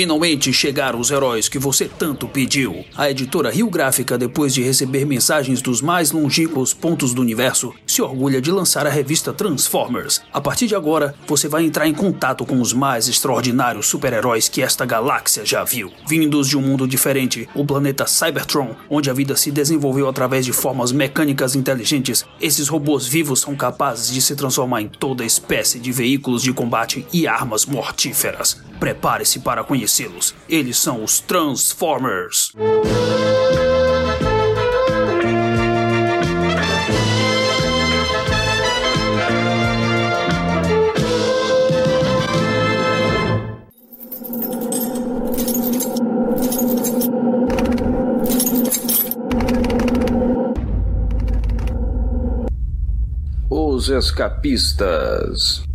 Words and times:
Finalmente 0.00 0.50
chegaram 0.50 0.98
os 0.98 1.10
heróis 1.10 1.46
que 1.46 1.58
você 1.58 1.84
tanto 1.84 2.26
pediu. 2.26 2.86
A 2.96 3.10
editora 3.10 3.50
Rio 3.50 3.68
Gráfica, 3.68 4.16
depois 4.16 4.54
de 4.54 4.62
receber 4.62 5.04
mensagens 5.04 5.60
dos 5.60 5.82
mais 5.82 6.10
longínquos 6.10 6.72
pontos 6.72 7.12
do 7.12 7.20
universo, 7.20 7.74
se 7.86 8.00
orgulha 8.00 8.40
de 8.40 8.50
lançar 8.50 8.86
a 8.86 8.90
revista 8.90 9.30
Transformers. 9.30 10.22
A 10.32 10.40
partir 10.40 10.68
de 10.68 10.74
agora, 10.74 11.14
você 11.26 11.48
vai 11.48 11.66
entrar 11.66 11.86
em 11.86 11.92
contato 11.92 12.46
com 12.46 12.62
os 12.62 12.72
mais 12.72 13.08
extraordinários 13.08 13.88
super-heróis 13.88 14.48
que 14.48 14.62
esta 14.62 14.86
galáxia 14.86 15.44
já 15.44 15.64
viu. 15.64 15.92
Vindos 16.08 16.48
de 16.48 16.56
um 16.56 16.62
mundo 16.62 16.88
diferente, 16.88 17.46
o 17.54 17.62
planeta 17.62 18.06
Cybertron, 18.06 18.74
onde 18.88 19.10
a 19.10 19.12
vida 19.12 19.36
se 19.36 19.50
desenvolveu 19.50 20.08
através 20.08 20.46
de 20.46 20.52
formas 20.54 20.92
mecânicas 20.92 21.54
inteligentes, 21.54 22.24
esses 22.40 22.68
robôs 22.68 23.06
vivos 23.06 23.40
são 23.40 23.54
capazes 23.54 24.10
de 24.10 24.22
se 24.22 24.34
transformar 24.34 24.80
em 24.80 24.88
toda 24.88 25.26
espécie 25.26 25.78
de 25.78 25.92
veículos 25.92 26.42
de 26.42 26.54
combate 26.54 27.06
e 27.12 27.26
armas 27.26 27.66
mortíferas. 27.66 28.62
Prepare-se 28.80 29.40
para 29.40 29.62
conhecê-los. 29.90 30.34
Eles 30.48 30.78
são 30.78 31.02
os 31.02 31.20
Transformers. 31.20 32.52
Os 53.48 53.88
escapistas. 53.88 55.69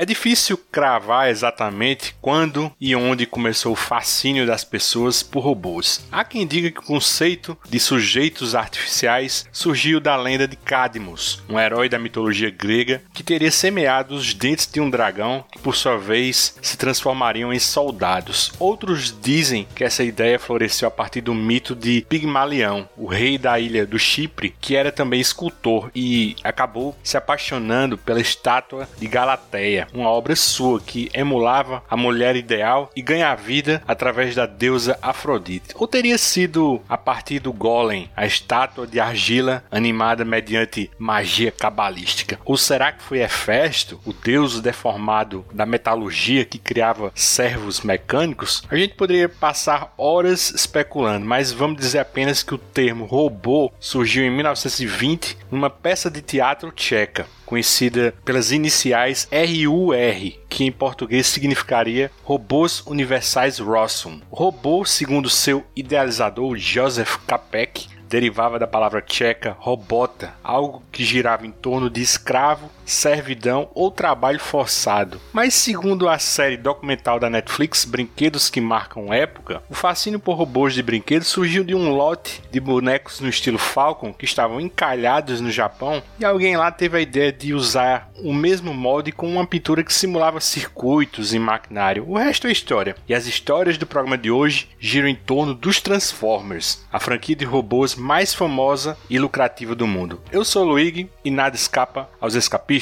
É 0.00 0.06
difícil 0.06 0.56
cravar 0.56 1.28
exatamente 1.28 2.16
quando 2.22 2.72
e 2.80 2.96
onde 2.96 3.26
começou 3.26 3.74
o 3.74 3.76
fascínio 3.76 4.46
das 4.46 4.64
pessoas 4.64 5.22
por 5.22 5.40
robôs. 5.40 6.08
Há 6.10 6.24
quem 6.24 6.46
diga 6.46 6.70
que 6.70 6.80
o 6.80 6.84
conceito 6.84 7.54
de 7.68 7.78
sujeitos 7.78 8.54
artificiais 8.54 9.46
surgiu 9.52 10.00
da 10.00 10.16
lenda 10.16 10.48
de 10.48 10.56
Cadmus, 10.56 11.42
um 11.50 11.60
herói 11.60 11.86
da 11.90 11.98
mitologia 11.98 12.48
grega 12.48 13.02
que 13.12 13.22
teria 13.22 13.50
semeado 13.50 14.14
os 14.14 14.32
dentes 14.32 14.66
de 14.66 14.80
um 14.80 14.88
dragão 14.88 15.44
que, 15.52 15.58
por 15.58 15.76
sua 15.76 15.98
vez, 15.98 16.56
se 16.62 16.78
transformariam 16.78 17.52
em 17.52 17.58
soldados. 17.58 18.54
Outros 18.58 19.14
dizem 19.20 19.68
que 19.74 19.84
essa 19.84 20.02
ideia 20.02 20.38
floresceu 20.38 20.88
a 20.88 20.90
partir 20.90 21.20
do 21.20 21.34
mito 21.34 21.76
de 21.76 22.06
Pigmalião, 22.08 22.88
o 22.96 23.06
rei 23.06 23.36
da 23.36 23.60
ilha 23.60 23.84
do 23.84 23.98
Chipre, 23.98 24.54
que 24.62 24.74
era 24.74 24.90
também 24.90 25.20
escultor 25.20 25.90
e 25.94 26.36
acabou 26.42 26.96
se 27.02 27.18
apaixonando 27.18 27.98
pela 27.98 28.18
estátua 28.18 28.88
de 28.98 29.06
Galateia 29.06 29.89
uma 29.92 30.08
obra 30.08 30.36
sua 30.36 30.80
que 30.80 31.10
emulava 31.12 31.82
a 31.88 31.96
mulher 31.96 32.36
ideal 32.36 32.90
e 32.94 33.02
ganha 33.02 33.34
vida 33.34 33.82
através 33.86 34.34
da 34.34 34.46
deusa 34.46 34.98
Afrodite. 35.02 35.74
Ou 35.74 35.86
teria 35.86 36.18
sido 36.18 36.80
a 36.88 36.96
partir 36.96 37.38
do 37.38 37.52
Golem, 37.52 38.10
a 38.16 38.26
estátua 38.26 38.86
de 38.86 39.00
argila 39.00 39.64
animada 39.70 40.24
mediante 40.24 40.90
magia 40.98 41.50
cabalística? 41.50 42.38
Ou 42.44 42.56
será 42.56 42.92
que 42.92 43.02
foi 43.02 43.20
Hefesto, 43.20 44.00
o 44.04 44.12
deus 44.12 44.60
deformado 44.60 45.44
da 45.52 45.66
metalurgia 45.66 46.44
que 46.44 46.58
criava 46.58 47.12
servos 47.14 47.80
mecânicos? 47.80 48.62
A 48.70 48.76
gente 48.76 48.94
poderia 48.94 49.28
passar 49.28 49.92
horas 49.96 50.50
especulando, 50.50 51.26
mas 51.26 51.52
vamos 51.52 51.78
dizer 51.78 51.98
apenas 51.98 52.42
que 52.42 52.54
o 52.54 52.58
termo 52.58 53.04
robô 53.04 53.72
surgiu 53.78 54.24
em 54.24 54.30
1920 54.30 55.36
numa 55.50 55.70
peça 55.70 56.10
de 56.10 56.22
teatro 56.22 56.70
tcheca 56.70 57.26
conhecida 57.50 58.14
pelas 58.24 58.52
iniciais 58.52 59.28
RUR, 59.32 60.38
que 60.48 60.62
em 60.62 60.70
português 60.70 61.26
significaria 61.26 62.08
Robôs 62.22 62.80
Universais 62.86 63.58
Rossum. 63.58 64.20
Robô, 64.30 64.84
segundo 64.84 65.28
seu 65.28 65.66
idealizador 65.74 66.56
Joseph 66.56 67.16
Kapek, 67.26 67.88
derivava 68.08 68.56
da 68.56 68.68
palavra 68.68 69.02
tcheca 69.02 69.56
robota, 69.58 70.32
algo 70.44 70.84
que 70.92 71.02
girava 71.02 71.44
em 71.44 71.50
torno 71.50 71.90
de 71.90 72.00
escravo, 72.00 72.70
servidão 72.90 73.70
ou 73.74 73.90
trabalho 73.90 74.40
forçado. 74.40 75.20
Mas 75.32 75.54
segundo 75.54 76.08
a 76.08 76.18
série 76.18 76.56
documental 76.56 77.18
da 77.20 77.30
Netflix 77.30 77.84
Brinquedos 77.84 78.50
que 78.50 78.60
Marcam 78.60 79.12
Época, 79.12 79.62
o 79.70 79.74
fascínio 79.74 80.18
por 80.18 80.34
robôs 80.34 80.74
de 80.74 80.82
brinquedos 80.82 81.28
surgiu 81.28 81.62
de 81.62 81.74
um 81.74 81.90
lote 81.90 82.42
de 82.50 82.58
bonecos 82.58 83.20
no 83.20 83.28
estilo 83.28 83.58
Falcon 83.58 84.12
que 84.12 84.24
estavam 84.24 84.60
encalhados 84.60 85.40
no 85.40 85.50
Japão 85.50 86.02
e 86.18 86.24
alguém 86.24 86.56
lá 86.56 86.70
teve 86.70 86.98
a 86.98 87.00
ideia 87.00 87.32
de 87.32 87.54
usar 87.54 88.10
o 88.22 88.34
mesmo 88.34 88.74
molde 88.74 89.12
com 89.12 89.28
uma 89.28 89.46
pintura 89.46 89.84
que 89.84 89.94
simulava 89.94 90.40
circuitos 90.40 91.32
e 91.32 91.38
maquinário. 91.38 92.04
O 92.06 92.18
resto 92.18 92.46
é 92.46 92.52
história. 92.52 92.96
E 93.08 93.14
as 93.14 93.26
histórias 93.26 93.78
do 93.78 93.86
programa 93.86 94.18
de 94.18 94.30
hoje 94.30 94.68
giram 94.78 95.08
em 95.08 95.14
torno 95.14 95.54
dos 95.54 95.80
Transformers, 95.80 96.84
a 96.92 97.00
franquia 97.00 97.36
de 97.36 97.44
robôs 97.44 97.94
mais 97.94 98.34
famosa 98.34 98.96
e 99.08 99.18
lucrativa 99.18 99.74
do 99.74 99.86
mundo. 99.86 100.20
Eu 100.30 100.44
sou 100.44 100.64
o 100.64 100.68
Luigi 100.68 101.08
e 101.24 101.30
nada 101.30 101.56
escapa 101.56 102.08
aos 102.20 102.34
escapistas. 102.34 102.79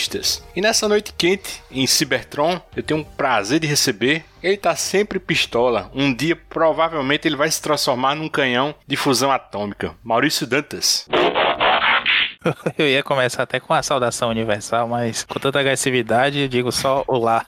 E 0.54 0.60
nessa 0.60 0.88
noite 0.88 1.12
quente 1.16 1.62
em 1.70 1.86
Cybertron, 1.86 2.60
eu 2.76 2.82
tenho 2.82 3.00
um 3.00 3.04
prazer 3.04 3.60
de 3.60 3.66
receber 3.66 4.24
ele 4.42 4.56
tá 4.56 4.76
sempre 4.76 5.18
pistola. 5.18 5.90
Um 5.94 6.14
dia, 6.14 6.36
provavelmente, 6.36 7.26
ele 7.26 7.36
vai 7.36 7.50
se 7.50 7.60
transformar 7.60 8.14
num 8.14 8.28
canhão 8.28 8.74
de 8.86 8.96
fusão 8.96 9.32
atômica. 9.32 9.94
Maurício 10.02 10.46
Dantas. 10.46 11.08
Eu 12.78 12.86
ia 12.86 13.02
começar 13.02 13.42
até 13.42 13.58
com 13.58 13.74
a 13.74 13.82
saudação 13.82 14.30
universal, 14.30 14.86
mas 14.86 15.24
com 15.24 15.38
tanta 15.38 15.58
agressividade, 15.58 16.38
eu 16.38 16.48
digo 16.48 16.70
só 16.70 17.04
olá. 17.06 17.44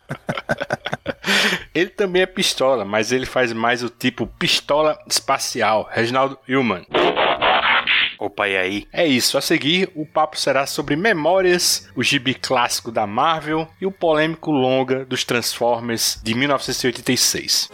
ele 1.72 1.88
também 1.88 2.22
é 2.22 2.26
pistola, 2.26 2.84
mas 2.84 3.12
ele 3.12 3.24
faz 3.24 3.52
mais 3.52 3.82
o 3.82 3.88
tipo 3.88 4.26
pistola 4.26 4.98
espacial. 5.06 5.88
Reginaldo 5.90 6.38
Hillman. 6.46 6.84
Opa, 8.20 8.46
e 8.46 8.56
aí? 8.56 8.86
É 8.92 9.06
isso, 9.06 9.38
a 9.38 9.40
seguir 9.40 9.90
o 9.94 10.04
papo 10.04 10.38
será 10.38 10.66
sobre 10.66 10.94
Memórias, 10.94 11.88
o 11.96 12.02
gibi 12.02 12.34
clássico 12.34 12.92
da 12.92 13.06
Marvel 13.06 13.66
e 13.80 13.86
o 13.86 13.90
polêmico 13.90 14.50
longa 14.50 15.06
dos 15.06 15.24
Transformers 15.24 16.20
de 16.22 16.34
1986. 16.34 17.70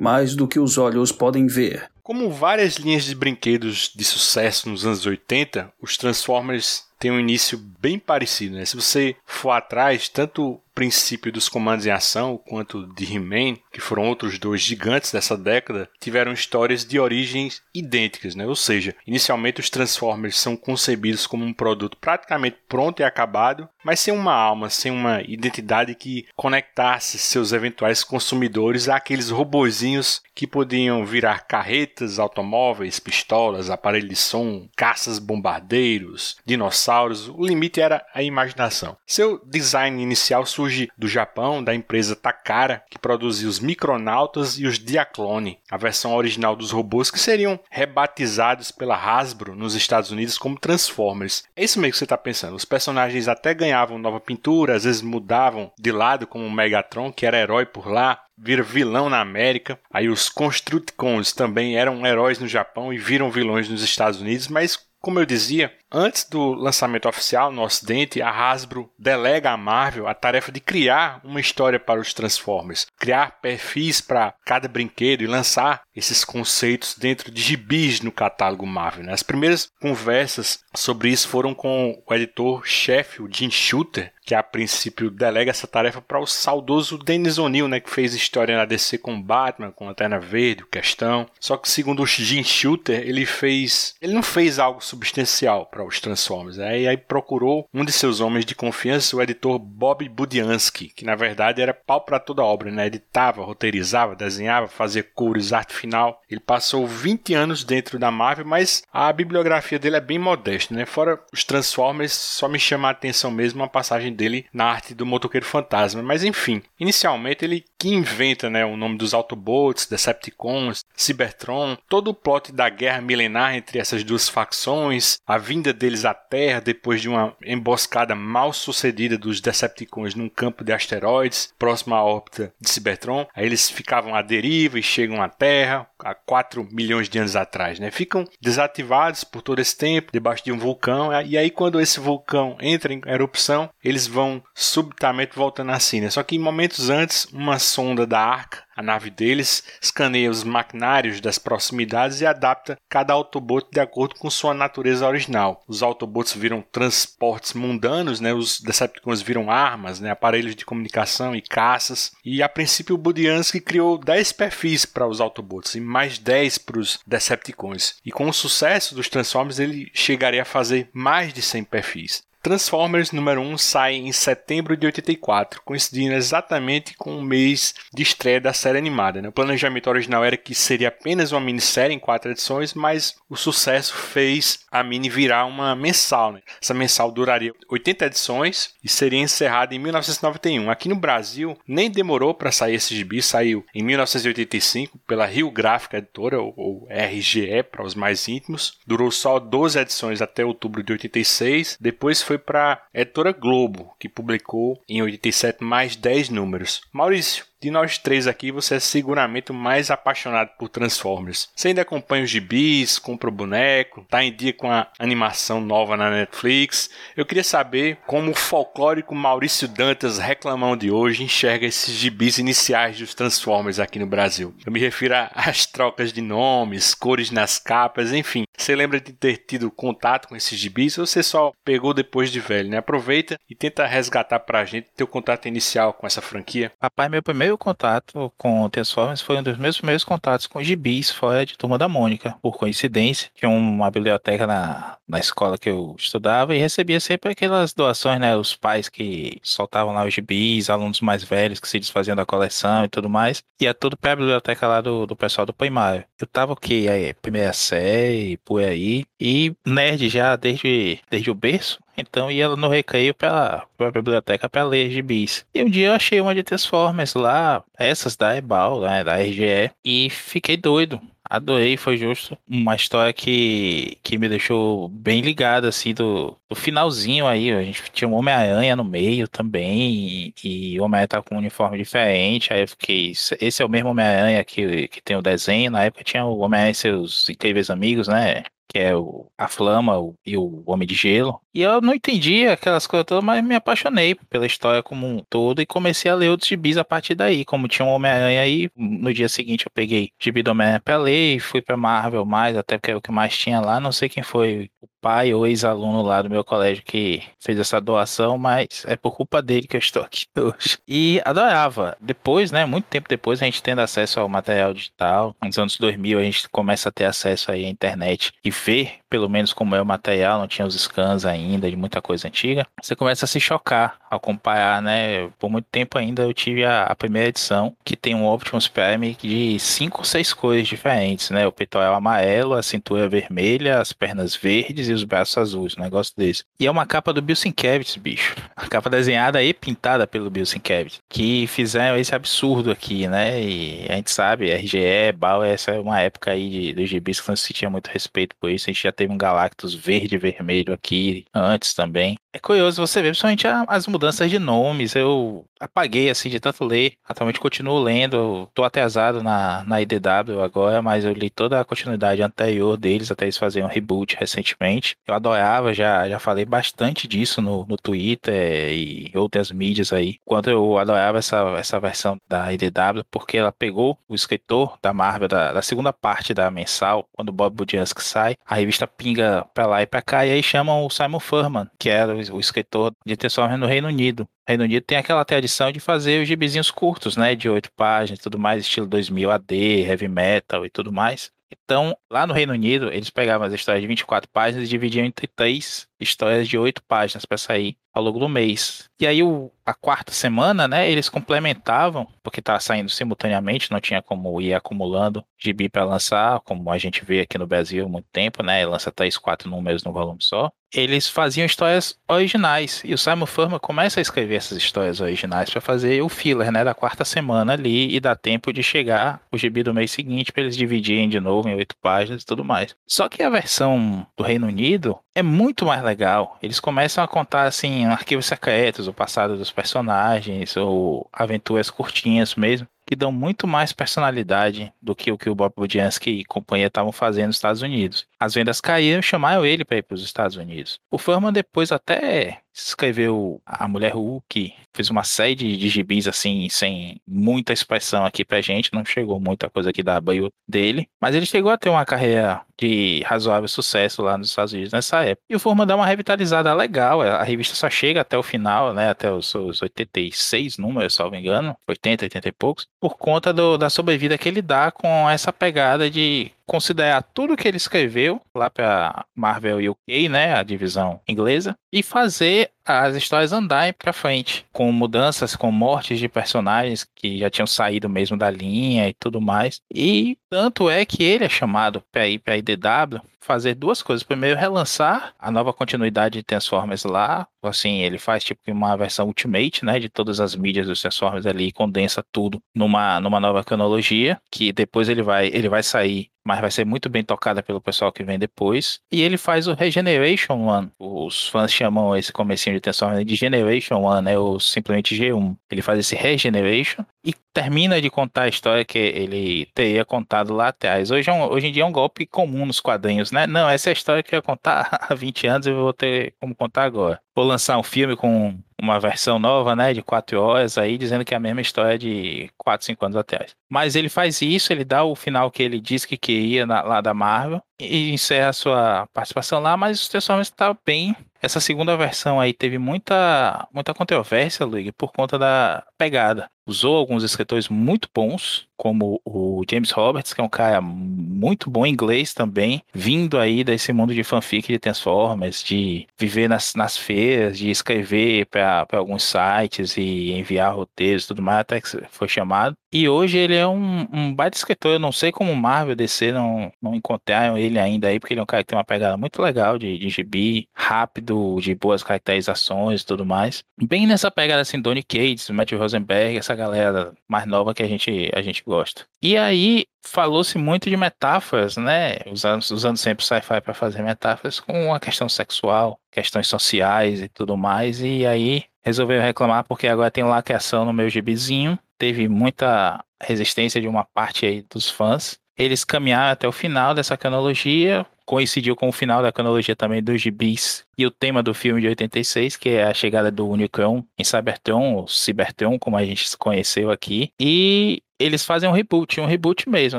Mais 0.00 0.34
do 0.34 0.48
que 0.48 0.58
os 0.58 0.78
olhos 0.78 1.12
podem 1.12 1.46
ver. 1.46 1.90
Como 2.02 2.30
várias 2.30 2.76
linhas 2.76 3.04
de 3.04 3.14
brinquedos 3.14 3.92
de 3.94 4.02
sucesso 4.02 4.66
nos 4.70 4.86
anos 4.86 5.04
80, 5.04 5.70
os 5.80 5.98
Transformers 5.98 6.86
têm 7.00 7.10
um 7.10 7.18
início 7.18 7.58
bem 7.80 7.98
parecido. 7.98 8.56
Né? 8.56 8.64
Se 8.64 8.76
você 8.76 9.16
for 9.24 9.50
atrás, 9.50 10.08
tanto 10.08 10.60
princípio 10.80 11.30
dos 11.30 11.46
comandos 11.46 11.84
em 11.84 11.90
ação, 11.90 12.38
quanto 12.38 12.86
de 12.94 13.04
He-Man, 13.04 13.56
que 13.70 13.82
foram 13.82 14.08
outros 14.08 14.38
dois 14.38 14.62
gigantes 14.62 15.12
dessa 15.12 15.36
década, 15.36 15.90
tiveram 16.00 16.32
histórias 16.32 16.86
de 16.86 16.98
origens 16.98 17.60
idênticas, 17.74 18.34
né? 18.34 18.46
Ou 18.46 18.56
seja, 18.56 18.94
inicialmente 19.06 19.60
os 19.60 19.68
Transformers 19.68 20.38
são 20.38 20.56
concebidos 20.56 21.26
como 21.26 21.44
um 21.44 21.52
produto 21.52 21.98
praticamente 21.98 22.56
pronto 22.66 23.00
e 23.00 23.04
acabado, 23.04 23.68
mas 23.84 24.00
sem 24.00 24.14
uma 24.14 24.32
alma, 24.32 24.70
sem 24.70 24.90
uma 24.90 25.20
identidade 25.22 25.94
que 25.94 26.26
conectasse 26.34 27.18
seus 27.18 27.52
eventuais 27.52 28.02
consumidores 28.02 28.88
àqueles 28.88 29.28
robozinhos 29.28 30.22
que 30.34 30.46
podiam 30.46 31.04
virar 31.04 31.46
carretas, 31.46 32.18
automóveis, 32.18 32.98
pistolas, 32.98 33.68
aparelhos 33.68 34.08
de 34.08 34.16
som, 34.16 34.66
caças 34.74 35.18
bombardeiros, 35.18 36.38
dinossauros. 36.46 36.89
O 37.36 37.46
limite 37.46 37.80
era 37.80 38.04
a 38.12 38.22
imaginação. 38.22 38.96
Seu 39.06 39.40
design 39.46 40.02
inicial 40.02 40.44
surge 40.44 40.88
do 40.98 41.06
Japão, 41.06 41.62
da 41.62 41.74
empresa 41.74 42.16
Takara, 42.16 42.82
que 42.90 42.98
produzia 42.98 43.48
os 43.48 43.60
Micronautas 43.60 44.58
e 44.58 44.66
os 44.66 44.78
Diaclone, 44.78 45.58
a 45.70 45.76
versão 45.76 46.14
original 46.14 46.56
dos 46.56 46.70
robôs 46.70 47.10
que 47.10 47.18
seriam 47.18 47.60
rebatizados 47.70 48.70
pela 48.70 48.96
Hasbro 48.96 49.54
nos 49.54 49.74
Estados 49.74 50.10
Unidos 50.10 50.36
como 50.36 50.58
Transformers. 50.58 51.44
É 51.54 51.62
isso 51.62 51.78
mesmo 51.78 51.92
que 51.92 51.98
você 51.98 52.04
está 52.04 52.18
pensando. 52.18 52.56
Os 52.56 52.64
personagens 52.64 53.28
até 53.28 53.54
ganhavam 53.54 53.98
nova 53.98 54.18
pintura, 54.18 54.74
às 54.74 54.84
vezes 54.84 55.02
mudavam 55.02 55.72
de 55.78 55.92
lado, 55.92 56.26
como 56.26 56.44
o 56.44 56.50
Megatron, 56.50 57.12
que 57.12 57.24
era 57.24 57.38
herói 57.38 57.66
por 57.66 57.88
lá, 57.88 58.20
vira 58.36 58.62
vilão 58.62 59.08
na 59.08 59.20
América. 59.20 59.78
Aí 59.92 60.08
os 60.08 60.28
Constructicons 60.28 61.32
também 61.32 61.76
eram 61.76 62.04
heróis 62.06 62.38
no 62.38 62.48
Japão 62.48 62.92
e 62.92 62.98
viram 62.98 63.30
vilões 63.30 63.68
nos 63.68 63.82
Estados 63.82 64.20
Unidos, 64.20 64.48
mas 64.48 64.89
como 65.00 65.18
eu 65.18 65.26
dizia, 65.26 65.72
Antes 65.92 66.22
do 66.22 66.52
lançamento 66.52 67.08
oficial 67.08 67.50
no 67.50 67.62
Ocidente, 67.62 68.22
a 68.22 68.30
Hasbro 68.30 68.88
delega 68.96 69.50
à 69.50 69.56
Marvel 69.56 70.06
a 70.06 70.14
tarefa 70.14 70.52
de 70.52 70.60
criar 70.60 71.20
uma 71.24 71.40
história 71.40 71.80
para 71.80 72.00
os 72.00 72.14
Transformers, 72.14 72.86
criar 72.96 73.40
perfis 73.40 74.00
para 74.00 74.32
cada 74.44 74.68
brinquedo 74.68 75.22
e 75.22 75.26
lançar 75.26 75.82
esses 75.94 76.24
conceitos 76.24 76.94
dentro 76.96 77.32
de 77.32 77.42
gibis 77.42 78.00
no 78.00 78.12
catálogo 78.12 78.64
Marvel. 78.64 79.04
Né? 79.04 79.12
As 79.12 79.24
primeiras 79.24 79.68
conversas 79.80 80.60
sobre 80.76 81.08
isso 81.08 81.26
foram 81.26 81.54
com 81.54 82.00
o 82.06 82.14
editor-chefe, 82.14 83.20
o 83.20 83.28
Jim 83.28 83.50
Shooter, 83.50 84.12
que 84.30 84.34
a 84.36 84.44
princípio 84.44 85.10
delega 85.10 85.50
essa 85.50 85.66
tarefa 85.66 86.00
para 86.00 86.20
o 86.20 86.24
saudoso 86.24 86.96
Dennis 86.96 87.36
O'Neill, 87.36 87.66
né, 87.66 87.80
que 87.80 87.90
fez 87.90 88.14
história 88.14 88.56
na 88.56 88.64
DC 88.64 88.98
com 88.98 89.20
Batman, 89.20 89.72
com 89.72 89.86
Lanterna 89.86 90.20
Verde, 90.20 90.62
o 90.62 90.68
Questão. 90.68 91.26
Só 91.40 91.56
que 91.56 91.68
segundo 91.68 92.04
o 92.04 92.06
Jim 92.06 92.44
Shooter, 92.44 93.00
ele 93.00 93.26
fez, 93.26 93.96
ele 94.00 94.12
não 94.12 94.22
fez 94.22 94.60
algo 94.60 94.80
substancial 94.80 95.66
para 95.66 95.84
os 95.84 95.98
Transformers. 95.98 96.58
Né? 96.58 96.82
E 96.82 96.86
aí 96.86 96.96
procurou 96.96 97.68
um 97.74 97.84
de 97.84 97.90
seus 97.90 98.20
homens 98.20 98.44
de 98.44 98.54
confiança, 98.54 99.16
o 99.16 99.20
editor 99.20 99.58
Bob 99.58 100.08
Budiansky, 100.08 100.90
que 100.90 101.04
na 101.04 101.16
verdade 101.16 101.60
era 101.60 101.74
pau 101.74 102.00
para 102.00 102.20
toda 102.20 102.40
a 102.40 102.44
obra, 102.44 102.70
né? 102.70 102.86
Editava, 102.86 103.42
roteirizava, 103.42 104.14
desenhava, 104.14 104.68
fazia 104.68 105.02
cores, 105.02 105.52
arte 105.52 105.74
final. 105.74 106.22
Ele 106.30 106.40
passou 106.40 106.86
20 106.86 107.34
anos 107.34 107.64
dentro 107.64 107.98
da 107.98 108.12
Marvel, 108.12 108.46
mas 108.46 108.84
a 108.92 109.12
bibliografia 109.12 109.78
dele 109.80 109.96
é 109.96 110.00
bem 110.00 110.20
modesta, 110.20 110.72
né? 110.72 110.86
Fora 110.86 111.18
os 111.32 111.42
Transformers, 111.42 112.12
só 112.12 112.46
me 112.46 112.60
chama 112.60 112.86
a 112.86 112.92
atenção 112.92 113.32
mesmo 113.32 113.64
a 113.64 113.68
passagem 113.68 114.19
dele 114.20 114.46
na 114.52 114.66
arte 114.66 114.94
do 114.94 115.06
motoqueiro 115.06 115.46
fantasma. 115.46 116.02
Mas 116.02 116.22
enfim, 116.22 116.62
inicialmente 116.78 117.44
ele 117.44 117.64
que 117.78 117.88
inventa 117.88 118.50
né, 118.50 118.64
o 118.64 118.76
nome 118.76 118.98
dos 118.98 119.14
Autobots, 119.14 119.86
Decepticons, 119.86 120.84
Cybertron, 120.94 121.76
todo 121.88 122.08
o 122.08 122.14
plot 122.14 122.52
da 122.52 122.68
guerra 122.68 123.00
milenar 123.00 123.54
entre 123.54 123.78
essas 123.78 124.04
duas 124.04 124.28
facções, 124.28 125.18
a 125.26 125.38
vinda 125.38 125.72
deles 125.72 126.04
à 126.04 126.12
Terra 126.12 126.60
depois 126.60 127.00
de 127.00 127.08
uma 127.08 127.34
emboscada 127.42 128.14
mal 128.14 128.52
sucedida 128.52 129.16
dos 129.16 129.40
Decepticons 129.40 130.14
num 130.14 130.28
campo 130.28 130.62
de 130.62 130.72
asteroides 130.72 131.52
próximo 131.58 131.94
à 131.94 132.04
órbita 132.04 132.52
de 132.60 132.68
Cybertron. 132.68 133.26
Aí 133.34 133.46
eles 133.46 133.70
ficavam 133.70 134.14
à 134.14 134.20
deriva 134.20 134.78
e 134.78 134.82
chegam 134.82 135.22
à 135.22 135.28
Terra 135.28 135.88
há 135.98 136.14
4 136.14 136.68
milhões 136.70 137.08
de 137.08 137.18
anos 137.18 137.36
atrás. 137.36 137.78
Né? 137.78 137.90
Ficam 137.90 138.24
desativados 138.40 139.24
por 139.24 139.42
todo 139.42 139.60
esse 139.60 139.76
tempo 139.76 140.12
debaixo 140.12 140.44
de 140.44 140.52
um 140.52 140.58
vulcão. 140.58 141.10
E 141.22 141.36
aí, 141.36 141.50
quando 141.50 141.80
esse 141.80 141.98
vulcão 141.98 142.56
entra 142.60 142.92
em 142.92 143.00
erupção, 143.06 143.70
eles 143.82 144.06
vão 144.10 144.42
subitamente 144.54 145.36
voltando 145.36 145.70
assim, 145.70 146.00
né? 146.00 146.10
Só 146.10 146.22
que 146.22 146.38
momentos 146.38 146.90
antes, 146.90 147.26
uma 147.32 147.58
sonda 147.58 148.06
da 148.06 148.20
Arca 148.20 148.64
a 148.80 148.82
nave 148.82 149.10
deles 149.10 149.62
escaneia 149.78 150.30
os 150.30 150.42
maquinários 150.42 151.20
das 151.20 151.38
proximidades 151.38 152.22
e 152.22 152.26
adapta 152.26 152.78
cada 152.88 153.12
Autobot 153.12 153.68
de 153.70 153.78
acordo 153.78 154.14
com 154.14 154.30
sua 154.30 154.54
natureza 154.54 155.06
original. 155.06 155.62
Os 155.68 155.82
Autobots 155.82 156.32
viram 156.32 156.64
transportes 156.72 157.52
mundanos, 157.52 158.20
né? 158.20 158.32
os 158.32 158.58
Decepticons 158.58 159.20
viram 159.20 159.50
armas, 159.50 160.00
né? 160.00 160.10
aparelhos 160.10 160.56
de 160.56 160.64
comunicação 160.64 161.36
e 161.36 161.42
caças. 161.42 162.12
E 162.24 162.42
a 162.42 162.48
princípio 162.48 162.94
o 162.94 162.98
Budiansky 162.98 163.60
criou 163.60 163.98
10 163.98 164.32
perfis 164.32 164.86
para 164.86 165.06
os 165.06 165.20
Autobots 165.20 165.74
e 165.74 165.80
mais 165.80 166.18
10 166.18 166.56
para 166.56 166.78
os 166.78 167.00
Decepticons. 167.06 167.96
E 168.02 168.10
com 168.10 168.30
o 168.30 168.32
sucesso 168.32 168.94
dos 168.94 169.10
Transformers 169.10 169.58
ele 169.58 169.90
chegaria 169.92 170.40
a 170.40 170.46
fazer 170.46 170.88
mais 170.94 171.34
de 171.34 171.42
100 171.42 171.64
perfis. 171.64 172.29
Transformers 172.42 173.12
número 173.12 173.40
1 173.42 173.58
sai 173.58 173.94
em 173.96 174.12
setembro 174.12 174.74
de 174.76 174.86
84, 174.86 175.60
coincidindo 175.62 176.14
exatamente 176.14 176.96
com 176.96 177.18
o 177.18 177.22
mês 177.22 177.74
de 177.92 178.02
estreia 178.02 178.40
da 178.40 178.54
série 178.54 178.78
animada. 178.78 179.20
Né? 179.20 179.28
O 179.28 179.32
planejamento 179.32 179.90
original 179.90 180.24
era 180.24 180.38
que 180.38 180.54
seria 180.54 180.88
apenas 180.88 181.32
uma 181.32 181.40
minissérie 181.40 181.94
em 181.94 181.98
quatro 181.98 182.30
edições, 182.30 182.72
mas 182.72 183.16
o 183.28 183.36
sucesso 183.36 183.94
fez 183.94 184.60
a 184.70 184.82
mini 184.82 185.10
virar 185.10 185.44
uma 185.44 185.76
mensal. 185.76 186.32
Né? 186.32 186.40
Essa 186.62 186.72
mensal 186.72 187.12
duraria 187.12 187.52
80 187.68 188.06
edições 188.06 188.74
e 188.82 188.88
seria 188.88 189.20
encerrada 189.20 189.74
em 189.74 189.78
1991. 189.78 190.70
Aqui 190.70 190.88
no 190.88 190.96
Brasil, 190.96 191.58
nem 191.68 191.90
demorou 191.90 192.32
para 192.32 192.50
sair 192.50 192.74
esse 192.74 192.96
gibi, 192.96 193.20
saiu 193.20 193.64
em 193.74 193.82
1985 193.82 194.98
pela 195.06 195.26
Rio 195.26 195.50
Gráfica 195.50 195.98
Editora, 195.98 196.40
ou 196.40 196.88
RGE 196.88 197.62
para 197.70 197.84
os 197.84 197.94
mais 197.94 198.26
íntimos. 198.28 198.78
Durou 198.86 199.10
só 199.10 199.38
12 199.38 199.78
edições 199.78 200.22
até 200.22 200.42
outubro 200.44 200.82
de 200.82 200.92
86, 200.92 201.76
depois 201.78 202.22
foi 202.30 202.38
para 202.38 202.74
a 202.94 203.00
editora 203.00 203.32
Globo, 203.32 203.92
que 203.98 204.08
publicou 204.08 204.80
em 204.88 205.02
87 205.02 205.64
mais 205.64 205.96
10 205.96 206.28
números. 206.28 206.80
Maurício, 206.92 207.44
de 207.60 207.70
nós 207.70 207.98
três 207.98 208.26
aqui, 208.26 208.50
você 208.50 208.76
é 208.76 208.80
seguramente 208.80 209.50
o 209.50 209.54
mais 209.54 209.90
apaixonado 209.90 210.50
por 210.58 210.68
Transformers. 210.68 211.48
Você 211.54 211.68
ainda 211.68 211.82
acompanha 211.82 212.24
os 212.24 212.30
gibis, 212.30 212.98
compra 212.98 213.28
o 213.28 213.32
boneco, 213.32 214.04
tá 214.08 214.24
em 214.24 214.32
dia 214.32 214.52
com 214.52 214.70
a 214.70 214.88
animação 214.98 215.60
nova 215.60 215.96
na 215.96 216.10
Netflix. 216.10 216.88
Eu 217.16 217.26
queria 217.26 217.44
saber 217.44 217.98
como 218.06 218.30
o 218.30 218.34
folclórico 218.34 219.14
Maurício 219.14 219.68
Dantas, 219.68 220.18
reclamão 220.18 220.76
de 220.76 220.90
hoje, 220.90 221.22
enxerga 221.22 221.66
esses 221.66 221.94
gibis 221.94 222.38
iniciais 222.38 222.98
dos 222.98 223.14
Transformers 223.14 223.78
aqui 223.78 223.98
no 223.98 224.06
Brasil. 224.06 224.54
Eu 224.64 224.72
me 224.72 224.80
refiro 224.80 225.14
às 225.34 225.66
trocas 225.66 226.12
de 226.12 226.20
nomes, 226.20 226.94
cores 226.94 227.30
nas 227.30 227.58
capas, 227.58 228.12
enfim. 228.12 228.44
Você 228.56 228.74
lembra 228.74 229.00
de 229.00 229.12
ter 229.12 229.38
tido 229.38 229.70
contato 229.70 230.28
com 230.28 230.36
esses 230.36 230.58
gibis 230.58 230.96
ou 230.98 231.06
você 231.06 231.22
só 231.22 231.52
pegou 231.64 231.92
depois 231.92 232.30
de 232.30 232.40
velho, 232.40 232.68
né? 232.68 232.78
Aproveita 232.78 233.38
e 233.48 233.54
tenta 233.54 233.86
resgatar 233.86 234.40
pra 234.40 234.64
gente 234.64 234.88
teu 234.96 235.06
contato 235.06 235.46
inicial 235.48 235.92
com 235.92 236.06
essa 236.06 236.20
franquia. 236.20 236.72
Rapaz, 236.80 237.10
meu 237.10 237.22
primeiro 237.22 237.49
contato 237.58 238.32
com 238.36 238.68
Transformers 238.68 239.20
foi 239.20 239.38
um 239.38 239.42
dos 239.42 239.58
meus 239.58 239.76
primeiros 239.76 240.04
contatos 240.04 240.46
com 240.46 240.62
gibis 240.62 241.10
fora 241.10 241.44
de 241.44 241.56
Turma 241.56 241.78
da 241.78 241.88
Mônica, 241.88 242.36
por 242.42 242.56
coincidência. 242.56 243.30
Tinha 243.34 243.48
uma 243.48 243.90
biblioteca 243.90 244.46
na, 244.46 244.96
na 245.06 245.18
escola 245.18 245.58
que 245.58 245.68
eu 245.68 245.94
estudava 245.98 246.54
e 246.54 246.58
recebia 246.58 247.00
sempre 247.00 247.32
aquelas 247.32 247.72
doações, 247.72 248.20
né? 248.20 248.36
Os 248.36 248.54
pais 248.54 248.88
que 248.88 249.38
soltavam 249.42 249.94
lá 249.94 250.04
os 250.04 250.14
gibis, 250.14 250.70
alunos 250.70 251.00
mais 251.00 251.24
velhos 251.24 251.60
que 251.60 251.68
se 251.68 251.78
desfaziam 251.78 252.16
da 252.16 252.26
coleção 252.26 252.84
e 252.84 252.88
tudo 252.88 253.08
mais. 253.08 253.42
Ia 253.60 253.74
tudo 253.74 253.96
pra 253.96 254.16
biblioteca 254.16 254.66
lá 254.66 254.80
do, 254.80 255.06
do 255.06 255.16
pessoal 255.16 255.46
do 255.46 255.52
primário. 255.52 256.04
Eu 256.18 256.26
tava 256.26 256.52
o 256.52 256.56
quê? 256.56 256.86
Aí, 256.90 257.14
primeira 257.14 257.52
série, 257.52 258.36
por 258.38 258.62
aí. 258.62 259.04
E 259.20 259.54
nerd 259.66 260.08
já 260.08 260.36
desde, 260.36 260.98
desde 261.10 261.30
o 261.30 261.34
berço. 261.34 261.78
Então 262.00 262.30
ia 262.30 262.48
no 262.48 262.68
recreio 262.68 263.14
para 263.14 263.66
a 263.78 263.90
biblioteca 263.90 264.48
para 264.48 264.64
ler 264.64 264.90
gibis. 264.90 265.44
E 265.54 265.62
um 265.62 265.70
dia 265.70 265.88
eu 265.88 265.92
achei 265.94 266.20
uma 266.20 266.34
de 266.34 266.42
Transformers 266.42 267.14
lá, 267.14 267.62
essas 267.78 268.16
da 268.16 268.36
Ebal, 268.36 268.80
né, 268.80 269.04
da 269.04 269.16
RGE, 269.16 269.70
e 269.84 270.10
fiquei 270.10 270.56
doido. 270.56 271.00
Adorei, 271.30 271.76
foi 271.76 271.96
justo. 271.96 272.36
Uma 272.48 272.74
história 272.74 273.12
que, 273.12 273.96
que 274.02 274.18
me 274.18 274.28
deixou 274.28 274.88
bem 274.88 275.20
ligado, 275.20 275.66
assim, 275.66 275.94
do, 275.94 276.36
do 276.48 276.56
finalzinho 276.56 277.24
aí. 277.24 277.52
A 277.52 277.62
gente 277.62 277.84
tinha 277.92 278.08
um 278.08 278.14
Homem-Aranha 278.14 278.74
no 278.74 278.82
meio 278.82 279.28
também, 279.28 280.34
e, 280.34 280.72
e 280.74 280.80
o 280.80 280.82
Homem-Aranha 280.84 281.06
tá 281.06 281.22
com 281.22 281.36
um 281.36 281.38
uniforme 281.38 281.78
diferente. 281.78 282.52
Aí 282.52 282.62
eu 282.62 282.68
fiquei, 282.68 283.12
esse 283.12 283.62
é 283.62 283.64
o 283.64 283.68
mesmo 283.68 283.90
Homem-Aranha 283.90 284.42
que, 284.42 284.88
que 284.88 285.00
tem 285.00 285.16
o 285.16 285.22
desenho. 285.22 285.70
Na 285.70 285.84
época 285.84 286.02
tinha 286.02 286.24
o 286.24 286.38
Homem-Aranha 286.38 286.72
e 286.72 286.74
seus 286.74 287.28
incríveis 287.28 287.70
amigos, 287.70 288.08
né? 288.08 288.42
que 288.70 288.78
é 288.78 288.94
o, 288.94 289.26
a 289.36 289.48
Flama 289.48 289.98
o, 289.98 290.14
e 290.24 290.36
o 290.36 290.62
Homem 290.64 290.86
de 290.86 290.94
Gelo. 290.94 291.40
E 291.52 291.62
eu 291.62 291.80
não 291.80 291.94
entendi 291.94 292.46
aquelas 292.46 292.86
coisas 292.86 293.04
todas, 293.06 293.24
mas 293.24 293.42
me 293.42 293.56
apaixonei 293.56 294.14
pela 294.14 294.46
história 294.46 294.82
como 294.82 295.06
um 295.06 295.18
todo 295.28 295.60
e 295.60 295.66
comecei 295.66 296.10
a 296.10 296.14
ler 296.14 296.30
outros 296.30 296.48
gibis 296.48 296.76
a 296.76 296.84
partir 296.84 297.16
daí. 297.16 297.44
Como 297.44 297.66
tinha 297.66 297.84
um 297.84 297.90
Homem-Aranha 297.90 298.40
aí, 298.40 298.70
no 298.76 299.12
dia 299.12 299.28
seguinte 299.28 299.66
eu 299.66 299.72
peguei 299.74 300.12
gibi 300.18 300.42
do 300.44 300.52
Homem-Aranha 300.52 300.80
pra 300.80 300.96
ler 300.96 301.36
e 301.36 301.40
fui 301.40 301.60
pra 301.60 301.76
Marvel 301.76 302.24
mais, 302.24 302.56
até 302.56 302.78
porque 302.78 302.90
era 302.90 302.98
o 302.98 303.02
que 303.02 303.10
mais 303.10 303.36
tinha 303.36 303.60
lá. 303.60 303.80
Não 303.80 303.90
sei 303.90 304.08
quem 304.08 304.22
foi 304.22 304.70
o 304.80 304.88
pai 305.00 305.34
ou 305.34 305.44
ex-aluno 305.46 306.02
lá 306.02 306.22
do 306.22 306.30
meu 306.30 306.44
colégio 306.44 306.84
que 306.84 307.22
fez 307.40 307.58
essa 307.58 307.80
doação, 307.80 308.38
mas 308.38 308.84
é 308.86 308.94
por 308.96 309.16
culpa 309.16 309.42
dele 309.42 309.66
que 309.66 309.76
eu 309.76 309.80
estou 309.80 310.02
aqui 310.02 310.26
hoje. 310.38 310.78
E 310.86 311.20
adorava. 311.24 311.96
Depois, 312.00 312.52
né, 312.52 312.64
muito 312.64 312.84
tempo 312.84 313.08
depois, 313.08 313.42
a 313.42 313.44
gente 313.46 313.62
tendo 313.62 313.80
acesso 313.80 314.20
ao 314.20 314.28
material 314.28 314.72
digital, 314.72 315.34
nos 315.42 315.58
anos 315.58 315.76
2000 315.76 316.18
a 316.18 316.22
gente 316.22 316.48
começa 316.48 316.90
a 316.90 316.92
ter 316.92 317.06
acesso 317.06 317.50
aí 317.50 317.64
à 317.64 317.68
internet 317.68 318.32
e 318.44 318.50
ver 318.50 319.00
pelo 319.08 319.28
menos 319.28 319.52
como 319.52 319.74
é 319.74 319.82
o 319.82 319.86
material, 319.86 320.38
não 320.38 320.46
tinha 320.46 320.66
os 320.66 320.80
scans 320.80 321.24
ainda 321.24 321.39
de 321.70 321.76
muita 321.76 322.00
coisa 322.02 322.28
antiga, 322.28 322.66
você 322.80 322.96
começa 322.96 323.24
a 323.24 323.28
se 323.28 323.40
chocar 323.40 323.98
ao 324.10 324.18
comparar, 324.18 324.82
né? 324.82 325.28
Por 325.38 325.48
muito 325.48 325.66
tempo 325.70 325.96
ainda 325.96 326.22
eu 326.22 326.34
tive 326.34 326.64
a, 326.64 326.82
a 326.82 326.96
primeira 326.96 327.28
edição, 327.28 327.76
que 327.84 327.96
tem 327.96 328.14
um 328.14 328.26
Optimus 328.26 328.66
Prime 328.66 329.16
de 329.20 329.58
cinco 329.60 329.98
ou 329.98 330.04
seis 330.04 330.32
cores 330.34 330.66
diferentes, 330.66 331.30
né? 331.30 331.46
O 331.46 331.52
peitoral 331.52 331.94
amarelo, 331.94 332.54
a 332.54 332.62
cintura 332.62 333.08
vermelha, 333.08 333.78
as 333.78 333.92
pernas 333.92 334.34
verdes 334.34 334.88
e 334.88 334.92
os 334.92 335.04
braços 335.04 335.38
azuis, 335.38 335.76
um 335.78 335.82
negócio 335.82 336.12
desse. 336.16 336.44
E 336.58 336.66
é 336.66 336.70
uma 336.70 336.84
capa 336.84 337.12
do 337.12 337.22
Bill 337.22 337.36
Sienkiewicz, 337.36 337.96
bicho. 337.96 338.34
A 338.56 338.66
capa 338.66 338.90
desenhada 338.90 339.42
e 339.42 339.54
pintada 339.54 340.06
pelo 340.06 340.28
Bill 340.28 340.44
Sienkiewicz, 340.44 341.00
que 341.08 341.46
fizeram 341.46 341.96
esse 341.96 342.14
absurdo 342.14 342.70
aqui, 342.70 343.06
né? 343.06 343.40
E 343.40 343.86
a 343.88 343.94
gente 343.94 344.10
sabe, 344.10 344.52
RGE, 344.52 345.12
BAL, 345.16 345.44
essa 345.44 345.70
é 345.70 345.78
uma 345.78 346.00
época 346.00 346.32
aí 346.32 346.50
de, 346.50 346.72
dos 346.74 346.88
gibis 346.88 347.20
que 347.20 347.28
não 347.28 347.36
se 347.36 347.52
tinha 347.52 347.70
muito 347.70 347.88
respeito 347.88 348.34
por 348.40 348.50
isso, 348.50 348.68
a 348.68 348.72
gente 348.72 348.82
já 348.82 348.92
teve 348.92 349.12
um 349.12 349.18
Galactus 349.18 349.74
verde 349.74 350.16
e 350.16 350.18
vermelho 350.18 350.72
aqui 350.72 351.24
antes 351.32 351.74
também. 351.74 352.18
É 352.32 352.38
curioso 352.38 352.80
você 352.80 353.02
ver, 353.02 353.08
principalmente 353.08 353.46
as 353.46 353.88
mudanças 353.88 354.30
de 354.30 354.38
nomes. 354.38 354.94
Eu 354.94 355.44
apaguei 355.58 356.08
assim 356.08 356.28
de 356.28 356.38
tanto 356.38 356.64
ler. 356.64 356.92
Atualmente 357.04 357.40
continuo 357.40 357.80
lendo. 357.80 358.48
Tô 358.54 358.62
atrasado 358.62 359.20
na, 359.20 359.64
na 359.64 359.82
IDW 359.82 360.40
agora, 360.40 360.80
mas 360.80 361.04
eu 361.04 361.12
li 361.12 361.28
toda 361.28 361.60
a 361.60 361.64
continuidade 361.64 362.22
anterior 362.22 362.76
deles, 362.76 363.10
até 363.10 363.24
eles 363.24 363.36
fazerem 363.36 363.66
um 363.66 363.70
reboot 363.70 364.16
recentemente. 364.16 364.94
Eu 365.06 365.14
adorava, 365.14 365.74
já, 365.74 366.08
já 366.08 366.20
falei 366.20 366.44
bastante 366.44 367.08
disso 367.08 367.42
no, 367.42 367.66
no 367.66 367.76
Twitter 367.76 368.72
e 368.72 369.10
outras 369.16 369.50
mídias 369.50 369.92
aí. 369.92 370.18
Quando 370.24 370.48
eu 370.50 370.78
adorava 370.78 371.18
essa, 371.18 371.36
essa 371.58 371.80
versão 371.80 372.16
da 372.28 372.52
IDW, 372.52 373.02
porque 373.10 373.38
ela 373.38 373.50
pegou 373.50 373.98
o 374.08 374.14
escritor 374.14 374.78
da 374.80 374.92
Marvel, 374.92 375.26
da, 375.26 375.52
da 375.52 375.62
segunda 375.62 375.92
parte 375.92 376.32
da 376.32 376.48
mensal, 376.48 377.08
quando 377.12 377.32
Bob 377.32 377.56
Budiansky 377.56 378.04
sai, 378.04 378.36
a 378.46 378.54
revista 378.54 378.86
pinga 378.86 379.44
pra 379.52 379.66
lá 379.66 379.82
e 379.82 379.86
pra 379.86 380.00
cá, 380.00 380.24
e 380.24 380.30
aí 380.30 380.42
chamam 380.44 380.86
o 380.86 380.90
Simon 380.90 381.18
Furman, 381.18 381.68
que 381.76 381.88
era 381.88 382.19
o, 382.28 382.40
escritor 382.40 382.92
de 383.06 383.16
Transformers 383.16 383.58
no 383.58 383.66
Reino 383.66 383.88
Unido. 383.88 384.28
Reino 384.46 384.64
Unido 384.64 384.84
tem 384.84 384.98
aquela 384.98 385.24
tradição 385.24 385.72
de 385.72 385.80
fazer 385.80 386.20
os 386.22 386.28
gibizinhos 386.28 386.70
curtos, 386.70 387.16
né, 387.16 387.34
de 387.34 387.48
oito 387.48 387.70
páginas 387.72 388.18
e 388.18 388.22
tudo 388.22 388.38
mais, 388.38 388.62
estilo 388.62 388.86
2000 388.86 389.30
AD, 389.30 389.54
heavy 389.54 390.08
metal 390.08 390.66
e 390.66 390.70
tudo 390.70 390.92
mais. 390.92 391.30
Então, 391.50 391.96
lá 392.10 392.26
no 392.26 392.34
Reino 392.34 392.52
Unido, 392.52 392.92
eles 392.92 393.10
pegavam 393.10 393.46
as 393.46 393.52
histórias 393.52 393.82
de 393.82 393.88
24 393.88 394.28
páginas 394.30 394.66
e 394.66 394.70
dividiam 394.70 395.04
entre 395.04 395.26
três 395.26 395.88
histórias 396.00 396.48
de 396.48 396.58
oito 396.58 396.82
páginas 396.82 397.24
para 397.24 397.38
sair 397.38 397.76
ao 397.92 398.02
longo 398.02 398.18
do 398.18 398.28
mês. 398.28 398.88
E 399.00 399.06
aí, 399.06 399.22
o, 399.22 399.50
a 399.64 399.74
quarta 399.74 400.12
semana, 400.12 400.68
né, 400.68 400.90
eles 400.90 401.08
complementavam, 401.08 402.06
porque 402.22 402.40
estava 402.40 402.60
saindo 402.60 402.88
simultaneamente, 402.88 403.70
não 403.70 403.80
tinha 403.80 404.02
como 404.02 404.40
ir 404.40 404.54
acumulando 404.54 405.24
gibi 405.38 405.68
para 405.68 405.84
lançar, 405.84 406.40
como 406.40 406.70
a 406.70 406.78
gente 406.78 407.04
vê 407.04 407.20
aqui 407.20 407.38
no 407.38 407.46
Brasil 407.46 407.84
há 407.84 407.88
muito 407.88 408.06
tempo, 408.12 408.42
né, 408.42 408.64
lança 408.64 408.92
três, 408.92 409.16
quatro 409.16 409.48
números 409.48 409.82
no 409.82 409.92
volume 409.92 410.18
só. 410.20 410.50
Eles 410.72 411.08
faziam 411.08 411.46
histórias 411.46 411.98
originais, 412.06 412.82
e 412.84 412.94
o 412.94 412.98
Simon 412.98 413.26
Furman 413.26 413.58
começa 413.58 413.98
a 413.98 414.02
escrever 414.02 414.36
essas 414.36 414.58
histórias 414.58 415.00
originais 415.00 415.50
para 415.50 415.60
fazer 415.60 416.02
o 416.02 416.08
filler, 416.08 416.52
né, 416.52 416.62
da 416.62 416.74
quarta 416.74 417.04
semana 417.04 417.54
ali, 417.54 417.94
e 417.94 417.98
dá 417.98 418.14
tempo 418.14 418.52
de 418.52 418.62
chegar 418.62 419.20
o 419.32 419.38
gibi 419.38 419.62
do 419.62 419.74
mês 419.74 419.90
seguinte 419.90 420.30
para 420.30 420.42
eles 420.42 420.56
dividirem 420.56 421.08
de 421.08 421.18
novo 421.18 421.48
em 421.48 421.56
oito 421.56 421.74
páginas 421.80 422.22
e 422.22 422.26
tudo 422.26 422.44
mais. 422.44 422.76
Só 422.86 423.08
que 423.08 423.22
a 423.22 423.30
versão 423.30 424.06
do 424.16 424.22
Reino 424.22 424.46
Unido 424.46 424.98
é 425.14 425.22
muito 425.22 425.66
mais 425.66 425.82
legal. 425.90 426.38
Eles 426.42 426.60
começam 426.60 427.02
a 427.02 427.08
contar 427.08 427.44
assim 427.44 427.84
arquivos 427.86 428.26
secretos, 428.26 428.88
o 428.88 428.92
passado 428.92 429.36
dos 429.36 429.50
personagens, 429.50 430.56
ou 430.56 431.08
aventuras 431.12 431.70
curtinhas 431.70 432.34
mesmo 432.34 432.66
que 432.90 432.96
dão 432.96 433.12
muito 433.12 433.46
mais 433.46 433.72
personalidade 433.72 434.72
do 434.82 434.96
que 434.96 435.12
o 435.12 435.16
que 435.16 435.30
o 435.30 435.34
Bob 435.34 435.52
Budiansky 435.56 436.10
e 436.10 436.24
companhia 436.24 436.66
estavam 436.66 436.90
fazendo 436.90 437.28
nos 437.28 437.36
Estados 437.36 437.62
Unidos. 437.62 438.04
As 438.18 438.34
vendas 438.34 438.60
caíram 438.60 439.00
chamaram 439.00 439.46
ele 439.46 439.64
para 439.64 439.76
ir 439.76 439.82
para 439.82 439.94
os 439.94 440.02
Estados 440.02 440.36
Unidos. 440.36 440.80
O 440.90 440.98
Furman 440.98 441.32
depois 441.32 441.70
até 441.70 442.40
escreveu 442.52 443.40
A 443.44 443.66
Mulher 443.68 443.94
Hulk, 443.94 444.54
fez 444.72 444.90
uma 444.90 445.04
série 445.04 445.34
de, 445.34 445.56
de 445.56 445.68
gibis 445.68 446.06
assim, 446.06 446.48
sem 446.48 447.00
muita 447.06 447.52
expressão 447.52 448.04
aqui 448.04 448.24
pra 448.24 448.40
gente, 448.40 448.72
não 448.72 448.84
chegou 448.84 449.20
muita 449.20 449.48
coisa 449.48 449.70
aqui 449.70 449.82
da 449.82 449.96
abril 449.96 450.30
dele, 450.48 450.88
mas 451.00 451.14
ele 451.14 451.26
chegou 451.26 451.50
a 451.50 451.58
ter 451.58 451.68
uma 451.68 451.84
carreira 451.84 452.42
de 452.58 453.02
razoável 453.06 453.48
sucesso 453.48 454.02
lá 454.02 454.18
nos 454.18 454.28
Estados 454.28 454.52
Unidos 454.52 454.72
nessa 454.72 455.02
época. 455.02 455.24
E 455.28 455.34
o 455.34 455.38
Furman 455.38 455.66
dá 455.66 455.74
uma 455.74 455.86
revitalizada 455.86 456.52
legal, 456.52 457.00
a 457.00 457.22
revista 457.22 457.54
só 457.54 457.70
chega 457.70 458.02
até 458.02 458.18
o 458.18 458.22
final, 458.22 458.74
né, 458.74 458.90
até 458.90 459.10
os 459.10 459.28
seus 459.28 459.62
86 459.62 460.58
números, 460.58 460.94
se 460.94 461.00
não 461.00 461.10
me 461.10 461.18
engano, 461.18 461.56
80, 461.68 462.04
80 462.04 462.28
e 462.28 462.32
poucos, 462.32 462.68
por 462.80 462.96
conta 462.96 463.32
do, 463.32 463.56
da 463.56 463.70
sobrevida 463.70 464.18
que 464.18 464.28
ele 464.28 464.42
dá 464.42 464.70
com 464.70 465.08
essa 465.08 465.32
pegada 465.32 465.90
de 465.90 466.30
considerar 466.50 467.00
tudo 467.14 467.36
que 467.36 467.46
ele 467.46 467.58
escreveu 467.58 468.20
lá 468.34 468.50
para 468.50 469.04
Marvel 469.14 469.70
UK, 469.70 470.08
né, 470.08 470.34
a 470.34 470.42
divisão 470.42 471.00
inglesa, 471.06 471.56
e 471.72 471.80
fazer 471.80 472.50
as 472.78 472.96
histórias 472.96 473.32
andarem 473.32 473.72
para 473.72 473.92
frente, 473.92 474.46
com 474.52 474.70
mudanças, 474.72 475.34
com 475.34 475.50
mortes 475.50 475.98
de 475.98 476.08
personagens 476.08 476.86
que 476.94 477.18
já 477.18 477.30
tinham 477.30 477.46
saído 477.46 477.88
mesmo 477.88 478.16
da 478.16 478.30
linha 478.30 478.88
e 478.88 478.94
tudo 478.94 479.20
mais. 479.20 479.60
E 479.72 480.16
tanto 480.30 480.70
é 480.70 480.84
que 480.84 481.02
ele 481.02 481.24
é 481.24 481.28
chamado 481.28 481.82
para 481.92 482.06
ir 482.06 482.18
para 482.18 482.36
IDW 482.36 483.00
fazer 483.20 483.54
duas 483.54 483.80
coisas. 483.82 484.02
Primeiro, 484.02 484.38
relançar 484.38 485.14
a 485.18 485.30
nova 485.30 485.52
continuidade 485.52 486.18
de 486.18 486.24
Transformers 486.24 486.84
lá. 486.84 487.28
Assim, 487.42 487.78
ele 487.78 487.98
faz 487.98 488.24
tipo 488.24 488.40
uma 488.48 488.76
versão 488.76 489.06
Ultimate, 489.06 489.64
né, 489.64 489.78
de 489.78 489.88
todas 489.88 490.20
as 490.20 490.34
mídias 490.34 490.66
dos 490.66 490.80
Transformers 490.80 491.26
ali 491.26 491.46
e 491.46 491.52
condensa 491.52 492.04
tudo 492.10 492.42
numa, 492.54 493.00
numa 493.00 493.20
nova 493.20 493.44
cronologia, 493.44 494.20
que 494.30 494.52
depois 494.52 494.88
ele 494.88 495.02
vai 495.02 495.28
ele 495.28 495.48
vai 495.48 495.62
sair 495.62 496.10
mas 496.24 496.40
vai 496.40 496.50
ser 496.50 496.64
muito 496.66 496.88
bem 496.88 497.02
tocada 497.02 497.42
pelo 497.42 497.60
pessoal 497.60 497.90
que 497.90 498.04
vem 498.04 498.18
depois. 498.18 498.80
E 498.92 499.00
ele 499.00 499.16
faz 499.16 499.46
o 499.46 499.54
Regeneration 499.54 500.46
One. 500.46 500.70
Os 500.78 501.28
fãs 501.28 501.52
chamam 501.52 501.96
esse 501.96 502.12
comecinho 502.12 502.59
de 502.60 502.64
Transformers 502.64 503.04
de 503.04 503.16
Generation 503.16 503.80
One, 503.80 504.04
né, 504.04 504.18
ou 504.18 504.38
simplesmente 504.38 504.96
G1. 504.96 505.36
Ele 505.50 505.62
faz 505.62 505.78
esse 505.78 505.96
Regeneration 505.96 506.84
e 507.04 507.14
termina 507.32 507.80
de 507.80 507.88
contar 507.88 508.22
a 508.22 508.28
história 508.28 508.64
que 508.64 508.78
ele 508.78 509.46
teria 509.54 509.84
contado 509.84 510.34
lá 510.34 510.48
atrás. 510.48 510.90
Hoje, 510.90 511.08
é 511.08 511.12
um, 511.12 511.22
hoje 511.22 511.46
em 511.46 511.52
dia 511.52 511.62
é 511.62 511.66
um 511.66 511.72
golpe 511.72 512.06
comum 512.06 512.44
nos 512.44 512.60
quadrinhos, 512.60 513.10
né? 513.10 513.26
Não, 513.26 513.48
essa 513.48 513.70
é 513.70 513.72
a 513.72 513.72
história 513.72 514.02
que 514.02 514.14
eu 514.14 514.18
ia 514.18 514.22
contar 514.22 514.68
há 514.88 514.94
20 514.94 515.26
anos 515.26 515.46
e 515.46 515.52
vou 515.52 515.72
ter 515.72 516.14
como 516.20 516.34
contar 516.34 516.64
agora. 516.64 517.00
Vou 517.14 517.24
lançar 517.24 517.58
um 517.58 517.62
filme 517.62 517.96
com 517.96 518.38
uma 518.60 518.78
versão 518.78 519.18
nova, 519.18 519.56
né, 519.56 519.72
de 519.72 519.82
4 519.82 520.20
horas 520.20 520.58
aí, 520.58 520.76
dizendo 520.76 521.04
que 521.04 521.14
é 521.14 521.16
a 521.16 521.20
mesma 521.20 521.40
história 521.40 521.78
de 521.78 522.30
4, 522.36 522.66
5 522.66 522.84
anos 522.84 522.96
atrás. 522.96 523.34
Mas 523.48 523.74
ele 523.74 523.88
faz 523.88 524.20
isso, 524.20 524.52
ele 524.52 524.64
dá 524.64 524.84
o 524.84 524.94
final 524.94 525.30
que 525.30 525.42
ele 525.42 525.58
disse 525.58 525.88
que 525.88 525.96
queria 525.96 526.46
na, 526.46 526.62
lá 526.62 526.80
da 526.80 526.92
Marvel 526.92 527.42
e 527.58 527.90
encerra 527.90 528.28
a 528.28 528.34
sua 528.34 528.86
participação 528.92 529.40
lá, 529.40 529.56
mas 529.56 529.86
o 529.86 529.90
Transformers 529.90 530.28
está 530.28 530.54
bem 530.64 530.94
essa 531.20 531.40
segunda 531.40 531.76
versão 531.76 532.18
aí 532.20 532.32
teve 532.32 532.58
muita, 532.58 533.46
muita 533.52 533.74
controvérsia, 533.74 534.46
Luigi, 534.46 534.72
por 534.72 534.92
conta 534.92 535.18
da 535.18 535.64
pegada. 535.76 536.30
Usou 536.50 536.76
alguns 536.76 537.04
escritores 537.04 537.48
muito 537.48 537.88
bons, 537.94 538.48
como 538.56 539.00
o 539.04 539.42
James 539.48 539.70
Roberts, 539.70 540.12
que 540.12 540.20
é 540.20 540.24
um 540.24 540.28
cara 540.28 540.60
muito 540.60 541.48
bom 541.48 541.64
em 541.64 541.72
inglês 541.72 542.12
também, 542.12 542.60
vindo 542.74 543.18
aí 543.18 543.44
desse 543.44 543.72
mundo 543.72 543.94
de 543.94 544.02
fanfic 544.02 544.48
de 544.48 544.58
Transformers, 544.58 545.44
de 545.44 545.86
viver 545.96 546.28
nas, 546.28 546.54
nas 546.56 546.76
feiras, 546.76 547.38
de 547.38 547.48
escrever 547.50 548.26
para 548.26 548.66
alguns 548.72 549.04
sites 549.04 549.76
e 549.76 550.10
enviar 550.10 550.54
roteiros 550.54 551.04
e 551.04 551.06
tudo 551.06 551.22
mais, 551.22 551.38
até 551.38 551.60
que 551.60 551.68
foi 551.88 552.08
chamado. 552.08 552.54
E 552.72 552.88
hoje 552.88 553.18
ele 553.18 553.34
é 553.34 553.46
um, 553.46 553.88
um 553.92 554.14
baita 554.14 554.36
escritor. 554.36 554.72
Eu 554.72 554.78
não 554.78 554.92
sei 554.92 555.10
como 555.10 555.34
Marvel 555.34 555.74
DC 555.74 556.12
não, 556.12 556.52
não 556.60 556.74
encontraram 556.74 557.36
ele 557.36 557.58
ainda 557.58 557.88
aí, 557.88 557.98
porque 557.98 558.14
ele 558.14 558.20
é 558.20 558.22
um 558.22 558.26
cara 558.26 558.44
que 558.44 558.48
tem 558.48 558.58
uma 558.58 558.64
pegada 558.64 558.96
muito 558.96 559.22
legal 559.22 559.58
de, 559.58 559.78
de 559.78 559.88
gibi, 559.88 560.48
rápido, 560.54 561.40
de 561.40 561.54
boas 561.54 561.82
caracterizações 561.82 562.82
e 562.82 562.86
tudo 562.86 563.06
mais. 563.06 563.42
Bem 563.60 563.86
nessa 563.86 564.10
pegada 564.10 564.42
assim, 564.42 564.60
Donny 564.60 564.82
Cates, 564.82 565.30
Matthew 565.30 565.58
Rosenberg, 565.58 566.16
essa 566.16 566.34
galera 566.40 566.92
mais 567.08 567.26
nova 567.26 567.54
que 567.54 567.62
a 567.62 567.68
gente, 567.68 568.10
a 568.14 568.20
gente 568.22 568.42
gosta. 568.44 568.84
E 569.02 569.16
aí 569.16 569.64
falou-se 569.82 570.36
muito 570.36 570.68
de 570.68 570.76
metáforas, 570.76 571.56
né? 571.56 571.98
Usando, 572.06 572.42
usando 572.50 572.76
sempre 572.76 573.04
sci-fi 573.04 573.40
para 573.40 573.54
fazer 573.54 573.82
metáforas 573.82 574.40
com 574.40 574.74
a 574.74 574.80
questão 574.80 575.08
sexual, 575.08 575.78
questões 575.90 576.26
sociais 576.28 577.00
e 577.00 577.08
tudo 577.08 577.36
mais. 577.36 577.80
E 577.80 578.06
aí 578.06 578.44
resolveu 578.62 579.00
reclamar 579.00 579.44
porque 579.44 579.66
agora 579.66 579.90
tem 579.90 580.04
lacração 580.04 580.64
no 580.64 580.72
meu 580.72 580.88
gibizinho 580.90 581.58
teve 581.80 582.06
muita 582.06 582.84
resistência 583.02 583.58
de 583.58 583.66
uma 583.66 583.84
parte 583.84 584.26
aí 584.26 584.42
dos 584.42 584.70
fãs. 584.70 585.18
Eles 585.36 585.64
caminharam 585.64 586.12
até 586.12 586.28
o 586.28 586.32
final 586.32 586.74
dessa 586.74 586.98
cronologia, 586.98 587.86
coincidiu 588.10 588.56
com 588.56 588.68
o 588.68 588.72
final 588.72 589.00
da 589.02 589.12
cronologia 589.12 589.54
também 589.54 589.80
dos 589.80 590.02
gibis 590.02 590.64
e 590.76 590.84
o 590.84 590.90
tema 590.90 591.22
do 591.22 591.32
filme 591.32 591.60
de 591.60 591.68
86, 591.68 592.36
que 592.36 592.48
é 592.48 592.64
a 592.64 592.74
chegada 592.74 593.08
do 593.08 593.28
Unicron 593.28 593.84
em 593.96 594.02
Cybertron, 594.02 594.74
ou 594.74 594.88
Cybertron, 594.88 595.56
como 595.60 595.76
a 595.76 595.84
gente 595.84 596.16
conheceu 596.18 596.72
aqui. 596.72 597.12
E 597.20 597.80
eles 598.00 598.24
fazem 598.24 598.48
um 598.48 598.52
reboot, 598.52 598.98
um 598.98 599.04
reboot 599.04 599.46
mesmo, 599.46 599.78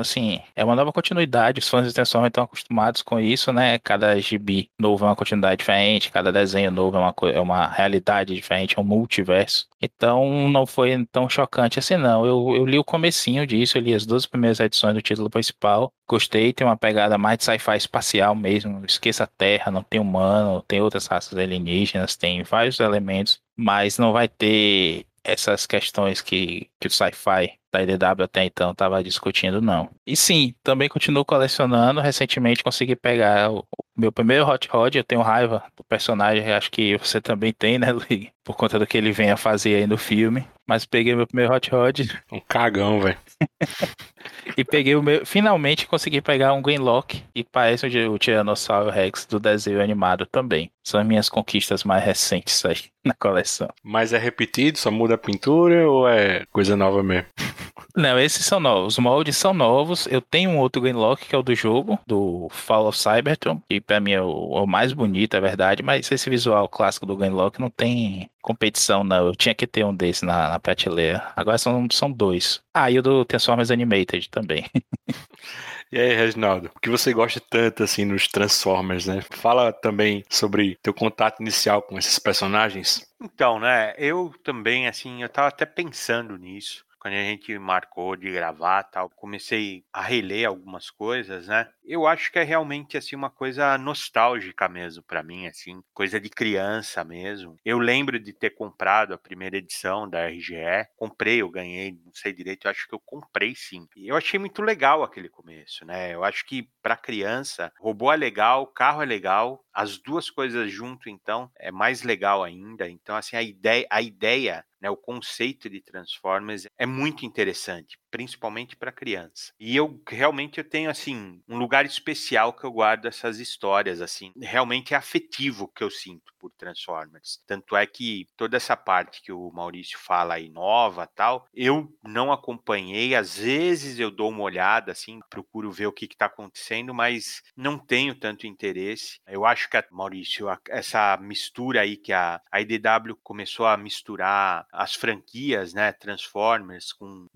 assim. 0.00 0.40
É 0.54 0.64
uma 0.64 0.76
nova 0.76 0.92
continuidade. 0.92 1.58
Os 1.58 1.68
fãs 1.68 1.88
de 1.88 1.92
Transformers 1.92 2.30
estão 2.30 2.44
acostumados 2.44 3.02
com 3.02 3.18
isso, 3.18 3.52
né? 3.52 3.78
Cada 3.80 4.18
gibi 4.20 4.70
novo 4.78 5.04
é 5.04 5.08
uma 5.08 5.16
continuidade 5.16 5.58
diferente, 5.58 6.12
cada 6.12 6.30
desenho 6.30 6.70
novo 6.70 6.96
é 6.96 7.00
uma, 7.00 7.14
é 7.32 7.40
uma 7.40 7.66
realidade 7.66 8.32
diferente, 8.32 8.78
é 8.78 8.80
um 8.80 8.84
multiverso. 8.84 9.66
Então 9.80 10.48
não 10.48 10.64
foi 10.64 11.04
tão 11.10 11.28
chocante 11.28 11.80
assim, 11.80 11.96
não. 11.96 12.24
Eu, 12.24 12.54
eu 12.54 12.64
li 12.64 12.78
o 12.78 12.84
comecinho 12.84 13.44
disso, 13.44 13.76
eu 13.76 13.82
li 13.82 13.92
as 13.92 14.06
duas 14.06 14.24
primeiras 14.24 14.60
edições 14.60 14.94
do 14.94 15.02
título 15.02 15.28
principal. 15.28 15.92
Gostei, 16.12 16.52
tem 16.52 16.66
uma 16.66 16.76
pegada 16.76 17.16
mais 17.16 17.38
de 17.38 17.44
sci-fi 17.44 17.74
espacial 17.74 18.34
mesmo. 18.34 18.84
Esqueça 18.84 19.24
a 19.24 19.26
Terra, 19.26 19.70
não 19.70 19.82
tem 19.82 19.98
humano, 19.98 20.62
tem 20.68 20.78
outras 20.78 21.06
raças 21.06 21.38
alienígenas, 21.38 22.16
tem 22.16 22.42
vários 22.42 22.78
elementos, 22.80 23.40
mas 23.56 23.96
não 23.96 24.12
vai 24.12 24.28
ter 24.28 25.06
essas 25.24 25.66
questões 25.66 26.20
que, 26.20 26.68
que 26.78 26.86
o 26.86 26.90
sci-fi 26.90 27.54
da 27.72 27.82
IDW 27.82 28.24
até 28.24 28.44
então 28.44 28.72
estava 28.72 29.02
discutindo, 29.02 29.62
não. 29.62 29.88
E 30.06 30.14
sim, 30.14 30.54
também 30.62 30.86
continuo 30.86 31.24
colecionando. 31.24 32.02
Recentemente 32.02 32.62
consegui 32.62 32.94
pegar 32.94 33.50
o, 33.50 33.64
Meu 33.96 34.12
primeiro 34.12 34.46
Hot 34.46 34.68
Rod, 34.68 34.94
eu 34.94 35.04
tenho 35.04 35.22
raiva 35.22 35.64
do 35.74 35.82
personagem, 35.82 36.52
acho 36.52 36.70
que 36.70 36.98
você 36.98 37.22
também 37.22 37.54
tem, 37.54 37.78
né, 37.78 37.90
Luigi? 37.90 38.30
Por 38.44 38.54
conta 38.54 38.78
do 38.78 38.86
que 38.86 38.98
ele 38.98 39.12
vem 39.12 39.30
a 39.30 39.36
fazer 39.38 39.76
aí 39.76 39.86
no 39.86 39.96
filme. 39.96 40.46
Mas 40.72 40.86
peguei 40.86 41.14
meu 41.14 41.26
primeiro 41.26 41.52
Hot 41.52 41.70
Rod. 41.70 42.00
Um 42.32 42.40
cagão, 42.40 42.98
velho. 42.98 43.18
e 44.56 44.64
peguei 44.64 44.96
o 44.96 45.02
meu. 45.02 45.26
Finalmente 45.26 45.86
consegui 45.86 46.22
pegar 46.22 46.54
um 46.54 46.62
Greenlock 46.62 47.22
e 47.34 47.44
parece 47.44 47.86
o 47.86 48.18
Tiranossauro 48.18 48.88
Rex 48.88 49.26
do 49.26 49.38
desenho 49.38 49.82
animado 49.82 50.24
também. 50.24 50.70
São 50.82 50.98
as 50.98 51.06
minhas 51.06 51.28
conquistas 51.28 51.84
mais 51.84 52.02
recentes 52.02 52.64
aí 52.64 52.84
na 53.04 53.12
coleção. 53.12 53.68
Mas 53.84 54.14
é 54.14 54.18
repetido, 54.18 54.78
só 54.78 54.90
muda 54.90 55.16
a 55.16 55.18
pintura 55.18 55.86
ou 55.86 56.08
é 56.08 56.46
coisa 56.50 56.74
nova 56.74 57.02
mesmo? 57.02 57.26
Não, 57.94 58.18
esses 58.18 58.46
são 58.46 58.58
novos. 58.58 58.94
Os 58.94 58.98
moldes 58.98 59.36
são 59.36 59.52
novos. 59.52 60.06
Eu 60.06 60.22
tenho 60.22 60.48
um 60.48 60.58
outro 60.58 60.80
Greenlock 60.80 61.26
que 61.26 61.34
é 61.34 61.38
o 61.38 61.42
do 61.42 61.54
jogo, 61.54 61.98
do 62.06 62.48
Fall 62.50 62.86
of 62.86 62.98
Cybertron, 62.98 63.60
que 63.68 63.78
pra 63.78 64.00
mim 64.00 64.12
é 64.12 64.22
o, 64.22 64.56
é 64.56 64.60
o 64.62 64.66
mais 64.66 64.94
bonito, 64.94 65.36
é 65.36 65.40
verdade, 65.40 65.82
mas 65.82 66.10
esse 66.10 66.30
visual 66.30 66.66
clássico 66.66 67.04
do 67.04 67.14
Greenlock 67.14 67.60
não 67.60 67.68
tem 67.68 68.30
competição, 68.42 69.04
não. 69.04 69.28
Eu 69.28 69.36
tinha 69.36 69.54
que 69.54 69.66
ter 69.66 69.84
um 69.84 69.94
desse 69.94 70.24
na, 70.24 70.50
na 70.50 70.58
prateleira. 70.60 71.32
Agora 71.34 71.56
são, 71.56 71.86
são 71.90 72.10
dois. 72.10 72.60
Ah, 72.74 72.90
e 72.90 72.98
o 72.98 73.02
do 73.02 73.24
Transformers 73.24 73.70
Animated 73.70 74.28
também. 74.28 74.66
E 75.94 76.00
aí, 76.00 76.14
Reginaldo, 76.14 76.70
o 76.74 76.80
que 76.80 76.88
você 76.88 77.12
gosta 77.12 77.38
tanto 77.38 77.82
assim 77.82 78.06
nos 78.06 78.26
Transformers, 78.26 79.04
né? 79.04 79.20
Fala 79.30 79.74
também 79.74 80.24
sobre 80.26 80.78
teu 80.82 80.94
contato 80.94 81.42
inicial 81.42 81.82
com 81.82 81.98
esses 81.98 82.18
personagens. 82.18 83.06
Então, 83.20 83.60
né, 83.60 83.92
eu 83.98 84.32
também, 84.42 84.88
assim, 84.88 85.22
eu 85.22 85.28
tava 85.28 85.48
até 85.48 85.66
pensando 85.66 86.38
nisso 86.38 86.82
quando 87.02 87.14
a 87.14 87.24
gente 87.24 87.58
marcou 87.58 88.14
de 88.14 88.30
gravar 88.30 88.84
tal, 88.84 89.10
comecei 89.10 89.84
a 89.92 90.00
reler 90.00 90.46
algumas 90.46 90.88
coisas, 90.88 91.48
né? 91.48 91.68
Eu 91.84 92.06
acho 92.06 92.30
que 92.30 92.38
é 92.38 92.44
realmente 92.44 92.96
assim 92.96 93.16
uma 93.16 93.28
coisa 93.28 93.76
nostálgica 93.76 94.68
mesmo 94.68 95.02
para 95.02 95.20
mim, 95.20 95.48
assim, 95.48 95.82
coisa 95.92 96.20
de 96.20 96.30
criança 96.30 97.02
mesmo. 97.02 97.56
Eu 97.64 97.80
lembro 97.80 98.20
de 98.20 98.32
ter 98.32 98.50
comprado 98.50 99.12
a 99.14 99.18
primeira 99.18 99.56
edição 99.56 100.08
da 100.08 100.28
RGE, 100.28 100.86
comprei, 100.96 101.42
eu 101.42 101.50
ganhei, 101.50 101.98
não 102.04 102.12
sei 102.14 102.32
direito, 102.32 102.66
eu 102.66 102.70
acho 102.70 102.86
que 102.86 102.94
eu 102.94 103.00
comprei 103.04 103.52
sim. 103.56 103.88
E 103.96 104.06
eu 104.06 104.16
achei 104.16 104.38
muito 104.38 104.62
legal 104.62 105.02
aquele 105.02 105.28
começo, 105.28 105.84
né? 105.84 106.14
Eu 106.14 106.22
acho 106.22 106.46
que 106.46 106.68
para 106.80 106.96
criança, 106.96 107.72
robô 107.80 108.12
é 108.12 108.16
legal, 108.16 108.64
carro 108.68 109.02
é 109.02 109.06
legal, 109.06 109.61
as 109.74 109.98
duas 109.98 110.30
coisas 110.30 110.70
junto 110.70 111.08
então 111.08 111.50
é 111.58 111.70
mais 111.72 112.02
legal 112.02 112.42
ainda. 112.44 112.88
Então 112.88 113.16
assim, 113.16 113.36
a 113.36 113.42
ideia, 113.42 113.86
a 113.90 114.02
ideia 114.02 114.64
né, 114.80 114.90
o 114.90 114.96
conceito 114.96 115.70
de 115.70 115.80
Transformers 115.80 116.66
é 116.78 116.86
muito 116.86 117.24
interessante, 117.24 117.98
principalmente 118.12 118.76
para 118.76 118.92
criança. 118.92 119.52
E 119.58 119.74
eu 119.74 120.00
realmente 120.06 120.58
eu 120.58 120.64
tenho 120.64 120.90
assim 120.90 121.42
um 121.48 121.56
lugar 121.56 121.86
especial 121.86 122.52
que 122.52 122.64
eu 122.64 122.70
guardo 122.70 123.06
essas 123.06 123.40
histórias 123.40 124.02
assim. 124.02 124.32
Realmente 124.40 124.92
é 124.92 124.96
afetivo 124.96 125.66
que 125.66 125.82
eu 125.82 125.90
sinto 125.90 126.32
por 126.38 126.50
Transformers. 126.50 127.40
Tanto 127.46 127.74
é 127.74 127.86
que 127.86 128.26
toda 128.36 128.56
essa 128.56 128.76
parte 128.76 129.22
que 129.22 129.32
o 129.32 129.50
Maurício 129.52 129.98
fala 129.98 130.34
aí 130.34 130.50
nova, 130.50 131.06
tal, 131.06 131.46
eu 131.54 131.88
não 132.04 132.30
acompanhei, 132.30 133.14
às 133.14 133.38
vezes 133.38 133.98
eu 133.98 134.10
dou 134.10 134.28
uma 134.28 134.42
olhada 134.42 134.92
assim, 134.92 135.20
procuro 135.30 135.72
ver 135.72 135.86
o 135.86 135.92
que 135.92 136.04
está 136.04 136.26
acontecendo, 136.26 136.92
mas 136.92 137.42
não 137.56 137.78
tenho 137.78 138.14
tanto 138.14 138.46
interesse. 138.46 139.20
Eu 139.26 139.46
acho 139.46 139.70
que 139.70 139.76
a, 139.76 139.84
Maurício, 139.90 140.48
a, 140.48 140.58
essa 140.68 141.16
mistura 141.16 141.80
aí 141.80 141.96
que 141.96 142.12
a, 142.12 142.40
a 142.50 142.60
IDW 142.60 143.16
começou 143.22 143.66
a 143.66 143.76
misturar 143.76 144.66
as 144.72 144.94
franquias, 144.94 145.72
né, 145.72 145.92
Transformers 145.92 146.92
com 146.92 147.28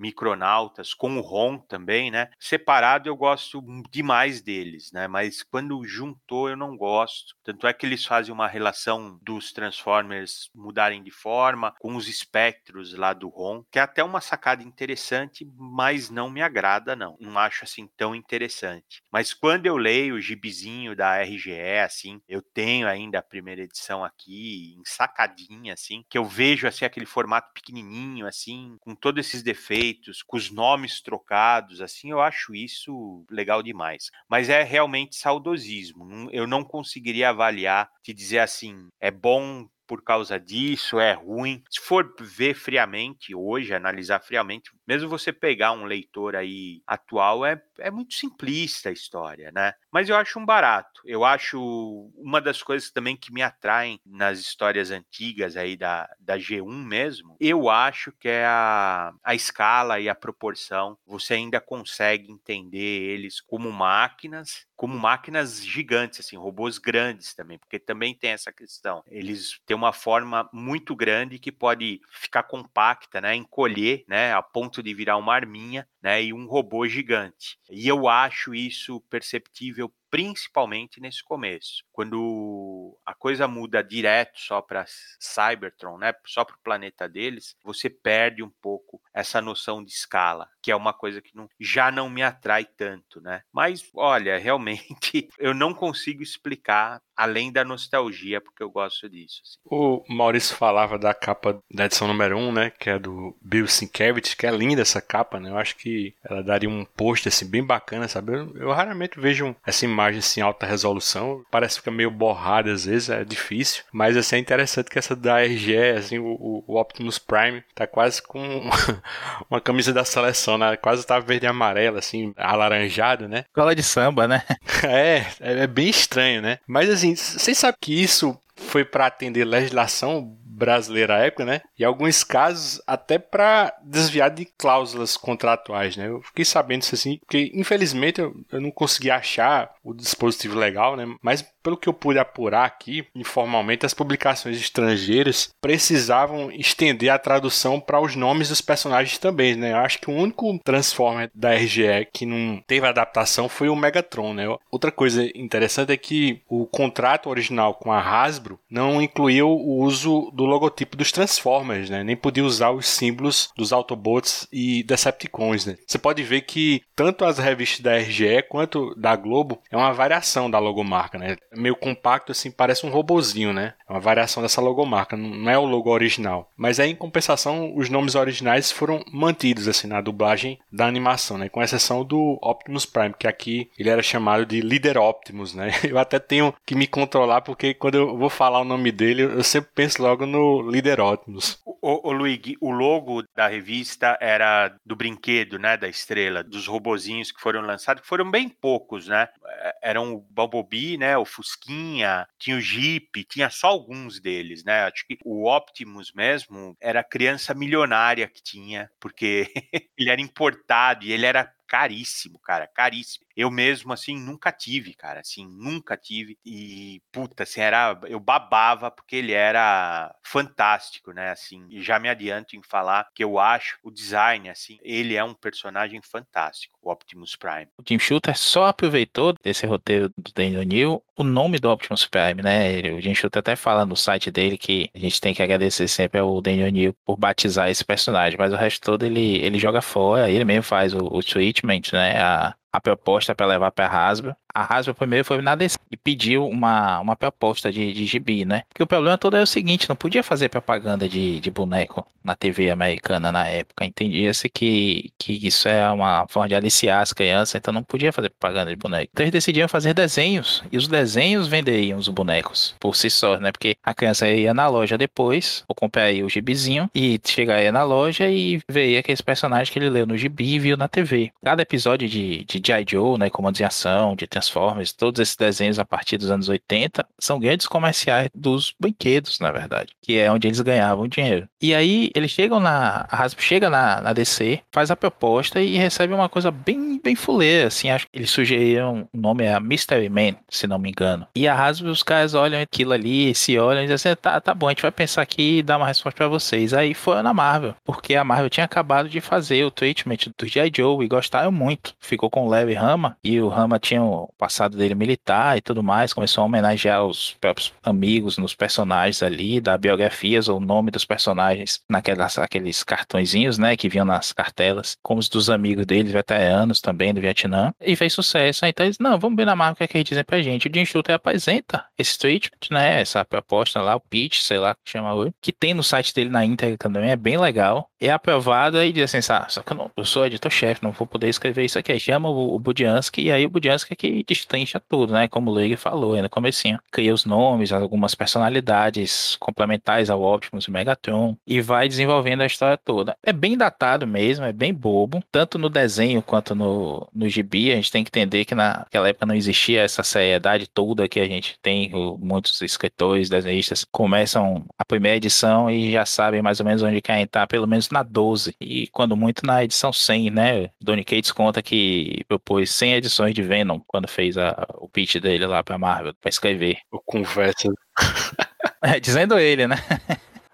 Com 0.97 1.17
o 1.17 1.21
Ron 1.21 1.59
também, 1.59 2.11
né? 2.11 2.31
Separado 2.39 3.09
eu 3.09 3.17
gosto 3.17 3.63
demais 3.91 4.41
deles, 4.41 4.91
né? 4.93 5.09
Mas 5.09 5.43
quando 5.43 5.85
juntou 5.85 6.49
eu 6.49 6.57
não 6.57 6.77
gosto. 6.77 7.35
Tanto 7.43 7.67
é 7.67 7.73
que 7.73 7.87
eles 7.87 8.05
fazem 8.05 8.33
uma 8.33 8.49
relação 8.49 9.19
dos 9.23 9.53
Transformers 9.53 10.51
mudarem 10.55 11.03
de 11.03 11.11
forma 11.11 11.75
com 11.79 11.97
os 11.97 12.09
espectros 12.09 12.95
lá 12.95 13.13
do 13.13 13.29
Ron, 13.29 13.65
que 13.71 13.79
é 13.79 13.83
até 13.83 14.03
uma 14.03 14.21
sacada 14.21 14.63
interessante, 14.63 15.47
mas 15.57 16.11
não 16.11 16.31
me 16.31 16.43
agrada 16.43 16.97
não. 16.97 17.17
Não 17.21 17.39
acho 17.39 17.65
assim 17.65 17.89
tão 17.97 18.15
interessante. 18.15 19.03
Mas 19.11 19.33
quando 19.33 19.67
eu 19.67 19.77
leio 19.77 20.17
o 20.17 20.21
gibizinho 20.21 20.95
da 20.97 21.23
RGE 21.23 21.79
assim, 21.85 22.21
eu 22.29 22.43
tenho 22.43 22.89
ainda 22.89 23.19
a 23.19 23.23
primeira 23.23 23.63
edição 23.63 24.05
aqui, 24.05 24.75
ensacadinha 24.79 25.75
assim, 25.75 26.05
que 26.09 26.19
eu 26.19 26.25
vejo 26.25 26.67
assim 26.67 26.85
aquele 26.85 27.07
formato 27.07 27.53
pequenininho, 27.53 28.27
assim, 28.27 28.77
com 28.81 28.95
todos 28.95 29.27
esses 29.27 29.43
defeitos, 29.43 30.23
com 30.23 30.37
os 30.37 30.51
nomes 30.57 31.03
trocados, 31.03 31.83
assim, 31.83 32.11
eu 32.11 32.21
acho 32.21 32.55
isso 32.55 33.25
legal 33.31 33.63
demais. 33.63 34.11
Mas 34.29 34.49
é 34.49 34.63
realmente 34.63 35.17
saudosismo. 35.17 36.31
Eu 36.33 36.47
não 36.47 36.65
conseguiria 36.65 37.29
avaliar, 37.29 37.91
te 38.03 38.15
dizer 38.15 38.39
assim, 38.39 38.89
é 38.99 39.11
bom 39.11 39.69
por 39.87 40.03
causa 40.03 40.41
disso, 40.41 40.99
é 40.99 41.13
ruim. 41.13 41.63
Se 41.71 41.81
for 41.81 42.13
ver 42.21 42.55
friamente 42.55 43.35
hoje, 43.35 43.73
analisar 43.73 44.21
friamente, 44.21 44.71
mesmo 44.87 45.09
você 45.09 45.33
pegar 45.33 45.73
um 45.73 45.85
leitor 45.85 46.37
aí 46.37 46.83
atual, 46.87 47.45
é, 47.45 47.61
é 47.79 47.91
muito 47.91 48.15
simplista 48.15 48.89
a 48.89 48.93
história, 48.93 49.51
né? 49.53 49.73
Mas 49.91 50.09
eu 50.09 50.17
acho 50.17 50.39
um 50.39 50.47
barato. 50.47 51.01
Eu 51.05 51.25
acho 51.25 52.11
uma 52.17 52.41
das 52.41 52.63
coisas 52.63 52.91
também 52.91 53.17
que 53.17 53.33
me 53.33 53.43
atraem 53.43 54.01
nas 54.05 54.39
histórias 54.39 54.91
antigas 54.91 55.57
aí 55.57 55.77
da, 55.77 56.09
da 56.19 56.37
G1 56.39 56.85
mesmo, 56.85 57.37
eu 57.41 57.69
acho 57.69 58.13
que 58.13 58.29
é 58.29 58.45
a, 58.47 59.13
a 59.23 59.35
escala 59.35 60.01
e 60.01 60.09
a 60.09 60.15
proporção. 60.15 60.97
Você 61.07 61.35
ainda 61.35 61.61
consegue 61.61 62.31
entender 62.31 62.77
eles 62.79 63.41
como 63.41 63.71
máquinas, 63.71 64.67
como 64.77 64.99
máquinas 64.99 65.65
gigantes, 65.65 66.21
assim, 66.21 66.37
robôs 66.37 66.79
grandes 66.79 67.35
também, 67.35 67.59
porque 67.59 67.79
também 67.79 68.15
tem 68.15 68.31
essa 68.31 68.53
questão. 68.53 69.03
Eles 69.07 69.59
têm 69.67 69.77
uma 69.77 69.93
forma 69.93 70.49
muito 70.53 70.95
grande 70.95 71.39
que 71.39 71.51
pode 71.51 72.01
ficar 72.11 72.43
compacta, 72.45 73.21
né, 73.21 73.35
encolher, 73.35 74.05
né, 74.07 74.33
a 74.35 74.43
ponto 74.43 74.76
de 74.83 74.95
virar 74.95 75.17
uma 75.17 75.35
arminha, 75.35 75.89
né, 76.03 76.23
e 76.23 76.33
um 76.33 76.47
robô 76.47 76.87
gigante. 76.87 77.59
E 77.71 77.87
eu 77.89 78.09
acho 78.09 78.55
isso 78.55 79.01
perceptível 79.11 79.93
principalmente 80.11 81.01
nesse 81.01 81.23
começo, 81.23 81.85
quando 81.93 82.99
a 83.05 83.15
coisa 83.15 83.47
muda 83.47 83.83
direto 83.83 84.39
só 84.39 84.63
para 84.63 84.85
Cybertron, 85.21 85.99
né, 85.99 86.15
só 86.25 86.45
para 86.45 86.57
o 86.57 86.61
planeta 86.61 87.09
deles, 87.09 87.55
você 87.63 87.91
perde 87.91 88.43
um 88.43 88.49
pouco 88.49 89.01
essa 89.13 89.43
noção 89.43 89.85
de 89.85 89.91
escala, 89.91 90.49
que 90.67 90.73
é 90.73 90.75
uma 90.75 90.93
coisa 90.93 91.23
que 91.23 91.31
não, 91.33 91.49
já 91.61 91.93
não 91.93 92.11
me 92.11 92.25
atrai 92.25 92.65
tanto, 92.65 93.21
né? 93.21 93.43
Mas 93.53 93.89
olha, 93.95 94.37
realmente 94.43 95.29
eu 95.39 95.55
não 95.55 95.73
consigo 95.73 96.25
explicar 96.25 97.01
além 97.17 97.53
da 97.53 97.65
nostalgia, 97.65 98.41
porque 98.41 98.65
eu 98.65 98.69
gosto 98.69 99.09
disso. 99.09 99.41
Assim. 99.43 99.59
O 99.65 100.03
Maurício 100.09 100.57
falava 100.57 100.99
da 100.99 101.15
capa 101.15 101.59
da 101.73 101.87
edição 101.87 102.09
número 102.09 102.37
1, 102.37 102.53
né, 102.53 102.71
que 102.71 102.91
é 102.91 102.99
do 102.99 103.35
Bill 103.41 103.69
Sienkiewicz, 103.69 104.35
que 104.35 104.45
é 104.45 104.51
linda 104.51 104.83
essa 104.83 105.01
capa, 105.01 105.39
né? 105.39 105.51
Eu 105.51 105.57
acho 105.57 105.77
que 105.77 106.15
ela 106.29 106.43
daria 106.43 106.69
um 106.69 106.85
post 106.85 107.29
assim 107.29 107.49
bem 107.49 107.65
bacana, 107.65 108.09
sabe? 108.09 108.35
Eu, 108.35 108.57
eu 108.57 108.73
raramente 108.73 109.21
vejo 109.21 109.55
essa 109.65 109.85
imagem 109.85 110.19
assim 110.19 110.41
em 110.41 110.43
alta 110.43 110.67
resolução, 110.67 111.45
parece 111.49 111.77
que 111.77 111.83
fica 111.83 111.93
meio 111.93 112.11
borrada 112.11 112.73
às 112.73 112.85
vezes, 112.85 113.09
é 113.09 113.25
difícil, 113.25 113.85
mas 113.93 114.17
assim 114.17 114.35
é 114.35 114.39
interessante 114.41 114.91
que 114.91 114.99
essa 114.99 115.15
da 115.15 115.41
RGE, 115.41 115.77
assim, 115.97 116.19
o, 116.19 116.65
o 116.67 116.77
Optimus 116.77 117.19
Prime 117.19 117.63
tá 117.73 117.87
quase 117.87 118.21
com 118.21 118.39
uma 119.49 119.61
camisa 119.61 119.93
da 119.93 120.05
seleção, 120.05 120.56
Quase 120.81 121.07
tá 121.07 121.19
verde 121.19 121.47
e 121.47 121.49
amarela 121.49 121.99
assim, 121.99 122.33
alaranjado, 122.37 123.29
né? 123.29 123.45
Cola 123.55 123.75
de 123.75 123.83
samba, 123.83 124.27
né? 124.27 124.43
é, 124.85 125.25
é, 125.41 125.63
é 125.63 125.67
bem 125.67 125.89
estranho, 125.89 126.43
né? 126.43 126.59
Mas 126.67 126.89
assim, 126.91 127.15
vocês 127.15 127.59
sabem 127.59 127.79
que 127.81 128.03
isso 128.03 128.39
foi 128.57 128.85
para 128.85 129.07
atender 129.07 129.45
legislação 129.45 130.37
brasileira 130.57 131.17
à 131.17 131.19
época, 131.19 131.45
né? 131.45 131.61
E 131.79 131.85
alguns 131.85 132.25
casos 132.25 132.81
até 132.87 133.19
para 133.19 133.75
desviar 133.85 134.31
de 134.31 134.47
cláusulas 134.57 135.17
contratuais, 135.17 135.97
né? 135.97 136.09
Eu 136.09 136.23
fiquei 136.23 136.45
sabendo 136.45 136.83
isso 136.83 136.95
assim, 136.95 137.19
porque 137.19 137.51
infelizmente 137.55 138.23
eu, 138.23 138.35
eu 138.51 138.61
não 138.61 138.71
consegui 138.71 139.11
achar 139.11 139.71
o 139.85 139.93
dispositivo 139.93 140.59
legal, 140.59 140.97
né? 140.97 141.05
Mas 141.21 141.45
pelo 141.67 141.77
que 141.77 141.89
eu 141.89 141.93
pude 141.93 142.17
apurar 142.17 142.65
aqui, 142.65 143.05
informalmente, 143.13 143.85
as 143.85 143.93
publicações 143.93 144.57
estrangeiras 144.57 145.51
precisavam 145.61 146.49
estender 146.53 147.11
a 147.11 147.19
tradução 147.19 147.81
para 147.81 148.01
os 148.01 148.15
nomes 148.15 148.51
dos 148.51 148.61
personagens 148.61 149.19
também, 149.19 149.57
né? 149.57 149.73
Eu 149.73 149.79
acho 149.79 149.99
que 149.99 150.09
o 150.09 150.15
único 150.15 150.61
Transformer 150.61 151.29
da 151.35 151.55
RGE 151.55 152.07
que 152.13 152.25
não 152.25 152.63
teve 152.69 152.87
adaptação 152.87 153.49
foi 153.49 153.69
o 153.69 153.75
Megatron, 153.75 154.33
né? 154.33 154.45
Outra 154.71 154.93
coisa 154.93 155.25
interessante 155.35 155.91
é 155.91 155.97
que 155.97 156.41
o 156.49 156.67
contrato 156.67 157.29
original 157.29 157.75
com 157.75 157.91
a 157.91 157.99
Hasbro 157.99 158.61
não 158.71 159.03
incluiu 159.03 159.49
o 159.49 159.83
uso 159.83 160.31
do 160.33 160.45
logotipo 160.45 160.97
dos 160.97 161.11
Transformers, 161.11 161.91
né? 161.91 162.05
Nem 162.05 162.15
podia 162.15 162.45
usar 162.45 162.71
os 162.71 162.87
símbolos 162.87 163.51
dos 163.57 163.73
Autobots 163.73 164.47
e 164.53 164.85
Decepticons, 164.85 165.67
né? 165.67 165.77
Você 165.85 165.99
pode 165.99 166.23
ver 166.23 166.43
que 166.43 166.81
tanto 166.95 167.25
as 167.25 167.39
revistas 167.39 167.81
da 167.81 167.97
RGE 167.97 168.45
quanto 168.49 168.95
da 168.95 169.17
Globo 169.17 169.61
é 169.69 169.77
uma 169.77 169.93
variação 169.93 170.49
da 170.49 170.61
logomarca, 170.61 171.19
né? 171.19 171.37
Meio 171.57 171.77
compacto, 171.77 172.33
assim, 172.33 172.51
parece 172.51 172.87
um 172.87 172.91
robozinho, 172.91 173.53
né? 173.53 173.75
É 173.89 173.93
uma 173.93 174.01
variação 174.01 174.43
dessa 174.43 174.61
logomarca, 174.61 175.17
não 175.17 175.51
é 175.51 175.59
o 175.59 175.65
logo 175.65 175.91
original. 175.91 176.51
Mas 176.57 176.79
aí, 176.79 176.91
em 176.91 176.97
compensação, 176.97 177.75
os 177.77 177.89
nomes 177.89 178.15
originais 178.15 178.71
foram 178.71 179.05
mantidos, 179.13 179.69
assim, 179.69 179.87
na 179.87 180.01
dublagem 180.01 180.59
da 180.73 180.87
animação, 180.87 181.39
né? 181.39 181.49
Com 181.49 181.63
exceção 181.63 182.05
do 182.05 182.39
Optimus 182.43 182.87
Prime, 182.87 183.15
que 183.19 183.27
aqui 183.27 183.71
ele 183.79 183.91
era 183.91 184.03
chamado 184.03 184.45
de 184.45 184.61
Líder 184.61 184.99
Optimus, 184.99 185.55
né? 185.55 185.71
Eu 185.85 185.99
até 185.99 186.19
tenho 186.19 186.55
que 186.65 186.75
me 186.75 186.87
controlar, 186.87 187.41
porque 187.41 187.75
quando 187.75 187.95
eu 187.97 188.17
vou 188.17 188.29
falar 188.29 188.61
o 188.61 188.65
nome 188.65 188.91
dele, 188.91 189.23
eu 189.23 189.43
sempre 189.43 189.71
penso 189.75 190.03
logo 190.03 190.27
no 190.27 190.69
Líder 190.69 191.01
Optimus. 191.01 191.59
O 191.81 192.13
Luigi, 192.13 192.57
o 192.61 192.71
logo 192.71 193.23
da 193.35 193.47
revista 193.47 194.19
era 194.21 194.75
do 194.85 194.97
brinquedo, 194.97 195.59
né? 195.59 195.77
Da 195.77 195.89
estrela, 195.89 196.43
dos 196.43 196.67
robozinhos 196.67 197.31
que 197.31 197.41
foram 197.41 197.61
lançados, 197.61 198.03
que 198.03 198.09
foram 198.09 198.29
bem 198.29 198.49
poucos, 198.49 199.07
né? 199.07 199.29
É, 199.47 199.91
eram 199.91 200.15
o 200.15 200.21
Bumblebee, 200.31 200.99
né? 200.99 201.17
O 201.17 201.25
Fusquinha, 201.47 202.27
tinha 202.39 202.57
o 202.57 202.61
Jeep, 202.61 203.25
tinha 203.25 203.49
só 203.51 203.69
alguns 203.69 204.21
deles, 204.21 204.65
né? 204.65 204.85
Acho 204.85 205.07
que 205.07 205.19
o 205.25 205.49
Optimus 205.49 206.13
mesmo 206.13 206.77
era 206.81 207.05
criança 207.05 207.55
milionária 207.55 208.29
que 208.29 208.43
tinha, 208.43 208.91
porque 209.01 209.53
ele 209.97 210.11
era 210.11 210.21
importado 210.21 211.05
e 211.05 211.13
ele 211.13 211.27
era 211.27 211.53
caríssimo, 211.69 212.39
cara, 212.41 212.67
caríssimo. 212.67 213.26
Eu 213.37 213.51
mesmo, 213.51 213.93
assim, 213.93 214.19
nunca 214.19 214.51
tive, 214.51 214.95
cara, 214.95 215.21
assim, 215.21 215.47
nunca 215.47 215.97
tive. 215.97 216.39
E, 216.45 217.03
puta, 217.13 217.43
assim, 217.43 217.61
era. 217.61 217.99
Eu 218.05 218.19
babava 218.19 218.91
porque 218.91 219.17
ele 219.17 219.33
era 219.33 220.15
fantástico, 220.23 221.13
né, 221.13 221.31
assim. 221.31 221.67
E 221.69 221.83
já 221.83 221.99
me 221.99 222.09
adianto 222.09 222.57
em 222.57 222.63
falar 222.63 223.09
que 223.15 223.23
eu 223.23 223.39
acho 223.39 223.79
o 223.83 223.91
design, 223.91 224.49
assim, 224.49 224.79
ele 224.83 225.15
é 225.15 225.23
um 225.23 225.35
personagem 225.35 226.01
fantástico, 226.03 226.79
o 226.83 226.91
Optimus 226.91 227.37
Prime. 227.37 227.69
O 227.79 227.83
Tim 227.83 227.99
Shooter 227.99 228.37
só 228.37 228.67
aproveitou 228.67 229.35
desse 229.43 229.67
roteiro 229.67 230.09
do 230.17 230.33
Daniel 230.35 230.65
Neal 230.65 231.03
o 231.17 231.25
nome 231.25 231.59
do 231.59 231.71
Optimus 231.71 232.07
Prime, 232.07 232.43
né? 232.43 232.93
O 232.93 233.01
Jim 233.01 233.15
Shooter 233.15 233.41
até 233.41 233.57
fala 233.57 233.87
no 233.87 233.97
site 233.97 234.31
dele 234.31 234.59
que 234.59 234.91
a 234.95 234.99
gente 234.99 235.21
tem 235.21 235.33
que 235.33 235.43
agradecer 235.43 235.89
sempre 235.89 236.21
ao 236.21 236.41
Daniel 236.43 236.71
Neal 236.71 236.95
por 237.05 237.17
batizar 237.17 237.71
esse 237.71 237.85
personagem, 237.85 238.39
mas 238.39 238.53
o 238.53 238.57
resto 238.57 238.83
todo 238.83 239.05
ele, 239.05 239.37
ele 239.39 239.59
joga 239.59 239.81
fora, 239.81 240.31
ele 240.31 240.45
mesmo 240.45 240.63
faz 240.63 240.93
o, 240.93 240.99
o 240.99 241.23
treatment, 241.23 241.93
né? 241.93 242.21
A, 242.21 242.55
a 242.77 242.81
proposta 242.81 243.35
para 243.35 243.47
levar 243.47 243.73
para 243.73 243.87
a 243.87 244.09
Hasbro. 244.09 244.37
A 244.57 244.75
Hasbro 244.75 244.95
primeiro 244.95 245.23
foi 245.23 245.43
na 245.43 245.55
DC 245.55 245.77
e 245.91 245.99
pediu 245.99 246.49
uma, 246.49 246.99
uma 247.01 247.15
proposta 247.15 247.71
de, 247.71 247.93
de 247.93 248.07
gibi, 248.07 248.47
né? 248.47 248.63
Porque 248.71 248.83
o 248.83 248.87
problema 248.87 249.19
todo 249.19 249.37
é 249.37 249.43
o 249.43 249.47
seguinte, 249.47 249.87
não 249.87 249.95
podia 249.95 250.23
fazer 250.23 250.49
propaganda 250.49 251.07
de, 251.07 251.39
de 251.41 251.51
boneco 251.51 252.07
na 252.25 252.35
TV 252.35 252.71
americana 252.71 253.31
na 253.31 253.47
época. 253.47 253.85
Entendia-se 253.85 254.49
que, 254.49 255.13
que 255.19 255.47
isso 255.47 255.69
é 255.69 255.89
uma 255.91 256.27
forma 256.29 256.49
de 256.49 256.55
aliciar 256.55 257.03
as 257.03 257.13
crianças, 257.13 257.55
então 257.55 257.73
não 257.73 257.83
podia 257.83 258.13
fazer 258.13 258.31
propaganda 258.31 258.71
de 258.71 258.77
boneco. 258.77 259.11
Então 259.13 259.25
eles 259.25 259.33
decidiram 259.33 259.69
fazer 259.69 259.93
desenhos, 259.93 260.65
e 260.73 260.79
os 260.79 260.89
desenhos 260.89 261.47
venderiam 261.47 261.99
os 261.99 262.09
bonecos 262.09 262.75
por 262.81 262.97
si 262.97 263.11
só, 263.11 263.39
né? 263.39 263.53
Porque 263.53 263.77
a 263.85 263.93
criança 263.93 264.27
ia 264.27 264.55
na 264.55 264.67
loja 264.69 264.97
depois, 264.97 265.65
ou 265.69 265.75
compraria 265.75 266.25
o 266.25 266.31
gibizinho, 266.31 266.91
e 266.95 267.21
chegaria 267.25 267.71
na 267.71 267.85
loja 267.85 268.27
e 268.29 268.61
veria 268.69 269.01
aqueles 269.01 269.21
personagens 269.21 269.69
que 269.69 269.79
ele 269.79 269.91
leu 269.91 270.07
no 270.07 270.17
gibi 270.17 270.55
e 270.55 270.59
viu 270.59 270.79
na 270.79 270.89
TV. 270.89 271.31
Cada 271.45 271.61
episódio 271.61 272.09
de, 272.09 272.43
de 272.45 272.61
G.I. 272.67 272.87
Joe, 272.89 273.19
né, 273.19 273.29
comandos 273.29 273.61
em 273.61 273.65
ação, 273.65 274.17
de 274.17 274.27
Transformers, 274.47 274.93
todos 274.93 275.21
esses 275.21 275.37
desenhos 275.37 275.79
a 275.79 275.85
partir 275.85 276.17
dos 276.17 276.31
anos 276.31 276.49
80 276.49 277.07
são 277.19 277.39
grandes 277.39 277.67
comerciais 277.67 278.31
dos 278.35 278.75
brinquedos, 278.79 279.41
na 279.41 279.51
verdade, 279.51 279.93
que 280.01 280.19
é 280.19 280.31
onde 280.31 280.47
eles 280.47 280.61
ganhavam 280.61 281.09
dinheiro. 281.09 281.49
E 281.61 281.75
aí 281.75 282.11
eles 282.15 282.31
chegam 282.31 282.61
na, 282.61 283.07
a 283.11 283.23
Hasbro 283.23 283.43
chega 283.43 283.69
na, 283.69 284.01
na 284.01 284.13
DC, 284.13 284.61
faz 284.73 284.91
a 284.91 284.97
proposta 284.97 285.61
e 285.61 285.77
recebe 285.77 286.15
uma 286.15 286.29
coisa 286.29 286.51
bem, 286.51 287.01
bem 287.03 287.15
fuleira, 287.15 287.69
assim, 287.69 287.91
acho 287.91 288.07
que 288.07 288.19
eles 288.19 288.31
sugeriram, 288.31 289.09
o 289.13 289.19
nome 289.19 289.45
é 289.45 289.59
Mystery 289.59 290.09
Man, 290.09 290.37
se 290.49 290.67
não 290.67 290.79
me 290.79 290.91
engano. 290.91 291.27
E 291.35 291.49
a 291.49 291.55
Hasbro, 291.55 291.91
os 291.91 292.03
caras 292.03 292.35
olham 292.35 292.61
aquilo 292.61 292.93
ali, 292.93 293.35
se 293.35 293.59
olham 293.59 293.83
e 293.83 293.87
dizem 293.87 294.13
assim, 294.13 294.21
tá, 294.21 294.41
tá 294.41 294.55
bom, 294.55 294.69
a 294.69 294.71
gente 294.71 294.83
vai 294.83 294.93
pensar 294.93 295.23
aqui 295.23 295.59
e 295.59 295.63
dar 295.63 295.77
uma 295.77 295.87
resposta 295.87 296.17
para 296.17 296.29
vocês. 296.29 296.73
Aí 296.73 296.95
foram 296.95 297.23
na 297.23 297.35
Marvel, 297.35 297.75
porque 297.85 298.15
a 298.15 298.25
Marvel 298.25 298.51
tinha 298.51 298.65
acabado 298.65 299.09
de 299.09 299.21
fazer 299.21 299.65
o 299.65 299.71
treatment 299.71 300.19
do 300.39 300.47
G.I. 300.47 300.71
Joe 300.75 301.05
e 301.05 301.09
gostaram 301.09 301.51
muito. 301.51 301.95
Ficou 301.99 302.31
com 302.31 302.47
o 302.47 302.49
Larry 302.49 302.75
Rama, 302.75 303.17
e 303.23 303.41
o 303.41 303.49
Rama 303.49 303.79
tinha 303.79 304.03
passado 304.37 304.77
dele 304.77 304.95
militar 304.95 305.57
e 305.57 305.61
tudo 305.61 305.83
mais, 305.83 306.13
começou 306.13 306.43
a 306.43 306.45
homenagear 306.45 307.05
os 307.05 307.37
próprios 307.41 307.73
amigos 307.83 308.39
nos 308.39 308.55
personagens 308.55 309.23
ali, 309.23 309.61
dar 309.61 309.79
biografias 309.79 310.49
ou 310.49 310.61
nome 310.61 310.91
dos 310.91 311.05
personagens 311.05 311.81
naquelas 311.89 312.39
aqueles 312.39 312.83
cartõezinhos, 312.83 313.59
né, 313.59 313.77
que 313.77 313.89
vinham 313.89 314.05
nas 314.05 314.33
cartelas, 314.33 314.97
como 315.03 315.21
os 315.21 315.29
dos 315.29 315.51
amigos 315.51 315.87
dele, 315.87 316.11
veteranos 316.11 316.81
também 316.81 317.13
do 317.13 317.21
Vietnã, 317.21 317.73
e 317.81 317.97
fez 317.97 318.13
sucesso. 318.13 318.65
Então 318.67 318.87
eles, 318.87 318.99
não, 318.99 319.19
vamos 319.19 319.37
ver 319.37 319.45
na 319.45 319.57
marca 319.57 319.75
o 319.75 319.77
que, 319.79 319.85
é 319.85 319.87
que 319.87 319.99
eles 319.99 320.09
dizem 320.09 320.25
pra 320.25 320.43
gente. 320.43 320.69
O 320.69 320.71
Jim 320.73 320.85
Shooter 320.85 321.15
apresenta 321.15 321.85
esse 321.99 322.19
treatment, 322.19 322.71
né, 322.71 323.01
essa 323.01 323.25
proposta 323.25 323.81
lá, 323.81 323.97
o 323.97 324.01
pitch, 324.01 324.41
sei 324.41 324.59
lá, 324.59 324.75
que 324.75 324.91
chama 324.91 325.15
hoje, 325.15 325.33
que 325.41 325.53
tem 325.53 325.75
no 325.75 325.83
site 325.83 326.15
dele 326.15 326.31
na 326.31 326.45
íntegra 326.45 326.77
também, 326.77 327.11
é 327.11 327.17
bem 327.17 327.39
legal. 327.39 327.91
É 328.01 328.11
aprovado 328.11 328.83
e 328.83 328.93
diz 328.93 329.15
assim, 329.15 329.33
ah, 329.33 329.47
só 329.49 329.63
que 329.63 329.73
eu, 329.73 329.77
não, 329.77 329.91
eu 329.97 330.05
sou 330.05 330.27
editor-chefe, 330.27 330.83
não 330.83 330.93
vou 330.93 331.07
poder 331.07 331.29
escrever 331.29 331.65
isso 331.65 331.79
aqui. 331.79 331.99
Chama 331.99 332.29
o, 332.29 332.55
o 332.55 332.59
Budiansky, 332.59 333.23
e 333.23 333.33
aí 333.33 333.47
o 333.47 333.51
Budiansky 333.51 333.95
é 333.95 333.97
que 334.17 334.25
destrincha 334.25 334.81
tudo, 334.81 335.13
né? 335.13 335.29
Como 335.29 335.51
o 335.51 335.55
Leigh 335.55 335.77
falou 335.77 336.15
aí 336.15 336.23
no 336.23 336.31
comecinho. 336.31 336.79
Cria 336.91 337.13
os 337.13 337.25
nomes, 337.25 337.73
algumas 337.73 338.15
personalidades 338.15 339.37
complementares 339.39 340.11
ao 340.11 340.23
Optimus 340.23 340.67
e 340.67 340.71
Megatron, 340.71 341.37
e 341.47 341.61
vai 341.61 341.89
desenvolvendo 341.89 342.43
a 342.43 342.47
história 342.47 342.77
toda. 342.77 343.17
É 343.23 343.33
bem 343.33 343.57
datado 343.57 344.07
mesmo, 344.07 344.45
é 344.45 344.53
bem 344.53 344.73
bobo, 344.73 345.23
tanto 345.31 345.59
no 345.59 345.69
desenho 345.69 346.23
quanto 346.23 346.55
no, 346.55 347.09
no 347.15 347.29
gibi. 347.29 347.73
A 347.73 347.77
gente 347.77 347.91
tem 347.91 348.05
que 348.05 348.11
entender 348.11 348.45
que 348.45 348.55
naquela 348.55 349.09
época 349.09 349.27
não 349.27 349.35
existia 349.35 349.83
essa 349.83 350.03
seriedade 350.03 350.67
toda 350.69 351.09
que 351.09 351.21
a 351.21 351.27
gente 351.27 351.59
tem. 351.61 351.91
Muitos 352.19 352.61
escritores, 352.63 353.29
desenhistas 353.29 353.85
começam 353.91 354.65
a 354.79 354.85
primeira 354.85 355.17
edição 355.17 355.71
e 355.71 355.93
já 355.93 356.05
sabem 356.07 356.43
mais 356.43 356.61
ou 356.61 356.67
menos 356.67 356.83
onde 356.83 357.01
querem 357.01 357.25
estar, 357.25 357.47
pelo 357.47 357.67
menos 357.67 357.91
na 357.91 358.03
12, 358.03 358.55
e 358.61 358.87
quando 358.89 359.17
muito 359.17 359.45
na 359.45 359.65
edição 359.65 359.93
100, 359.93 360.31
né? 360.31 360.71
Donny 360.81 361.05
Cates 361.05 361.33
conta 361.33 361.63
que 361.63 362.25
propôs 362.29 362.71
100 362.71 362.95
edições 362.95 363.35
de 363.35 363.43
Venom 363.43 363.81
quando 363.87 364.06
fez 364.07 364.37
a, 364.39 364.67
o 364.75 364.89
pitch 364.89 365.17
dele 365.17 365.47
lá 365.47 365.63
pra 365.63 365.79
Marvel, 365.79 366.15
pra 366.21 366.29
escrever. 366.29 366.79
O 366.91 367.01
conversa. 367.01 367.69
é, 368.83 369.01
dizendo 369.01 369.39
ele, 369.39 369.67
né? 369.67 369.77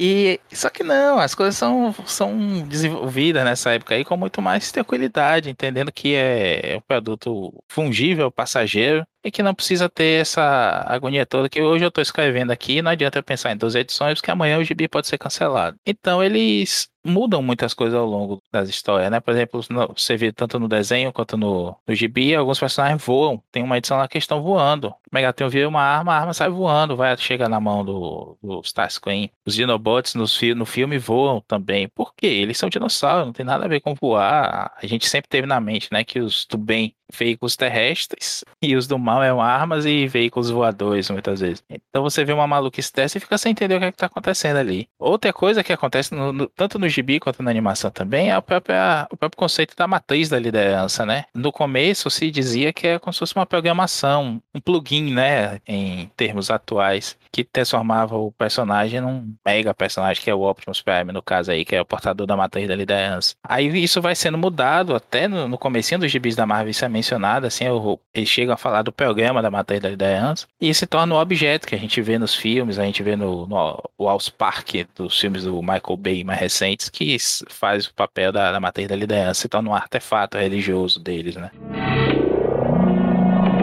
E 0.01 0.41
só 0.53 0.69
que 0.69 0.83
não, 0.83 1.21
as 1.21 1.35
coisas 1.35 1.57
são, 1.57 1.95
são 2.07 2.67
desenvolvidas 2.67 3.45
nessa 3.45 3.71
época 3.73 3.95
aí 3.95 4.05
com 4.05 4.17
muito 4.17 4.43
mais 4.43 4.73
tranquilidade, 4.73 5.49
entendendo 5.49 5.93
que 5.93 6.15
é 6.15 6.75
um 6.77 6.81
produto 6.81 7.55
fungível, 7.69 8.29
passageiro, 8.29 9.07
e 9.25 9.31
que 9.31 9.43
não 9.43 9.55
precisa 9.55 9.89
ter 9.89 10.21
essa 10.21 10.85
agonia 10.87 11.27
toda 11.27 11.49
que 11.49 11.63
hoje 11.63 11.85
eu 11.85 11.89
estou 11.89 12.03
escrevendo 12.03 12.51
aqui, 12.51 12.83
não 12.83 12.91
adianta 12.91 13.19
eu 13.19 13.23
pensar 13.23 13.53
em 13.53 13.57
duas 13.57 13.75
edições, 13.75 14.15
porque 14.19 14.31
amanhã 14.31 14.59
o 14.59 14.65
gibi 14.65 14.89
pode 14.89 15.07
ser 15.07 15.19
cancelado. 15.19 15.77
Então 15.87 16.23
eles 16.23 16.91
mudam 17.05 17.43
muitas 17.43 17.75
coisas 17.75 17.99
ao 17.99 18.07
longo 18.07 18.43
das 18.53 18.69
histórias, 18.69 19.11
né? 19.11 19.21
Por 19.21 19.33
exemplo, 19.33 19.61
você 19.97 20.17
vê 20.17 20.33
tanto 20.33 20.59
no 20.59 20.69
desenho 20.69 21.13
quanto 21.13 21.37
no, 21.37 21.77
no 21.87 21.95
gibi, 21.95 22.35
alguns 22.35 22.59
personagens 22.59 23.05
voam. 23.05 23.43
Tem 23.51 23.63
uma 23.63 23.79
edição 23.79 23.99
lá 23.99 24.07
que 24.09 24.19
estão 24.19 24.43
voando. 24.43 24.95
Megatron 25.13 25.49
vira 25.49 25.69
uma 25.69 25.83
arma, 25.83 26.15
a 26.15 26.21
arma 26.21 26.35
sai 26.35 26.49
voando, 26.49 26.97
vai 26.97 27.17
chega 27.17 27.49
na 27.49 27.61
mão 27.61 27.85
do, 27.85 28.39
do 28.43 28.61
Starscream. 28.61 29.29
Os 29.47 29.55
Dinobots 29.55 30.15
no, 30.15 30.25
no 30.55 30.67
filme 30.67 30.99
voam 30.99 31.41
também. 31.47 31.89
Por 31.89 32.15
quê? 32.15 32.27
Eles 32.27 32.59
são 32.59 32.69
dinossauros, 32.69 33.27
não 33.27 33.33
tem 33.33 33.45
nada 33.45 33.65
a 33.65 33.69
ver 33.69 33.81
com 33.81 33.95
voar. 33.95 34.73
A 34.81 34.87
gente 34.87 35.09
sempre 35.09 35.29
teve 35.29 35.47
na 35.47 35.61
mente, 35.61 35.89
né, 35.93 36.05
que 36.05 36.21
os 36.21 36.47
do 36.47 36.57
bem 36.57 36.95
veículos 37.13 37.57
terrestres 37.57 38.45
e 38.61 38.75
os 38.75 38.87
do 38.87 38.99
mal 38.99 39.23
eram 39.23 39.41
armas 39.41 39.85
e 39.85 40.07
veículos 40.07 40.51
voadores, 40.51 41.11
muitas 41.11 41.41
vezes. 41.41 41.63
Então 41.71 42.03
você 42.03 42.25
vê 42.25 42.33
uma 42.33 42.47
maluquice 42.47 42.93
dessa 42.93 43.19
e 43.19 43.21
fica 43.21 43.39
sem 43.39 43.53
entender 43.53 43.77
o 43.77 43.79
que 43.79 43.85
é 43.85 43.89
está 43.89 44.07
acontecendo 44.07 44.57
ali. 44.57 44.89
Outra 44.99 45.33
coisa 45.33 45.63
que 45.63 45.73
acontece 45.73 46.15
no, 46.15 46.33
no, 46.33 46.47
tanto 46.49 46.79
no 46.79 46.89
gibi 46.89 47.21
quanto 47.21 47.43
na 47.43 47.51
animação 47.51 47.91
também 47.91 48.31
é 48.31 48.39
o 48.39 48.43
próprio, 48.43 48.75
o 49.11 49.17
próprio 49.17 49.39
conceito 49.39 49.77
da 49.77 49.87
matriz 49.87 50.29
da 50.29 50.39
liderança, 50.39 51.07
né? 51.07 51.25
No 51.35 51.53
começo 51.53 52.11
se 52.11 52.31
dizia 52.31 52.73
que 52.73 52.87
é 52.87 52.99
como 52.99 53.13
se 53.13 53.19
fosse 53.19 53.37
uma 53.37 53.47
programação, 53.47 54.41
um 54.55 54.61
plugin, 54.61 55.13
né, 55.13 55.61
em 55.67 56.11
termos 56.17 56.51
atuais, 56.51 57.17
que 57.33 57.43
transformava 57.43 58.17
o 58.17 58.31
personagem 58.31 59.01
num 59.01 59.35
mega 59.45 59.73
personagem, 59.73 60.23
que 60.23 60.31
é 60.31 60.35
o 60.35 60.43
Optimus 60.43 60.83
Prime, 60.83 61.13
no 61.13 61.23
caso 61.23 61.51
aí, 61.51 61.65
que 61.65 61.75
é 61.75 61.81
o 61.81 61.85
portador 61.85 62.27
da 62.27 62.37
matriz 62.37 62.69
da 62.69 62.77
liderança. 62.77 63.35
Aí 63.43 63.83
isso 63.83 64.03
vai 64.03 64.15
sendo 64.15 64.37
mudado 64.37 64.95
até 64.95 65.27
no, 65.27 65.49
no 65.49 65.57
comecinho 65.57 66.01
dos 66.01 66.11
gibis 66.11 66.37
da 66.37 66.47
Marvel, 66.47 66.71
isso 66.71 66.85
é 66.85 66.89
mencionado, 66.89 67.47
assim, 67.47 67.65
eles 68.13 68.29
chegam 68.29 68.55
a 68.55 68.59
falar 68.59 68.83
do 68.83 68.93
programa 68.93 69.41
da 69.41 69.51
matriz 69.51 69.81
da 69.81 69.89
liderança, 69.89 70.47
e 70.61 70.73
se 70.75 70.87
torna 70.87 71.15
um 71.15 71.19
objeto 71.19 71.67
que 71.67 71.75
a 71.75 71.79
gente 71.79 72.01
vê 72.03 72.19
nos 72.19 72.35
filmes, 72.35 72.79
a 72.79 72.85
gente 72.85 73.03
vê 73.03 73.17
no, 73.17 73.47
no 73.47 73.83
o 73.99 74.33
Park 74.37 74.75
dos 74.95 75.19
filmes 75.19 75.45
do 75.45 75.61
Michael 75.63 75.97
Bay 75.97 76.25
mais 76.25 76.39
recentes, 76.39 76.89
que 76.89 77.17
faz 77.49 77.87
o 77.87 77.95
papel 77.95 78.31
da, 78.31 78.53
da 78.53 78.61
matriz 78.61 78.89
da 78.89 78.97
liderança, 78.97 79.43
se 79.43 79.49
torna 79.49 79.71
um 79.71 79.75
artefato 79.75 80.37
religioso 80.37 81.01
deles, 81.01 81.37
né? 81.37 81.51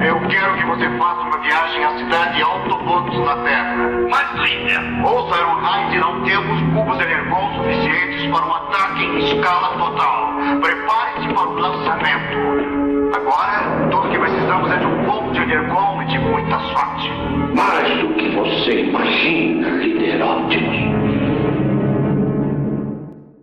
Eu 0.01 0.19
quero 0.29 0.55
que 0.55 0.65
você 0.65 0.97
faça 0.97 1.21
uma 1.21 1.37
viagem 1.39 1.83
à 1.83 1.97
cidade 1.97 2.41
Autobots 2.41 3.19
na 3.19 3.43
Terra. 3.43 3.75
Mas, 4.09 4.33
líder... 4.41 4.79
Ouça, 5.05 5.35
Ironhide, 5.37 5.97
não 5.97 6.23
temos 6.23 6.61
cubos 6.73 6.99
energol 6.99 7.51
suficientes 7.55 8.25
para 8.31 8.45
um 8.45 8.53
ataque 8.53 9.03
em 9.03 9.17
escala 9.25 9.77
total. 9.77 10.33
Prepare-se 10.61 11.33
para 11.33 11.49
o 11.49 11.53
lançamento. 11.59 12.89
Agora 13.13 13.89
tudo 13.91 14.09
que 14.09 14.19
precisamos 14.19 14.71
é 14.71 14.77
de 14.77 14.85
um 14.85 15.05
pouco 15.05 15.31
de 15.31 15.39
intercom 15.39 16.01
e 16.01 16.05
de 16.05 16.19
muita 16.19 16.59
sorte. 16.59 17.09
Mais 17.55 17.99
do 17.99 18.13
que 18.15 18.29
você 18.35 18.81
imagina, 18.81 19.69
líder 19.69 20.23
Optimus. 20.23 20.99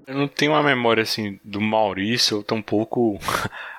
Eu 0.06 0.14
não 0.14 0.28
tenho 0.28 0.52
uma 0.52 0.62
memória 0.62 1.02
assim 1.02 1.38
do 1.44 1.60
Maurício, 1.60 2.38
ou 2.38 2.42
tampouco 2.42 3.18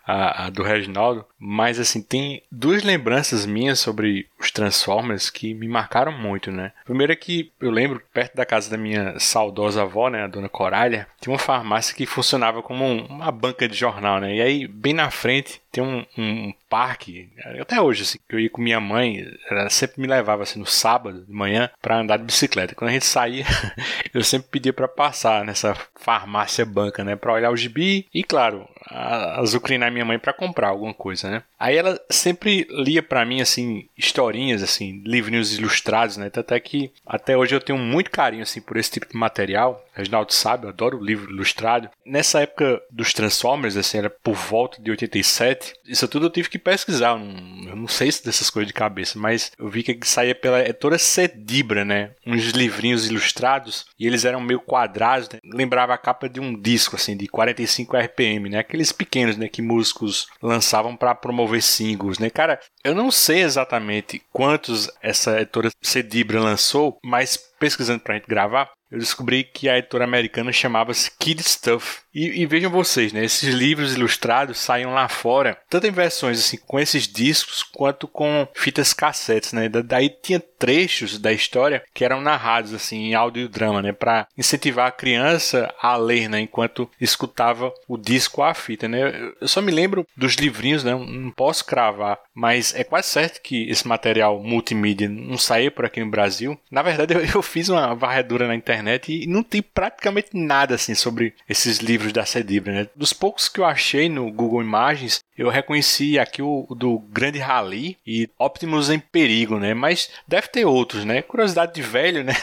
a, 0.07 0.45
a, 0.45 0.49
do 0.49 0.63
Reginaldo, 0.63 1.25
mas 1.37 1.79
assim, 1.79 2.01
tem 2.01 2.41
duas 2.49 2.81
lembranças 2.81 3.45
minhas 3.45 3.79
sobre 3.79 4.27
os 4.39 4.49
Transformers 4.49 5.29
que 5.29 5.53
me 5.53 5.67
marcaram 5.67 6.13
muito, 6.13 6.49
né? 6.49 6.71
Primeiro 6.85 7.11
é 7.11 7.15
que 7.15 7.51
eu 7.59 7.69
lembro, 7.69 8.01
perto 8.13 8.35
da 8.35 8.45
casa 8.45 8.69
da 8.69 8.77
minha 8.77 9.19
saudosa 9.19 9.81
avó, 9.81 10.09
né, 10.09 10.23
a 10.23 10.27
dona 10.27 10.47
Coralha, 10.47 11.07
tinha 11.19 11.33
uma 11.33 11.39
farmácia 11.39 11.93
que 11.93 12.05
funcionava 12.05 12.63
como 12.63 12.85
um, 12.85 13.05
uma 13.07 13.31
banca 13.31 13.67
de 13.67 13.75
jornal, 13.75 14.21
né? 14.21 14.35
E 14.35 14.41
aí, 14.41 14.67
bem 14.67 14.93
na 14.93 15.11
frente, 15.11 15.61
tem 15.71 15.83
um, 15.83 16.05
um, 16.17 16.53
parque, 16.69 17.29
até 17.61 17.79
hoje, 17.79 18.03
assim, 18.03 18.17
que 18.27 18.35
eu 18.35 18.39
ia 18.39 18.49
com 18.49 18.61
minha 18.61 18.79
mãe, 18.79 19.25
ela 19.49 19.69
sempre 19.69 20.01
me 20.01 20.07
levava 20.07 20.43
assim 20.43 20.59
no 20.59 20.65
sábado 20.65 21.23
de 21.23 21.31
manhã 21.31 21.69
para 21.81 21.99
andar 21.99 22.17
de 22.17 22.23
bicicleta. 22.23 22.75
Quando 22.75 22.89
a 22.89 22.93
gente 22.93 23.05
saía, 23.05 23.45
eu 24.13 24.23
sempre 24.23 24.49
pedia 24.49 24.73
para 24.73 24.87
passar 24.87 25.45
nessa 25.45 25.75
farmácia 25.95 26.65
banca, 26.65 27.03
né, 27.03 27.15
para 27.15 27.33
olhar 27.33 27.51
o 27.51 27.57
gibi 27.57 28.07
e, 28.13 28.23
claro, 28.23 28.67
azucrinar 28.91 29.91
minha 29.91 30.05
mãe 30.05 30.19
para 30.19 30.33
comprar 30.33 30.69
alguma 30.69 30.93
coisa, 30.93 31.29
né? 31.29 31.43
Aí 31.59 31.75
ela 31.75 31.99
sempre 32.09 32.67
lia 32.69 33.01
para 33.01 33.25
mim 33.25 33.41
assim 33.41 33.87
historinhas 33.97 34.63
assim, 34.63 35.01
livrinhos 35.05 35.57
ilustrados, 35.57 36.17
né? 36.17 36.31
Até 36.33 36.59
que 36.59 36.91
até 37.05 37.35
hoje 37.35 37.55
eu 37.55 37.61
tenho 37.61 37.77
muito 37.77 38.11
carinho 38.11 38.43
assim 38.43 38.61
por 38.61 38.77
esse 38.77 38.91
tipo 38.91 39.07
de 39.07 39.17
material. 39.17 39.83
Reginaldo 39.93 40.31
sabe, 40.33 40.65
eu 40.65 40.69
adoro 40.69 41.03
livro 41.03 41.31
ilustrado. 41.31 41.89
Nessa 42.05 42.41
época 42.41 42.79
dos 42.91 43.13
Transformers, 43.13 43.75
assim, 43.75 43.97
era 43.97 44.09
por 44.11 44.35
volta 44.35 44.79
de 44.79 44.91
87. 44.91 45.73
Isso 45.87 46.07
tudo 46.07 46.27
eu 46.27 46.29
tive 46.29 46.49
que 46.49 46.59
pesquisar, 46.59 47.13
eu 47.13 47.19
não, 47.19 47.69
eu 47.69 47.75
não 47.75 47.87
sei 47.87 48.11
se 48.11 48.23
dessas 48.23 48.49
coisas 48.51 48.67
de 48.67 48.73
cabeça, 48.73 49.17
mas 49.17 49.51
eu 49.57 49.67
vi 49.67 49.81
que 49.81 50.07
saía 50.07 50.35
pela 50.35 50.61
editora 50.61 50.99
Cedibra, 50.99 51.83
né? 51.83 52.11
Uns 52.25 52.51
livrinhos 52.51 53.07
ilustrados 53.07 53.87
e 53.99 54.05
eles 54.05 54.23
eram 54.23 54.39
meio 54.39 54.59
quadrados, 54.59 55.29
né? 55.29 55.39
lembrava 55.43 55.93
a 55.93 55.97
capa 55.97 56.29
de 56.29 56.39
um 56.39 56.53
disco 56.59 56.95
assim 56.95 57.17
de 57.17 57.27
45 57.27 57.97
RPM, 57.97 58.49
né? 58.49 58.59
Aqueles 58.77 58.91
pequenos, 58.91 59.37
né, 59.37 59.47
que 59.49 59.59
músicos 59.59 60.27
lançavam 60.39 60.95
para 60.95 61.15
promover 61.15 61.63
singles, 61.63 62.19
né? 62.19 62.29
Cara, 62.29 62.59
eu 62.83 62.93
não 62.93 63.09
sei 63.09 63.41
exatamente 63.41 64.21
quantos 64.31 64.87
essa 65.01 65.41
editora 65.41 65.71
Cedibra 65.81 66.39
lançou, 66.39 66.99
mas 67.03 67.39
pesquisando 67.59 67.99
pra 67.99 68.15
gente 68.15 68.27
gravar, 68.27 68.69
eu 68.89 68.99
descobri 68.99 69.43
que 69.43 69.67
a 69.67 69.77
editora 69.77 70.05
americana 70.05 70.51
chamava-se 70.51 71.11
Kid 71.19 71.43
Stuff. 71.43 71.99
E, 72.13 72.41
e, 72.41 72.45
vejam 72.45 72.71
vocês, 72.71 73.11
né? 73.13 73.23
Esses 73.23 73.53
livros 73.53 73.93
ilustrados 73.93 74.57
saíam 74.57 74.93
lá 74.93 75.07
fora, 75.07 75.57
tanto 75.69 75.85
em 75.85 75.91
versões 75.91 76.39
assim 76.39 76.57
com 76.57 76.79
esses 76.79 77.07
discos 77.07 77.61
quanto 77.61 78.07
com 78.07 78.47
fitas 78.55 78.93
cassetes, 78.93 79.53
né? 79.53 79.69
Daí 79.69 80.09
tinha 80.09 80.39
trechos 80.39 81.19
da 81.19 81.31
história 81.31 81.83
que 81.93 82.03
eram 82.03 82.21
narrados 82.21 82.73
assim 82.73 83.09
em 83.09 83.13
audiodrama, 83.13 83.81
né, 83.81 83.91
para 83.91 84.27
incentivar 84.35 84.87
a 84.87 84.91
criança 84.91 85.71
a 85.79 85.95
ler, 85.95 86.27
né, 86.27 86.39
enquanto 86.39 86.89
escutava 86.99 87.71
o 87.87 87.97
disco 87.97 88.41
ou 88.41 88.47
a 88.47 88.55
fita, 88.55 88.87
né? 88.87 89.31
Eu 89.39 89.47
só 89.47 89.61
me 89.61 89.71
lembro 89.71 90.07
dos 90.15 90.33
livrinhos, 90.35 90.83
né? 90.83 90.95
Não 90.95 91.29
posso 91.31 91.65
cravar, 91.65 92.17
mas 92.33 92.73
é 92.73 92.83
quase 92.83 93.09
certo 93.09 93.41
que 93.41 93.69
esse 93.69 93.87
material 93.87 94.41
multimídia 94.41 95.07
não 95.07 95.37
saiu 95.37 95.71
por 95.71 95.85
aqui 95.85 95.99
no 95.99 96.09
Brasil. 96.09 96.59
Na 96.71 96.81
verdade, 96.81 97.13
eu, 97.15 97.21
eu 97.21 97.41
fiz 97.47 97.69
uma 97.69 97.95
varredura 97.95 98.47
na 98.47 98.55
internet 98.55 99.11
e 99.11 99.27
não 99.27 99.43
tem 99.43 99.61
praticamente 99.61 100.29
nada 100.33 100.75
assim 100.75 100.93
sobre 100.93 101.33
esses 101.47 101.77
livros 101.79 102.13
da 102.13 102.25
Cedibra, 102.25 102.73
né? 102.73 102.87
Dos 102.95 103.13
poucos 103.13 103.49
que 103.49 103.59
eu 103.59 103.65
achei 103.65 104.09
no 104.09 104.31
Google 104.31 104.61
Imagens, 104.61 105.19
eu 105.37 105.49
reconheci 105.49 106.17
aqui 106.17 106.41
o, 106.41 106.65
o 106.67 106.75
do 106.75 106.99
Grande 106.99 107.39
Rally 107.39 107.97
e 108.05 108.29
Optimus 108.39 108.89
em 108.89 108.99
Perigo, 108.99 109.59
né? 109.59 109.73
Mas 109.73 110.09
deve 110.27 110.47
ter 110.47 110.65
outros, 110.65 111.05
né? 111.05 111.21
Curiosidade 111.21 111.73
de 111.73 111.81
velho, 111.81 112.23
né? 112.23 112.33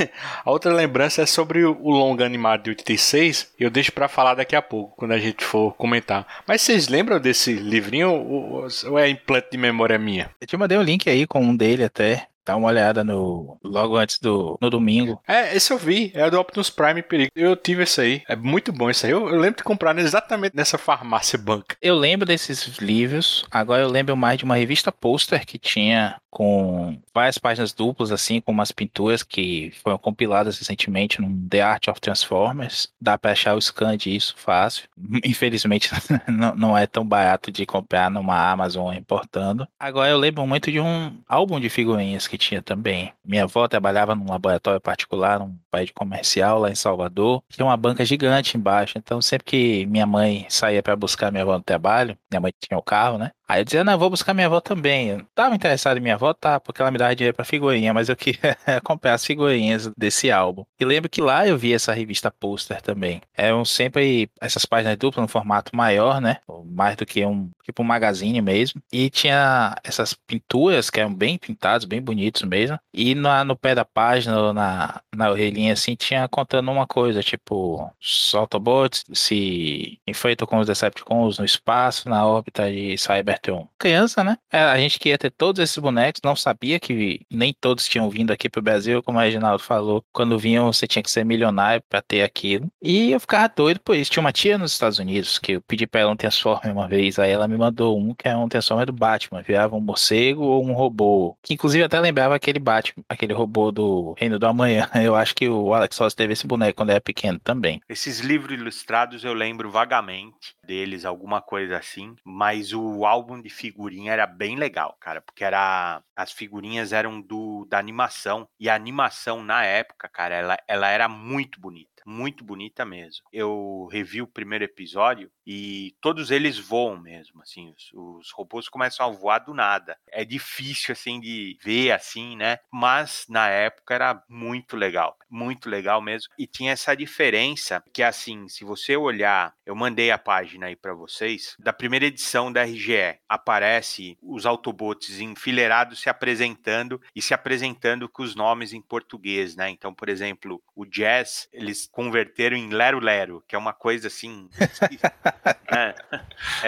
A 0.44 0.50
outra 0.50 0.72
lembrança 0.72 1.22
é 1.22 1.26
sobre 1.26 1.64
o 1.64 1.90
longa 1.90 2.24
animado 2.24 2.64
de 2.64 2.70
86, 2.70 3.52
eu 3.58 3.70
deixo 3.70 3.92
para 3.92 4.08
falar 4.08 4.34
daqui 4.34 4.54
a 4.54 4.62
pouco, 4.62 4.96
quando 4.96 5.12
a 5.12 5.18
gente 5.18 5.44
for 5.44 5.74
comentar. 5.74 6.26
Mas 6.46 6.62
vocês 6.62 6.88
lembram 6.88 7.18
desse 7.20 7.52
livrinho 7.52 8.10
ou, 8.10 8.66
ou 8.86 8.98
é 8.98 9.08
implante 9.08 9.48
de 9.50 9.58
memória 9.58 9.98
minha? 9.98 10.30
Eu 10.40 10.46
te 10.46 10.56
mandei 10.56 10.78
um 10.78 10.82
link 10.82 11.08
aí 11.08 11.26
com 11.26 11.40
um 11.40 11.56
dele 11.56 11.84
até. 11.84 12.28
Dá 12.44 12.56
uma 12.56 12.68
olhada 12.68 13.02
no 13.02 13.58
logo 13.62 13.96
antes 13.96 14.18
do 14.18 14.58
no 14.60 14.70
domingo. 14.70 15.20
É, 15.26 15.56
esse 15.56 15.72
eu 15.72 15.78
vi, 15.78 16.12
é 16.14 16.28
do 16.28 16.38
Optimus 16.38 16.70
Prime 16.70 17.02
Perigo. 17.02 17.30
Eu 17.34 17.56
tive 17.56 17.84
esse 17.84 18.00
aí. 18.00 18.22
É 18.28 18.36
muito 18.36 18.72
bom 18.72 18.90
esse 18.90 19.06
aí. 19.06 19.12
Eu, 19.12 19.28
eu, 19.28 19.38
lembro 19.38 19.58
de 19.58 19.64
comprar 19.64 19.96
exatamente 19.98 20.54
nessa 20.54 20.76
farmácia 20.76 21.38
banca. 21.38 21.76
Eu 21.80 21.94
lembro 21.94 22.26
desses 22.26 22.78
livros. 22.78 23.44
Agora 23.50 23.82
eu 23.82 23.88
lembro 23.88 24.16
mais 24.16 24.38
de 24.38 24.44
uma 24.44 24.56
revista 24.56 24.92
pôster 24.92 25.46
que 25.46 25.58
tinha 25.58 26.16
com 26.30 26.98
várias 27.14 27.38
páginas 27.38 27.72
duplas, 27.72 28.10
assim, 28.10 28.40
com 28.40 28.50
umas 28.50 28.72
pinturas 28.72 29.22
que 29.22 29.72
foram 29.82 29.96
compiladas 29.96 30.58
recentemente 30.58 31.20
no 31.20 31.48
The 31.48 31.62
Art 31.62 31.88
of 31.88 32.00
Transformers. 32.00 32.88
Dá 33.00 33.16
para 33.16 33.32
achar 33.32 33.54
o 33.54 33.60
scan 33.60 33.96
disso 33.96 34.34
fácil. 34.36 34.88
Infelizmente, 35.24 35.90
não, 36.56 36.76
é 36.76 36.86
tão 36.86 37.06
barato 37.06 37.52
de 37.52 37.64
comprar 37.64 38.10
numa 38.10 38.50
Amazon 38.50 38.94
importando. 38.94 39.66
Agora 39.78 40.10
eu 40.10 40.18
lembro 40.18 40.46
muito 40.46 40.72
de 40.72 40.80
um 40.80 41.16
álbum 41.28 41.60
de 41.60 41.68
figurinhas 41.68 42.26
que 42.26 42.36
tinha 42.36 42.60
também. 42.60 43.12
Minha 43.24 43.44
avó 43.44 43.68
trabalhava 43.68 44.14
num 44.14 44.30
laboratório 44.30 44.80
particular, 44.80 45.38
num 45.38 45.56
país 45.70 45.90
comercial 45.94 46.58
lá 46.58 46.70
em 46.70 46.74
Salvador. 46.74 47.42
Tinha 47.48 47.64
uma 47.64 47.76
banca 47.76 48.04
gigante 48.04 48.56
embaixo. 48.56 48.98
Então, 48.98 49.22
sempre 49.22 49.44
que 49.44 49.86
minha 49.86 50.06
mãe 50.06 50.46
saía 50.48 50.82
para 50.82 50.96
buscar 50.96 51.30
minha 51.30 51.42
avó 51.42 51.56
no 51.56 51.62
trabalho, 51.62 52.16
minha 52.30 52.40
mãe 52.40 52.52
tinha 52.60 52.78
o 52.78 52.82
carro, 52.82 53.18
né? 53.18 53.30
Aí 53.46 53.60
eu 53.60 53.64
dizia, 53.64 53.84
não, 53.84 53.98
vou 53.98 54.08
buscar 54.08 54.32
minha 54.32 54.46
avó 54.46 54.60
também. 54.60 55.08
Eu 55.08 55.26
tava 55.34 55.54
interessado 55.54 55.98
em 55.98 56.00
minha 56.00 56.14
avó, 56.14 56.32
tá, 56.32 56.58
porque 56.58 56.80
ela 56.80 56.90
me 56.90 56.96
dava 56.98 57.14
dinheiro 57.14 57.36
pra 57.36 57.44
figurinha, 57.44 57.92
mas 57.92 58.08
eu 58.08 58.16
queria 58.16 58.56
comprar 58.82 59.14
as 59.14 59.24
figurinhas 59.24 59.90
desse 59.96 60.30
álbum. 60.30 60.64
E 60.80 60.84
lembro 60.84 61.10
que 61.10 61.20
lá 61.20 61.46
eu 61.46 61.58
vi 61.58 61.74
essa 61.74 61.92
revista 61.92 62.30
pôster 62.30 62.80
também. 62.80 63.20
Eram 63.34 63.64
sempre 63.64 64.30
essas 64.40 64.64
páginas 64.64 64.96
duplas 64.96 65.22
no 65.22 65.28
formato 65.28 65.76
maior, 65.76 66.20
né? 66.20 66.38
Mais 66.64 66.96
do 66.96 67.04
que 67.04 67.24
um, 67.24 67.50
tipo 67.62 67.82
um 67.82 67.86
magazine 67.86 68.40
mesmo. 68.40 68.80
E 68.90 69.10
tinha 69.10 69.76
essas 69.84 70.14
pinturas 70.14 70.88
que 70.88 71.00
eram 71.00 71.14
bem 71.14 71.36
pintados, 71.36 71.84
bem 71.84 72.00
bonitos 72.00 72.42
mesmo. 72.42 72.78
E 72.94 73.14
na, 73.14 73.44
no 73.44 73.56
pé 73.56 73.74
da 73.74 73.84
página, 73.84 74.52
na, 74.54 75.02
na 75.14 75.30
orelhinha 75.30 75.74
assim, 75.74 75.94
tinha 75.94 76.26
contando 76.28 76.70
uma 76.70 76.86
coisa, 76.86 77.22
tipo, 77.22 77.90
os 78.00 78.34
Autobots 78.34 79.04
se 79.12 79.98
enfrentam 80.06 80.46
com 80.46 80.58
os 80.58 80.66
Decepticons 80.66 81.38
no 81.38 81.44
espaço, 81.44 82.08
na 82.08 82.24
órbita 82.26 82.70
de 82.70 82.96
Cyber 82.96 83.33
Cybertron. 83.34 83.68
Criança, 83.78 84.24
né? 84.24 84.38
É, 84.50 84.60
a 84.60 84.78
gente 84.78 84.98
queria 84.98 85.18
ter 85.18 85.30
todos 85.30 85.62
esses 85.62 85.76
bonecos, 85.78 86.20
não 86.24 86.36
sabia 86.36 86.78
que 86.80 87.20
nem 87.30 87.54
todos 87.58 87.88
tinham 87.88 88.08
vindo 88.08 88.32
aqui 88.32 88.48
pro 88.48 88.62
Brasil, 88.62 89.02
como 89.02 89.18
o 89.18 89.20
Reginaldo 89.20 89.62
falou. 89.62 90.04
Quando 90.12 90.38
vinham, 90.38 90.72
você 90.72 90.86
tinha 90.86 91.02
que 91.02 91.10
ser 91.10 91.24
milionário 91.24 91.82
para 91.88 92.00
ter 92.00 92.22
aquilo. 92.22 92.68
E 92.82 93.12
eu 93.12 93.20
ficava 93.20 93.52
doido 93.54 93.80
por 93.80 93.96
isso. 93.96 94.10
Tinha 94.10 94.20
uma 94.20 94.32
tia 94.32 94.58
nos 94.58 94.72
Estados 94.72 94.98
Unidos 94.98 95.38
que 95.38 95.52
eu 95.52 95.62
pedi 95.62 95.86
pra 95.86 96.02
ela 96.02 96.12
um 96.12 96.16
Transformer 96.16 96.72
uma 96.72 96.88
vez, 96.88 97.18
aí 97.18 97.30
ela 97.30 97.48
me 97.48 97.56
mandou 97.56 97.98
um 97.98 98.14
que 98.14 98.28
é 98.28 98.36
um 98.36 98.48
Transformer 98.48 98.86
do 98.86 98.92
Batman, 98.92 99.42
virava 99.42 99.76
um 99.76 99.80
morcego 99.80 100.42
ou 100.42 100.64
um 100.64 100.72
robô, 100.72 101.36
que 101.42 101.54
inclusive 101.54 101.84
até 101.84 101.98
lembrava 102.00 102.34
aquele 102.34 102.58
Batman, 102.58 103.04
aquele 103.08 103.32
robô 103.32 103.70
do 103.70 104.14
Reino 104.18 104.38
do 104.38 104.46
Amanhã. 104.46 104.88
Eu 104.94 105.14
acho 105.14 105.34
que 105.34 105.48
o 105.48 105.74
Alex 105.74 105.96
Ross 105.98 106.14
teve 106.14 106.32
esse 106.32 106.46
boneco 106.46 106.76
quando 106.76 106.90
era 106.90 107.00
pequeno 107.00 107.38
também. 107.38 107.80
Esses 107.88 108.20
livros 108.20 108.58
ilustrados 108.58 109.24
eu 109.24 109.34
lembro 109.34 109.70
vagamente 109.70 110.54
deles, 110.64 111.04
alguma 111.04 111.40
coisa 111.40 111.76
assim, 111.76 112.14
mas 112.24 112.72
o 112.72 113.04
álbum 113.04 113.23
de 113.42 113.50
figurinha 113.50 114.12
era 114.12 114.26
bem 114.26 114.56
legal, 114.56 114.96
cara, 115.00 115.20
porque 115.20 115.44
era 115.44 116.02
as 116.16 116.32
figurinhas 116.32 116.92
eram 116.92 117.20
do 117.20 117.66
da 117.66 117.78
animação 117.78 118.48
e 118.58 118.68
a 118.68 118.74
animação 118.74 119.42
na 119.42 119.64
época, 119.64 120.08
cara, 120.08 120.34
ela, 120.34 120.56
ela 120.68 120.88
era 120.88 121.08
muito 121.08 121.60
bonita 121.60 121.94
muito 122.04 122.44
bonita 122.44 122.84
mesmo. 122.84 123.24
Eu 123.32 123.88
revi 123.90 124.20
o 124.20 124.26
primeiro 124.26 124.64
episódio 124.64 125.30
e 125.46 125.94
todos 126.00 126.30
eles 126.30 126.58
voam 126.58 126.96
mesmo, 126.96 127.42
assim, 127.42 127.72
os, 127.76 127.90
os, 127.92 128.30
robôs 128.32 128.68
começam 128.68 129.06
a 129.06 129.10
voar 129.10 129.40
do 129.40 129.52
nada. 129.52 129.96
É 130.10 130.24
difícil, 130.24 130.92
assim, 130.92 131.20
de 131.20 131.58
ver, 131.62 131.92
assim, 131.92 132.36
né? 132.36 132.58
Mas 132.72 133.26
na 133.28 133.48
época 133.48 133.94
era 133.94 134.22
muito 134.28 134.76
legal, 134.76 135.18
muito 135.28 135.68
legal 135.68 136.00
mesmo. 136.00 136.32
E 136.38 136.46
tinha 136.46 136.72
essa 136.72 136.94
diferença 136.96 137.82
que, 137.92 138.02
assim, 138.02 138.48
se 138.48 138.64
você 138.64 138.96
olhar, 138.96 139.54
eu 139.66 139.74
mandei 139.74 140.10
a 140.10 140.18
página 140.18 140.66
aí 140.66 140.76
para 140.76 140.94
vocês, 140.94 141.56
da 141.58 141.72
primeira 141.72 142.06
edição 142.06 142.52
da 142.52 142.62
RGE, 142.64 143.18
aparece 143.28 144.16
os 144.22 144.46
Autobots 144.46 145.20
enfileirados 145.20 146.00
se 146.00 146.08
apresentando 146.08 147.00
e 147.14 147.20
se 147.20 147.34
apresentando 147.34 148.08
com 148.08 148.22
os 148.22 148.34
nomes 148.34 148.72
em 148.72 148.80
português, 148.80 149.56
né? 149.56 149.68
Então, 149.70 149.92
por 149.94 150.08
exemplo, 150.08 150.62
o 150.74 150.84
Jazz, 150.84 151.48
eles 151.52 151.88
converteram 151.90 152.56
em 152.56 152.70
Lero 152.70 153.00
Lero, 153.00 153.44
que 153.46 153.54
é 153.54 153.58
uma 153.58 153.72
coisa 153.72 154.08
assim. 154.08 154.48
é, 155.44 155.94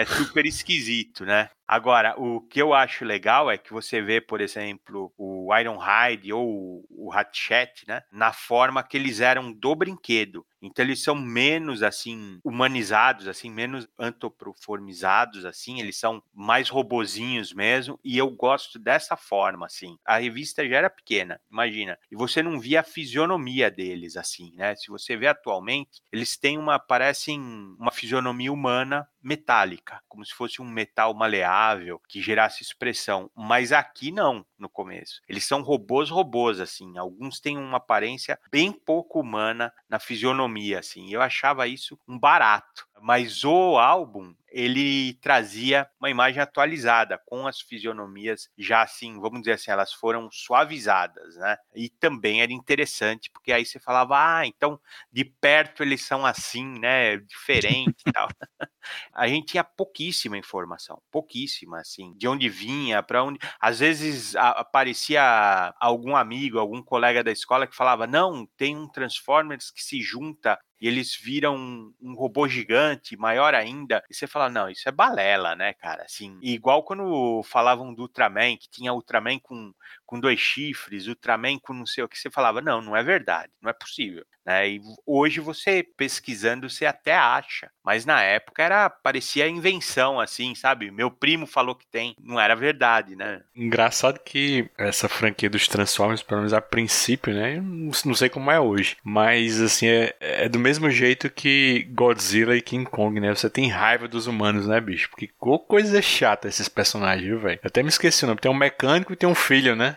é 0.01 0.05
super 0.05 0.45
esquisito, 0.45 1.25
né? 1.25 1.49
Agora, 1.67 2.15
o 2.17 2.39
que 2.39 2.61
eu 2.61 2.73
acho 2.73 3.03
legal 3.03 3.51
é 3.51 3.57
que 3.57 3.73
você 3.73 4.01
vê, 4.01 4.21
por 4.21 4.39
exemplo, 4.39 5.13
o 5.17 5.53
Ironhide 5.53 6.31
ou 6.31 6.85
o 6.89 7.11
Hatchet, 7.11 7.85
né, 7.87 8.01
na 8.11 8.31
forma 8.31 8.81
que 8.83 8.95
eles 8.95 9.19
eram 9.19 9.51
do 9.51 9.75
brinquedo. 9.75 10.45
Então 10.61 10.83
eles 10.83 11.03
são 11.03 11.13
menos 11.13 11.83
assim 11.83 12.39
humanizados, 12.43 13.27
assim, 13.27 13.49
menos 13.51 13.87
antropoformizados 13.99 15.45
assim, 15.45 15.79
eles 15.79 15.97
são 15.97 16.23
mais 16.33 16.69
robozinhos 16.69 17.53
mesmo, 17.53 17.99
e 18.03 18.17
eu 18.17 18.29
gosto 18.31 18.79
dessa 18.79 19.15
forma 19.15 19.65
assim. 19.65 19.97
A 20.05 20.17
revista 20.17 20.67
já 20.67 20.77
era 20.77 20.89
pequena, 20.89 21.39
imagina. 21.51 21.97
E 22.11 22.15
você 22.15 22.41
não 22.41 22.59
via 22.59 22.79
a 22.79 22.83
fisionomia 22.83 23.69
deles 23.69 24.15
assim, 24.17 24.51
né? 24.55 24.75
Se 24.75 24.87
você 24.89 25.15
vê 25.17 25.27
atualmente, 25.27 26.01
eles 26.11 26.37
têm 26.37 26.57
uma 26.57 26.79
parecem 26.79 27.39
uma 27.79 27.91
fisionomia 27.91 28.51
humana 28.51 29.07
metálica, 29.27 30.01
como 30.07 30.25
se 30.25 30.33
fosse 30.33 30.61
um 30.61 30.65
metal 30.65 31.13
maleável 31.13 32.01
que 32.07 32.21
gerasse 32.21 32.63
expressão, 32.63 33.29
mas 33.35 33.73
aqui 33.73 34.09
não, 34.09 34.45
no 34.57 34.69
começo. 34.69 35.21
Eles 35.27 35.45
são 35.45 35.61
robôs 35.61 36.09
robôs 36.09 36.61
assim, 36.61 36.97
alguns 36.97 37.41
têm 37.41 37.57
uma 37.57 37.75
aparência 37.75 38.39
bem 38.49 38.71
pouco 38.71 39.19
humana 39.19 39.73
na 39.89 39.99
fisionomia 39.99 40.79
assim. 40.79 41.11
Eu 41.11 41.21
achava 41.21 41.67
isso 41.67 41.99
um 42.07 42.17
barato. 42.17 42.87
Mas 43.01 43.43
o 43.43 43.77
álbum, 43.77 44.33
ele 44.57 45.13
trazia 45.21 45.87
uma 45.99 46.09
imagem 46.09 46.41
atualizada, 46.41 47.21
com 47.27 47.45
as 47.45 47.61
fisionomias 47.61 48.49
já 48.57 48.81
assim, 48.81 49.19
vamos 49.19 49.41
dizer 49.41 49.51
assim, 49.53 49.69
elas 49.69 49.93
foram 49.93 50.31
suavizadas, 50.31 51.35
né? 51.35 51.57
E 51.75 51.89
também 51.89 52.41
era 52.41 52.51
interessante, 52.51 53.29
porque 53.29 53.51
aí 53.53 53.63
você 53.63 53.79
falava, 53.79 54.15
ah, 54.17 54.47
então 54.47 54.79
de 55.11 55.23
perto 55.23 55.83
eles 55.83 56.01
são 56.03 56.25
assim, 56.25 56.65
né? 56.79 57.17
Diferente 57.17 58.01
e 58.07 58.11
tal. 58.11 58.27
A 59.13 59.27
gente 59.27 59.47
tinha 59.47 59.63
pouquíssima 59.65 60.37
informação, 60.37 61.01
pouquíssima, 61.11 61.79
assim, 61.79 62.13
de 62.17 62.27
onde 62.27 62.47
vinha, 62.49 63.03
para 63.03 63.23
onde. 63.23 63.37
Às 63.59 63.79
vezes 63.79 64.35
aparecia 64.37 65.73
algum 65.79 66.15
amigo, 66.15 66.57
algum 66.57 66.81
colega 66.81 67.23
da 67.23 67.31
escola 67.31 67.67
que 67.67 67.75
falava, 67.75 68.07
não, 68.07 68.45
tem 68.57 68.77
um 68.77 68.87
Transformers 68.87 69.69
que 69.71 69.83
se 69.83 70.01
junta 70.01 70.57
e 70.79 70.87
eles 70.87 71.15
viram 71.15 71.55
um, 71.55 71.93
um, 72.01 72.13
robô 72.13 72.47
gigante, 72.47 73.17
maior 73.17 73.53
ainda, 73.55 74.03
e 74.09 74.13
você 74.13 74.27
fala, 74.27 74.49
não, 74.49 74.69
isso 74.69 74.87
é 74.87 74.91
balela, 74.91 75.55
né, 75.55 75.73
cara? 75.73 76.03
Assim, 76.03 76.37
igual 76.41 76.83
quando 76.83 77.41
falavam 77.43 77.93
do 77.93 78.03
Ultraman, 78.03 78.57
que 78.57 78.69
tinha 78.69 78.93
Ultraman 78.93 79.39
com, 79.39 79.73
com 80.07 80.19
dois 80.19 80.39
chifres, 80.39 81.07
Ultraman 81.07 81.59
com 81.59 81.73
não 81.73 81.85
sei 81.85 82.03
o 82.03 82.07
que, 82.07 82.17
você 82.17 82.31
falava, 82.31 82.61
não, 82.61 82.81
não 82.81 82.95
é 82.95 83.03
verdade, 83.03 83.51
não 83.61 83.69
é 83.69 83.73
possível. 83.73 84.25
Né? 84.45 84.69
E 84.69 84.81
hoje 85.05 85.41
você 85.41 85.83
pesquisando 85.83 86.69
você 86.69 86.85
até 86.85 87.13
acha, 87.13 87.69
mas 87.83 88.05
na 88.05 88.23
época 88.23 88.63
era 88.63 88.89
parecia 88.89 89.49
invenção 89.49 90.19
assim, 90.21 90.55
sabe? 90.55 90.89
Meu 90.89 91.11
primo 91.11 91.45
falou 91.45 91.75
que 91.75 91.85
tem, 91.85 92.15
não 92.17 92.39
era 92.39 92.55
verdade, 92.55 93.13
né? 93.13 93.41
Engraçado 93.53 94.19
que 94.23 94.69
essa 94.77 95.09
franquia 95.09 95.49
dos 95.49 95.67
Transformers, 95.67 96.23
pelo 96.23 96.39
menos 96.39 96.53
a 96.53 96.61
princípio, 96.61 97.33
né? 97.33 97.59
Não 97.61 98.15
sei 98.15 98.29
como 98.29 98.49
é 98.49 98.57
hoje, 98.57 98.95
mas 99.03 99.59
assim 99.59 99.87
é, 99.87 100.15
é 100.21 100.47
do 100.47 100.59
mesmo 100.59 100.89
jeito 100.89 101.29
que 101.29 101.85
Godzilla 101.91 102.55
e 102.55 102.61
King 102.61 102.89
Kong, 102.89 103.19
né? 103.19 103.35
Você 103.35 103.49
tem 103.49 103.67
raiva 103.67 104.07
dos 104.07 104.27
humanos, 104.27 104.65
né, 104.65 104.79
bicho? 104.79 105.09
Porque 105.09 105.29
coisa 105.67 106.01
chata 106.01 106.47
esses 106.47 106.69
personagens, 106.69 107.27
viu, 107.27 107.39
velho? 107.39 107.59
Até 107.61 107.83
me 107.83 107.89
esqueci 107.89 108.23
o 108.23 108.27
nome. 108.27 108.39
Tem 108.39 108.49
um 108.49 108.55
mecânico 108.55 109.11
e 109.11 109.15
tem 109.17 109.27
um 109.27 109.35
filho, 109.35 109.75
né? 109.75 109.96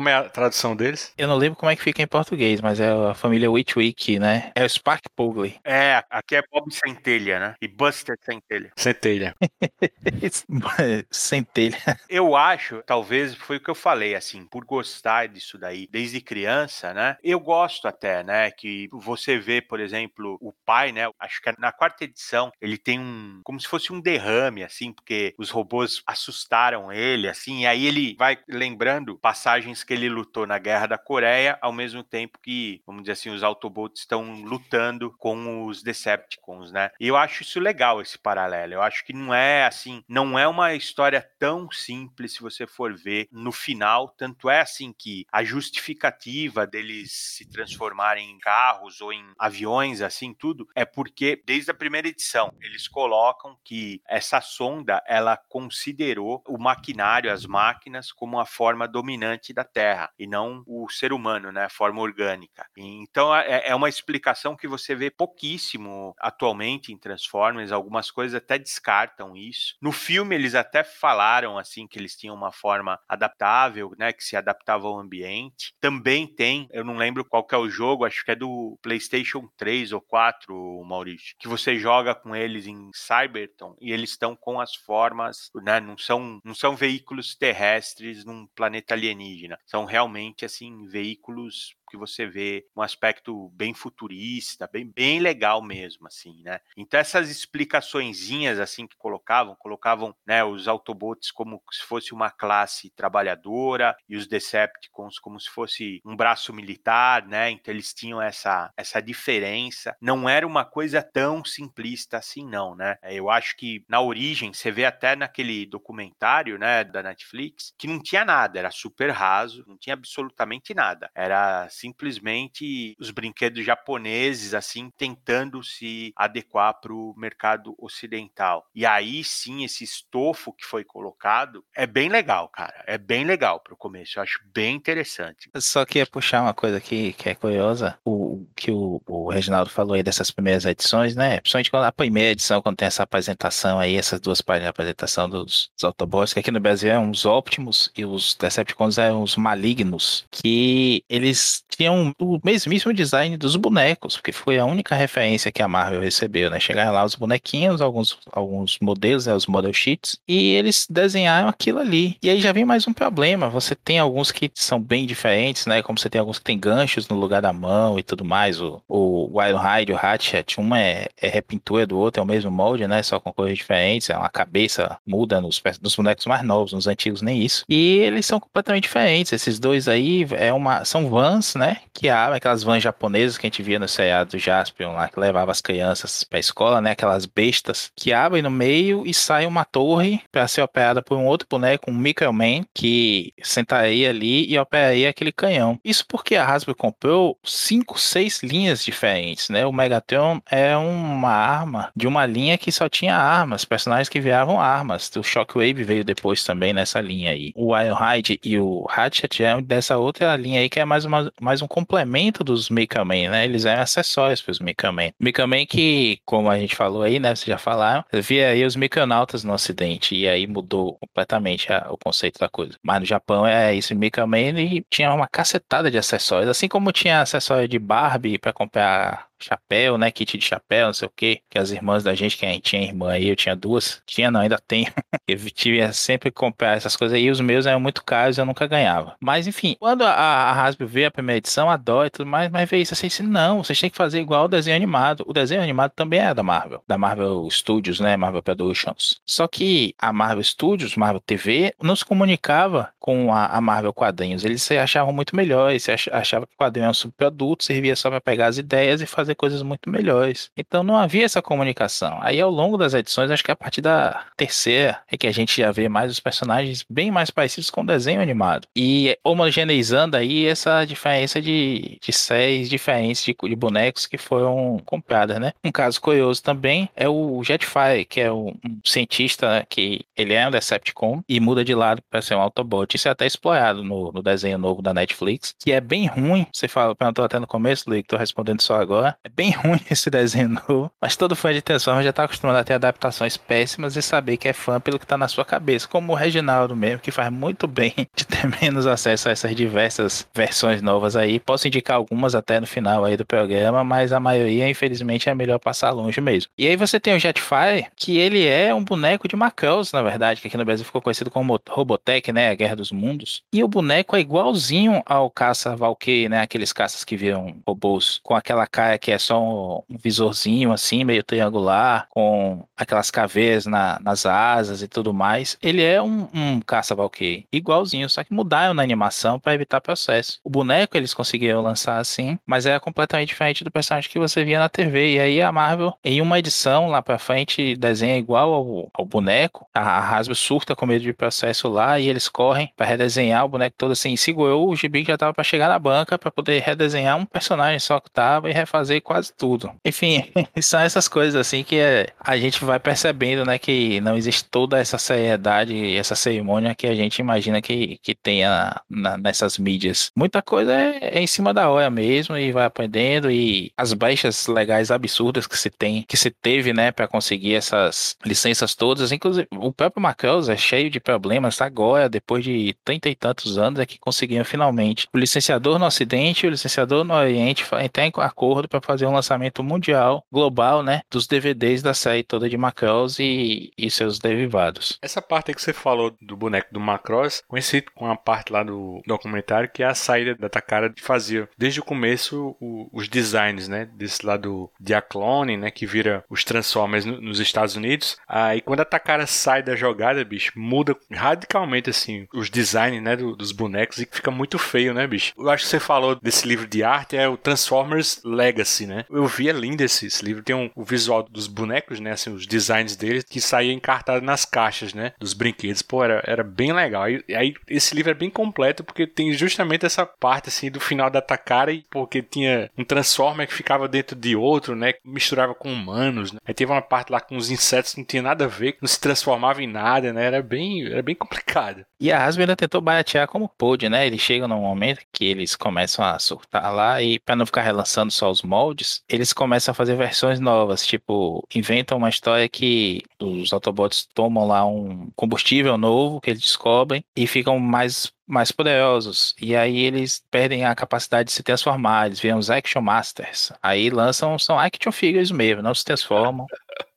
Como 0.00 0.08
é 0.08 0.14
a 0.14 0.30
tradução 0.30 0.74
deles? 0.74 1.12
Eu 1.18 1.28
não 1.28 1.36
lembro 1.36 1.58
como 1.58 1.70
é 1.70 1.76
que 1.76 1.82
fica 1.82 2.00
em 2.00 2.06
português, 2.06 2.62
mas 2.62 2.80
é 2.80 2.88
a 2.88 3.12
família 3.12 3.50
Witwick, 3.50 4.18
né? 4.18 4.50
É 4.54 4.64
o 4.64 4.68
Spark 4.68 5.04
Pugly. 5.14 5.60
É, 5.62 6.02
aqui 6.08 6.36
é 6.36 6.42
Bob 6.50 6.72
Centelha, 6.72 7.38
né? 7.38 7.54
E 7.60 7.68
Buster 7.68 8.16
Centelha. 8.24 8.72
Centelha. 8.76 9.34
Centelha. 11.10 11.76
Eu 12.08 12.34
acho, 12.34 12.82
talvez 12.86 13.34
foi 13.34 13.58
o 13.58 13.60
que 13.60 13.68
eu 13.68 13.74
falei, 13.74 14.14
assim, 14.14 14.46
por 14.46 14.64
gostar 14.64 15.28
disso 15.28 15.58
daí 15.58 15.86
desde 15.86 16.22
criança, 16.22 16.94
né? 16.94 17.18
Eu 17.22 17.38
gosto 17.38 17.86
até, 17.86 18.24
né? 18.24 18.50
Que 18.50 18.88
você 18.90 19.38
vê, 19.38 19.60
por 19.60 19.80
exemplo, 19.80 20.38
o 20.40 20.50
pai, 20.64 20.92
né? 20.92 21.10
Acho 21.20 21.42
que 21.42 21.52
na 21.58 21.72
quarta 21.72 22.04
edição 22.04 22.50
ele 22.58 22.78
tem 22.78 22.98
um. 22.98 23.42
como 23.44 23.60
se 23.60 23.68
fosse 23.68 23.92
um 23.92 24.00
derrame, 24.00 24.64
assim, 24.64 24.94
porque 24.94 25.34
os 25.36 25.50
robôs 25.50 26.02
assustaram 26.06 26.90
ele, 26.90 27.28
assim, 27.28 27.60
e 27.60 27.66
aí 27.66 27.86
ele 27.86 28.16
vai 28.18 28.38
lembrando 28.48 29.18
passagens 29.18 29.84
que 29.90 29.94
ele 29.94 30.08
lutou 30.08 30.46
na 30.46 30.56
Guerra 30.56 30.86
da 30.86 30.96
Coreia, 30.96 31.58
ao 31.60 31.72
mesmo 31.72 32.04
tempo 32.04 32.38
que, 32.40 32.80
vamos 32.86 33.02
dizer 33.02 33.12
assim, 33.14 33.30
os 33.30 33.42
Autobots 33.42 34.02
estão 34.02 34.40
lutando 34.40 35.12
com 35.18 35.66
os 35.66 35.82
Decepticons, 35.82 36.70
né? 36.70 36.92
E 37.00 37.08
eu 37.08 37.16
acho 37.16 37.42
isso 37.42 37.58
legal, 37.58 38.00
esse 38.00 38.16
paralelo. 38.16 38.74
Eu 38.74 38.82
acho 38.82 39.04
que 39.04 39.12
não 39.12 39.34
é 39.34 39.66
assim, 39.66 40.04
não 40.08 40.38
é 40.38 40.46
uma 40.46 40.74
história 40.74 41.20
tão 41.40 41.68
simples 41.72 42.34
se 42.34 42.40
você 42.40 42.68
for 42.68 42.94
ver 42.94 43.26
no 43.32 43.50
final. 43.50 44.14
Tanto 44.16 44.48
é 44.48 44.60
assim 44.60 44.94
que 44.96 45.26
a 45.32 45.42
justificativa 45.42 46.68
deles 46.68 47.10
se 47.10 47.50
transformarem 47.50 48.30
em 48.30 48.38
carros 48.38 49.00
ou 49.00 49.12
em 49.12 49.24
aviões, 49.36 50.02
assim, 50.02 50.32
tudo, 50.32 50.68
é 50.76 50.84
porque 50.84 51.42
desde 51.44 51.72
a 51.72 51.74
primeira 51.74 52.06
edição 52.06 52.54
eles 52.60 52.86
colocam 52.86 53.58
que 53.64 54.00
essa 54.06 54.40
sonda 54.40 55.02
ela 55.04 55.36
considerou 55.36 56.44
o 56.46 56.56
maquinário, 56.58 57.32
as 57.32 57.44
máquinas, 57.44 58.12
como 58.12 58.38
a 58.38 58.46
forma 58.46 58.86
dominante 58.86 59.52
da 59.52 59.64
Terra 59.72 60.10
e 60.18 60.26
não 60.26 60.62
o 60.66 60.88
ser 60.88 61.12
humano, 61.12 61.52
né? 61.52 61.68
Forma 61.68 62.00
orgânica. 62.00 62.66
Então 62.76 63.34
é, 63.34 63.68
é 63.68 63.74
uma 63.74 63.88
explicação 63.88 64.56
que 64.56 64.68
você 64.68 64.94
vê 64.94 65.10
pouquíssimo 65.10 66.14
atualmente 66.18 66.92
em 66.92 66.98
Transformers, 66.98 67.72
algumas 67.72 68.10
coisas 68.10 68.34
até 68.34 68.58
descartam 68.58 69.36
isso. 69.36 69.76
No 69.80 69.92
filme 69.92 70.34
eles 70.34 70.54
até 70.54 70.82
falaram 70.82 71.58
assim 71.58 71.86
que 71.86 71.98
eles 71.98 72.16
tinham 72.16 72.34
uma 72.34 72.52
forma 72.52 72.98
adaptável, 73.08 73.92
né, 73.98 74.12
que 74.12 74.24
se 74.24 74.36
adaptava 74.36 74.86
ao 74.86 74.98
ambiente. 74.98 75.74
Também 75.80 76.26
tem, 76.26 76.68
eu 76.72 76.84
não 76.84 76.96
lembro 76.96 77.24
qual 77.24 77.44
que 77.44 77.54
é 77.54 77.58
o 77.58 77.68
jogo, 77.68 78.04
acho 78.04 78.24
que 78.24 78.30
é 78.30 78.36
do 78.36 78.78
PlayStation 78.82 79.48
3 79.56 79.92
ou 79.92 80.00
4, 80.00 80.82
Maurício, 80.84 81.34
que 81.38 81.48
você 81.48 81.78
joga 81.78 82.14
com 82.14 82.34
eles 82.34 82.66
em 82.66 82.90
Cybertron 82.94 83.76
e 83.80 83.92
eles 83.92 84.10
estão 84.10 84.34
com 84.36 84.60
as 84.60 84.74
formas, 84.74 85.50
né, 85.62 85.80
não 85.80 85.96
são 85.96 86.40
não 86.44 86.54
são 86.54 86.76
veículos 86.76 87.34
terrestres 87.34 88.24
num 88.24 88.46
planeta 88.54 88.94
alienígena, 88.94 89.58
são 89.66 89.84
realmente 89.84 90.44
assim 90.44 90.86
veículos 90.86 91.74
que 91.90 91.96
você 91.96 92.26
vê 92.26 92.64
um 92.76 92.82
aspecto 92.82 93.50
bem 93.50 93.74
futurista, 93.74 94.68
bem, 94.72 94.86
bem 94.86 95.18
legal 95.18 95.60
mesmo, 95.62 96.06
assim, 96.06 96.42
né? 96.42 96.60
Então 96.76 96.98
essas 97.00 97.28
explicaçõezinhas, 97.30 98.58
assim, 98.58 98.86
que 98.86 98.96
colocavam, 98.96 99.56
colocavam, 99.58 100.14
né, 100.26 100.44
os 100.44 100.68
Autobots 100.68 101.30
como 101.30 101.62
se 101.70 101.82
fosse 101.82 102.12
uma 102.14 102.30
classe 102.30 102.90
trabalhadora 102.90 103.96
e 104.08 104.16
os 104.16 104.26
Decepticons 104.26 105.18
como 105.18 105.38
se 105.40 105.50
fosse 105.50 106.00
um 106.04 106.16
braço 106.16 106.52
militar, 106.52 107.26
né? 107.26 107.50
Então 107.50 107.74
eles 107.74 107.92
tinham 107.92 108.22
essa, 108.22 108.72
essa 108.76 109.00
diferença. 109.00 109.96
Não 110.00 110.28
era 110.28 110.46
uma 110.46 110.64
coisa 110.64 111.02
tão 111.02 111.44
simplista 111.44 112.18
assim, 112.18 112.46
não, 112.46 112.74
né? 112.76 112.96
Eu 113.02 113.28
acho 113.28 113.56
que 113.56 113.84
na 113.88 114.00
origem, 114.00 114.52
você 114.52 114.70
vê 114.70 114.84
até 114.84 115.16
naquele 115.16 115.66
documentário, 115.66 116.58
né, 116.58 116.84
da 116.84 117.02
Netflix, 117.02 117.74
que 117.78 117.86
não 117.86 118.00
tinha 118.02 118.24
nada, 118.24 118.58
era 118.58 118.70
super 118.70 119.10
raso, 119.10 119.64
não 119.66 119.76
tinha 119.76 119.94
absolutamente 119.94 120.74
nada. 120.74 121.10
Era 121.14 121.68
simplesmente 121.80 122.94
os 122.98 123.10
brinquedos 123.10 123.64
japoneses, 123.64 124.54
assim, 124.54 124.90
tentando 124.96 125.62
se 125.62 126.12
adequar 126.16 126.80
para 126.80 126.92
o 126.92 127.14
mercado 127.16 127.74
ocidental. 127.78 128.66
E 128.74 128.84
aí 128.84 129.24
sim, 129.24 129.64
esse 129.64 129.84
estofo 129.84 130.52
que 130.52 130.64
foi 130.64 130.84
colocado 130.84 131.64
é 131.74 131.86
bem 131.86 132.08
legal, 132.08 132.48
cara. 132.48 132.84
É 132.86 132.98
bem 132.98 133.24
legal 133.24 133.60
para 133.60 133.74
o 133.74 133.76
começo. 133.76 134.18
Eu 134.18 134.22
acho 134.22 134.40
bem 134.52 134.76
interessante. 134.76 135.50
Eu 135.52 135.60
só 135.60 135.84
queria 135.84 136.06
puxar 136.06 136.42
uma 136.42 136.54
coisa 136.54 136.76
aqui 136.76 137.12
que 137.14 137.28
é 137.28 137.34
curiosa. 137.34 137.98
O 138.04 138.46
que 138.54 138.70
o, 138.70 139.00
o 139.06 139.30
Reginaldo 139.30 139.70
falou 139.70 139.94
aí 139.94 140.02
dessas 140.02 140.30
primeiras 140.30 140.64
edições, 140.64 141.16
né? 141.16 141.40
Principalmente 141.40 141.70
quando 141.70 141.84
a 141.84 141.92
primeira 141.92 142.30
edição, 142.30 142.62
quando 142.62 142.76
tem 142.76 142.86
essa 142.86 143.02
apresentação 143.02 143.78
aí, 143.78 143.96
essas 143.96 144.20
duas 144.20 144.40
páginas 144.40 144.66
de 144.66 144.70
apresentação 144.70 145.28
dos, 145.28 145.70
dos 145.74 145.84
Autobots, 145.84 146.32
que 146.32 146.40
aqui 146.40 146.50
no 146.50 146.60
Brasil 146.60 146.90
é 146.90 146.98
uns 146.98 147.24
Optimus 147.24 147.90
e 147.96 148.04
os 148.04 148.34
Decepticons 148.34 148.98
eram 148.98 149.22
os 149.22 149.36
Malignos, 149.36 150.26
que 150.30 151.04
eles 151.08 151.64
tinham 151.76 152.14
o 152.18 152.38
mesmíssimo 152.44 152.92
design 152.92 153.36
dos 153.36 153.56
bonecos, 153.56 154.16
porque 154.16 154.32
foi 154.32 154.58
a 154.58 154.64
única 154.64 154.94
referência 154.94 155.52
que 155.52 155.62
a 155.62 155.68
Marvel 155.68 156.00
recebeu, 156.00 156.50
né? 156.50 156.60
Chegaram 156.60 156.92
lá 156.92 157.04
os 157.04 157.14
bonequinhos, 157.14 157.80
alguns, 157.80 158.18
alguns 158.32 158.78
modelos, 158.80 159.26
né? 159.26 159.34
os 159.34 159.46
model 159.46 159.72
sheets, 159.72 160.18
e 160.26 160.54
eles 160.54 160.86
desenharam 160.88 161.48
aquilo 161.48 161.78
ali. 161.78 162.16
E 162.22 162.30
aí 162.30 162.40
já 162.40 162.52
vem 162.52 162.64
mais 162.64 162.86
um 162.86 162.92
problema. 162.92 163.48
Você 163.48 163.74
tem 163.74 163.98
alguns 163.98 164.30
que 164.30 164.50
são 164.54 164.80
bem 164.80 165.06
diferentes, 165.06 165.66
né? 165.66 165.82
Como 165.82 165.98
você 165.98 166.10
tem 166.10 166.18
alguns 166.18 166.38
que 166.38 166.44
tem 166.44 166.58
ganchos 166.58 167.08
no 167.08 167.16
lugar 167.16 167.42
da 167.42 167.52
mão 167.52 167.98
e 167.98 168.02
tudo 168.02 168.24
mais. 168.24 168.60
O, 168.60 168.82
o 168.88 169.38
Wildhide, 169.38 169.92
o 169.92 169.96
Hatchet, 169.96 170.60
um 170.60 170.74
é, 170.74 171.06
é 171.20 171.28
repintura 171.28 171.86
do 171.86 171.98
outro, 171.98 172.20
é 172.20 172.22
o 172.22 172.26
mesmo 172.26 172.50
molde, 172.50 172.86
né? 172.86 173.02
Só 173.02 173.18
com 173.20 173.32
cores 173.32 173.56
diferentes, 173.56 174.10
é 174.10 174.16
uma 174.16 174.28
cabeça 174.28 174.98
muda 175.06 175.40
nos, 175.40 175.62
nos 175.80 175.96
bonecos 175.96 176.26
mais 176.26 176.42
novos, 176.42 176.72
nos 176.72 176.86
antigos 176.86 177.22
nem 177.22 177.42
isso. 177.42 177.64
E 177.68 177.98
eles 177.98 178.26
são 178.26 178.40
completamente 178.40 178.84
diferentes. 178.84 179.32
Esses 179.32 179.58
dois 179.58 179.88
aí 179.88 180.26
é 180.32 180.52
uma, 180.52 180.84
são 180.84 181.08
vans, 181.08 181.54
né? 181.54 181.59
Que 181.92 182.08
abrem 182.08 182.36
aquelas 182.36 182.62
vans 182.62 182.82
japonesas 182.82 183.36
que 183.36 183.46
a 183.46 183.48
gente 183.48 183.62
via 183.62 183.78
no 183.78 183.88
seriado 183.88 184.30
do 184.30 184.38
Jaspion 184.38 184.92
lá, 184.92 185.08
que 185.08 185.20
levava 185.20 185.50
as 185.50 185.60
crianças 185.60 186.24
pra 186.24 186.38
escola, 186.38 186.80
né? 186.80 186.92
Aquelas 186.92 187.26
bestas 187.26 187.90
que 187.94 188.12
abrem 188.12 188.42
no 188.42 188.50
meio 188.50 189.04
e 189.06 189.12
sai 189.12 189.46
uma 189.46 189.64
torre 189.64 190.20
para 190.30 190.48
ser 190.48 190.62
operada 190.62 191.02
por 191.02 191.16
um 191.16 191.26
outro 191.26 191.46
boneco, 191.50 191.90
um 191.90 191.94
Microman, 191.94 192.64
que 192.74 193.32
sentaria 193.42 194.10
ali 194.10 194.50
e 194.50 194.58
operaria 194.58 195.10
aquele 195.10 195.32
canhão. 195.32 195.78
Isso 195.84 196.04
porque 196.08 196.36
a 196.36 196.46
Hasbro 196.46 196.74
comprou 196.74 197.38
cinco, 197.44 197.98
seis 197.98 198.42
linhas 198.42 198.84
diferentes, 198.84 199.48
né? 199.48 199.66
O 199.66 199.72
Megatron 199.72 200.40
é 200.50 200.76
uma 200.76 201.32
arma 201.32 201.90
de 201.94 202.06
uma 202.06 202.26
linha 202.26 202.56
que 202.58 202.72
só 202.72 202.88
tinha 202.88 203.16
armas, 203.16 203.64
personagens 203.64 204.08
que 204.08 204.20
viravam 204.20 204.60
armas. 204.60 205.10
O 205.16 205.22
Shockwave 205.22 205.84
veio 205.84 206.04
depois 206.04 206.44
também 206.44 206.72
nessa 206.72 207.00
linha 207.00 207.30
aí. 207.30 207.52
O 207.54 207.76
Ironhide 207.76 208.40
e 208.44 208.58
o 208.58 208.86
Hatchet 208.88 209.42
é 209.42 209.60
dessa 209.60 209.96
outra 209.98 210.36
linha 210.36 210.60
aí 210.60 210.68
que 210.68 210.80
é 210.80 210.84
mais, 210.84 211.04
uma, 211.04 211.32
mais 211.50 211.62
um 211.62 211.66
complemento 211.66 212.44
dos 212.44 212.70
Mega 212.70 213.04
Man, 213.04 213.28
né? 213.28 213.44
Eles 213.44 213.64
eram 213.64 213.82
acessórios 213.82 214.40
para 214.40 214.52
os 214.52 214.60
Mega 214.60 214.92
Man. 214.92 215.10
Mega 215.18 215.44
Man 215.48 215.66
que, 215.66 216.20
como 216.24 216.48
a 216.48 216.56
gente 216.56 216.76
falou 216.76 217.02
aí, 217.02 217.18
né? 217.18 217.34
Vocês 217.34 217.48
já 217.48 217.58
falaram, 217.58 218.04
via 218.12 218.50
aí 218.50 218.64
os 218.64 218.76
Micronautas 218.76 219.42
no 219.42 219.52
ocidente 219.52 220.14
e 220.14 220.28
aí 220.28 220.46
mudou 220.46 220.96
completamente 221.00 221.72
a, 221.72 221.88
o 221.90 221.98
conceito 221.98 222.38
da 222.38 222.48
coisa. 222.48 222.78
Mas 222.80 223.00
no 223.00 223.04
Japão 223.04 223.44
é 223.44 223.74
isso, 223.74 223.96
Mega 223.96 224.24
Man 224.28 224.60
e 224.60 224.84
tinha 224.88 225.12
uma 225.12 225.26
cacetada 225.26 225.90
de 225.90 225.98
acessórios, 225.98 226.48
assim 226.48 226.68
como 226.68 226.92
tinha 226.92 227.20
acessório 227.20 227.66
de 227.66 227.80
Barbie 227.80 228.38
para 228.38 228.52
comprar 228.52 229.26
chapéu, 229.46 229.98
né? 229.98 230.10
Kit 230.10 230.36
de 230.36 230.44
chapéu, 230.44 230.86
não 230.86 230.94
sei 230.94 231.08
o 231.08 231.12
quê. 231.14 231.40
Que 231.48 231.58
as 231.58 231.70
irmãs 231.70 232.02
da 232.02 232.14
gente, 232.14 232.36
que 232.36 232.60
tinha 232.60 232.82
irmã 232.82 233.12
aí, 233.12 233.28
eu 233.28 233.36
tinha 233.36 233.56
duas. 233.56 234.02
Tinha, 234.06 234.30
não, 234.30 234.40
ainda 234.40 234.58
tenho. 234.58 234.86
eu 235.26 235.38
tive 235.50 235.92
sempre 235.92 236.30
comprar 236.30 236.76
essas 236.76 236.96
coisas 236.96 237.16
aí. 237.16 237.30
Os 237.30 237.40
meus 237.40 237.66
eram 237.66 237.80
muito 237.80 238.04
caros 238.04 238.38
eu 238.38 238.44
nunca 238.44 238.66
ganhava. 238.66 239.16
Mas 239.20 239.46
enfim, 239.46 239.76
quando 239.78 240.02
a, 240.02 240.12
a 240.12 240.52
Hasbro 240.52 240.86
vê 240.86 241.04
a 241.04 241.10
primeira 241.10 241.38
edição, 241.38 241.70
adora 241.70 242.08
e 242.08 242.10
tudo 242.10 242.26
mais, 242.26 242.50
mas 242.50 242.68
vê 242.68 242.78
isso 242.78 242.94
assim, 242.94 243.06
assim, 243.06 243.22
não, 243.22 243.62
vocês 243.62 243.80
têm 243.80 243.90
que 243.90 243.96
fazer 243.96 244.20
igual 244.20 244.44
o 244.44 244.48
desenho 244.48 244.76
animado. 244.76 245.24
O 245.26 245.32
desenho 245.32 245.62
animado 245.62 245.92
também 245.94 246.20
é 246.20 246.34
da 246.34 246.42
Marvel, 246.42 246.82
da 246.86 246.98
Marvel 246.98 247.48
Studios, 247.50 248.00
né? 248.00 248.16
Marvel 248.16 248.42
Productions. 248.42 249.20
Só 249.26 249.46
que 249.46 249.94
a 249.98 250.12
Marvel 250.12 250.44
Studios, 250.44 250.96
Marvel 250.96 251.20
TV, 251.20 251.74
não 251.82 251.94
se 251.96 252.04
comunicava 252.04 252.92
com 253.00 253.32
a, 253.32 253.46
a 253.46 253.60
Marvel 253.60 253.92
Quadrinhos. 253.92 254.44
Eles 254.44 254.62
se 254.62 254.76
achavam 254.78 255.12
muito 255.12 255.34
melhores, 255.34 255.88
achavam 255.88 256.46
que 256.46 256.54
o 256.54 256.58
quadrinho 256.58 256.84
era 256.84 256.90
um 256.90 256.94
subproduto, 256.94 257.64
servia 257.64 257.96
só 257.96 258.10
para 258.10 258.20
pegar 258.20 258.46
as 258.46 258.58
ideias 258.58 259.00
e 259.00 259.06
fazer 259.06 259.34
coisas 259.34 259.62
muito 259.62 259.90
melhores. 259.90 260.50
Então 260.56 260.82
não 260.82 260.96
havia 260.96 261.24
essa 261.24 261.42
comunicação. 261.42 262.18
Aí 262.20 262.40
ao 262.40 262.50
longo 262.50 262.76
das 262.76 262.94
edições, 262.94 263.30
acho 263.30 263.42
que 263.42 263.50
a 263.50 263.56
partir 263.56 263.80
da 263.80 264.26
terceira 264.36 265.00
é 265.10 265.16
que 265.16 265.26
a 265.26 265.32
gente 265.32 265.60
já 265.60 265.72
vê 265.72 265.88
mais 265.88 266.12
os 266.12 266.20
personagens 266.20 266.84
bem 266.88 267.10
mais 267.10 267.30
parecidos 267.30 267.70
com 267.70 267.80
o 267.80 267.86
desenho 267.86 268.20
animado. 268.20 268.68
E 268.76 269.16
homogeneizando 269.24 270.16
aí 270.16 270.46
essa 270.46 270.84
diferença 270.84 271.40
de, 271.40 271.98
de 272.00 272.12
séries 272.12 272.68
diferentes 272.68 273.24
de, 273.24 273.34
de 273.34 273.56
bonecos 273.56 274.06
que 274.06 274.18
foram 274.18 274.80
compradas, 274.84 275.38
né? 275.40 275.52
Um 275.64 275.72
caso 275.72 276.00
curioso 276.00 276.42
também 276.42 276.88
é 276.94 277.08
o 277.08 277.42
Jetfire, 277.42 278.04
que 278.04 278.20
é 278.20 278.30
um 278.30 278.54
cientista 278.84 279.64
que 279.68 280.04
ele 280.16 280.34
é 280.34 280.46
um 280.46 280.50
Decepticon 280.50 281.22
e 281.28 281.40
muda 281.40 281.64
de 281.64 281.74
lado 281.74 282.02
para 282.10 282.20
ser 282.20 282.34
um 282.34 282.40
Autobot. 282.40 282.89
Isso 282.96 283.08
é 283.08 283.10
até 283.10 283.26
explorado 283.26 283.82
no, 283.82 284.12
no 284.12 284.22
desenho 284.22 284.58
novo 284.58 284.82
da 284.82 284.92
Netflix, 284.92 285.54
que 285.58 285.72
é 285.72 285.80
bem 285.80 286.06
ruim. 286.06 286.46
Você 286.52 286.68
fala, 286.68 286.94
perguntou 286.94 287.24
até 287.24 287.38
no 287.38 287.46
começo, 287.46 287.88
Luiz, 287.88 288.04
tô 288.06 288.16
respondendo 288.16 288.60
só 288.60 288.80
agora. 288.80 289.16
É 289.24 289.28
bem 289.28 289.50
ruim 289.56 289.80
esse 289.90 290.10
desenho 290.10 290.60
novo, 290.68 290.90
mas 291.00 291.16
todo 291.16 291.36
fã 291.36 291.52
de 291.52 291.62
Transformers 291.62 292.04
já 292.04 292.12
tá 292.12 292.24
acostumado 292.24 292.56
a 292.56 292.64
ter 292.64 292.74
adaptações 292.74 293.36
péssimas 293.36 293.96
e 293.96 294.02
saber 294.02 294.36
que 294.36 294.48
é 294.48 294.52
fã 294.52 294.80
pelo 294.80 294.98
que 294.98 295.06
tá 295.06 295.16
na 295.16 295.28
sua 295.28 295.44
cabeça, 295.44 295.88
como 295.88 296.12
o 296.12 296.16
Reginaldo 296.16 296.76
mesmo, 296.76 297.00
que 297.00 297.10
faz 297.10 297.30
muito 297.30 297.66
bem 297.66 297.94
de 298.14 298.26
ter 298.26 298.46
menos 298.60 298.86
acesso 298.86 299.28
a 299.28 299.32
essas 299.32 299.54
diversas 299.54 300.26
versões 300.34 300.82
novas 300.82 301.16
aí. 301.16 301.38
Posso 301.38 301.68
indicar 301.68 301.96
algumas 301.96 302.34
até 302.34 302.60
no 302.60 302.66
final 302.66 303.04
aí 303.04 303.16
do 303.16 303.24
programa, 303.24 303.84
mas 303.84 304.12
a 304.12 304.20
maioria, 304.20 304.68
infelizmente, 304.68 305.28
é 305.28 305.34
melhor 305.34 305.58
passar 305.58 305.90
longe 305.90 306.20
mesmo. 306.20 306.50
E 306.58 306.66
aí 306.66 306.76
você 306.76 306.98
tem 306.98 307.14
o 307.14 307.18
Jetfire, 307.18 307.86
que 307.96 308.18
ele 308.18 308.46
é 308.46 308.74
um 308.74 308.82
boneco 308.82 309.28
de 309.28 309.36
Macross, 309.36 309.92
na 309.92 310.02
verdade, 310.02 310.40
que 310.40 310.48
aqui 310.48 310.56
no 310.56 310.64
Brasil 310.64 310.84
ficou 310.84 311.00
conhecido 311.00 311.30
como 311.30 311.60
Robotech, 311.68 312.32
né, 312.32 312.50
a 312.50 312.54
Guerra 312.54 312.76
dos 312.80 312.90
Mundos. 312.90 313.42
E 313.52 313.62
o 313.62 313.68
boneco 313.68 314.16
é 314.16 314.20
igualzinho 314.20 315.02
ao 315.06 315.30
caça 315.30 315.76
Valkyrie, 315.76 316.28
né, 316.28 316.40
aqueles 316.40 316.72
caças 316.72 317.04
que 317.04 317.16
viram 317.16 317.54
robôs 317.66 318.20
com 318.22 318.34
aquela 318.34 318.66
cara 318.66 318.98
que 318.98 319.12
é 319.12 319.18
só 319.18 319.40
um, 319.40 319.82
visorzinho 320.02 320.72
assim, 320.72 321.04
meio 321.04 321.22
triangular, 321.22 322.06
com 322.08 322.64
aquelas 322.76 323.10
caveiras 323.10 323.66
na, 323.66 323.98
nas 324.00 324.26
asas 324.26 324.82
e 324.82 324.88
tudo 324.88 325.12
mais. 325.12 325.56
Ele 325.62 325.82
é 325.82 326.00
um, 326.02 326.28
um 326.32 326.60
caça-valkyrie, 326.60 327.46
igualzinho, 327.52 328.08
só 328.08 328.24
que 328.24 328.32
mudaram 328.32 328.74
na 328.74 328.82
animação 328.82 329.38
para 329.38 329.54
evitar 329.54 329.80
processo. 329.80 330.38
O 330.42 330.50
boneco 330.50 330.96
eles 330.96 331.14
conseguiram 331.14 331.62
lançar 331.62 331.98
assim, 331.98 332.38
mas 332.46 332.66
era 332.66 332.80
completamente 332.80 333.28
diferente 333.28 333.62
do 333.62 333.70
personagem 333.70 334.10
que 334.10 334.18
você 334.18 334.44
via 334.44 334.58
na 334.58 334.68
TV. 334.68 335.14
E 335.14 335.20
aí 335.20 335.42
a 335.42 335.52
Marvel, 335.52 335.94
em 336.04 336.20
uma 336.20 336.38
edição 336.38 336.88
lá 336.88 337.02
para 337.02 337.18
frente, 337.18 337.76
desenha 337.76 338.16
igual 338.16 338.52
ao, 338.52 338.90
ao 338.94 339.04
boneco. 339.04 339.66
A, 339.74 339.80
a 339.80 340.16
Hasbro 340.16 340.34
surta 340.34 340.74
com 340.74 340.86
medo 340.86 341.02
de 341.02 341.12
processo 341.12 341.68
lá 341.68 341.98
e 341.98 342.08
eles 342.08 342.28
correm 342.28 342.69
para 342.76 342.86
redesenhar 342.86 343.44
o 343.44 343.48
boneco 343.48 343.76
todo 343.76 343.92
assim. 343.92 344.16
Segurou 344.16 344.68
o 344.68 344.76
gibi 344.76 345.04
já 345.04 345.16
tava 345.16 345.34
para 345.34 345.44
chegar 345.44 345.68
na 345.68 345.78
banca 345.78 346.18
para 346.18 346.30
poder 346.30 346.60
redesenhar 346.62 347.16
um 347.16 347.24
personagem 347.24 347.78
só 347.78 347.98
que 348.00 348.10
tava 348.10 348.50
e 348.50 348.52
refazer 348.52 349.02
quase 349.02 349.32
tudo. 349.32 349.72
Enfim, 349.84 350.24
são 350.60 350.80
essas 350.80 351.08
coisas 351.08 351.34
assim 351.34 351.62
que 351.62 351.78
a 352.18 352.36
gente 352.36 352.64
vai 352.64 352.78
percebendo, 352.78 353.44
né, 353.44 353.58
que 353.58 354.00
não 354.00 354.16
existe 354.16 354.44
toda 354.44 354.78
essa 354.78 354.98
seriedade, 354.98 355.96
essa 355.96 356.14
cerimônia 356.14 356.74
que 356.74 356.86
a 356.86 356.94
gente 356.94 357.18
imagina 357.18 357.60
que, 357.60 357.98
que 358.02 358.14
tenha 358.14 358.80
na, 358.88 359.16
nessas 359.16 359.58
mídias. 359.58 360.10
Muita 360.16 360.42
coisa 360.42 360.72
é, 360.72 361.18
é, 361.18 361.20
em 361.20 361.26
cima 361.26 361.52
da 361.52 361.68
hora 361.68 361.90
mesmo 361.90 362.36
e 362.36 362.52
vai 362.52 362.64
aprendendo 362.64 363.30
e 363.30 363.72
as 363.76 363.92
baixas 363.92 364.46
legais 364.46 364.90
absurdas 364.90 365.46
que 365.46 365.58
se 365.58 365.70
tem, 365.70 366.04
que 366.06 366.16
se 366.16 366.30
teve, 366.30 366.72
né, 366.72 366.92
para 366.92 367.08
conseguir 367.08 367.54
essas 367.54 368.16
licenças 368.24 368.74
todas, 368.74 369.12
inclusive 369.12 369.48
o 369.52 369.72
próprio 369.72 370.02
Macross 370.02 370.48
é 370.48 370.56
cheio 370.56 370.90
de 370.90 371.00
problemas 371.00 371.60
agora, 371.60 372.08
depois 372.08 372.44
de 372.44 372.52
trinta 372.84 373.08
e 373.08 373.14
tantos 373.14 373.58
anos, 373.58 373.80
é 373.80 373.86
que 373.86 373.98
conseguiram 373.98 374.44
finalmente 374.44 375.06
o 375.12 375.18
licenciador 375.18 375.78
no 375.78 375.86
Ocidente 375.86 376.44
e 376.44 376.48
o 376.48 376.50
licenciador 376.50 377.04
no 377.04 377.14
Oriente 377.14 377.64
entrar 377.82 378.06
em 378.06 378.12
acordo 378.16 378.68
para 378.68 378.80
fazer 378.80 379.06
um 379.06 379.12
lançamento 379.12 379.62
mundial, 379.62 380.24
global, 380.30 380.82
né, 380.82 381.02
dos 381.10 381.26
DVDs 381.26 381.82
da 381.82 381.94
série 381.94 382.22
toda 382.22 382.48
de 382.48 382.56
Macross 382.56 383.18
e, 383.18 383.72
e 383.76 383.90
seus 383.90 384.18
derivados. 384.18 384.98
Essa 385.02 385.22
parte 385.22 385.52
que 385.54 385.62
você 385.62 385.72
falou 385.72 386.14
do 386.20 386.36
boneco 386.36 386.72
do 386.72 386.80
Macross, 386.80 387.42
conheci 387.46 387.82
com 387.94 388.10
a 388.10 388.16
parte 388.16 388.52
lá 388.52 388.62
do 388.62 389.00
documentário 389.06 389.70
que 389.72 389.82
é 389.82 389.86
a 389.86 389.94
saída 389.94 390.34
da 390.34 390.48
Takara 390.48 390.88
de 390.88 391.02
fazer 391.02 391.48
desde 391.56 391.80
o 391.80 391.84
começo 391.84 392.56
o, 392.60 392.88
os 392.92 393.08
designs, 393.08 393.68
né, 393.68 393.88
desse 393.94 394.24
lado 394.24 394.70
de 394.78 394.94
Aclone, 394.94 395.56
né, 395.56 395.70
que 395.70 395.86
vira 395.86 396.24
os 396.28 396.44
Transformers 396.44 397.04
no, 397.04 397.20
nos 397.20 397.40
Estados 397.40 397.76
Unidos. 397.76 398.16
Aí 398.28 398.60
quando 398.60 398.80
a 398.80 398.84
Takara 398.84 399.26
sai 399.26 399.62
da 399.62 399.76
jogada, 399.76 400.24
bicho, 400.24 400.52
muda 400.56 400.96
radicalmente 401.10 401.90
assim 401.90 402.26
os 402.34 402.49
designs, 402.50 403.02
né, 403.02 403.16
do, 403.16 403.34
dos 403.34 403.52
bonecos 403.52 403.98
e 403.98 404.08
fica 404.10 404.30
muito 404.30 404.58
feio, 404.58 404.92
né, 404.92 405.06
bicho. 405.06 405.32
Eu 405.38 405.48
acho 405.48 405.64
que 405.64 405.70
você 405.70 405.80
falou 405.80 406.14
desse 406.14 406.46
livro 406.46 406.66
de 406.66 406.82
arte 406.82 407.16
é 407.16 407.28
o 407.28 407.36
Transformers 407.36 408.20
Legacy, 408.24 408.86
né? 408.86 409.04
Eu 409.10 409.26
vi, 409.26 409.48
é 409.48 409.52
lindo 409.52 409.82
esse, 409.82 410.06
esse 410.06 410.24
livro. 410.24 410.42
Tem 410.42 410.54
um, 410.54 410.70
o 410.74 410.84
visual 410.84 411.22
dos 411.22 411.46
bonecos, 411.46 412.00
né? 412.00 412.12
Assim, 412.12 412.32
os 412.32 412.46
designs 412.46 412.96
deles, 412.96 413.24
que 413.24 413.40
saía 413.40 413.72
encartado 413.72 414.24
nas 414.24 414.44
caixas, 414.44 414.94
né? 414.94 415.12
Dos 415.18 415.32
brinquedos. 415.32 415.82
Pô, 415.82 416.04
era, 416.04 416.22
era 416.26 416.42
bem 416.42 416.72
legal. 416.72 417.08
E 417.08 417.24
aí, 417.34 417.54
esse 417.68 417.94
livro 417.94 418.10
é 418.10 418.14
bem 418.14 418.30
completo, 418.30 418.84
porque 418.84 419.06
tem 419.06 419.32
justamente 419.32 419.86
essa 419.86 420.04
parte, 420.04 420.48
assim, 420.48 420.70
do 420.70 420.80
final 420.80 421.10
da 421.10 421.20
Takara, 421.20 421.70
porque 421.90 422.22
tinha 422.22 422.70
um 422.76 422.84
Transformer 422.84 423.46
que 423.46 423.54
ficava 423.54 423.86
dentro 423.86 424.16
de 424.16 424.34
outro, 424.34 424.74
né? 424.74 424.94
Misturava 425.04 425.54
com 425.54 425.72
humanos, 425.72 426.32
né? 426.32 426.38
Aí 426.44 426.54
teve 426.54 426.72
uma 426.72 426.82
parte 426.82 427.12
lá 427.12 427.20
com 427.20 427.36
os 427.36 427.50
insetos 427.50 427.92
que 427.92 427.98
não 427.98 428.04
tinha 428.04 428.22
nada 428.22 428.44
a 428.44 428.48
ver, 428.48 428.72
que 428.72 428.82
não 428.82 428.88
se 428.88 429.00
transformava 429.00 429.62
em 429.62 429.66
nada, 429.66 430.12
né? 430.12 430.24
Era 430.24 430.42
bem, 430.42 430.86
era 430.86 431.02
bem 431.02 431.14
complicado. 431.14 431.84
E 431.98 432.10
a 432.10 432.24
Hasbro 432.24 432.39
tentou 432.56 432.80
baratear 432.80 433.26
como 433.28 433.48
pôde, 433.48 433.88
né? 433.88 434.06
Eles 434.06 434.20
chegam 434.20 434.48
num 434.48 434.60
momento 434.60 435.00
que 435.12 435.24
eles 435.24 435.56
começam 435.56 436.04
a 436.04 436.18
surtar 436.18 436.72
lá 436.74 437.02
e 437.02 437.18
para 437.18 437.36
não 437.36 437.46
ficar 437.46 437.62
relançando 437.62 438.12
só 438.12 438.30
os 438.30 438.42
moldes, 438.42 439.02
eles 439.08 439.32
começam 439.32 439.72
a 439.72 439.74
fazer 439.74 439.96
versões 439.96 440.40
novas, 440.40 440.86
tipo, 440.86 441.46
inventam 441.54 441.98
uma 441.98 442.08
história 442.08 442.48
que 442.48 443.02
os 443.20 443.52
Autobots 443.52 444.06
tomam 444.14 444.46
lá 444.46 444.64
um 444.66 445.10
combustível 445.16 445.76
novo 445.78 446.20
que 446.20 446.30
eles 446.30 446.42
descobrem 446.42 447.04
e 447.16 447.26
ficam 447.26 447.58
mais 447.58 448.12
mais 448.30 448.52
poderosos. 448.52 449.34
E 449.40 449.56
aí 449.56 449.78
eles 449.78 450.22
perdem 450.30 450.64
a 450.64 450.74
capacidade 450.74 451.26
de 451.26 451.32
se 451.32 451.42
transformar, 451.42 452.06
eles 452.06 452.20
viram 452.20 452.38
os 452.38 452.48
Action 452.48 452.80
Masters. 452.80 453.52
Aí 453.60 453.90
lançam, 453.90 454.38
são 454.38 454.58
Action 454.58 454.92
Figures 454.92 455.32
mesmo, 455.32 455.62
não 455.62 455.74
se 455.74 455.84
transformam. 455.84 456.46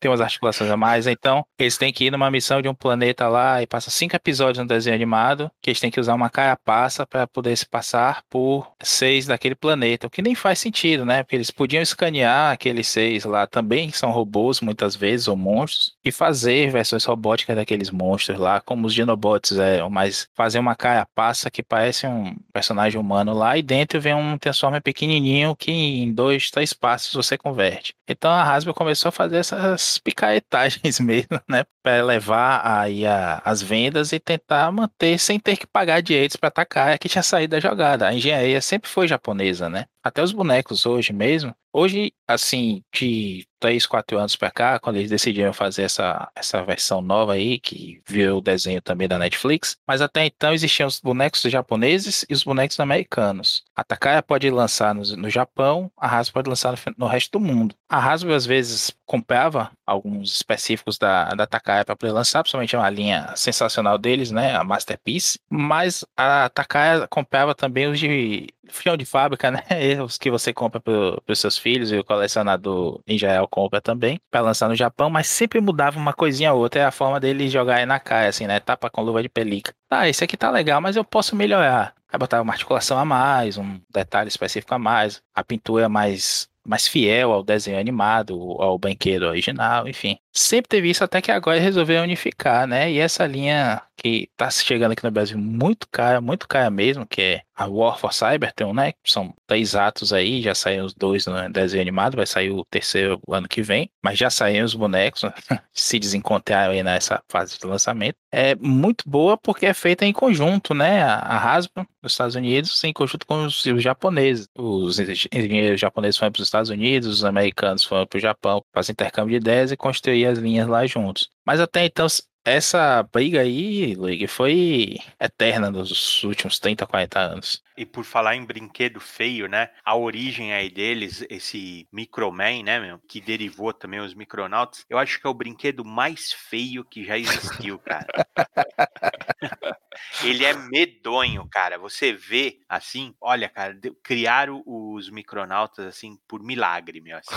Tem 0.04 0.12
umas 0.12 0.22
articulações 0.22 0.70
a 0.70 0.76
mais. 0.76 1.08
Então, 1.08 1.46
eles 1.58 1.78
têm 1.78 1.94
que 1.94 2.06
ir 2.06 2.12
numa 2.12 2.30
missão 2.30 2.62
de 2.62 2.68
um 2.68 2.76
planeta 2.76 3.28
lá 3.30 3.62
e 3.62 3.68
passa 3.68 3.90
cinco 3.90 4.16
episódios 4.16 4.60
no 4.60 4.68
desenho 4.68 4.96
animado, 4.96 5.50
que 5.62 5.70
eles 5.70 5.80
têm 5.80 5.90
que 5.90 6.00
usar 6.00 6.14
uma 6.14 6.30
carapaça 6.30 7.06
para 7.06 7.26
poder 7.26 7.56
se 7.56 7.66
passar 7.66 8.22
por 8.30 8.70
seis 8.82 9.26
daquele 9.26 9.56
planeta, 9.56 10.08
o 10.08 10.10
que 10.10 10.22
nem 10.22 10.36
faz 10.36 10.60
sentido, 10.60 11.06
né? 11.06 11.24
Porque 11.24 11.38
eles 11.38 11.50
podiam 11.50 11.82
escanear 11.82 12.52
aqueles 12.52 12.88
seis 12.88 13.24
lá 13.24 13.48
também, 13.48 13.90
que 13.90 13.98
são 13.98 14.12
robôs 14.12 14.60
muitas 14.60 14.96
vezes, 14.96 15.28
ou 15.28 15.38
monstros, 15.38 15.96
e 16.04 16.12
fazer 16.12 16.70
versões 16.70 17.06
robóticas 17.06 17.56
daqueles 17.56 17.90
monstros 17.90 18.38
lá, 18.38 18.60
como 18.60 18.88
os 18.88 18.94
Dinobots 18.94 19.58
é, 19.58 19.88
mas 19.90 20.28
fazer 20.36 20.60
uma 20.60 20.76
carapaça 20.76 21.50
que 21.50 21.64
parece 21.64 22.06
um 22.06 22.36
personagem 22.52 23.00
humano 23.00 23.34
lá, 23.34 23.58
e 23.58 23.62
dentro 23.62 24.02
vem 24.02 24.14
um 24.14 24.38
Transformer 24.38 24.82
pequenininho 24.82 25.56
que 25.56 25.72
em 25.72 26.14
dois, 26.14 26.52
três 26.52 26.74
passos 26.74 27.14
você 27.14 27.38
converte. 27.38 27.94
Então 28.08 28.30
a 28.30 28.44
Hasbro 28.44 28.74
começou 28.74 29.10
a 29.10 29.12
fazer 29.12 29.38
essas 29.38 29.93
picaretagens 29.98 31.00
mesmo, 31.02 31.40
né? 31.50 31.66
Para 31.82 32.04
levar 32.04 32.62
aí 32.66 33.06
a, 33.06 33.42
as 33.44 33.62
vendas 33.62 34.12
e 34.12 34.20
tentar 34.20 34.72
manter 34.72 35.18
sem 35.20 35.40
ter 35.40 35.58
que 35.58 35.68
pagar 35.68 36.02
direitos 36.02 36.36
para 36.36 36.50
atacar 36.50 36.90
é 36.90 36.98
que 36.98 37.10
tinha 37.10 37.24
saído 37.24 37.52
da 37.52 37.60
jogada. 37.60 38.08
A 38.08 38.14
engenharia 38.14 38.62
sempre 38.62 38.90
foi 38.90 39.08
japonesa, 39.08 39.70
né? 39.70 39.86
Até 40.04 40.22
os 40.24 40.32
bonecos 40.32 40.86
hoje 40.86 41.14
mesmo. 41.14 41.56
Hoje, 41.76 42.14
assim, 42.28 42.84
de 42.94 43.48
3, 43.60 43.88
4 43.88 44.20
anos 44.20 44.36
para 44.36 44.52
cá, 44.52 44.80
quando 44.80 44.98
eles 44.98 45.10
decidiram 45.10 45.52
fazer 45.52 45.84
essa, 45.84 46.30
essa 46.36 46.62
versão 46.64 47.02
nova 47.02 47.34
aí, 47.34 47.60
que 47.60 48.00
virou 48.08 48.38
o 48.38 48.42
desenho 48.42 48.80
também 48.80 49.08
da 49.08 49.18
Netflix, 49.18 49.76
mas 49.88 50.00
até 50.00 50.24
então 50.24 50.54
existiam 50.54 50.86
os 50.86 51.00
bonecos 51.00 51.42
japoneses 51.42 52.26
e 52.30 52.34
os 52.34 52.44
bonecos 52.44 52.80
americanos. 52.80 53.64
A 53.76 53.84
Takaya 53.84 54.22
pode 54.22 54.48
lançar 54.52 54.94
no, 54.94 55.02
no 55.16 55.30
Japão, 55.32 55.92
a 55.98 56.08
Hasbro 56.08 56.34
pode 56.36 56.50
lançar 56.50 56.74
no, 56.74 56.94
no, 56.96 57.08
resto 57.08 57.40
do 57.40 57.40
mundo. 57.40 57.74
A 57.90 57.98
Hasbro 57.98 58.36
às 58.36 58.46
vezes 58.46 58.92
comprava 59.06 59.72
alguns 59.84 60.36
específicos 60.36 61.00
da, 61.00 61.30
da 61.30 61.48
Takaya 61.48 61.84
para 61.84 61.96
poder 61.96 62.12
lançar, 62.12 62.44
principalmente 62.44 62.76
uma 62.76 62.90
linha 62.90 63.34
sensacional 63.36 63.98
deles, 63.98 64.30
né, 64.30 64.56
a 64.56 64.64
Masterpiece, 64.64 65.40
mas 65.50 66.06
a 66.16 66.50
Takaya 66.50 67.08
comprava 67.08 67.56
também 67.56 67.88
os 67.88 68.00
de 68.00 68.48
fião 68.70 68.96
de 68.96 69.06
fábrica, 69.06 69.52
né, 69.52 69.62
os 70.04 70.18
que 70.18 70.32
você 70.32 70.54
compra 70.54 70.80
para 70.80 71.20
os 71.28 71.40
seus 71.40 71.58
filhos 71.58 71.92
e 71.92 71.98
o 71.98 72.04
colecionador 72.04 73.02
em 73.08 73.18
geral 73.18 73.48
compra 73.48 73.82
também, 73.82 74.20
para 74.32 74.42
lançar 74.42 74.70
no 74.70 74.76
Japão, 74.76 75.10
mas 75.10 75.28
sempre 75.28 75.60
mudava 75.60 76.00
uma 76.00 76.14
coisinha 76.14 76.54
ou 76.54 76.62
outra, 76.62 76.82
é 76.82 76.86
a 76.86 76.92
forma 76.92 77.20
dele 77.20 77.50
jogar 77.50 77.78
aí 77.78 77.86
na 77.86 78.00
cara, 78.00 78.30
assim, 78.30 78.48
né? 78.48 78.60
Tapa 78.60 78.90
com 78.90 79.02
luva 79.02 79.22
de 79.22 79.30
pelica. 79.30 79.74
Tá, 79.90 80.08
esse 80.08 80.24
aqui 80.24 80.38
tá 80.38 80.50
legal, 80.50 80.82
mas 80.82 80.96
eu 80.96 81.04
posso 81.04 81.36
melhorar. 81.36 81.94
Aí 82.12 82.20
botar 82.20 82.42
uma 82.42 82.54
articulação 82.54 82.98
a 82.98 83.06
mais, 83.06 83.58
um 83.58 83.80
detalhe 83.92 84.28
específico 84.28 84.74
a 84.74 84.80
mais, 84.80 85.22
a 85.34 85.44
pintura 85.44 85.90
mais 85.90 86.48
mais 86.66 86.88
fiel 86.88 87.32
ao 87.32 87.44
desenho 87.44 87.80
animado, 87.80 88.34
ao 88.62 88.80
banqueiro 88.80 89.28
original, 89.28 89.88
enfim. 89.88 90.18
Sempre 90.32 90.70
teve 90.70 90.90
isso 90.90 91.04
até 91.04 91.22
que 91.22 91.32
agora 91.32 91.60
resolveu 91.60 92.02
unificar, 92.02 92.66
né? 92.66 92.90
E 92.92 93.00
essa 93.00 93.28
linha 93.28 93.82
que 93.96 94.30
tá 94.36 94.50
chegando 94.50 94.92
aqui 94.92 95.04
no 95.04 95.12
Brasil 95.12 95.38
muito 95.38 95.88
cara, 95.90 96.20
muito 96.22 96.48
cara 96.48 96.70
mesmo, 96.70 97.06
que 97.06 97.22
é 97.22 97.42
a 97.56 97.68
War 97.68 97.98
for 97.98 98.14
Cybertron, 98.14 98.74
né? 98.74 98.94
São 99.06 99.34
três 99.46 99.76
atos 99.76 100.12
aí, 100.12 100.42
já 100.42 100.56
saíram 100.56 100.86
os 100.86 100.94
dois 100.94 101.26
no 101.26 101.50
desenho 101.50 101.82
animado, 101.82 102.16
vai 102.16 102.26
sair 102.26 102.50
o 102.50 102.66
terceiro 102.66 103.22
ano 103.30 103.48
que 103.48 103.62
vem, 103.62 103.90
mas 104.04 104.18
já 104.18 104.30
saíram 104.30 104.66
os 104.66 104.74
bonecos, 104.74 105.22
se 105.74 106.00
desencontraram 106.00 106.74
aí 106.74 106.84
nessa 106.84 107.22
fase 107.30 107.58
de 107.60 107.66
lançamento. 107.66 108.16
É 108.32 108.56
muito 108.56 109.08
boa 109.08 109.38
porque 109.38 109.66
é 109.68 109.74
feita 109.74 110.06
em 110.06 110.14
conjunto, 110.14 110.74
né? 110.74 111.04
A 111.04 111.38
Hasbro 111.38 111.88
dos 112.02 112.14
Estados 112.14 112.36
Unidos 112.36 112.84
em 112.84 112.92
conjunto 112.92 113.26
com 113.28 113.46
os, 113.46 113.64
os 113.66 113.84
japoneses. 113.84 114.48
Os 114.58 115.00
engenheiros 115.00 115.80
japoneses 115.80 116.18
foram 116.18 116.32
para 116.32 116.42
os 116.42 116.48
Estados 116.48 116.70
Unidos, 116.70 117.08
os 117.08 117.26
americanos 117.26 117.84
foram 117.84 118.08
para 118.08 118.18
o 118.18 118.22
Japão, 118.22 118.64
fazer 118.74 118.94
intercâmbio 118.94 119.32
de 119.32 119.38
ideias 119.38 119.72
e 119.72 119.78
construir 119.78 120.26
as 120.26 120.40
linhas 120.40 120.68
lá 120.68 120.86
juntos. 120.88 121.30
Mas 121.46 121.60
até 121.60 121.86
então 121.86 122.08
essa 122.46 123.02
briga 123.04 123.42
aí, 123.42 123.96
Luigi, 123.96 124.28
foi 124.28 124.98
eterna 125.20 125.72
nos 125.72 126.24
últimos 126.24 126.60
30, 126.60 126.86
40 126.86 127.20
anos. 127.20 127.64
E 127.78 127.86
por 127.86 128.04
falar 128.04 128.36
em 128.36 128.46
brinquedo 128.46 129.00
feio, 129.00 129.48
né? 129.48 129.70
A 129.84 129.96
origem 129.96 130.54
aí 130.54 130.70
deles, 130.70 131.26
esse 131.30 131.88
Microman, 131.92 132.64
né, 132.64 132.80
meu? 132.80 133.00
Que 133.08 133.20
derivou 133.22 133.74
também 133.74 134.00
os 134.00 134.14
Micronauts, 134.14 134.86
eu 134.90 134.98
acho 134.98 135.20
que 135.20 135.26
é 135.26 135.30
o 135.30 135.34
brinquedo 135.34 135.84
mais 135.84 136.34
feio 136.34 136.84
que 136.84 137.04
já 137.04 137.18
existiu, 137.18 137.80
cara. 137.80 138.08
Ele 140.24 140.44
é 140.44 140.54
medonho, 140.54 141.48
cara. 141.50 141.78
Você 141.78 142.14
vê 142.14 142.60
assim, 142.68 143.16
olha, 143.22 143.50
cara, 143.50 143.78
criaram 144.04 144.62
os 144.66 145.10
Micronautas 145.10 145.86
assim 145.86 146.18
por 146.28 146.44
milagre, 146.44 147.00
meu, 147.02 147.18
assim. 147.18 147.36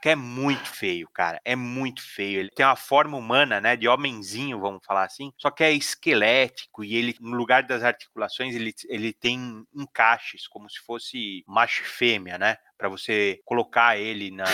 Porque 0.00 0.08
é 0.08 0.16
muito 0.16 0.66
feio, 0.66 1.06
cara. 1.12 1.38
É 1.44 1.54
muito 1.54 2.00
feio. 2.02 2.40
Ele 2.40 2.48
tem 2.48 2.64
uma 2.64 2.74
forma 2.74 3.18
humana, 3.18 3.60
né? 3.60 3.76
De 3.76 3.86
homenzinho, 3.86 4.58
vamos 4.58 4.80
falar 4.82 5.04
assim. 5.04 5.30
Só 5.36 5.50
que 5.50 5.62
é 5.62 5.70
esquelético 5.72 6.82
e 6.82 6.96
ele, 6.96 7.14
no 7.20 7.36
lugar 7.36 7.64
das 7.64 7.84
articulações, 7.84 8.54
ele, 8.54 8.72
ele 8.88 9.12
tem 9.12 9.62
encaixes, 9.74 10.48
como 10.48 10.70
se 10.70 10.80
fosse 10.80 11.44
macho 11.46 11.82
e 11.82 11.84
fêmea, 11.86 12.38
né? 12.38 12.56
Para 12.80 12.88
você 12.88 13.38
colocar 13.44 13.98
ele 13.98 14.30
na, 14.30 14.46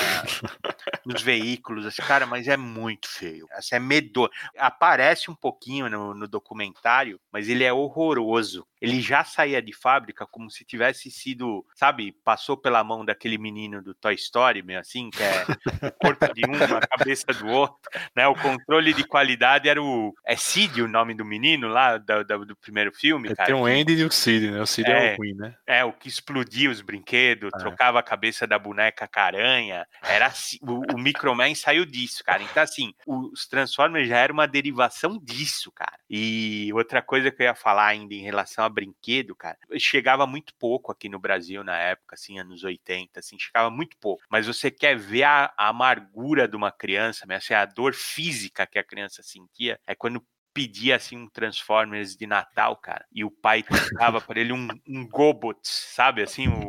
nos 1.07 1.23
veículos, 1.23 1.87
assim, 1.87 2.03
cara, 2.03 2.27
mas 2.27 2.49
é 2.49 2.57
muito 2.57 3.09
feio. 3.09 3.47
Assim, 3.53 3.77
é 3.77 3.79
medonho. 3.79 4.29
Aparece 4.59 5.31
um 5.31 5.35
pouquinho 5.35 5.89
no, 5.89 6.13
no, 6.13 6.27
documentário, 6.27 7.21
mas 7.33 7.49
ele 7.49 7.63
é 7.63 7.73
horroroso. 7.73 8.67
Ele 8.83 9.01
já 9.01 9.23
saía 9.23 9.63
de 9.63 9.73
fábrica 9.73 10.27
como 10.27 10.51
se 10.51 10.65
tivesse 10.65 11.09
sido, 11.09 11.65
sabe, 11.77 12.13
passou 12.25 12.57
pela 12.57 12.83
mão 12.83 13.05
daquele 13.05 13.39
menino 13.39 13.81
do 13.81 13.95
Toy 13.95 14.15
Story, 14.15 14.61
meio 14.61 14.81
assim, 14.81 15.09
que 15.09 15.23
é 15.23 15.45
o 15.87 15.93
corpo 15.93 16.35
de 16.35 16.45
um, 16.45 16.77
a 16.77 16.81
cabeça 16.81 17.27
do 17.29 17.47
outro, 17.47 17.79
né? 18.15 18.27
O 18.27 18.35
controle 18.35 18.93
de 18.93 19.05
qualidade 19.05 19.69
era 19.69 19.81
o. 19.81 20.13
É 20.27 20.35
Sid 20.35 20.83
o 20.83 20.89
nome 20.89 21.15
do 21.15 21.25
menino 21.25 21.69
lá 21.69 21.97
do, 21.97 22.25
do, 22.25 22.45
do 22.45 22.57
primeiro 22.57 22.93
filme, 22.93 23.35
cara. 23.35 23.47
Tem 23.47 23.55
o 23.55 23.65
Andy 23.65 23.95
e 23.95 24.05
o 24.05 24.11
Sid, 24.11 24.51
né? 24.51 24.61
O 24.61 24.67
Sid 24.67 24.91
é, 24.91 25.13
é 25.13 25.15
o 25.15 25.17
ruim, 25.17 25.35
né? 25.35 25.55
É, 25.67 25.85
o 25.85 25.93
que 25.93 26.09
explodia 26.09 26.71
os 26.71 26.81
brinquedos, 26.81 27.51
é. 27.55 27.59
trocava 27.59 28.01
a 28.01 28.03
cabeça 28.03 28.16
da 28.47 28.59
boneca 28.59 29.07
caranha. 29.07 29.87
Era 30.03 30.27
assim, 30.27 30.59
o, 30.63 30.95
o 30.95 30.99
Microman 30.99 31.55
saiu 31.55 31.85
disso, 31.85 32.25
cara. 32.25 32.43
Então, 32.43 32.63
assim, 32.63 32.93
os 33.07 33.47
Transformers 33.47 34.09
já 34.09 34.19
era 34.19 34.33
uma 34.33 34.47
derivação 34.47 35.19
disso, 35.23 35.71
cara. 35.73 35.99
E 36.09 36.71
outra 36.73 37.03
coisa 37.03 37.31
que 37.31 37.43
eu 37.43 37.47
ia 37.47 37.55
falar 37.55 37.87
ainda 37.87 38.15
em 38.15 38.23
relação 38.23 38.65
a 38.65 38.69
brinquedo, 38.69 39.35
cara, 39.35 39.59
chegava 39.79 40.27
muito 40.27 40.55
pouco 40.55 40.93
aqui 40.93 41.09
no 41.09 41.19
Brasil 41.19 41.63
na 41.63 41.77
época, 41.77 42.15
assim, 42.15 42.39
anos 42.39 42.65
80, 42.65 43.21
assim, 43.21 43.39
chegava 43.39 43.71
muito 43.71 43.97
pouco. 43.99 44.23
Mas 44.29 44.47
você 44.47 44.71
quer 44.71 44.97
ver 44.97 45.25
a, 45.25 45.53
a 45.57 45.69
amargura 45.69 46.49
de 46.49 46.57
uma 46.57 46.73
criança, 46.73 47.27
assim, 47.31 47.55
a 47.55 47.65
dor 47.65 47.95
física 47.95 48.67
que 48.67 48.79
a 48.79 48.85
criança 48.85 49.23
sentia, 49.23 49.81
é 49.87 49.95
quando 49.95 50.25
pedia 50.57 50.97
assim 50.97 51.19
um 51.19 51.29
Transformers 51.29 52.17
de 52.17 52.27
Natal, 52.27 52.75
cara, 52.77 53.05
e 53.13 53.23
o 53.23 53.31
pai 53.31 53.63
dava 53.93 54.23
para 54.23 54.41
ele 54.41 54.55
um, 54.55 54.67
um 54.89 55.07
Gobot, 55.07 55.59
sabe? 55.63 56.23
Assim, 56.23 56.49
o... 56.49 56.69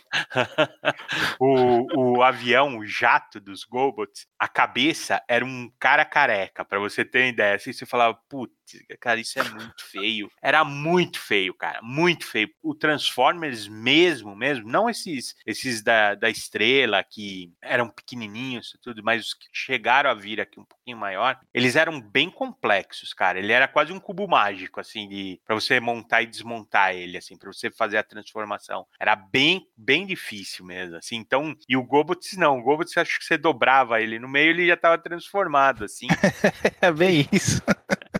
o, 1.39 2.17
o 2.17 2.23
avião, 2.23 2.77
o 2.77 2.85
jato 2.85 3.39
dos 3.39 3.63
Gobots, 3.63 4.27
a 4.39 4.47
cabeça 4.47 5.21
era 5.27 5.43
um 5.43 5.71
cara 5.79 6.05
careca, 6.05 6.63
para 6.63 6.79
você 6.79 7.03
ter 7.03 7.19
uma 7.19 7.27
ideia. 7.27 7.55
Assim, 7.55 7.73
você 7.73 7.85
falava, 7.85 8.17
putz, 8.29 8.53
cara, 8.99 9.19
isso 9.19 9.39
é 9.39 9.43
muito 9.43 9.85
feio. 9.85 10.31
Era 10.41 10.63
muito 10.63 11.19
feio, 11.19 11.53
cara, 11.53 11.79
muito 11.81 12.25
feio. 12.25 12.49
O 12.61 12.73
Transformers 12.73 13.67
mesmo, 13.67 14.35
mesmo, 14.35 14.69
não 14.69 14.89
esses 14.89 15.35
esses 15.45 15.81
da, 15.81 16.15
da 16.15 16.29
estrela 16.29 17.03
que 17.03 17.51
eram 17.61 17.89
pequenininhos 17.89 18.73
e 18.73 18.79
tudo, 18.79 19.03
mas 19.03 19.27
os 19.27 19.33
que 19.33 19.47
chegaram 19.51 20.09
a 20.09 20.13
vir 20.13 20.39
aqui 20.39 20.59
um 20.59 20.65
pouquinho 20.65 20.97
maior, 20.97 21.39
eles 21.53 21.75
eram 21.75 21.99
bem 21.99 22.29
complexos, 22.29 23.13
cara. 23.13 23.39
Ele 23.39 23.51
era 23.51 23.67
quase 23.67 23.91
um 23.91 23.99
cubo 23.99 24.27
mágico, 24.27 24.79
assim, 24.79 25.07
de 25.07 25.41
para 25.45 25.55
você 25.55 25.79
montar 25.79 26.21
e 26.21 26.27
desmontar 26.27 26.95
ele, 26.95 27.17
assim, 27.17 27.37
para 27.37 27.51
você 27.51 27.69
fazer 27.69 27.97
a 27.97 28.03
transformação. 28.03 28.85
Era 28.99 29.15
bem, 29.15 29.67
bem 29.75 30.05
difícil 30.05 30.20
mesmo, 30.63 30.97
assim. 30.97 31.15
Então, 31.15 31.55
e 31.67 31.75
o 31.75 31.83
Gobots 31.83 32.37
não, 32.37 32.59
o 32.59 32.63
Gobots 32.63 32.95
acho 32.97 33.19
que 33.19 33.25
você 33.25 33.37
dobrava 33.37 34.01
ele 34.01 34.19
no 34.19 34.27
meio, 34.27 34.51
ele 34.51 34.67
já 34.67 34.75
estava 34.75 34.97
transformado, 34.97 35.85
assim. 35.85 36.07
é 36.81 36.91
bem 36.91 37.27
isso. 37.31 37.61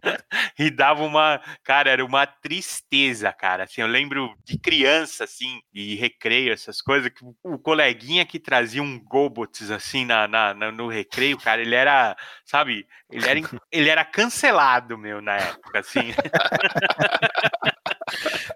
e 0.57 0.69
dava 0.69 1.03
uma, 1.03 1.41
cara, 1.63 1.89
era 1.89 2.05
uma 2.05 2.25
tristeza, 2.25 3.31
cara. 3.31 3.63
Assim, 3.63 3.81
eu 3.81 3.87
lembro 3.87 4.35
de 4.43 4.57
criança, 4.57 5.23
assim, 5.23 5.59
de 5.73 5.95
recreio, 5.95 6.53
essas 6.53 6.81
coisas, 6.81 7.11
que 7.11 7.23
o 7.43 7.57
coleguinha 7.57 8.25
que 8.25 8.39
trazia 8.39 8.81
um 8.81 8.99
Gobots, 8.99 9.71
assim, 9.71 10.05
na, 10.05 10.27
na, 10.27 10.53
no 10.53 10.87
recreio, 10.87 11.37
cara, 11.37 11.61
ele 11.61 11.75
era, 11.75 12.15
sabe, 12.45 12.87
ele 13.11 13.27
era, 13.27 13.39
ele 13.71 13.89
era 13.89 14.05
cancelado, 14.05 14.97
meu, 14.97 15.21
na 15.21 15.37
época, 15.37 15.79
assim. 15.79 16.13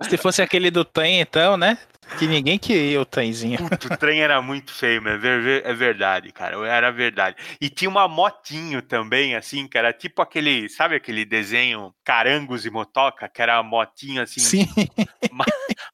Se 0.09 0.17
fosse 0.17 0.41
aquele 0.41 0.69
do 0.69 0.83
Tem, 0.83 1.21
então, 1.21 1.57
né? 1.57 1.77
Que 2.17 2.27
ninguém 2.27 2.57
queria 2.57 3.01
o 3.01 3.05
trenzinho. 3.05 3.57
Puto, 3.57 3.93
o 3.93 3.97
trem 3.97 4.21
era 4.21 4.41
muito 4.41 4.73
feio, 4.73 5.01
mas 5.01 5.23
é 5.23 5.61
é 5.63 5.73
verdade, 5.73 6.31
cara. 6.31 6.55
Era 6.67 6.91
verdade. 6.91 7.35
E 7.59 7.69
tinha 7.69 7.89
uma 7.89 8.07
motinho 8.07 8.81
também, 8.81 9.35
assim, 9.35 9.67
que 9.67 9.77
era 9.77 9.91
tipo 9.91 10.21
aquele, 10.21 10.69
sabe 10.69 10.95
aquele 10.95 11.25
desenho 11.25 11.93
Carangos 12.03 12.65
e 12.65 12.69
Motoca, 12.69 13.27
que 13.27 13.41
era 13.41 13.57
a 13.57 13.63
motinho 13.63 14.21
assim, 14.21 14.39
Sim. 14.39 14.67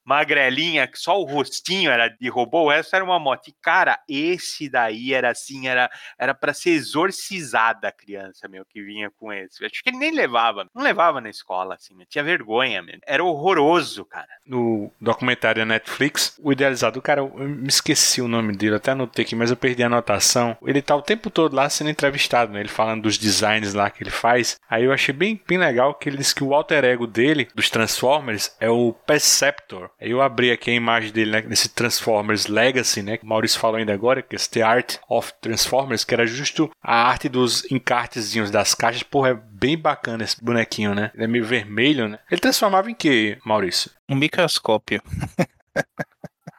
magrelinha, 0.04 0.86
que 0.86 0.98
só 0.98 1.20
o 1.20 1.24
rostinho 1.24 1.90
era 1.90 2.08
de 2.08 2.28
robô, 2.28 2.70
essa 2.70 2.96
era 2.96 3.04
uma 3.04 3.18
moto. 3.18 3.48
E, 3.48 3.54
cara, 3.60 3.98
esse 4.08 4.68
daí 4.68 5.14
era 5.14 5.30
assim, 5.30 5.68
era 5.68 5.90
era 6.18 6.34
para 6.34 6.52
ser 6.52 6.70
exorcizada 6.70 7.88
a 7.88 7.92
criança, 7.92 8.48
meu, 8.48 8.64
que 8.64 8.82
vinha 8.82 9.10
com 9.10 9.32
esse. 9.32 9.64
Acho 9.64 9.82
que 9.82 9.90
ele 9.90 9.98
nem 9.98 10.12
levava, 10.12 10.68
não 10.74 10.82
levava 10.82 11.20
na 11.20 11.30
escola, 11.30 11.74
assim, 11.74 11.94
meu, 11.94 12.06
tinha 12.06 12.24
vergonha, 12.24 12.82
meu. 12.82 12.98
Era 13.06 13.24
horroroso, 13.24 14.04
cara. 14.04 14.28
No 14.46 14.90
documentário 15.00 15.60
da 15.60 15.66
Netflix, 16.02 16.34
o 16.42 16.52
idealizado, 16.52 17.00
cara, 17.00 17.20
eu 17.20 17.48
me 17.48 17.68
esqueci 17.68 18.20
o 18.20 18.28
nome 18.28 18.54
dele, 18.54 18.76
até 18.76 18.90
anotei 18.90 19.24
aqui, 19.24 19.36
mas 19.36 19.50
eu 19.50 19.56
perdi 19.56 19.82
a 19.82 19.86
anotação. 19.86 20.56
Ele 20.64 20.82
tá 20.82 20.96
o 20.96 21.02
tempo 21.02 21.30
todo 21.30 21.54
lá 21.54 21.68
sendo 21.68 21.90
entrevistado, 21.90 22.52
né? 22.52 22.60
Ele 22.60 22.68
falando 22.68 23.02
dos 23.02 23.16
designs 23.16 23.74
lá 23.74 23.88
que 23.90 24.02
ele 24.02 24.10
faz. 24.10 24.58
Aí 24.68 24.84
eu 24.84 24.92
achei 24.92 25.14
bem, 25.14 25.40
bem 25.46 25.58
legal 25.58 25.94
que 25.94 26.08
ele 26.08 26.16
disse 26.16 26.34
que 26.34 26.44
o 26.44 26.54
alter 26.54 26.84
ego 26.84 27.06
dele, 27.06 27.48
dos 27.54 27.70
Transformers, 27.70 28.54
é 28.58 28.68
o 28.68 28.92
Perceptor. 29.06 29.90
Aí 30.00 30.10
eu 30.10 30.20
abri 30.20 30.50
aqui 30.50 30.70
a 30.70 30.74
imagem 30.74 31.12
dele, 31.12 31.30
né? 31.30 31.44
Nesse 31.46 31.68
Transformers 31.68 32.46
Legacy, 32.46 33.02
né? 33.02 33.16
Que 33.16 33.24
o 33.24 33.28
Maurício 33.28 33.60
falou 33.60 33.76
ainda 33.76 33.92
agora, 33.92 34.22
que 34.22 34.34
é 34.34 34.38
The 34.38 34.62
Art 34.62 34.96
of 35.08 35.32
Transformers, 35.40 36.04
que 36.04 36.14
era 36.14 36.26
justo 36.26 36.70
a 36.82 37.08
arte 37.08 37.28
dos 37.28 37.70
encartezinhos 37.70 38.50
das 38.50 38.74
caixas. 38.74 39.02
Porra, 39.02 39.30
é 39.30 39.34
bem 39.34 39.78
bacana 39.78 40.24
esse 40.24 40.42
bonequinho, 40.42 40.94
né? 40.94 41.10
Ele 41.14 41.24
é 41.24 41.28
meio 41.28 41.44
vermelho, 41.44 42.08
né? 42.08 42.18
Ele 42.30 42.40
transformava 42.40 42.90
em 42.90 42.94
que, 42.94 43.38
Maurício? 43.44 43.90
Um 44.08 44.16
microscópio. 44.16 45.00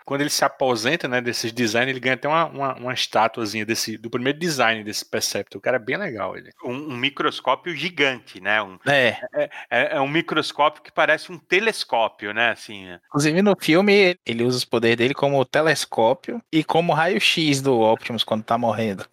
Quando 0.05 0.20
ele 0.22 0.30
se 0.30 0.43
aposenta, 0.43 1.07
né, 1.07 1.22
desses 1.22 1.51
designs, 1.51 1.89
ele 1.89 1.99
ganha 1.99 2.16
até 2.16 2.28
uma, 2.28 2.45
uma, 2.45 2.76
uma 2.76 2.93
estatuazinha 2.93 3.66
desse, 3.66 3.97
do 3.97 4.09
primeiro 4.09 4.38
design 4.38 4.84
desse 4.84 5.05
Perceptor. 5.05 5.57
O 5.57 5.61
cara 5.61 5.78
é 5.78 5.80
bem 5.80 5.95
legal, 5.97 6.36
ele. 6.36 6.49
Um, 6.64 6.93
um 6.93 6.97
microscópio 6.97 7.74
gigante, 7.74 8.41
né? 8.41 8.61
Um, 8.61 8.78
É. 8.86 9.18
é, 9.70 9.95
é 9.95 10.01
um 10.01 10.07
microscópio 10.07 10.84
que 10.84 10.91
parece 10.91 11.32
um 11.32 11.39
telescópio, 11.39 12.34
né? 12.34 12.49
Assim, 12.49 12.86
né? 12.86 12.99
Inclusive 13.07 13.41
no 13.41 13.55
filme, 13.59 14.18
ele 14.26 14.43
usa 14.43 14.57
os 14.57 14.66
poderes 14.66 14.97
dele 14.97 15.14
como 15.14 15.43
telescópio 15.45 16.41
e 16.51 16.64
como 16.66 16.93
raio-x 16.93 17.61
do 17.61 17.80
Optimus 17.80 18.26
quando 18.26 18.43
tá 18.43 18.57
morrendo. 18.57 19.05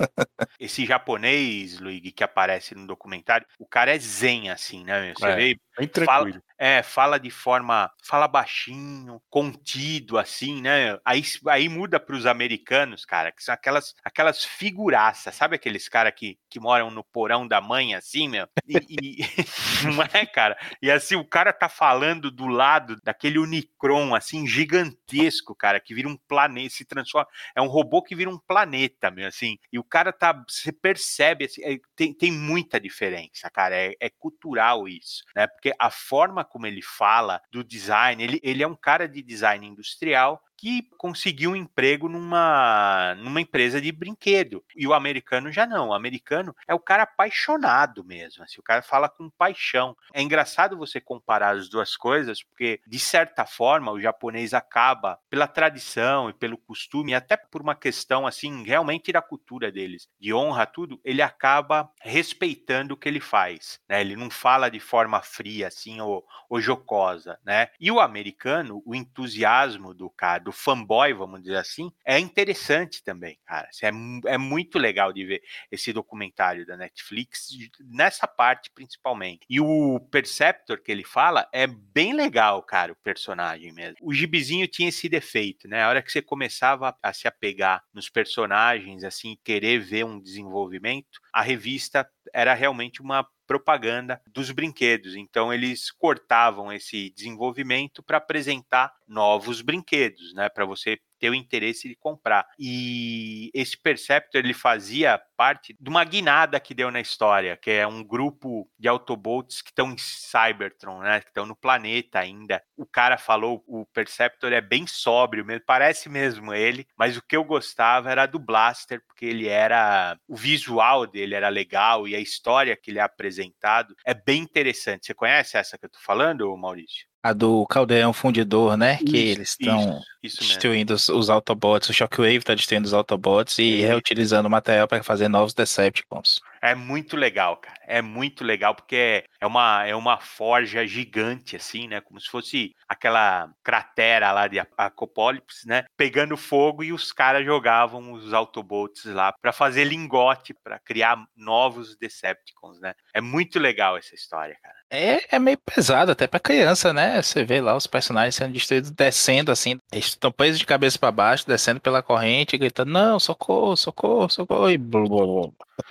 esse 0.58 0.84
japonês, 0.84 1.78
Luigi, 1.78 2.10
que 2.10 2.24
aparece 2.24 2.74
no 2.74 2.86
documentário, 2.86 3.46
o 3.60 3.66
cara 3.66 3.94
é 3.94 3.98
zen, 3.98 4.50
assim, 4.50 4.82
né? 4.84 5.14
Você 5.16 5.26
É. 5.26 5.36
vê, 5.36 5.56
Bem 5.78 5.88
Fala- 6.04 6.24
tranquilo. 6.24 6.42
é, 6.58 6.82
fala 6.82 7.18
de 7.18 7.30
forma, 7.30 7.90
fala 8.04 8.28
baixinho, 8.28 9.20
contido, 9.30 10.18
assim, 10.18 10.60
né? 10.60 10.98
Aí, 11.04 11.22
aí 11.48 11.68
muda 11.68 11.98
para 11.98 12.14
os 12.16 12.26
americanos, 12.26 13.04
cara, 13.06 13.32
que 13.32 13.42
são 13.42 13.54
aquelas, 13.54 13.94
aquelas 14.04 14.44
figuraças, 14.44 15.34
sabe 15.34 15.56
aqueles 15.56 15.88
caras 15.88 16.12
que, 16.14 16.38
que 16.50 16.60
moram 16.60 16.90
no 16.90 17.02
porão 17.04 17.46
da 17.48 17.60
mãe, 17.60 17.94
assim, 17.94 18.28
meu? 18.28 18.46
E, 18.68 18.76
e- 18.90 19.16
não 19.96 20.02
é, 20.12 20.26
cara? 20.26 20.58
E 20.82 20.90
assim, 20.90 21.14
o 21.16 21.24
cara 21.24 21.52
tá 21.52 21.68
falando 21.68 22.30
do 22.30 22.46
lado 22.46 22.96
daquele 23.02 23.38
Unicron, 23.38 24.14
assim, 24.14 24.46
gigantesco, 24.46 25.54
cara, 25.54 25.80
que 25.80 25.94
vira 25.94 26.08
um 26.08 26.16
planeta, 26.16 26.74
se 26.74 26.84
transforma, 26.84 27.28
é 27.54 27.62
um 27.62 27.68
robô 27.68 28.02
que 28.02 28.14
vira 28.14 28.28
um 28.28 28.38
planeta, 28.38 29.10
meu, 29.10 29.26
assim, 29.28 29.56
e 29.72 29.78
o 29.78 29.84
cara 29.84 30.12
tá, 30.12 30.32
você 30.46 30.72
percebe, 30.72 31.44
assim, 31.46 31.62
é, 31.64 31.78
tem, 31.96 32.12
tem 32.12 32.32
muita 32.32 32.78
diferença, 32.80 33.48
cara, 33.50 33.74
é, 33.76 33.94
é 34.00 34.10
cultural 34.10 34.86
isso, 34.88 35.24
né? 35.34 35.46
Porque 35.60 35.76
a 35.78 35.90
forma 35.90 36.42
como 36.42 36.66
ele 36.66 36.80
fala 36.80 37.42
do 37.50 37.62
design, 37.62 38.24
ele, 38.24 38.40
ele 38.42 38.62
é 38.62 38.66
um 38.66 38.74
cara 38.74 39.06
de 39.06 39.22
design 39.22 39.66
industrial 39.66 40.42
que 40.60 40.82
conseguiu 40.98 41.52
um 41.52 41.56
emprego 41.56 42.06
numa, 42.06 43.14
numa 43.14 43.40
empresa 43.40 43.80
de 43.80 43.90
brinquedo. 43.90 44.62
E 44.76 44.86
o 44.86 44.92
americano 44.92 45.50
já 45.50 45.66
não. 45.66 45.88
O 45.88 45.94
americano 45.94 46.54
é 46.68 46.74
o 46.74 46.78
cara 46.78 47.04
apaixonado 47.04 48.04
mesmo. 48.04 48.44
Assim, 48.44 48.60
o 48.60 48.62
cara 48.62 48.82
fala 48.82 49.08
com 49.08 49.30
paixão. 49.30 49.96
É 50.12 50.20
engraçado 50.20 50.76
você 50.76 51.00
comparar 51.00 51.56
as 51.56 51.70
duas 51.70 51.96
coisas, 51.96 52.42
porque, 52.42 52.78
de 52.86 52.98
certa 52.98 53.46
forma, 53.46 53.90
o 53.90 53.98
japonês 53.98 54.52
acaba, 54.52 55.18
pela 55.30 55.46
tradição 55.46 56.28
e 56.28 56.34
pelo 56.34 56.58
costume, 56.58 57.12
e 57.12 57.14
até 57.14 57.38
por 57.38 57.62
uma 57.62 57.74
questão 57.74 58.26
assim, 58.26 58.62
realmente 58.62 59.10
da 59.10 59.22
cultura 59.22 59.72
deles, 59.72 60.08
de 60.20 60.34
honra, 60.34 60.66
tudo, 60.66 61.00
ele 61.02 61.22
acaba 61.22 61.90
respeitando 62.02 62.92
o 62.92 62.96
que 62.98 63.08
ele 63.08 63.20
faz. 63.20 63.80
Né? 63.88 64.02
Ele 64.02 64.14
não 64.14 64.28
fala 64.28 64.70
de 64.70 64.78
forma 64.78 65.22
fria, 65.22 65.68
assim, 65.68 66.02
ou, 66.02 66.22
ou 66.50 66.60
jocosa, 66.60 67.38
né? 67.42 67.68
E 67.80 67.90
o 67.90 67.98
americano, 67.98 68.82
o 68.84 68.94
entusiasmo 68.94 69.94
do 69.94 70.10
cara, 70.10 70.49
do 70.50 70.52
fanboy, 70.52 71.14
vamos 71.14 71.40
dizer 71.42 71.56
assim, 71.56 71.92
é 72.04 72.18
interessante 72.18 73.02
também, 73.04 73.38
cara. 73.46 73.68
É, 73.82 74.34
é 74.34 74.36
muito 74.36 74.78
legal 74.78 75.12
de 75.12 75.24
ver 75.24 75.42
esse 75.70 75.92
documentário 75.92 76.66
da 76.66 76.76
Netflix, 76.76 77.50
nessa 77.80 78.26
parte 78.26 78.68
principalmente. 78.74 79.46
E 79.48 79.60
o 79.60 80.00
Perceptor 80.10 80.82
que 80.82 80.90
ele 80.90 81.04
fala 81.04 81.48
é 81.52 81.66
bem 81.68 82.12
legal, 82.12 82.62
cara, 82.62 82.92
o 82.92 82.96
personagem 82.96 83.72
mesmo. 83.72 83.96
O 84.02 84.12
gibizinho 84.12 84.66
tinha 84.66 84.88
esse 84.88 85.08
defeito, 85.08 85.68
né? 85.68 85.84
A 85.84 85.88
hora 85.88 86.02
que 86.02 86.10
você 86.10 86.20
começava 86.20 86.96
a 87.00 87.12
se 87.12 87.28
apegar 87.28 87.82
nos 87.94 88.08
personagens, 88.08 89.04
assim, 89.04 89.38
querer 89.44 89.78
ver 89.78 90.04
um 90.04 90.20
desenvolvimento, 90.20 91.20
a 91.32 91.42
revista 91.42 92.08
era 92.34 92.54
realmente 92.54 93.00
uma 93.00 93.26
propaganda 93.50 94.22
dos 94.32 94.52
brinquedos. 94.52 95.16
Então 95.16 95.52
eles 95.52 95.90
cortavam 95.90 96.72
esse 96.72 97.10
desenvolvimento 97.10 98.00
para 98.00 98.18
apresentar 98.18 98.92
novos 99.08 99.60
brinquedos, 99.60 100.32
né, 100.34 100.48
para 100.48 100.64
você 100.64 101.00
ter 101.18 101.30
o 101.30 101.34
interesse 101.34 101.88
de 101.88 101.96
comprar. 101.96 102.46
E 102.56 103.50
esse 103.52 103.76
Perceptor 103.76 104.40
ele 104.40 104.54
fazia 104.54 105.20
parte 105.40 105.74
de 105.80 105.88
uma 105.88 106.04
guinada 106.04 106.60
que 106.60 106.74
deu 106.74 106.90
na 106.90 107.00
história, 107.00 107.56
que 107.56 107.70
é 107.70 107.86
um 107.86 108.04
grupo 108.04 108.68
de 108.78 108.86
Autobots 108.86 109.62
que 109.62 109.70
estão 109.70 109.90
em 109.90 109.96
Cybertron, 109.96 111.00
né, 111.00 111.20
que 111.22 111.28
estão 111.28 111.46
no 111.46 111.56
planeta 111.56 112.18
ainda. 112.18 112.62
O 112.76 112.84
cara 112.84 113.16
falou, 113.16 113.64
o 113.66 113.86
Perceptor 113.86 114.52
é 114.52 114.60
bem 114.60 114.86
sóbrio, 114.86 115.42
mesmo, 115.42 115.62
parece 115.66 116.10
mesmo 116.10 116.52
ele, 116.52 116.86
mas 116.94 117.16
o 117.16 117.22
que 117.26 117.34
eu 117.34 117.42
gostava 117.42 118.10
era 118.10 118.26
do 118.26 118.38
Blaster, 118.38 119.02
porque 119.06 119.24
ele 119.24 119.48
era 119.48 120.14
o 120.28 120.36
visual 120.36 121.06
dele 121.06 121.34
era 121.34 121.48
legal 121.48 122.06
e 122.06 122.14
a 122.14 122.20
história 122.20 122.76
que 122.76 122.90
ele 122.90 122.98
é 122.98 123.02
apresentado 123.02 123.94
é 124.04 124.12
bem 124.12 124.42
interessante. 124.42 125.06
Você 125.06 125.14
conhece 125.14 125.56
essa 125.56 125.78
que 125.78 125.86
eu 125.86 125.90
tô 125.90 125.98
falando, 126.00 126.54
Maurício? 126.54 127.08
A 127.22 127.34
do 127.34 127.66
caldeirão 127.66 128.14
fundidor, 128.14 128.78
né? 128.78 128.96
que 128.96 129.04
Isso, 129.04 129.38
eles 129.38 129.50
estão 129.50 130.00
destruindo 130.22 130.94
os, 130.94 131.10
os 131.10 131.28
Autobots. 131.28 131.90
O 131.90 131.92
Shockwave 131.92 132.42
tá 132.42 132.54
destruindo 132.54 132.86
os 132.86 132.94
Autobots 132.94 133.58
e 133.58 133.82
É. 133.82 133.88
reutilizando 133.88 134.48
o 134.48 134.50
material 134.50 134.88
para 134.88 135.02
fazer 135.02 135.28
novos 135.30 135.54
Decepticons. 135.54 136.40
É 136.62 136.74
muito 136.74 137.16
legal, 137.16 137.56
cara. 137.56 137.78
É 137.86 138.02
muito 138.02 138.44
legal 138.44 138.74
porque 138.74 139.24
é, 139.40 139.46
uma, 139.46 139.86
é 139.86 139.94
uma 139.96 140.18
forja 140.18 140.86
gigante, 140.86 141.56
assim, 141.56 141.88
né? 141.88 142.00
Como 142.00 142.20
se 142.20 142.28
fosse 142.28 142.74
aquela 142.88 143.50
cratera 143.62 144.30
lá 144.32 144.46
de 144.46 144.58
Acopólips, 144.76 145.64
né? 145.64 145.84
Pegando 145.96 146.36
fogo 146.36 146.84
e 146.84 146.92
os 146.92 147.12
caras 147.12 147.44
jogavam 147.44 148.12
os 148.12 148.34
Autobots 148.34 149.06
lá 149.06 149.32
para 149.32 149.52
fazer 149.52 149.84
lingote, 149.84 150.54
para 150.62 150.78
criar 150.78 151.24
novos 151.34 151.96
Decepticons, 151.96 152.78
né? 152.80 152.94
É 153.14 153.20
muito 153.20 153.58
legal 153.58 153.96
essa 153.96 154.14
história, 154.14 154.56
cara. 154.62 154.74
É, 154.90 155.36
é 155.36 155.38
meio 155.38 155.58
pesado 155.58 156.12
até 156.12 156.26
pra 156.26 156.40
criança, 156.40 156.92
né? 156.92 157.22
Você 157.22 157.44
vê 157.44 157.60
lá 157.60 157.76
os 157.76 157.86
personagens 157.86 158.34
sendo 158.34 158.52
destruídos, 158.52 158.90
descendo 158.90 159.50
assim, 159.50 159.78
estão 159.92 160.32
presos 160.32 160.58
de 160.58 160.66
cabeça 160.66 160.98
pra 160.98 161.12
baixo, 161.12 161.46
descendo 161.46 161.80
pela 161.80 162.02
corrente, 162.02 162.58
gritando, 162.58 162.90
não, 162.90 163.18
socorro, 163.18 163.76
socorro, 163.76 164.28
socorro, 164.28 164.68
e 164.68 164.76
blá, 164.76 165.00
blá, 165.02 165.26
blá. 165.26 165.50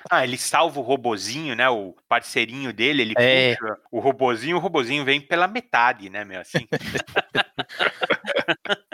Ah, 0.10 0.24
ele 0.24 0.38
salva 0.38 0.80
o 0.80 0.84
robozinho, 0.84 1.56
né? 1.56 1.70
O 1.70 1.96
parceirinho 2.08 2.74
dele, 2.74 3.02
ele 3.02 3.14
É. 3.18 3.56
puxa 3.56 3.78
o 3.92 4.00
robozinho, 4.00 4.58
o 4.58 4.60
robozinho 4.60 5.06
vem 5.06 5.22
pela 5.22 5.48
metade, 5.48 6.10
né, 6.10 6.26
meu? 6.26 6.42
Assim. 6.42 6.68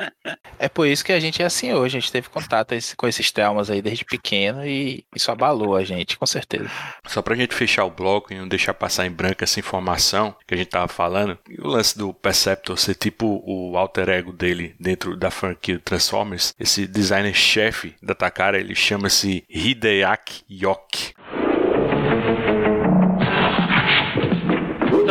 É 0.66 0.68
por 0.68 0.88
isso 0.88 1.05
que 1.05 1.11
a 1.11 1.20
gente 1.20 1.43
é 1.43 1.45
assim 1.45 1.74
hoje, 1.74 1.95
a 1.95 1.99
gente 1.99 2.11
teve 2.11 2.28
contato 2.28 2.74
com 2.97 3.07
esses 3.07 3.32
traumas 3.32 3.70
aí 3.70 3.84
desde 3.84 4.03
pequeno 4.03 4.66
e 4.66 5.05
isso 5.16 5.30
abalou 5.30 5.76
a 5.76 5.84
gente, 5.84 6.18
com 6.18 6.26
certeza. 6.26 6.68
Só 7.05 7.22
pra 7.22 7.36
gente 7.36 7.53
fechar 7.53 7.86
o 7.86 7.91
bloco 7.91 8.34
e 8.34 8.36
não 8.36 8.47
deixar 8.47 8.74
passar 8.74 9.05
em 9.05 9.11
branco 9.11 9.43
essa 9.43 9.59
informação 9.59 10.36
que 10.47 10.55
a 10.55 10.57
gente 10.57 10.72
tava 10.72 10.88
falando, 10.88 11.38
o 11.59 11.68
lance 11.68 11.95
do 11.95 12.11
Perceptor 12.16 12.80
ser 12.80 12.95
tipo 12.95 13.43
o 13.45 13.78
alter 13.78 14.09
ego 14.09 14.34
dele 14.34 14.76
dentro 14.80 15.16
da 15.16 15.30
franquia 15.30 15.80
Transformers, 15.86 16.55
esse 16.59 16.88
designer-chefe 16.88 17.93
da 18.01 18.16
Takara, 18.16 18.59
ele 18.59 18.74
chama-se 18.74 19.45
Hideaki 19.47 20.45
Yoki. 20.49 21.13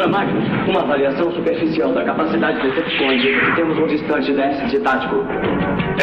Ultramagnus, 0.04 0.68
uma 0.68 0.82
avaliação 0.82 1.32
superficial 1.32 1.92
da 1.94 2.04
capacidade 2.04 2.60
de 2.60 2.68
Decepticons 2.68 3.56
temos 3.56 3.78
um 3.78 3.86
distante 3.86 4.32
déficit 4.34 4.80
tático. 4.80 5.24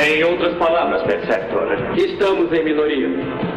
Em 0.03 0.23
outras 0.23 0.55
palavras, 0.55 1.03
Perceptor, 1.03 1.67
Estamos 1.95 2.51
em 2.51 2.63
minoria. 2.63 3.50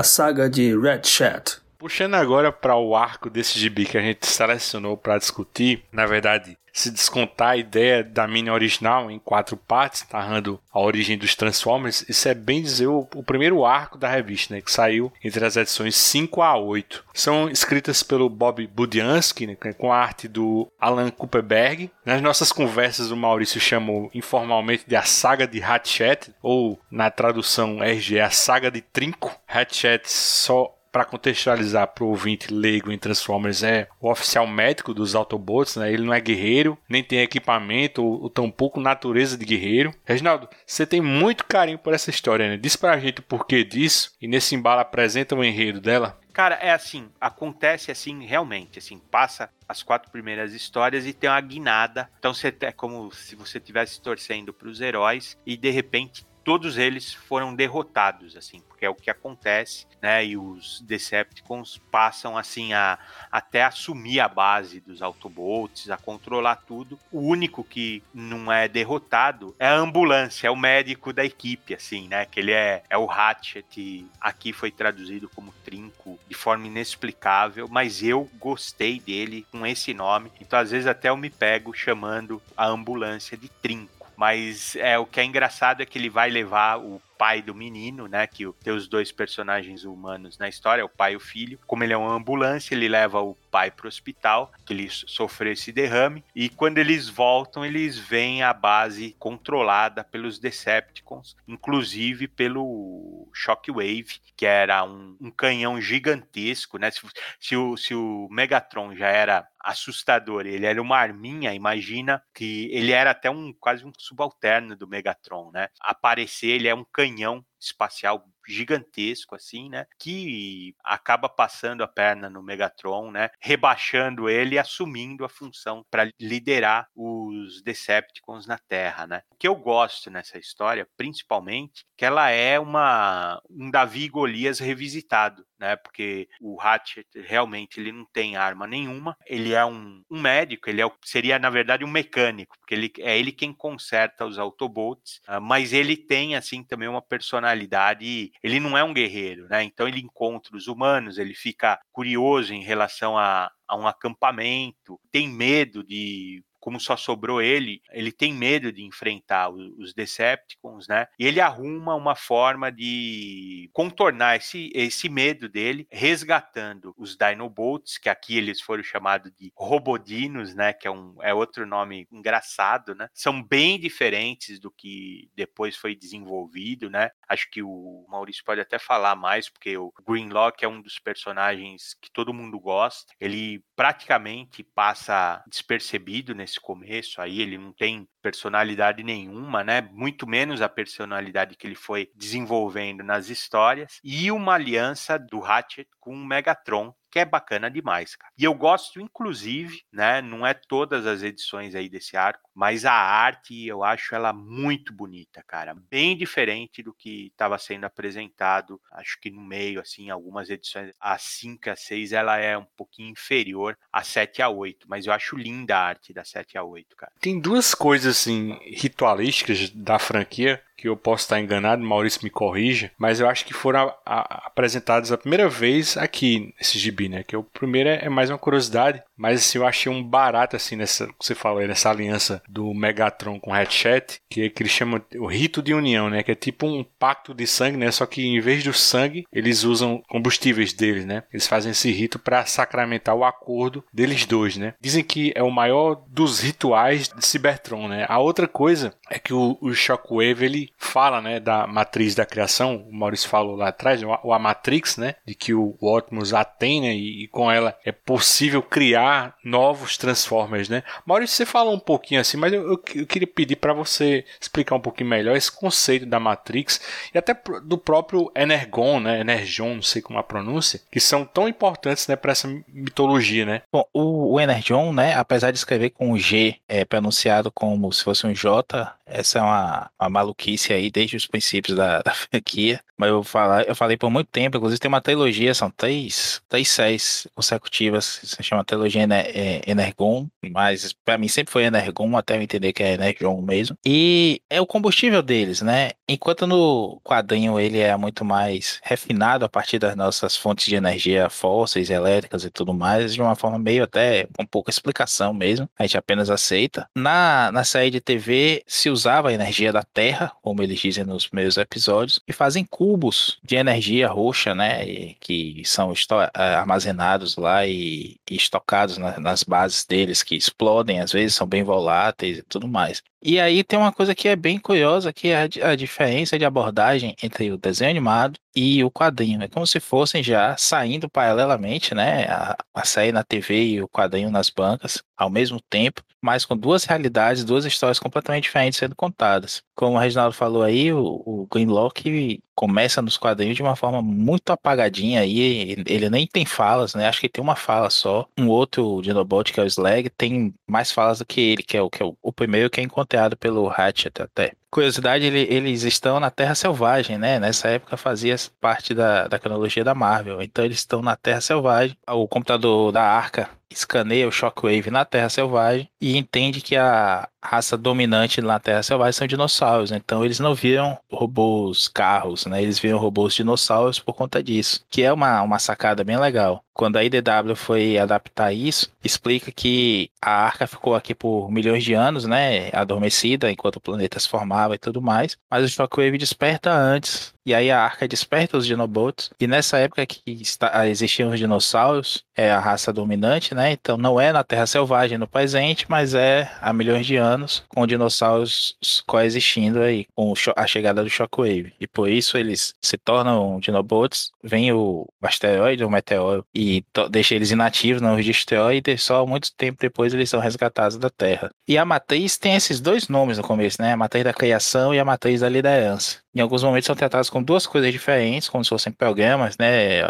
A 0.00 0.02
saga 0.02 0.48
de 0.48 0.74
Red 0.74 1.02
Chat. 1.04 1.58
Puxando 1.76 2.14
agora 2.14 2.50
para 2.50 2.74
o 2.74 2.96
arco 2.96 3.28
desse 3.28 3.58
gibi 3.58 3.84
que 3.84 3.98
a 3.98 4.00
gente 4.00 4.26
selecionou 4.26 4.96
para 4.96 5.18
discutir, 5.18 5.84
na 5.92 6.06
verdade, 6.06 6.56
se 6.72 6.90
descontar 6.90 7.50
a 7.50 7.56
ideia 7.56 8.02
da 8.02 8.26
mini 8.26 8.50
original 8.50 9.10
em 9.10 9.18
quatro 9.18 9.56
partes, 9.56 10.04
narrando 10.12 10.60
a 10.72 10.80
origem 10.80 11.18
dos 11.18 11.34
Transformers, 11.34 12.04
isso 12.08 12.28
é 12.28 12.34
bem 12.34 12.62
dizer 12.62 12.86
o, 12.86 13.06
o, 13.14 13.22
primeiro 13.22 13.64
arco 13.64 13.98
da 13.98 14.08
revista, 14.08 14.54
né, 14.54 14.60
que 14.60 14.70
saiu 14.70 15.12
entre 15.22 15.44
as 15.44 15.56
edições 15.56 15.96
5 15.96 16.42
a 16.42 16.56
8. 16.56 17.04
São 17.14 17.48
escritas 17.48 18.02
pelo 18.02 18.28
Bob 18.28 18.66
Budiansky, 18.66 19.46
né, 19.46 19.56
com 19.76 19.92
a 19.92 19.96
arte 19.96 20.28
do 20.28 20.70
Alan 20.80 21.10
Kuperberg. 21.10 21.90
Nas 22.04 22.22
nossas 22.22 22.52
conversas, 22.52 23.10
o 23.10 23.16
Maurício 23.16 23.60
chamou 23.60 24.10
informalmente 24.14 24.84
de 24.86 24.96
a 24.96 25.02
saga 25.02 25.46
de 25.46 25.62
Hatchet, 25.62 26.32
ou 26.42 26.78
na 26.90 27.10
tradução 27.10 27.82
RG, 27.82 28.20
a 28.20 28.30
saga 28.30 28.70
de 28.70 28.80
Trinco. 28.80 29.34
Hatchet 29.46 30.10
só 30.10 30.74
para 30.90 31.04
contextualizar 31.04 31.88
para 31.88 32.04
o 32.04 32.08
ouvinte 32.08 32.52
leigo 32.52 32.90
em 32.90 32.98
Transformers, 32.98 33.62
é 33.62 33.88
o 34.00 34.10
oficial 34.10 34.46
médico 34.46 34.92
dos 34.92 35.14
Autobots, 35.14 35.76
né? 35.76 35.92
Ele 35.92 36.04
não 36.04 36.14
é 36.14 36.20
guerreiro, 36.20 36.76
nem 36.88 37.02
tem 37.02 37.20
equipamento 37.20 38.04
ou, 38.04 38.22
ou 38.22 38.30
tampouco 38.30 38.80
natureza 38.80 39.36
de 39.36 39.44
guerreiro. 39.44 39.94
Reginaldo, 40.04 40.48
você 40.66 40.86
tem 40.86 41.00
muito 41.00 41.44
carinho 41.44 41.78
por 41.78 41.94
essa 41.94 42.10
história, 42.10 42.48
né? 42.48 42.56
Diz 42.56 42.76
pra 42.76 42.98
gente 42.98 43.20
o 43.20 43.24
porquê 43.24 43.64
disso 43.64 44.12
e 44.20 44.26
nesse 44.26 44.54
embalo 44.54 44.80
apresenta 44.80 45.34
o 45.34 45.44
enredo 45.44 45.80
dela. 45.80 46.18
Cara, 46.32 46.54
é 46.56 46.70
assim, 46.70 47.10
acontece 47.20 47.90
assim 47.90 48.24
realmente, 48.24 48.78
assim, 48.78 48.98
passa 49.10 49.50
as 49.68 49.82
quatro 49.82 50.10
primeiras 50.10 50.52
histórias 50.52 51.06
e 51.06 51.12
tem 51.12 51.28
uma 51.28 51.40
guinada. 51.40 52.08
Então 52.18 52.32
você 52.32 52.54
é 52.60 52.72
como 52.72 53.12
se 53.12 53.34
você 53.34 53.58
estivesse 53.58 54.00
torcendo 54.00 54.52
para 54.52 54.68
os 54.68 54.80
heróis 54.80 55.36
e 55.44 55.56
de 55.56 55.70
repente 55.70 56.24
todos 56.44 56.78
eles 56.78 57.12
foram 57.12 57.54
derrotados, 57.54 58.36
assim, 58.36 58.60
porque 58.68 58.84
é 58.84 58.90
o 58.90 58.94
que 58.94 59.10
acontece, 59.10 59.86
né? 60.00 60.24
E 60.24 60.36
os 60.36 60.80
Decepticons 60.80 61.78
passam, 61.90 62.36
assim, 62.36 62.72
a 62.72 62.98
até 63.30 63.64
assumir 63.64 64.20
a 64.20 64.28
base 64.28 64.80
dos 64.80 65.02
Autobots, 65.02 65.90
a 65.90 65.96
controlar 65.96 66.56
tudo. 66.56 66.98
O 67.12 67.20
único 67.20 67.62
que 67.62 68.02
não 68.12 68.50
é 68.50 68.68
derrotado 68.68 69.54
é 69.58 69.66
a 69.66 69.76
ambulância, 69.76 70.46
é 70.46 70.50
o 70.50 70.56
médico 70.56 71.12
da 71.12 71.24
equipe, 71.24 71.74
assim, 71.74 72.08
né? 72.08 72.24
Que 72.24 72.40
ele 72.40 72.52
é, 72.52 72.82
é 72.88 72.96
o 72.96 73.10
Hatchet, 73.10 74.06
aqui 74.20 74.52
foi 74.52 74.70
traduzido 74.70 75.28
como 75.28 75.54
Trinco, 75.64 76.18
de 76.28 76.34
forma 76.34 76.66
inexplicável, 76.66 77.68
mas 77.68 78.02
eu 78.02 78.28
gostei 78.38 78.98
dele 78.98 79.46
com 79.50 79.66
esse 79.66 79.92
nome, 79.94 80.32
então 80.40 80.58
às 80.58 80.70
vezes 80.70 80.86
até 80.86 81.08
eu 81.08 81.16
me 81.16 81.30
pego 81.30 81.72
chamando 81.74 82.42
a 82.56 82.66
ambulância 82.66 83.36
de 83.36 83.48
Trinco. 83.48 83.99
Mas 84.20 84.76
é 84.76 84.98
o 84.98 85.06
que 85.06 85.18
é 85.18 85.24
engraçado 85.24 85.80
é 85.80 85.86
que 85.86 85.96
ele 85.96 86.10
vai 86.10 86.28
levar 86.28 86.76
o 86.76 87.00
pai 87.16 87.40
do 87.40 87.54
menino, 87.54 88.06
né? 88.06 88.26
Que 88.26 88.50
tem 88.62 88.70
os 88.70 88.86
dois 88.86 89.10
personagens 89.10 89.84
humanos 89.84 90.36
na 90.36 90.46
história, 90.46 90.84
o 90.84 90.90
pai 90.90 91.14
e 91.14 91.16
o 91.16 91.20
filho. 91.20 91.58
Como 91.66 91.82
ele 91.82 91.94
é 91.94 91.96
uma 91.96 92.14
ambulância, 92.14 92.74
ele 92.74 92.86
leva 92.86 93.20
o 93.22 93.34
pai 93.50 93.70
para 93.70 93.86
o 93.86 93.88
hospital, 93.88 94.52
que 94.66 94.74
ele 94.74 94.90
sofreu 94.90 95.52
esse 95.52 95.72
derrame. 95.72 96.22
E 96.34 96.50
quando 96.50 96.76
eles 96.76 97.08
voltam, 97.08 97.64
eles 97.64 97.98
veem 97.98 98.42
a 98.42 98.52
base 98.52 99.16
controlada 99.18 100.04
pelos 100.04 100.38
Decepticons, 100.38 101.34
inclusive 101.48 102.28
pelo 102.28 103.26
Shockwave, 103.32 104.20
que 104.36 104.44
era 104.44 104.84
um, 104.84 105.16
um 105.18 105.30
canhão 105.30 105.80
gigantesco, 105.80 106.76
né? 106.76 106.90
Se, 106.90 107.00
se, 107.38 107.56
o, 107.56 107.74
se 107.74 107.94
o 107.94 108.28
Megatron 108.30 108.94
já 108.94 109.08
era 109.08 109.46
assustador, 109.60 110.46
ele 110.46 110.66
era 110.66 110.80
uma 110.80 110.96
arminha, 110.96 111.54
imagina 111.54 112.22
que 112.34 112.68
ele 112.72 112.92
era 112.92 113.10
até 113.10 113.30
um 113.30 113.52
quase 113.52 113.84
um 113.84 113.92
subalterno 113.96 114.76
do 114.76 114.88
Megatron, 114.88 115.50
né? 115.52 115.68
Aparecer, 115.80 116.48
ele 116.48 116.68
é 116.68 116.74
um 116.74 116.84
canhão 116.84 117.44
espacial 117.58 118.26
gigantesco 118.50 119.34
assim, 119.34 119.68
né, 119.68 119.86
que 119.98 120.74
acaba 120.84 121.28
passando 121.28 121.82
a 121.82 121.88
perna 121.88 122.28
no 122.28 122.42
Megatron, 122.42 123.10
né, 123.10 123.30
rebaixando 123.40 124.28
ele 124.28 124.56
e 124.56 124.58
assumindo 124.58 125.24
a 125.24 125.28
função 125.28 125.84
para 125.90 126.10
liderar 126.20 126.88
os 126.94 127.62
Decepticons 127.62 128.46
na 128.46 128.58
Terra, 128.58 129.06
né. 129.06 129.22
O 129.30 129.36
que 129.36 129.48
eu 129.48 129.54
gosto 129.54 130.10
nessa 130.10 130.38
história, 130.38 130.86
principalmente, 130.96 131.84
que 131.96 132.04
ela 132.04 132.30
é 132.30 132.58
uma 132.58 133.40
um 133.50 133.70
Davi 133.70 134.08
Golias 134.08 134.58
revisitado, 134.58 135.44
né, 135.58 135.76
porque 135.76 136.28
o 136.40 136.60
Hatchet 136.60 137.06
realmente 137.14 137.78
ele 137.78 137.92
não 137.92 138.06
tem 138.12 138.36
arma 138.36 138.66
nenhuma, 138.66 139.16
ele 139.26 139.52
é 139.52 139.64
um, 139.64 140.02
um 140.10 140.20
médico, 140.20 140.68
ele 140.68 140.82
é, 140.82 140.90
seria 141.02 141.38
na 141.38 141.50
verdade 141.50 141.84
um 141.84 141.90
mecânico, 141.90 142.56
porque 142.58 142.74
ele 142.74 142.92
é 142.98 143.18
ele 143.18 143.32
quem 143.32 143.52
conserta 143.52 144.24
os 144.24 144.38
Autobots, 144.38 145.20
uh, 145.28 145.40
mas 145.40 145.72
ele 145.72 145.96
tem 145.96 146.34
assim 146.34 146.64
também 146.64 146.88
uma 146.88 147.02
personalidade 147.02 148.32
ele 148.42 148.60
não 148.60 148.76
é 148.76 148.84
um 148.84 148.94
guerreiro, 148.94 149.46
né? 149.48 149.62
Então 149.64 149.86
ele 149.88 150.00
encontra 150.00 150.56
os 150.56 150.66
humanos, 150.66 151.18
ele 151.18 151.34
fica 151.34 151.78
curioso 151.92 152.52
em 152.54 152.62
relação 152.62 153.18
a, 153.18 153.50
a 153.68 153.76
um 153.76 153.86
acampamento, 153.86 155.00
tem 155.12 155.28
medo 155.28 155.84
de 155.84 156.42
como 156.60 156.78
só 156.78 156.96
sobrou 156.96 157.40
ele, 157.40 157.82
ele 157.90 158.12
tem 158.12 158.32
medo 158.32 158.70
de 158.70 158.84
enfrentar 158.84 159.48
os 159.50 159.94
Decepticons, 159.94 160.86
né? 160.86 161.06
E 161.18 161.26
ele 161.26 161.40
arruma 161.40 161.94
uma 161.94 162.14
forma 162.14 162.70
de 162.70 163.70
contornar 163.72 164.36
esse, 164.36 164.70
esse 164.74 165.08
medo 165.08 165.48
dele, 165.48 165.88
resgatando 165.90 166.94
os 166.96 167.16
Dinobots, 167.16 167.98
que 167.98 168.08
aqui 168.08 168.36
eles 168.36 168.60
foram 168.60 168.82
chamados 168.82 169.32
de 169.32 169.52
Robodinos, 169.56 170.54
né? 170.54 170.72
Que 170.72 170.86
é, 170.86 170.90
um, 170.90 171.16
é 171.22 171.32
outro 171.32 171.66
nome 171.66 172.06
engraçado, 172.12 172.94
né? 172.94 173.08
São 173.14 173.42
bem 173.42 173.80
diferentes 173.80 174.60
do 174.60 174.70
que 174.70 175.30
depois 175.34 175.76
foi 175.76 175.94
desenvolvido, 175.94 176.90
né? 176.90 177.10
Acho 177.28 177.50
que 177.50 177.62
o 177.62 178.04
Maurício 178.08 178.44
pode 178.44 178.60
até 178.60 178.78
falar 178.78 179.14
mais, 179.14 179.48
porque 179.48 179.76
o 179.76 179.92
Greenlock 180.06 180.64
é 180.64 180.68
um 180.68 180.82
dos 180.82 180.98
personagens 180.98 181.94
que 182.00 182.10
todo 182.10 182.34
mundo 182.34 182.58
gosta. 182.58 183.12
Ele 183.20 183.64
praticamente 183.76 184.62
passa 184.62 185.42
despercebido 185.46 186.34
nesse 186.34 186.49
nesse 186.50 186.60
começo 186.60 187.20
aí, 187.20 187.40
ele 187.40 187.56
não 187.56 187.72
tem 187.72 188.08
personalidade 188.20 189.02
nenhuma, 189.02 189.64
né? 189.64 189.80
Muito 189.92 190.26
menos 190.26 190.62
a 190.62 190.68
personalidade 190.68 191.56
que 191.56 191.66
ele 191.66 191.74
foi 191.74 192.10
desenvolvendo 192.14 193.02
nas 193.02 193.28
histórias 193.28 194.00
e 194.02 194.30
uma 194.30 194.54
aliança 194.54 195.18
do 195.18 195.44
Hatchet 195.44 195.88
com 195.98 196.14
o 196.14 196.24
Megatron 196.24 196.94
que 197.10 197.18
é 197.18 197.24
bacana 197.24 197.70
demais, 197.70 198.14
cara. 198.14 198.32
E 198.38 198.44
eu 198.44 198.54
gosto, 198.54 199.00
inclusive, 199.00 199.82
né? 199.92 200.22
Não 200.22 200.46
é 200.46 200.54
todas 200.54 201.06
as 201.06 201.22
edições 201.22 201.74
aí 201.74 201.88
desse 201.88 202.16
arco, 202.16 202.48
mas 202.54 202.84
a 202.84 202.92
arte 202.92 203.66
eu 203.66 203.82
acho 203.82 204.14
ela 204.14 204.32
muito 204.32 204.92
bonita, 204.92 205.42
cara. 205.46 205.74
Bem 205.90 206.16
diferente 206.16 206.82
do 206.82 206.94
que 206.94 207.26
estava 207.26 207.58
sendo 207.58 207.84
apresentado. 207.84 208.80
Acho 208.92 209.18
que 209.20 209.30
no 209.30 209.40
meio, 209.40 209.80
assim, 209.80 210.08
algumas 210.08 210.48
edições, 210.48 210.94
a 211.00 211.18
5 211.18 211.70
a 211.70 211.76
6, 211.76 212.12
ela 212.12 212.38
é 212.38 212.56
um 212.56 212.66
pouquinho 212.76 213.10
inferior 213.10 213.76
a 213.92 214.04
7 214.04 214.40
a 214.40 214.48
8, 214.48 214.86
mas 214.88 215.06
eu 215.06 215.12
acho 215.12 215.36
linda 215.36 215.76
a 215.76 215.86
arte 215.86 216.12
da 216.12 216.24
7 216.24 216.56
a 216.56 216.62
8, 216.62 216.94
cara. 216.96 217.12
Tem 217.20 217.40
duas 217.40 217.74
coisas, 217.74 218.09
assim, 218.10 218.58
ritualísticas 218.62 219.70
da 219.70 219.98
franquia 219.98 220.62
que 220.80 220.88
eu 220.88 220.96
posso 220.96 221.24
estar 221.24 221.38
enganado, 221.38 221.82
Maurício 221.82 222.20
me 222.24 222.30
corrija, 222.30 222.90
mas 222.96 223.20
eu 223.20 223.28
acho 223.28 223.44
que 223.44 223.52
foram 223.52 223.80
a, 223.80 223.94
a, 224.06 224.46
apresentados 224.46 225.12
a 225.12 225.18
primeira 225.18 225.46
vez 225.46 225.96
aqui 225.98 226.54
nesse 226.58 226.78
gibi, 226.78 227.06
né? 227.08 227.22
Que 227.22 227.36
o 227.36 227.42
primeiro 227.42 227.90
é, 227.90 228.06
é, 228.06 228.08
mais 228.08 228.30
uma 228.30 228.38
curiosidade, 228.38 229.02
mas 229.14 229.40
assim, 229.40 229.58
eu 229.58 229.66
achei 229.66 229.92
um 229.92 230.02
barato 230.02 230.56
assim 230.56 230.76
nessa, 230.76 231.06
você 231.20 231.34
falou 231.34 231.58
aí, 231.58 231.68
nessa 231.68 231.90
aliança 231.90 232.42
do 232.48 232.72
Megatron 232.72 233.38
com 233.38 233.50
o 233.50 233.54
Hatchet, 233.54 234.20
que, 234.30 234.44
é, 234.44 234.48
que 234.48 234.62
eles 234.62 234.72
chamam 234.72 235.02
o 235.16 235.26
rito 235.26 235.60
de 235.60 235.74
união, 235.74 236.08
né? 236.08 236.22
Que 236.22 236.32
é 236.32 236.34
tipo 236.34 236.66
um 236.66 236.82
pacto 236.82 237.34
de 237.34 237.46
sangue, 237.46 237.76
né? 237.76 237.90
Só 237.90 238.06
que 238.06 238.26
em 238.26 238.40
vez 238.40 238.64
do 238.64 238.72
sangue, 238.72 239.26
eles 239.30 239.64
usam 239.64 240.02
combustíveis 240.08 240.72
deles, 240.72 241.04
né? 241.04 241.24
Eles 241.30 241.46
fazem 241.46 241.72
esse 241.72 241.90
rito 241.90 242.18
para 242.18 242.46
sacramentar 242.46 243.14
o 243.14 243.24
acordo 243.24 243.84
deles 243.92 244.24
dois, 244.24 244.56
né? 244.56 244.72
Dizem 244.80 245.04
que 245.04 245.30
é 245.36 245.42
o 245.42 245.50
maior 245.50 246.02
dos 246.08 246.40
rituais 246.40 247.08
de 247.08 247.26
Cybertron, 247.26 247.86
né? 247.86 248.06
A 248.08 248.18
outra 248.18 248.48
coisa 248.48 248.94
é 249.10 249.18
que 249.18 249.34
o, 249.34 249.58
o 249.60 249.74
Shockwave 249.74 250.44
ele 250.44 250.69
fala, 250.76 251.20
né, 251.20 251.38
da 251.38 251.66
matriz 251.66 252.14
da 252.14 252.26
criação, 252.26 252.84
o 252.88 252.92
Maurício 252.92 253.28
falou 253.28 253.54
lá 253.54 253.68
atrás, 253.68 254.02
o 254.02 254.32
a 254.32 254.38
Matrix, 254.38 254.96
né, 254.96 255.14
de 255.26 255.34
que 255.34 255.54
o 255.54 255.76
Optimus 255.80 256.32
a 256.32 256.44
tem, 256.44 256.80
né, 256.80 256.94
e, 256.94 257.24
e, 257.24 257.28
com 257.28 257.50
ela 257.50 257.76
é 257.84 257.92
possível 257.92 258.62
criar 258.62 259.34
novos 259.44 259.96
Transformers, 259.96 260.68
né. 260.68 260.82
Maurício, 261.04 261.36
você 261.36 261.46
falou 261.46 261.74
um 261.74 261.78
pouquinho 261.78 262.20
assim, 262.20 262.36
mas 262.36 262.52
eu, 262.52 262.62
eu, 262.62 262.82
eu 262.94 263.06
queria 263.06 263.26
pedir 263.26 263.56
para 263.56 263.72
você 263.72 264.24
explicar 264.40 264.74
um 264.74 264.80
pouquinho 264.80 265.10
melhor 265.10 265.36
esse 265.36 265.52
conceito 265.52 266.06
da 266.06 266.18
Matrix 266.18 266.80
e 267.14 267.18
até 267.18 267.34
do 267.62 267.78
próprio 267.78 268.30
Energon, 268.34 269.00
né, 269.00 269.20
Energon, 269.20 269.74
não 269.74 269.82
sei 269.82 270.00
como 270.00 270.18
a 270.18 270.22
pronúncia, 270.22 270.80
que 270.90 271.00
são 271.00 271.24
tão 271.24 271.48
importantes, 271.48 272.06
né, 272.08 272.16
para 272.16 272.32
essa 272.32 272.48
mitologia, 272.68 273.44
né. 273.44 273.62
Bom, 273.72 273.84
o, 273.92 274.34
o 274.34 274.40
Energon, 274.40 274.92
né, 274.92 275.14
apesar 275.14 275.50
de 275.50 275.58
escrever 275.58 275.90
com 275.90 276.16
G 276.16 276.56
é, 276.68 276.84
pronunciado 276.84 277.52
como 277.52 277.92
se 277.92 278.02
fosse 278.02 278.26
um 278.26 278.34
J, 278.34 278.94
essa 279.06 279.38
é 279.38 279.42
uma, 279.42 279.90
uma 280.00 280.08
maluquice 280.08 280.59
aí 280.68 280.90
desde 280.90 281.16
os 281.16 281.26
princípios 281.26 281.76
da, 281.76 282.00
da 282.02 282.12
franquia. 282.14 282.82
Mas 283.00 283.08
eu, 283.08 283.24
fala, 283.24 283.62
eu 283.62 283.74
falei 283.74 283.96
por 283.96 284.10
muito 284.10 284.26
tempo, 284.26 284.58
inclusive 284.58 284.78
tem 284.78 284.90
uma 284.90 285.00
trilogia, 285.00 285.54
são 285.54 285.70
três, 285.70 286.42
três 286.46 286.68
séries 286.68 287.26
consecutivas, 287.34 288.20
se 288.22 288.42
chama 288.42 288.62
trilogia 288.62 289.06
é, 289.10 289.62
Energon, 289.66 290.28
mas 290.50 290.92
para 290.92 291.16
mim 291.16 291.26
sempre 291.26 291.50
foi 291.50 291.64
Energon, 291.64 292.14
até 292.14 292.36
eu 292.36 292.42
entender 292.42 292.74
que 292.74 292.82
é 292.82 292.92
Energon 292.92 293.40
mesmo. 293.40 293.74
E 293.86 294.42
é 294.50 294.60
o 294.60 294.66
combustível 294.66 295.22
deles, 295.22 295.62
né? 295.62 295.92
Enquanto 296.06 296.46
no 296.46 297.00
quadrinho 297.02 297.58
ele 297.58 297.78
é 297.78 297.96
muito 297.96 298.22
mais 298.22 298.80
refinado 298.82 299.46
a 299.46 299.48
partir 299.48 299.78
das 299.78 299.96
nossas 299.96 300.36
fontes 300.36 300.66
de 300.66 300.74
energia 300.74 301.30
fósseis, 301.30 301.88
elétricas 301.88 302.44
e 302.44 302.50
tudo 302.50 302.74
mais, 302.74 303.14
de 303.14 303.22
uma 303.22 303.34
forma 303.34 303.58
meio 303.58 303.84
até 303.84 304.28
com 304.36 304.44
pouca 304.44 304.70
explicação 304.70 305.32
mesmo, 305.32 305.66
a 305.78 305.84
gente 305.84 305.96
apenas 305.96 306.28
aceita. 306.28 306.86
Na, 306.94 307.50
na 307.50 307.64
série 307.64 307.90
de 307.90 308.00
TV 308.00 308.62
se 308.66 308.90
usava 308.90 309.30
a 309.30 309.32
energia 309.32 309.72
da 309.72 309.82
Terra, 309.82 310.32
como 310.42 310.62
eles 310.62 310.78
dizem 310.78 311.04
nos 311.04 311.26
primeiros 311.26 311.56
episódios, 311.56 312.20
e 312.28 312.32
fazem 312.32 312.66
cubos 312.90 313.38
de 313.42 313.54
energia 313.54 314.08
roxa, 314.08 314.54
né? 314.54 315.14
Que 315.20 315.62
são 315.64 315.92
eh, 315.92 316.30
armazenados 316.34 317.36
lá 317.36 317.64
e, 317.66 318.18
e 318.28 318.34
estocados 318.36 318.98
na, 318.98 319.20
nas 319.20 319.44
bases 319.44 319.84
deles, 319.84 320.22
que 320.24 320.34
explodem, 320.34 321.00
às 321.00 321.12
vezes 321.12 321.36
são 321.36 321.46
bem 321.46 321.62
voláteis 321.62 322.38
e 322.38 322.42
tudo 322.42 322.66
mais. 322.66 323.02
E 323.22 323.38
aí 323.38 323.62
tem 323.62 323.78
uma 323.78 323.92
coisa 323.92 324.14
que 324.14 324.28
é 324.28 324.34
bem 324.34 324.58
curiosa, 324.58 325.12
que 325.12 325.28
é 325.28 325.42
a, 325.42 325.70
a, 325.70 325.76
diferença 325.76 326.38
de 326.38 326.44
abordagem 326.44 327.14
entre 327.22 327.52
o 327.52 327.58
desenho 327.58 327.90
animado 327.90 328.38
e 328.56 328.82
o 328.82 328.90
quadrinho. 328.90 329.42
É 329.42 329.48
como 329.48 329.66
se 329.66 329.78
fossem 329.78 330.22
já 330.22 330.56
saindo 330.56 331.08
paralelamente, 331.08 331.94
né? 331.94 332.24
A, 332.28 332.56
a 332.74 332.84
série 332.84 333.12
na 333.12 333.22
TV 333.22 333.62
e 333.62 333.82
o 333.82 333.88
quadrinho 333.88 334.30
nas 334.30 334.48
bancas 334.48 335.02
ao 335.20 335.28
mesmo 335.28 335.60
tempo, 335.68 336.02
mas 336.22 336.46
com 336.46 336.56
duas 336.56 336.84
realidades, 336.84 337.44
duas 337.44 337.66
histórias 337.66 337.98
completamente 337.98 338.44
diferentes 338.44 338.78
sendo 338.78 338.96
contadas. 338.96 339.62
Como 339.74 339.96
o 339.96 339.98
Reginaldo 339.98 340.34
falou 340.34 340.62
aí, 340.62 340.90
o, 340.90 341.22
o 341.26 341.46
Greenlock 341.52 342.40
começa 342.54 343.02
nos 343.02 343.18
quadrinhos 343.18 343.56
de 343.56 343.62
uma 343.62 343.76
forma 343.76 344.00
muito 344.00 344.50
apagadinha 344.50 345.20
aí, 345.20 345.76
ele 345.86 346.08
nem 346.08 346.26
tem 346.26 346.46
falas, 346.46 346.94
né? 346.94 347.06
Acho 347.06 347.20
que 347.20 347.28
tem 347.28 347.42
uma 347.42 347.56
fala 347.56 347.90
só. 347.90 348.26
Um 348.38 348.48
outro 348.48 349.02
Dinobot, 349.02 349.52
que 349.52 349.60
é 349.60 349.62
o 349.62 349.66
Slag, 349.66 350.08
tem 350.10 350.54
mais 350.66 350.90
falas 350.90 351.18
do 351.18 351.26
que 351.26 351.40
ele, 351.40 351.62
que 351.62 351.76
é 351.76 351.82
o, 351.82 351.90
que 351.90 352.02
é 352.02 352.06
o, 352.06 352.16
o 352.22 352.32
primeiro 352.32 352.70
que 352.70 352.80
é 352.80 352.84
encontrado 352.84 353.09
pelo 353.38 353.68
Hatchet 353.68 354.22
até 354.22 354.52
curiosidade, 354.70 355.24
ele, 355.24 355.46
eles 355.52 355.82
estão 355.82 356.20
na 356.20 356.30
Terra 356.30 356.54
Selvagem, 356.54 357.18
né? 357.18 357.38
Nessa 357.38 357.68
época 357.68 357.96
fazia 357.96 358.36
parte 358.60 358.94
da, 358.94 359.26
da 359.26 359.38
cronologia 359.38 359.82
da 359.82 359.94
Marvel. 359.94 360.40
Então 360.40 360.64
eles 360.64 360.78
estão 360.78 361.02
na 361.02 361.16
Terra 361.16 361.40
Selvagem. 361.40 361.96
O 362.08 362.28
computador 362.28 362.92
da 362.92 363.02
Arca 363.02 363.50
escaneia 363.68 364.26
o 364.26 364.32
Shockwave 364.32 364.90
na 364.90 365.04
Terra 365.04 365.28
Selvagem 365.28 365.88
e 366.00 366.16
entende 366.16 366.60
que 366.60 366.76
a 366.76 367.28
raça 367.42 367.76
dominante 367.76 368.40
na 368.40 368.58
Terra 368.58 368.82
Selvagem 368.82 369.12
são 369.12 369.26
dinossauros. 369.26 369.92
Então 369.92 370.24
eles 370.24 370.38
não 370.38 370.54
viram 370.54 370.98
robôs 371.10 371.88
carros, 371.88 372.46
né? 372.46 372.62
Eles 372.62 372.78
viram 372.78 372.98
robôs 372.98 373.34
dinossauros 373.34 373.98
por 373.98 374.14
conta 374.14 374.42
disso, 374.42 374.84
que 374.90 375.02
é 375.02 375.12
uma, 375.12 375.42
uma 375.42 375.58
sacada 375.58 376.04
bem 376.04 376.18
legal. 376.18 376.64
Quando 376.72 376.96
a 376.96 377.04
IDW 377.04 377.54
foi 377.56 377.98
adaptar 377.98 378.52
isso, 378.52 378.90
explica 379.04 379.52
que 379.52 380.10
a 380.22 380.30
Arca 380.30 380.66
ficou 380.66 380.94
aqui 380.94 381.14
por 381.14 381.50
milhões 381.50 381.84
de 381.84 381.92
anos, 381.92 382.24
né? 382.24 382.70
Adormecida 382.72 383.50
enquanto 383.50 383.76
o 383.76 383.80
planeta 383.80 384.18
se 384.18 384.28
formava 384.28 384.74
e 384.74 384.78
tudo 384.78 385.02
mais. 385.02 385.36
Mas 385.50 385.64
o 385.64 385.68
Shockwave 385.68 386.16
desperta 386.16 386.72
antes 386.72 387.34
e 387.44 387.54
aí 387.54 387.70
a 387.70 387.82
Arca 387.82 388.06
desperta 388.06 388.56
os 388.56 388.66
Dinobots. 388.66 389.30
E 389.40 389.46
nessa 389.46 389.78
época 389.78 390.06
que 390.06 390.22
está, 390.26 390.86
existiam 390.86 391.30
os 391.30 391.38
dinossauros, 391.38 392.24
é 392.36 392.50
a 392.50 392.60
raça 392.60 392.92
dominante, 392.92 393.54
né? 393.54 393.72
Então 393.72 393.96
não 393.96 394.20
é 394.20 394.32
na 394.32 394.44
Terra 394.44 394.66
Selvagem 394.66 395.18
no 395.18 395.26
presente, 395.26 395.86
mas 395.88 396.14
é 396.14 396.50
há 396.60 396.72
milhões 396.72 397.06
de 397.06 397.16
anos, 397.16 397.29
com 397.68 397.86
dinossauros 397.86 398.76
coexistindo 399.06 399.80
aí, 399.80 400.06
com 400.14 400.32
a 400.56 400.66
chegada 400.66 401.02
do 401.02 401.10
Shockwave. 401.10 401.72
E 401.80 401.86
por 401.86 402.08
isso 402.08 402.36
eles 402.36 402.74
se 402.82 402.96
tornam 402.96 403.60
Dinobots, 403.60 404.30
vem 404.42 404.72
o 404.72 405.06
asteroide, 405.22 405.84
o 405.84 405.90
meteoro, 405.90 406.44
e 406.54 406.84
deixa 407.10 407.34
eles 407.34 407.50
inativos, 407.50 408.02
não 408.02 408.16
os 408.16 408.24
destrói, 408.24 408.82
e 408.86 408.98
só 408.98 409.26
muito 409.26 409.52
tempo 409.54 409.78
depois 409.80 410.12
eles 410.14 410.30
são 410.30 410.40
resgatados 410.40 410.96
da 410.96 411.10
Terra. 411.10 411.50
E 411.66 411.78
a 411.78 411.84
matriz 411.84 412.36
tem 412.36 412.54
esses 412.54 412.80
dois 412.80 413.08
nomes 413.08 413.38
no 413.38 413.44
começo, 413.44 413.80
né? 413.80 413.92
A 413.92 413.96
matriz 413.96 414.24
da 414.24 414.32
criação 414.32 414.94
e 414.94 414.98
a 414.98 415.04
matriz 415.04 415.40
da 415.40 415.48
liderança 415.48 416.20
em 416.34 416.40
alguns 416.40 416.62
momentos 416.62 416.86
são 416.86 416.94
tratados 416.94 417.28
com 417.28 417.42
duas 417.42 417.66
coisas 417.66 417.90
diferentes, 417.92 418.48
como 418.48 418.64
se 418.64 418.70
fossem 418.70 418.92
programas, 418.92 419.56
né? 419.58 420.02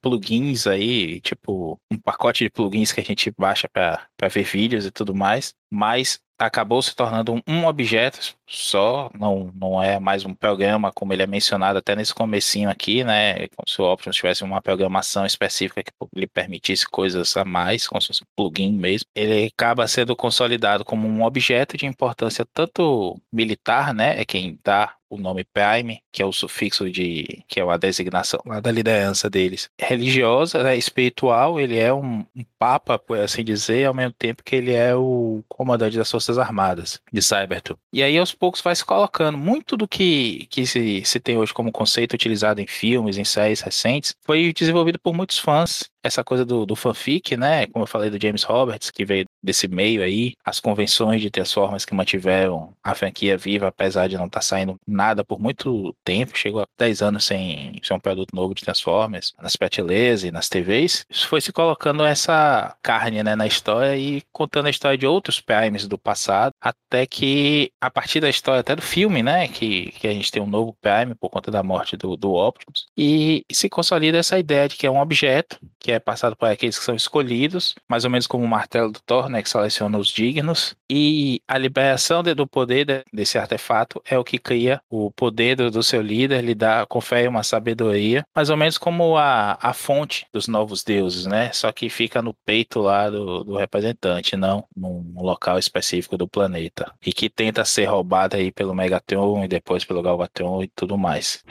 Plugins 0.00 0.66
aí, 0.66 1.20
tipo 1.20 1.80
um 1.90 1.96
pacote 1.96 2.44
de 2.44 2.50
plugins 2.50 2.92
que 2.92 3.00
a 3.00 3.04
gente 3.04 3.32
baixa 3.38 3.68
para 3.68 4.28
ver 4.28 4.42
vídeos 4.42 4.84
e 4.86 4.90
tudo 4.90 5.14
mais. 5.14 5.54
Mas 5.70 6.20
acabou 6.38 6.80
se 6.80 6.94
tornando 6.94 7.42
um, 7.46 7.66
objeto 7.66 8.36
só, 8.46 9.10
não, 9.18 9.52
não 9.54 9.82
é 9.82 9.98
mais 9.98 10.24
um 10.24 10.32
programa 10.32 10.92
como 10.92 11.12
ele 11.12 11.22
é 11.22 11.26
mencionado 11.26 11.78
até 11.78 11.96
nesse 11.96 12.14
comecinho 12.14 12.70
aqui, 12.70 13.02
né, 13.04 13.48
como 13.48 13.68
se 13.68 13.82
o 13.82 13.84
Optimus 13.84 14.16
tivesse 14.16 14.44
uma 14.44 14.62
programação 14.62 15.26
específica 15.26 15.82
que 15.82 15.92
lhe 16.14 16.26
permitisse 16.26 16.88
coisas 16.88 17.36
a 17.36 17.44
mais, 17.44 17.86
como 17.86 18.00
se 18.00 18.08
fosse 18.08 18.22
um 18.22 18.26
plugin 18.36 18.72
mesmo. 18.72 19.06
Ele 19.14 19.46
acaba 19.46 19.86
sendo 19.88 20.14
consolidado 20.14 20.84
como 20.84 21.08
um 21.08 21.24
objeto 21.24 21.76
de 21.76 21.86
importância 21.86 22.46
tanto 22.54 23.20
militar, 23.32 23.92
né, 23.92 24.20
é 24.20 24.24
quem 24.24 24.58
dá 24.64 24.94
o 25.10 25.18
nome 25.18 25.44
Prime, 25.44 26.02
que 26.18 26.22
é 26.22 26.26
o 26.26 26.32
sufixo 26.32 26.90
de 26.90 27.44
que 27.46 27.60
é 27.60 27.62
a 27.62 27.76
designação 27.76 28.40
lá 28.44 28.58
da 28.58 28.72
liderança 28.72 29.30
deles. 29.30 29.70
Religiosa, 29.78 30.64
né, 30.64 30.76
espiritual, 30.76 31.60
ele 31.60 31.78
é 31.78 31.94
um, 31.94 32.26
um 32.34 32.44
papa, 32.58 32.98
por 32.98 33.20
assim 33.20 33.44
dizer, 33.44 33.84
ao 33.84 33.94
mesmo 33.94 34.12
tempo 34.18 34.42
que 34.42 34.56
ele 34.56 34.72
é 34.72 34.96
o 34.96 35.44
comandante 35.48 35.96
das 35.96 36.10
Forças 36.10 36.36
Armadas 36.36 37.00
de 37.12 37.22
Cybertron. 37.22 37.76
E 37.92 38.02
aí 38.02 38.18
aos 38.18 38.34
poucos 38.34 38.60
vai 38.60 38.74
se 38.74 38.84
colocando 38.84 39.38
muito 39.38 39.76
do 39.76 39.86
que, 39.86 40.48
que 40.50 40.66
se, 40.66 41.04
se 41.04 41.20
tem 41.20 41.38
hoje 41.38 41.54
como 41.54 41.70
conceito 41.70 42.14
utilizado 42.14 42.60
em 42.60 42.66
filmes, 42.66 43.16
em 43.16 43.24
séries 43.24 43.60
recentes, 43.60 44.16
foi 44.26 44.52
desenvolvido 44.52 44.98
por 44.98 45.14
muitos 45.14 45.38
fãs 45.38 45.88
essa 46.02 46.24
coisa 46.24 46.44
do, 46.44 46.66
do 46.66 46.76
fanfic, 46.76 47.36
né? 47.36 47.66
Como 47.66 47.82
eu 47.82 47.86
falei 47.86 48.10
do 48.10 48.20
James 48.20 48.42
Roberts, 48.42 48.90
que 48.90 49.04
veio 49.04 49.26
desse 49.42 49.68
meio 49.68 50.02
aí, 50.02 50.34
as 50.44 50.60
convenções 50.60 51.20
de 51.20 51.30
Transformers 51.30 51.84
que 51.84 51.94
mantiveram 51.94 52.72
a 52.82 52.94
franquia 52.94 53.36
viva, 53.36 53.68
apesar 53.68 54.08
de 54.08 54.16
não 54.16 54.26
estar 54.26 54.40
tá 54.40 54.44
saindo 54.44 54.76
nada 54.86 55.24
por 55.24 55.38
muito 55.38 55.94
tempo, 56.08 56.38
chegou 56.38 56.62
a 56.62 56.66
10 56.78 57.02
anos 57.02 57.26
sem 57.26 57.78
ser 57.82 57.92
um 57.92 58.00
produto 58.00 58.34
novo 58.34 58.54
de 58.54 58.64
Transformers, 58.64 59.34
nas 59.42 59.56
prateleiras 59.56 60.24
e 60.24 60.30
nas 60.30 60.48
TVs, 60.48 61.04
foi 61.28 61.42
se 61.42 61.52
colocando 61.52 62.02
essa 62.02 62.74
carne 62.82 63.22
né, 63.22 63.36
na 63.36 63.46
história 63.46 63.94
e 63.94 64.22
contando 64.32 64.66
a 64.66 64.70
história 64.70 64.96
de 64.96 65.06
outros 65.06 65.38
Primes 65.38 65.86
do 65.86 65.98
passado, 65.98 66.54
até 66.62 67.04
que 67.04 67.70
a 67.78 67.90
partir 67.90 68.20
da 68.20 68.30
história 68.30 68.60
até 68.60 68.74
do 68.74 68.80
filme, 68.80 69.22
né, 69.22 69.48
que, 69.48 69.92
que 69.92 70.08
a 70.08 70.12
gente 70.12 70.32
tem 70.32 70.40
um 70.42 70.46
novo 70.46 70.74
Prime 70.80 71.14
por 71.14 71.28
conta 71.28 71.50
da 71.50 71.62
morte 71.62 71.94
do, 71.94 72.16
do 72.16 72.32
Optimus, 72.32 72.86
e 72.96 73.44
se 73.52 73.68
consolida 73.68 74.16
essa 74.16 74.38
ideia 74.38 74.66
de 74.66 74.76
que 74.76 74.86
é 74.86 74.90
um 74.90 75.00
objeto 75.00 75.60
que 75.78 75.92
é 75.92 75.98
passado 75.98 76.34
por 76.34 76.48
aqueles 76.48 76.78
que 76.78 76.84
são 76.84 76.94
escolhidos, 76.94 77.74
mais 77.86 78.04
ou 78.04 78.10
menos 78.10 78.26
como 78.26 78.44
o 78.44 78.48
martelo 78.48 78.92
do 78.92 79.00
Thor, 79.00 79.28
né, 79.28 79.42
que 79.42 79.50
seleciona 79.50 79.98
os 79.98 80.08
dignos, 80.08 80.74
e 80.88 81.42
a 81.46 81.58
liberação 81.58 82.22
do 82.22 82.46
poder 82.46 83.04
desse 83.12 83.36
artefato 83.36 84.02
é 84.06 84.18
o 84.18 84.24
que 84.24 84.38
cria 84.38 84.80
o 84.88 85.10
poder 85.10 85.56
do 85.56 85.82
seu 85.88 86.02
líder, 86.02 86.42
lhe 86.42 86.54
dá, 86.54 86.86
confere 86.86 87.26
uma 87.26 87.42
sabedoria, 87.42 88.24
mais 88.34 88.50
ou 88.50 88.56
menos 88.56 88.78
como 88.78 89.16
a, 89.16 89.58
a 89.60 89.72
fonte 89.72 90.26
dos 90.32 90.46
novos 90.46 90.84
deuses, 90.84 91.26
né? 91.26 91.50
Só 91.52 91.72
que 91.72 91.88
fica 91.88 92.22
no 92.22 92.34
peito 92.46 92.80
lá 92.80 93.08
do, 93.08 93.44
do 93.44 93.56
representante, 93.56 94.36
não 94.36 94.64
num 94.76 95.14
local 95.16 95.58
específico 95.58 96.16
do 96.16 96.28
planeta. 96.28 96.92
E 97.04 97.12
que 97.12 97.28
tenta 97.28 97.64
ser 97.64 97.86
roubada 97.86 98.36
aí 98.36 98.52
pelo 98.52 98.74
Megatron 98.74 99.44
e 99.44 99.48
depois 99.48 99.84
pelo 99.84 100.02
Galvatron 100.02 100.62
e 100.62 100.68
tudo 100.74 100.96
mais. 100.96 101.42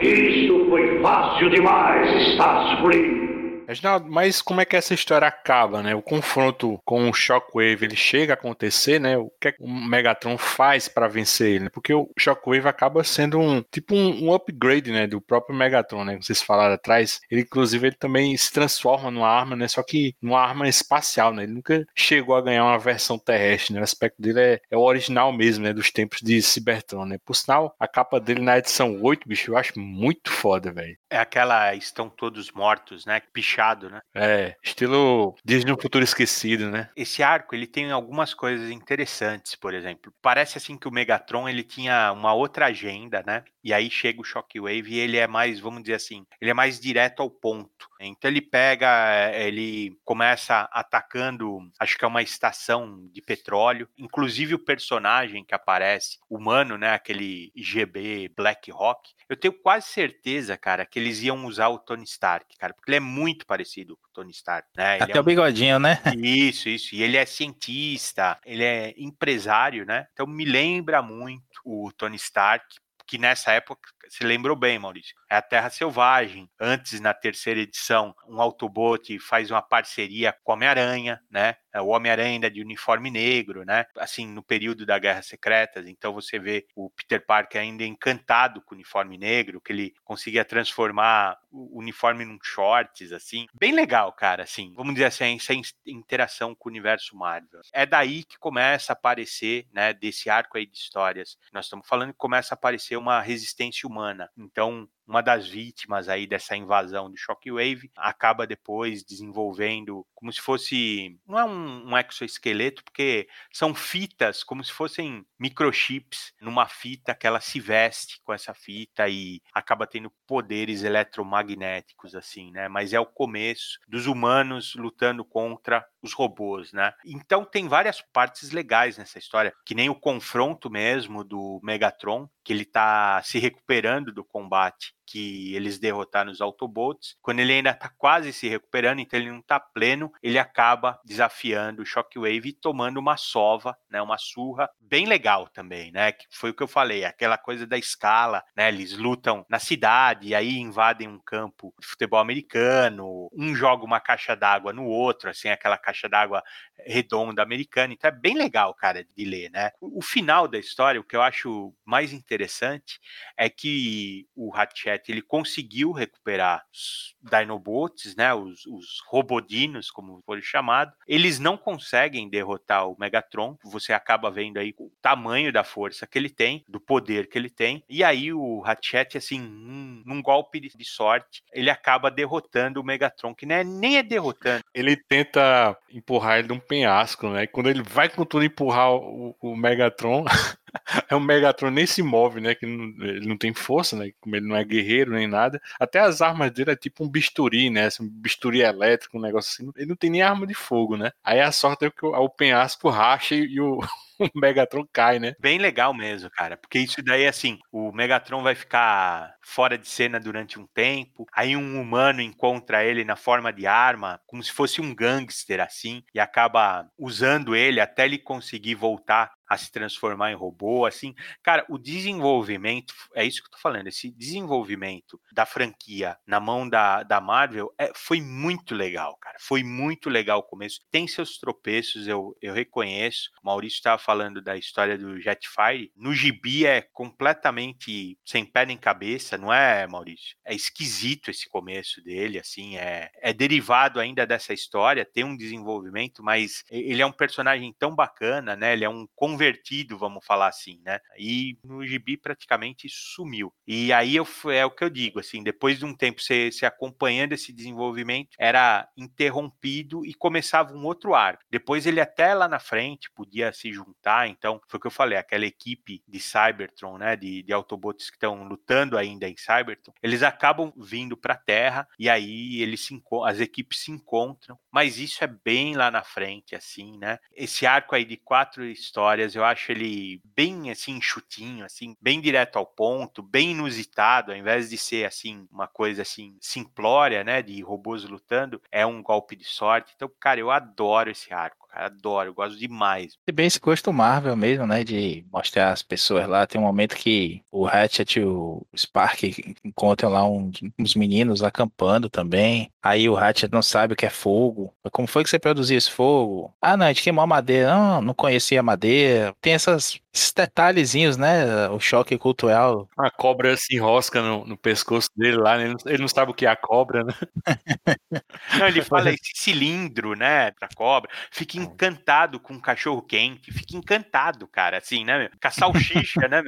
Isso 0.00 0.66
foi 0.68 1.00
fácil 1.02 1.50
demais, 1.50 2.28
Starscream. 2.32 3.23
Reginaldo, 3.66 4.10
mas 4.10 4.42
como 4.42 4.60
é 4.60 4.64
que 4.64 4.76
essa 4.76 4.94
história 4.94 5.26
acaba, 5.26 5.82
né? 5.82 5.94
O 5.94 6.02
confronto 6.02 6.80
com 6.84 7.08
o 7.08 7.14
Shockwave, 7.14 7.84
ele 7.84 7.96
chega 7.96 8.32
a 8.32 8.34
acontecer, 8.34 9.00
né? 9.00 9.16
O 9.16 9.30
que, 9.40 9.48
é 9.48 9.52
que 9.52 9.62
o 9.62 9.68
Megatron 9.68 10.36
faz 10.36 10.88
para 10.88 11.08
vencer 11.08 11.56
ele? 11.56 11.70
Porque 11.70 11.92
o 11.92 12.10
Shockwave 12.18 12.68
acaba 12.68 13.02
sendo 13.04 13.38
um 13.38 13.62
tipo 13.62 13.94
um, 13.94 14.26
um, 14.26 14.34
upgrade, 14.34 14.92
né, 14.92 15.06
do 15.06 15.20
próprio 15.20 15.56
Megatron, 15.56 16.04
né? 16.04 16.16
Vocês 16.20 16.42
falaram 16.42 16.74
atrás. 16.74 17.20
Ele 17.30 17.42
inclusive 17.42 17.88
ele 17.88 17.96
também 17.96 18.36
se 18.36 18.52
transforma 18.52 19.10
numa 19.10 19.28
arma, 19.28 19.56
né? 19.56 19.68
Só 19.68 19.82
que 19.82 20.14
numa 20.20 20.40
arma 20.40 20.68
espacial, 20.68 21.32
né? 21.32 21.44
Ele 21.44 21.52
nunca 21.52 21.86
chegou 21.94 22.36
a 22.36 22.42
ganhar 22.42 22.64
uma 22.64 22.78
versão 22.78 23.18
terrestre, 23.18 23.74
né? 23.74 23.80
O 23.80 23.84
aspecto 23.84 24.20
dele 24.20 24.40
é, 24.40 24.60
é 24.70 24.76
o 24.76 24.82
original 24.82 25.32
mesmo, 25.32 25.64
né, 25.64 25.72
dos 25.72 25.90
tempos 25.90 26.20
de 26.20 26.40
Cybertron, 26.42 27.04
né? 27.04 27.18
Por 27.24 27.34
sinal, 27.34 27.74
a 27.78 27.88
capa 27.88 28.20
dele 28.20 28.40
na 28.40 28.58
edição 28.58 29.00
8, 29.02 29.28
bicho, 29.28 29.52
eu 29.52 29.56
acho 29.56 29.78
muito 29.78 30.30
foda, 30.30 30.72
velho. 30.72 30.96
É 31.10 31.18
aquela 31.18 31.74
estão 31.74 32.08
todos 32.08 32.50
mortos, 32.50 33.06
né? 33.06 33.20
Pichado, 33.54 33.88
né? 33.88 34.00
É, 34.12 34.56
estilo 34.62 35.36
Disney 35.44 35.70
no 35.70 35.80
Futuro 35.80 36.02
Esquecido, 36.02 36.68
né? 36.70 36.90
Esse 36.96 37.22
arco, 37.22 37.54
ele 37.54 37.68
tem 37.68 37.92
algumas 37.92 38.34
coisas 38.34 38.68
interessantes, 38.68 39.54
por 39.54 39.72
exemplo. 39.72 40.12
Parece 40.20 40.58
assim 40.58 40.76
que 40.76 40.88
o 40.88 40.90
Megatron, 40.90 41.48
ele 41.48 41.62
tinha 41.62 42.10
uma 42.12 42.34
outra 42.34 42.66
agenda, 42.66 43.22
né? 43.24 43.44
E 43.64 43.72
aí 43.72 43.90
chega 43.90 44.20
o 44.20 44.24
Shockwave 44.24 44.92
e 44.92 44.98
ele 44.98 45.16
é 45.16 45.26
mais, 45.26 45.58
vamos 45.58 45.82
dizer 45.82 45.94
assim, 45.94 46.26
ele 46.38 46.50
é 46.50 46.54
mais 46.54 46.78
direto 46.78 47.22
ao 47.22 47.30
ponto. 47.30 47.88
Então 47.98 48.30
ele 48.30 48.42
pega, 48.42 49.32
ele 49.34 49.98
começa 50.04 50.68
atacando, 50.70 51.60
acho 51.80 51.96
que 51.96 52.04
é 52.04 52.08
uma 52.08 52.20
estação 52.20 53.08
de 53.10 53.22
petróleo, 53.22 53.88
inclusive 53.96 54.54
o 54.54 54.58
personagem 54.58 55.42
que 55.42 55.54
aparece, 55.54 56.18
humano, 56.28 56.76
né, 56.76 56.92
aquele 56.92 57.50
GB 57.56 58.30
Black 58.36 58.70
Rock, 58.70 59.14
eu 59.28 59.36
tenho 59.36 59.54
quase 59.54 59.86
certeza, 59.86 60.56
cara, 60.56 60.84
que 60.84 60.98
eles 60.98 61.22
iam 61.22 61.46
usar 61.46 61.68
o 61.68 61.78
Tony 61.78 62.04
Stark, 62.04 62.56
cara, 62.58 62.74
porque 62.74 62.90
ele 62.90 62.98
é 62.98 63.00
muito 63.00 63.46
parecido 63.46 63.96
com 63.96 64.08
o 64.08 64.12
Tony 64.12 64.32
Stark, 64.32 64.68
né? 64.76 64.96
Ele 64.96 65.04
Até 65.04 65.16
é 65.16 65.20
o 65.20 65.24
bigodinho, 65.24 65.78
né? 65.78 66.00
Isso, 66.22 66.68
isso. 66.68 66.94
E 66.94 67.02
ele 67.02 67.16
é 67.16 67.24
cientista, 67.24 68.38
ele 68.44 68.62
é 68.62 68.94
empresário, 68.96 69.86
né? 69.86 70.06
Então 70.12 70.26
me 70.26 70.44
lembra 70.44 71.02
muito 71.02 71.60
o 71.64 71.90
Tony 71.92 72.16
Stark, 72.16 72.64
que 73.06 73.18
nessa 73.18 73.52
época, 73.52 73.88
se 74.08 74.24
lembrou 74.24 74.56
bem, 74.56 74.78
Maurício, 74.78 75.14
é 75.30 75.36
a 75.36 75.42
Terra 75.42 75.70
Selvagem. 75.70 76.50
Antes, 76.58 77.00
na 77.00 77.14
terceira 77.14 77.60
edição, 77.60 78.14
um 78.28 78.40
Autobot 78.40 79.18
faz 79.18 79.50
uma 79.50 79.62
parceria 79.62 80.34
com 80.42 80.52
Homem-Aranha, 80.52 81.20
né? 81.30 81.56
É 81.74 81.80
o 81.80 81.88
Homem-Aranha 81.88 82.30
ainda 82.30 82.50
de 82.50 82.60
uniforme 82.60 83.10
negro, 83.10 83.64
né? 83.64 83.84
Assim, 83.98 84.26
no 84.26 84.42
período 84.42 84.86
da 84.86 84.98
Guerra 84.98 85.22
Secretas. 85.22 85.88
Então 85.88 86.12
você 86.12 86.38
vê 86.38 86.66
o 86.74 86.88
Peter 86.88 87.24
Parker 87.24 87.60
ainda 87.60 87.84
encantado 87.84 88.62
com 88.62 88.74
o 88.74 88.76
uniforme 88.76 89.18
negro, 89.18 89.60
que 89.60 89.72
ele 89.72 89.94
conseguia 90.04 90.44
transformar 90.44 91.36
o 91.50 91.78
uniforme 91.78 92.24
num 92.24 92.38
shorts, 92.42 93.12
assim. 93.12 93.46
Bem 93.52 93.72
legal, 93.72 94.12
cara, 94.12 94.44
assim. 94.44 94.72
Vamos 94.76 94.94
dizer 94.94 95.06
assim, 95.06 95.36
essa 95.36 95.52
interação 95.86 96.54
com 96.54 96.68
o 96.68 96.72
universo 96.72 97.16
Marvel. 97.16 97.60
É 97.72 97.84
daí 97.84 98.24
que 98.24 98.38
começa 98.38 98.92
a 98.92 98.94
aparecer, 98.94 99.66
né, 99.72 99.92
desse 99.92 100.30
arco 100.30 100.56
aí 100.56 100.66
de 100.66 100.76
histórias. 100.76 101.36
Nós 101.52 101.66
estamos 101.66 101.86
falando 101.88 102.12
que 102.12 102.18
começa 102.18 102.54
a 102.54 102.56
aparecer 102.56 102.96
uma 102.96 103.20
resistência 103.20 103.88
humana. 103.88 104.30
Então, 104.36 104.88
uma 105.06 105.22
das 105.22 105.48
vítimas 105.48 106.08
aí 106.08 106.26
dessa 106.26 106.56
invasão 106.56 107.10
do 107.10 107.16
Shockwave 107.16 107.90
acaba 107.96 108.46
depois 108.46 109.04
desenvolvendo 109.04 110.06
como 110.14 110.32
se 110.32 110.40
fosse 110.40 111.18
não 111.26 111.38
é 111.38 111.44
um, 111.44 111.92
um, 111.92 111.98
exoesqueleto 111.98 112.82
porque 112.84 113.28
são 113.52 113.74
fitas 113.74 114.42
como 114.42 114.64
se 114.64 114.72
fossem 114.72 115.24
microchips 115.38 116.32
numa 116.40 116.66
fita 116.66 117.14
que 117.14 117.26
ela 117.26 117.40
se 117.40 117.60
veste 117.60 118.20
com 118.22 118.32
essa 118.32 118.54
fita 118.54 119.08
e 119.08 119.40
acaba 119.52 119.86
tendo 119.86 120.10
poderes 120.26 120.82
eletromagnéticos 120.82 122.14
assim 122.14 122.50
né? 122.50 122.68
Mas 122.68 122.92
é 122.92 123.00
o 123.00 123.06
começo 123.06 123.78
dos 123.86 124.06
humanos 124.06 124.74
lutando 124.74 125.24
contra 125.24 125.86
os 126.04 126.12
robôs 126.12 126.72
né? 126.72 126.92
Então 127.04 127.44
tem 127.44 127.66
várias 127.66 128.02
partes 128.12 128.50
legais 128.50 128.98
nessa 128.98 129.18
história 129.18 129.52
que 129.64 129.74
nem 129.74 129.88
o 129.88 129.94
confronto 129.94 130.70
mesmo 130.70 131.24
do 131.24 131.58
Megatron 131.62 132.28
que 132.44 132.52
ele 132.52 132.62
está 132.62 133.22
se 133.22 133.38
recuperando 133.38 134.12
do 134.12 134.22
combate 134.22 134.94
que 135.06 135.54
eles 135.54 135.78
derrotaram 135.78 136.30
os 136.30 136.40
Autobots. 136.40 137.16
Quando 137.20 137.40
ele 137.40 137.52
ainda 137.52 137.70
está 137.70 137.90
quase 137.96 138.32
se 138.32 138.48
recuperando, 138.48 139.00
então 139.00 139.18
ele 139.18 139.30
não 139.30 139.40
está 139.40 139.58
pleno, 139.58 140.12
ele 140.22 140.38
acaba 140.38 140.98
desafiando 141.04 141.82
o 141.82 141.86
Shockwave 141.86 142.48
e 142.48 142.52
tomando 142.52 142.98
uma 142.98 143.16
sova, 143.16 143.76
né, 143.90 144.00
uma 144.00 144.18
surra 144.18 144.68
bem 144.80 145.06
legal 145.06 145.48
também, 145.48 145.90
né? 145.92 146.12
Que 146.12 146.26
foi 146.30 146.50
o 146.50 146.54
que 146.54 146.62
eu 146.62 146.68
falei, 146.68 147.04
aquela 147.04 147.36
coisa 147.36 147.66
da 147.66 147.76
escala, 147.76 148.42
né? 148.56 148.68
Eles 148.68 148.96
lutam 148.96 149.44
na 149.48 149.58
cidade 149.58 150.28
e 150.28 150.34
aí 150.34 150.58
invadem 150.58 151.08
um 151.08 151.18
campo 151.18 151.74
de 151.80 151.86
futebol 151.86 152.20
americano, 152.20 153.28
um 153.32 153.54
joga 153.54 153.84
uma 153.84 154.00
caixa 154.00 154.34
d'água 154.36 154.72
no 154.72 154.84
outro, 154.84 155.30
assim, 155.30 155.48
aquela 155.48 155.78
caixa 155.78 156.08
d'água 156.08 156.42
redonda 156.78 157.42
americana. 157.42 157.92
Então 157.92 158.08
é 158.08 158.12
bem 158.12 158.34
legal, 158.34 158.74
cara, 158.74 159.04
de 159.04 159.24
ler, 159.24 159.50
né? 159.50 159.70
O 159.80 160.02
final 160.02 160.46
da 160.46 160.58
história, 160.58 161.00
o 161.00 161.04
que 161.04 161.16
eu 161.16 161.22
acho 161.22 161.74
mais 161.84 162.12
interessante 162.12 163.00
é 163.36 163.48
que 163.48 164.26
o 164.34 164.54
Hatchet 164.54 165.10
ele 165.10 165.22
conseguiu 165.22 165.92
recuperar 165.92 166.64
os 166.72 167.14
Dinobots, 167.22 168.14
né, 168.16 168.34
os, 168.34 168.66
os 168.66 169.02
Robodinos, 169.06 169.90
como 169.90 170.22
foi 170.26 170.42
chamado. 170.42 170.92
Eles 171.06 171.38
não 171.38 171.56
conseguem 171.56 172.28
derrotar 172.28 172.88
o 172.88 172.96
Megatron. 172.98 173.56
Você 173.64 173.92
acaba 173.92 174.30
vendo 174.30 174.58
aí 174.58 174.74
o 174.78 174.90
tamanho 175.00 175.52
da 175.52 175.64
força 175.64 176.06
que 176.06 176.18
ele 176.18 176.30
tem, 176.30 176.64
do 176.68 176.80
poder 176.80 177.28
que 177.28 177.38
ele 177.38 177.50
tem. 177.50 177.82
E 177.88 178.04
aí 178.04 178.32
o 178.32 178.62
Hatchet, 178.64 179.16
assim, 179.16 179.40
num, 179.40 180.02
num 180.04 180.22
golpe 180.22 180.60
de 180.60 180.84
sorte, 180.84 181.42
ele 181.52 181.70
acaba 181.70 182.10
derrotando 182.10 182.80
o 182.80 182.84
Megatron, 182.84 183.34
que 183.34 183.50
é, 183.50 183.64
nem 183.64 183.96
é 183.96 184.02
derrotando. 184.02 184.62
Ele 184.74 184.96
tenta 184.96 185.76
empurrar 185.90 186.38
ele 186.38 186.48
de 186.48 186.52
um 186.52 186.60
penhasco, 186.66 187.28
né? 187.28 187.46
Quando 187.46 187.68
ele 187.68 187.82
vai 187.82 188.08
com 188.08 188.24
tudo 188.24 188.44
empurrar 188.44 188.92
o, 188.92 189.36
o 189.40 189.56
Megatron, 189.56 190.24
é 191.08 191.14
um 191.16 191.20
Megatron 191.20 191.70
nem 191.70 191.86
se 191.86 192.02
move, 192.02 192.40
né? 192.40 192.54
Que 192.54 192.66
não, 192.66 192.84
ele 193.06 193.26
não 193.26 193.36
tem 193.36 193.52
força, 193.54 193.96
né? 193.96 194.10
Como 194.20 194.36
ele 194.36 194.46
não 194.46 194.56
é 194.56 194.64
guerreiro 194.64 195.12
nem 195.12 195.26
nada. 195.26 195.60
Até 195.78 196.00
as 196.00 196.20
armas 196.20 196.50
dele 196.50 196.72
é 196.72 196.76
tipo 196.76 197.04
um 197.04 197.08
bisturi, 197.08 197.70
né? 197.70 197.86
Assim, 197.86 198.04
um 198.04 198.08
bisturi 198.08 198.60
elétrico, 198.60 199.18
um 199.18 199.20
negócio 199.20 199.52
assim. 199.52 199.72
Ele 199.76 199.88
não 199.88 199.96
tem 199.96 200.10
nem 200.10 200.22
arma 200.22 200.46
de 200.46 200.54
fogo, 200.54 200.96
né? 200.96 201.12
Aí 201.22 201.40
a 201.40 201.52
sorte 201.52 201.86
é 201.86 201.90
que 201.90 202.04
o, 202.04 202.10
o 202.10 202.28
penhasco 202.28 202.88
racha 202.88 203.34
e, 203.34 203.60
o, 203.60 203.78
o 204.18 204.28
Megatron 204.34 204.86
cai, 204.92 205.18
né? 205.18 205.34
Bem 205.40 205.58
legal 205.58 205.94
mesmo, 205.94 206.30
cara. 206.30 206.56
Porque 206.56 206.78
isso 206.78 207.02
daí, 207.02 207.26
assim, 207.26 207.58
o 207.72 207.92
Megatron 207.92 208.42
vai 208.42 208.54
ficar 208.54 209.34
fora 209.40 209.76
de 209.78 209.88
cena 209.88 210.18
durante 210.18 210.58
um 210.58 210.66
tempo. 210.66 211.26
Aí 211.34 211.56
um 211.56 211.80
humano 211.80 212.20
encontra 212.20 212.84
ele 212.84 213.04
na 213.04 213.16
forma 213.16 213.52
de 213.52 213.66
arma, 213.66 214.20
como 214.26 214.42
se 214.42 214.52
fosse 214.52 214.80
um 214.80 214.94
gangster, 214.94 215.60
assim, 215.60 216.02
e 216.14 216.20
acaba 216.20 216.88
usando 216.98 217.54
ele 217.54 217.80
até 217.80 218.04
ele 218.04 218.18
conseguir 218.18 218.74
voltar 218.74 219.32
a 219.54 219.58
se 219.58 219.70
transformar 219.70 220.32
em 220.32 220.34
robô, 220.34 220.84
assim. 220.84 221.14
Cara, 221.42 221.64
o 221.68 221.78
desenvolvimento, 221.78 222.94
é 223.14 223.24
isso 223.24 223.40
que 223.40 223.48
eu 223.48 223.52
tô 223.52 223.58
falando, 223.58 223.86
esse 223.86 224.10
desenvolvimento 224.10 225.20
da 225.32 225.46
franquia 225.46 226.16
na 226.26 226.40
mão 226.40 226.68
da, 226.68 227.02
da 227.02 227.20
Marvel 227.20 227.72
é, 227.78 227.92
foi 227.94 228.20
muito 228.20 228.74
legal, 228.74 229.16
cara. 229.16 229.36
Foi 229.40 229.62
muito 229.62 230.10
legal 230.10 230.40
o 230.40 230.42
começo. 230.42 230.80
Tem 230.90 231.06
seus 231.06 231.38
tropeços, 231.38 232.06
eu, 232.06 232.36
eu 232.40 232.52
reconheço. 232.52 233.30
O 233.42 233.46
Maurício 233.46 233.76
estava 233.76 233.98
falando 233.98 234.42
da 234.42 234.56
história 234.56 234.98
do 234.98 235.20
Jetfire. 235.20 235.92
No 235.96 236.12
gibi 236.12 236.66
é 236.66 236.82
completamente 236.82 238.18
sem 238.24 238.44
pé 238.44 238.66
nem 238.66 238.76
cabeça, 238.76 239.38
não 239.38 239.52
é, 239.52 239.86
Maurício? 239.86 240.36
É 240.44 240.54
esquisito 240.54 241.30
esse 241.30 241.48
começo 241.48 242.02
dele, 242.02 242.38
assim, 242.38 242.76
é, 242.76 243.10
é 243.20 243.32
derivado 243.32 244.00
ainda 244.00 244.26
dessa 244.26 244.52
história, 244.52 245.04
tem 245.04 245.24
um 245.24 245.36
desenvolvimento, 245.36 246.22
mas 246.22 246.64
ele 246.70 247.02
é 247.02 247.06
um 247.06 247.12
personagem 247.12 247.72
tão 247.78 247.94
bacana, 247.94 248.56
né? 248.56 248.72
Ele 248.72 248.84
é 248.84 248.88
um 248.88 249.06
convertido, 249.44 249.98
vamos 249.98 250.24
falar 250.24 250.48
assim, 250.48 250.80
né? 250.84 250.98
E 251.18 251.58
no 251.64 251.84
gibi 251.86 252.16
praticamente 252.16 252.88
sumiu. 252.88 253.52
E 253.66 253.92
aí 253.92 254.16
eu, 254.16 254.26
é 254.50 254.64
o 254.64 254.70
que 254.70 254.82
eu 254.82 254.90
digo, 254.90 255.20
assim, 255.20 255.42
depois 255.42 255.78
de 255.78 255.84
um 255.84 255.94
tempo 255.94 256.22
você, 256.22 256.50
se 256.50 256.64
acompanhando 256.64 257.32
esse 257.32 257.52
desenvolvimento, 257.52 258.30
era 258.38 258.88
interrompido 258.96 260.04
e 260.04 260.14
começava 260.14 260.72
um 260.74 260.84
outro 260.84 261.14
arco. 261.14 261.42
Depois 261.50 261.86
ele 261.86 262.00
até 262.00 262.34
lá 262.34 262.48
na 262.48 262.58
frente 262.58 263.10
podia 263.14 263.52
se 263.52 263.72
juntar, 263.72 264.28
então 264.28 264.60
foi 264.68 264.78
o 264.78 264.80
que 264.80 264.86
eu 264.86 264.90
falei, 264.90 265.18
aquela 265.18 265.44
equipe 265.44 266.02
de 266.08 266.20
Cybertron, 266.20 266.98
né, 266.98 267.16
de, 267.16 267.42
de 267.42 267.52
Autobots 267.52 268.08
que 268.08 268.16
estão 268.16 268.44
lutando 268.44 268.96
ainda 268.96 269.28
em 269.28 269.36
Cybertron, 269.36 269.92
eles 270.02 270.22
acabam 270.22 270.72
vindo 270.76 271.16
para 271.16 271.34
a 271.34 271.38
Terra 271.38 271.86
e 271.98 272.08
aí 272.08 272.62
eles 272.62 272.80
se 272.80 272.94
as 273.24 273.40
equipes 273.40 273.80
se 273.80 273.90
encontram, 273.90 274.58
mas 274.70 274.98
isso 274.98 275.22
é 275.22 275.26
bem 275.26 275.74
lá 275.74 275.90
na 275.90 276.02
frente, 276.02 276.54
assim, 276.54 276.96
né? 276.98 277.18
Esse 277.34 277.66
arco 277.66 277.94
aí 277.94 278.04
de 278.04 278.16
quatro 278.16 278.64
histórias 278.64 279.23
eu 279.34 279.44
acho 279.44 279.72
ele 279.72 280.20
bem 280.36 280.70
assim 280.70 280.92
enxutinho, 280.96 281.64
assim, 281.64 281.96
bem 282.00 282.20
direto 282.20 282.56
ao 282.56 282.66
ponto, 282.66 283.22
bem 283.22 283.52
inusitado, 283.52 284.32
ao 284.32 284.38
invés 284.38 284.70
de 284.70 284.76
ser 284.78 285.04
assim 285.06 285.46
uma 285.50 285.66
coisa 285.66 286.02
assim 286.02 286.36
simplória, 286.40 287.24
né, 287.24 287.42
de 287.42 287.62
robôs 287.62 288.04
lutando, 288.04 288.60
é 288.70 288.84
um 288.84 289.02
golpe 289.02 289.36
de 289.36 289.44
sorte. 289.44 289.92
Então, 289.94 290.10
cara, 290.20 290.40
eu 290.40 290.50
adoro 290.50 291.10
esse 291.10 291.32
arco. 291.32 291.63
Cara, 291.74 291.86
adoro, 291.86 292.28
eu 292.28 292.34
gosto 292.34 292.56
demais. 292.56 293.18
E 293.26 293.32
bem 293.32 293.46
esse 293.46 293.58
gosto 293.58 293.92
Marvel 293.92 294.36
mesmo, 294.36 294.64
né? 294.64 294.84
De 294.84 295.24
mostrar 295.32 295.72
as 295.72 295.82
pessoas 295.82 296.28
lá. 296.28 296.46
Tem 296.46 296.60
um 296.60 296.64
momento 296.64 296.94
que 296.94 297.42
o 297.50 297.66
Hatchet 297.66 298.20
e 298.20 298.24
o 298.24 298.64
Spark 298.76 299.24
encontram 299.64 300.08
lá 300.10 300.24
um, 300.24 300.52
uns 300.78 300.94
meninos 300.94 301.42
acampando 301.42 302.08
também. 302.08 302.70
Aí 302.80 303.08
o 303.08 303.16
Hatchet 303.16 303.52
não 303.52 303.62
sabe 303.62 303.94
o 303.94 303.96
que 303.96 304.06
é 304.06 304.10
fogo. 304.10 304.72
Como 304.92 305.08
foi 305.08 305.24
que 305.24 305.30
você 305.30 305.38
produziu 305.38 305.76
esse 305.76 305.90
fogo? 305.90 306.54
Ah, 306.62 306.76
não, 306.76 306.86
a 306.86 306.92
gente 306.92 307.02
queimou 307.02 307.24
a 307.24 307.26
madeira. 307.26 307.74
Não, 307.74 308.00
não 308.00 308.14
conhecia 308.14 308.60
a 308.60 308.62
madeira. 308.62 309.34
Tem 309.40 309.54
essas 309.54 310.00
esses 310.14 310.32
detalhezinhos, 310.32 311.16
né? 311.16 311.68
O 311.70 311.80
choque 311.80 312.16
cultural. 312.16 312.88
A 312.96 313.10
cobra 313.10 313.56
se 313.56 313.74
enrosca 313.74 314.22
no, 314.22 314.46
no 314.46 314.56
pescoço 314.56 315.08
dele 315.16 315.36
lá, 315.36 315.58
né? 315.58 315.64
ele, 315.64 315.72
não, 315.72 315.92
ele 315.92 316.02
não 316.02 316.08
sabe 316.08 316.30
o 316.30 316.34
que 316.34 316.46
é 316.46 316.48
a 316.48 316.56
cobra, 316.56 317.02
né? 317.02 317.12
Não, 318.58 318.68
ele 318.68 318.82
fala 318.82 319.10
esse 319.10 319.32
cilindro, 319.34 320.14
né, 320.14 320.52
pra 320.52 320.68
cobra. 320.74 321.10
Fica 321.32 321.58
encantado 321.64 322.38
com 322.38 322.54
um 322.54 322.60
cachorro 322.60 323.02
quente, 323.02 323.52
fica 323.52 323.76
encantado, 323.76 324.46
cara, 324.46 324.78
assim, 324.78 325.04
né? 325.04 325.28
Com 325.40 325.48
a 325.48 325.50
salsicha, 325.50 326.28
né? 326.28 326.42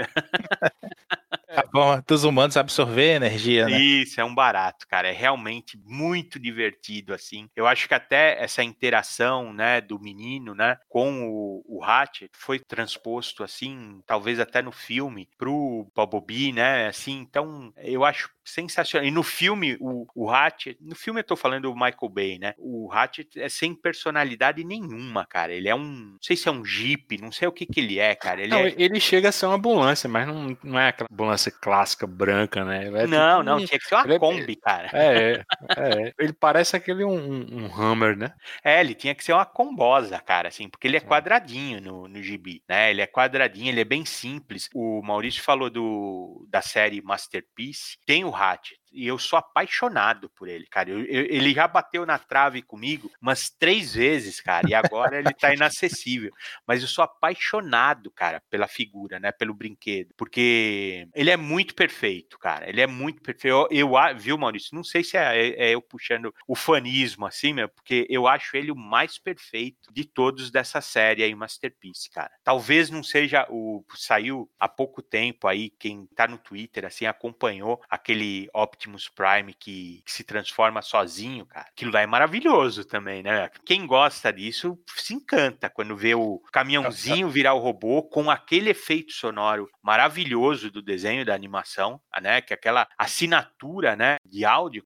A 1.48 1.66
forma 1.70 2.04
dos 2.06 2.24
humanos 2.24 2.56
absorver 2.56 3.14
energia, 3.14 3.66
né? 3.66 3.80
Isso, 3.80 4.20
é 4.20 4.24
um 4.24 4.34
barato, 4.34 4.86
cara. 4.86 5.08
É 5.08 5.12
realmente 5.12 5.78
muito 5.84 6.38
divertido, 6.38 7.14
assim. 7.14 7.48
Eu 7.56 7.66
acho 7.66 7.88
que 7.88 7.94
até 7.94 8.42
essa 8.42 8.62
interação, 8.62 9.52
né, 9.52 9.80
do 9.80 9.98
menino, 9.98 10.54
né, 10.54 10.76
com 10.88 11.28
o, 11.28 11.64
o 11.66 11.84
Hatchet 11.84 12.30
foi 12.34 12.58
transposto, 12.58 13.42
assim, 13.42 14.02
talvez 14.06 14.38
até 14.38 14.60
no 14.60 14.72
filme, 14.72 15.28
pro 15.38 15.90
Bobobi, 15.94 16.52
né, 16.52 16.88
assim. 16.88 17.18
Então, 17.20 17.72
eu 17.78 18.04
acho 18.04 18.35
sensacional. 18.46 19.06
E 19.06 19.10
no 19.10 19.22
filme, 19.22 19.76
o, 19.80 20.06
o 20.14 20.30
Hatchet, 20.30 20.78
no 20.80 20.94
filme 20.94 21.20
eu 21.20 21.24
tô 21.24 21.36
falando 21.36 21.64
do 21.64 21.74
Michael 21.74 22.08
Bay, 22.08 22.38
né? 22.38 22.54
O 22.58 22.90
Hatchet 22.92 23.38
é 23.40 23.48
sem 23.48 23.74
personalidade 23.74 24.62
nenhuma, 24.64 25.26
cara. 25.26 25.52
Ele 25.52 25.68
é 25.68 25.74
um, 25.74 25.82
não 26.12 26.18
sei 26.20 26.36
se 26.36 26.48
é 26.48 26.52
um 26.52 26.64
Jeep, 26.64 27.18
não 27.20 27.32
sei 27.32 27.48
o 27.48 27.52
que 27.52 27.66
que 27.66 27.80
ele 27.80 27.98
é, 27.98 28.14
cara. 28.14 28.40
Ele, 28.40 28.50
Não, 28.50 28.60
é... 28.60 28.74
ele 28.78 29.00
chega 29.00 29.28
a 29.28 29.32
ser 29.32 29.46
uma 29.46 29.56
ambulância, 29.56 30.08
mas 30.08 30.26
não, 30.26 30.56
não 30.62 30.78
é 30.78 30.88
aquela 30.88 31.08
ambulância 31.12 31.50
clássica 31.50 32.06
branca, 32.06 32.64
né? 32.64 32.86
É 32.86 33.06
não, 33.06 33.38
tipo 33.38 33.42
não, 33.44 33.64
tinha 33.64 33.78
que 33.78 33.84
ser 33.86 33.94
uma 33.96 34.04
ele 34.04 34.14
é- 34.14 34.18
Kombi, 34.18 34.56
cara. 34.56 34.90
É, 34.92 35.44
é, 35.76 36.14
ele 36.18 36.32
parece 36.32 36.76
aquele 36.76 37.04
um, 37.04 37.12
um- 37.14 37.64
um 37.64 37.74
Hammer, 37.74 38.16
né? 38.16 38.32
É, 38.62 38.80
ele 38.80 38.94
tinha 38.94 39.14
que 39.14 39.24
ser 39.24 39.32
uma 39.32 39.44
combosa, 39.44 40.18
cara, 40.20 40.48
assim, 40.48 40.68
porque 40.68 40.86
ele 40.86 40.96
é 40.96 41.00
quadradinho 41.00 41.80
no, 41.80 42.06
no 42.08 42.22
gibi, 42.22 42.62
né? 42.68 42.90
Ele 42.90 43.00
é 43.02 43.06
quadradinho, 43.06 43.68
ele 43.68 43.80
é 43.80 43.84
bem 43.84 44.04
simples. 44.04 44.68
O 44.74 45.02
Maurício 45.02 45.42
falou 45.42 45.68
do, 45.70 46.46
da 46.48 46.62
série 46.62 47.02
Masterpiece, 47.02 47.98
tem 48.06 48.24
o 48.24 48.30
Hatchet. 48.36 48.78
E 48.96 49.06
eu 49.06 49.18
sou 49.18 49.38
apaixonado 49.38 50.30
por 50.30 50.48
ele, 50.48 50.66
cara. 50.66 50.90
Eu- 50.90 51.04
eu- 51.04 51.26
ele 51.26 51.52
já 51.52 51.68
bateu 51.68 52.06
na 52.06 52.18
trave 52.18 52.62
comigo 52.62 53.10
umas 53.20 53.50
três 53.50 53.94
vezes, 53.94 54.40
cara. 54.40 54.68
E 54.68 54.74
agora 54.74 55.18
ele 55.18 55.34
tá 55.34 55.52
inacessível. 55.52 56.32
Mas 56.66 56.82
eu 56.82 56.88
sou 56.88 57.04
apaixonado, 57.04 58.10
cara, 58.10 58.42
pela 58.48 58.66
figura, 58.66 59.20
né? 59.20 59.30
Pelo 59.32 59.54
brinquedo. 59.54 60.14
Porque 60.16 61.06
ele 61.14 61.30
é 61.30 61.36
muito 61.36 61.74
perfeito, 61.74 62.38
cara. 62.38 62.68
Ele 62.68 62.80
é 62.80 62.86
muito 62.86 63.20
perfeito. 63.20 63.68
Eu, 63.68 63.68
eu 63.70 64.16
viu, 64.16 64.38
Maurício? 64.38 64.74
Não 64.74 64.84
sei 64.84 65.04
se 65.04 65.16
é, 65.16 65.48
é 65.48 65.74
eu 65.74 65.82
puxando 65.82 66.34
o 66.46 66.54
fanismo, 66.54 67.26
assim, 67.26 67.52
meu, 67.52 67.68
porque 67.68 68.06
eu 68.08 68.26
acho 68.26 68.56
ele 68.56 68.70
o 68.70 68.76
mais 68.76 69.18
perfeito 69.18 69.92
de 69.92 70.04
todos 70.04 70.50
dessa 70.50 70.80
série 70.80 71.22
aí, 71.22 71.34
Masterpiece, 71.34 72.10
cara. 72.10 72.30
Talvez 72.42 72.90
não 72.90 73.02
seja 73.02 73.46
o. 73.50 73.84
Saiu 73.94 74.50
há 74.58 74.68
pouco 74.68 75.02
tempo 75.02 75.46
aí, 75.46 75.70
quem 75.70 76.06
tá 76.14 76.26
no 76.26 76.38
Twitter, 76.38 76.84
assim, 76.84 77.06
acompanhou 77.06 77.80
aquele 77.88 78.48
Optimus 78.86 79.08
Prime 79.08 79.52
que, 79.52 80.02
que 80.04 80.12
se 80.12 80.22
transforma 80.22 80.80
sozinho, 80.80 81.44
cara. 81.46 81.66
Aquilo 81.68 81.92
lá 81.92 82.00
é 82.00 82.06
maravilhoso 82.06 82.84
também, 82.84 83.22
né? 83.22 83.50
Quem 83.64 83.86
gosta 83.86 84.32
disso 84.32 84.78
se 84.96 85.14
encanta 85.14 85.68
quando 85.68 85.96
vê 85.96 86.14
o 86.14 86.40
caminhãozinho 86.52 87.28
virar 87.28 87.54
o 87.54 87.58
robô 87.58 88.02
com 88.02 88.30
aquele 88.30 88.70
efeito 88.70 89.12
sonoro 89.12 89.68
maravilhoso 89.82 90.70
do 90.70 90.80
desenho, 90.80 91.24
da 91.24 91.34
animação, 91.34 92.00
né? 92.22 92.40
Que 92.40 92.52
é 92.52 92.56
aquela 92.56 92.86
assinatura, 92.96 93.96
né? 93.96 94.16
De 94.24 94.44
áudio. 94.44 94.84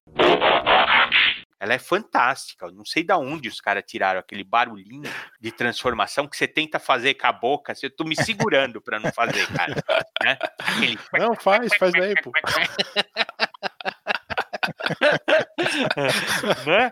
Ela 1.61 1.75
é 1.75 1.77
fantástica. 1.77 2.65
Eu 2.65 2.71
não 2.71 2.83
sei 2.83 3.03
da 3.03 3.19
onde 3.19 3.47
os 3.47 3.61
caras 3.61 3.83
tiraram 3.85 4.19
aquele 4.19 4.43
barulhinho 4.43 5.03
de 5.39 5.51
transformação 5.51 6.27
que 6.27 6.35
você 6.35 6.47
tenta 6.47 6.79
fazer 6.79 7.13
com 7.13 7.27
a 7.27 7.31
boca. 7.31 7.71
Eu 7.83 7.95
tô 7.95 8.03
me 8.03 8.15
segurando 8.15 8.81
pra 8.81 8.99
não 8.99 9.11
fazer, 9.11 9.45
cara. 9.53 9.75
Né? 10.23 10.39
Aquele... 10.57 10.97
Não, 11.13 11.35
faz, 11.35 11.71
faz 11.77 11.93
daí, 11.93 12.15
pô. 12.23 12.31
né? 16.65 16.91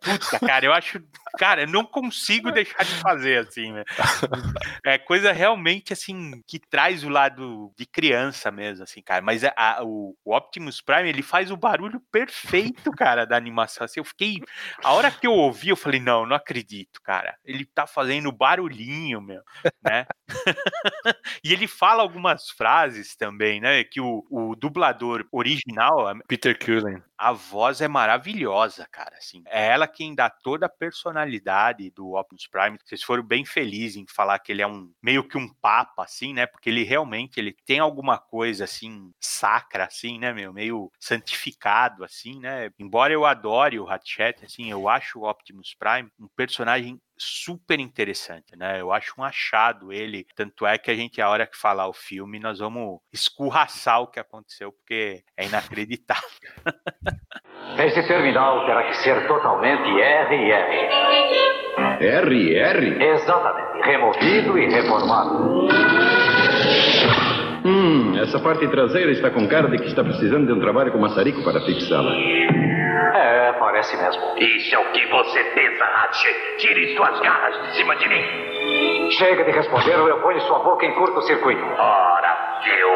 Puta, 0.00 0.38
cara, 0.40 0.64
eu 0.66 0.72
acho. 0.72 1.02
Cara, 1.38 1.62
eu 1.62 1.66
não 1.68 1.84
consigo 1.84 2.50
deixar 2.52 2.84
de 2.84 2.94
fazer 2.96 3.38
assim, 3.46 3.72
né? 3.72 3.84
É 4.84 4.98
coisa 4.98 5.32
realmente 5.32 5.92
assim 5.92 6.42
que 6.46 6.58
traz 6.58 7.04
o 7.04 7.08
lado 7.08 7.72
de 7.76 7.84
criança 7.86 8.50
mesmo, 8.50 8.84
assim, 8.84 9.02
cara. 9.02 9.20
Mas 9.22 9.44
a- 9.44 9.52
a- 9.56 9.84
o, 9.84 10.16
o 10.24 10.34
Optimus 10.34 10.80
Prime 10.80 11.08
ele 11.08 11.22
faz 11.22 11.50
o 11.50 11.56
barulho 11.56 12.00
perfeito, 12.10 12.90
cara, 12.92 13.24
da 13.26 13.36
animação. 13.36 13.84
Assim, 13.84 14.00
eu 14.00 14.04
fiquei. 14.04 14.40
A 14.82 14.92
hora 14.92 15.10
que 15.10 15.26
eu 15.26 15.32
ouvi, 15.32 15.68
eu 15.68 15.76
falei, 15.76 16.00
não, 16.00 16.24
não 16.26 16.34
acredito, 16.36 17.00
cara. 17.02 17.36
Ele 17.44 17.64
tá 17.64 17.86
fazendo 17.86 18.32
barulhinho, 18.32 19.20
meu, 19.20 19.42
né? 19.82 20.06
e 21.44 21.52
ele 21.52 21.66
fala 21.66 22.02
algumas 22.02 22.50
frases 22.50 23.16
também, 23.16 23.60
né? 23.60 23.84
Que 23.84 24.00
o, 24.00 24.24
o 24.30 24.54
dublador 24.54 25.26
original, 25.30 26.14
Peter 26.26 26.58
Cullen. 26.58 27.02
a 27.16 27.32
voz 27.32 27.80
é 27.80 27.88
maravilhosa, 27.88 28.86
cara. 28.90 29.16
Assim, 29.16 29.42
é 29.46 29.68
ela 29.68 29.86
quem 29.86 30.14
dá 30.14 30.30
toda 30.30 30.66
a 30.66 30.70
personalidade 30.70 31.90
do 31.90 32.14
Optimus 32.14 32.46
Prime. 32.46 32.78
Vocês 32.84 33.02
foram 33.02 33.22
bem 33.22 33.44
felizes 33.44 33.96
em 33.96 34.06
falar 34.06 34.38
que 34.38 34.52
ele 34.52 34.62
é 34.62 34.66
um 34.66 34.90
meio 35.02 35.26
que 35.26 35.36
um 35.36 35.52
papa, 35.60 36.04
assim, 36.04 36.32
né? 36.32 36.46
Porque 36.46 36.70
ele 36.70 36.82
realmente 36.82 37.38
ele 37.38 37.56
tem 37.66 37.78
alguma 37.78 38.18
coisa 38.18 38.64
assim 38.64 39.12
sacra, 39.20 39.84
assim, 39.84 40.18
né, 40.18 40.32
meu, 40.32 40.52
meio 40.52 40.90
santificado, 40.98 42.04
assim, 42.04 42.38
né? 42.40 42.70
Embora 42.78 43.12
eu 43.12 43.24
adore 43.24 43.78
o 43.78 43.88
Hatchet, 43.88 44.44
assim, 44.44 44.70
eu 44.70 44.88
acho 44.88 45.20
o 45.20 45.28
Optimus 45.28 45.74
Prime 45.74 46.10
um 46.18 46.28
personagem 46.28 47.00
super 47.20 47.78
interessante, 47.78 48.56
né? 48.56 48.80
Eu 48.80 48.92
acho 48.92 49.14
um 49.18 49.24
achado 49.24 49.92
ele. 49.92 50.26
Tanto 50.34 50.66
é 50.66 50.78
que 50.78 50.90
a 50.90 50.94
gente, 50.94 51.20
a 51.20 51.28
hora 51.28 51.46
que 51.46 51.56
falar 51.56 51.86
o 51.86 51.92
filme, 51.92 52.40
nós 52.40 52.58
vamos 52.58 52.98
escorraçar 53.12 54.00
o 54.00 54.06
que 54.06 54.18
aconteceu, 54.18 54.72
porque 54.72 55.22
é 55.36 55.46
inacreditável. 55.46 56.24
Esse 57.78 58.06
terminal 58.06 58.66
terá 58.66 58.88
que 58.88 58.96
ser 58.96 59.26
totalmente 59.26 59.82
RR. 59.82 60.88
R&R? 62.00 63.04
Exatamente. 63.04 63.86
Removido 63.86 64.58
e 64.58 64.68
reformado. 64.68 65.68
Hum, 67.64 68.18
essa 68.18 68.40
parte 68.40 68.66
traseira 68.68 69.12
está 69.12 69.30
com 69.30 69.46
cara 69.46 69.68
de 69.68 69.78
que 69.78 69.86
está 69.86 70.02
precisando 70.02 70.46
de 70.46 70.52
um 70.52 70.60
trabalho 70.60 70.90
com 70.92 70.98
maçarico 70.98 71.44
para 71.44 71.60
fixá-la. 71.60 72.12
É, 73.14 73.52
parece 73.52 73.96
mesmo. 73.96 74.22
Isso 74.38 74.74
é 74.74 74.78
o 74.78 74.92
que 74.92 75.06
você 75.06 75.44
pensa, 75.44 75.84
Hatchet. 75.84 76.56
Tire 76.58 76.96
suas 76.96 77.20
garras 77.20 77.60
de 77.62 77.76
cima 77.76 77.96
de 77.96 78.08
mim. 78.08 79.10
Chega 79.12 79.44
de 79.44 79.50
responder 79.50 79.98
ou 79.98 80.08
eu 80.08 80.20
ponho 80.20 80.40
sua 80.42 80.60
boca 80.60 80.86
em 80.86 80.94
curto-circuito. 80.94 81.64
Ora, 81.78 82.60
eu. 82.66 82.90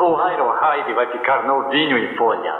o 0.06 0.30
Ironhide 0.30 0.92
vai 0.94 1.06
ficar 1.12 1.44
novinho 1.44 1.98
em 1.98 2.16
folha. 2.16 2.54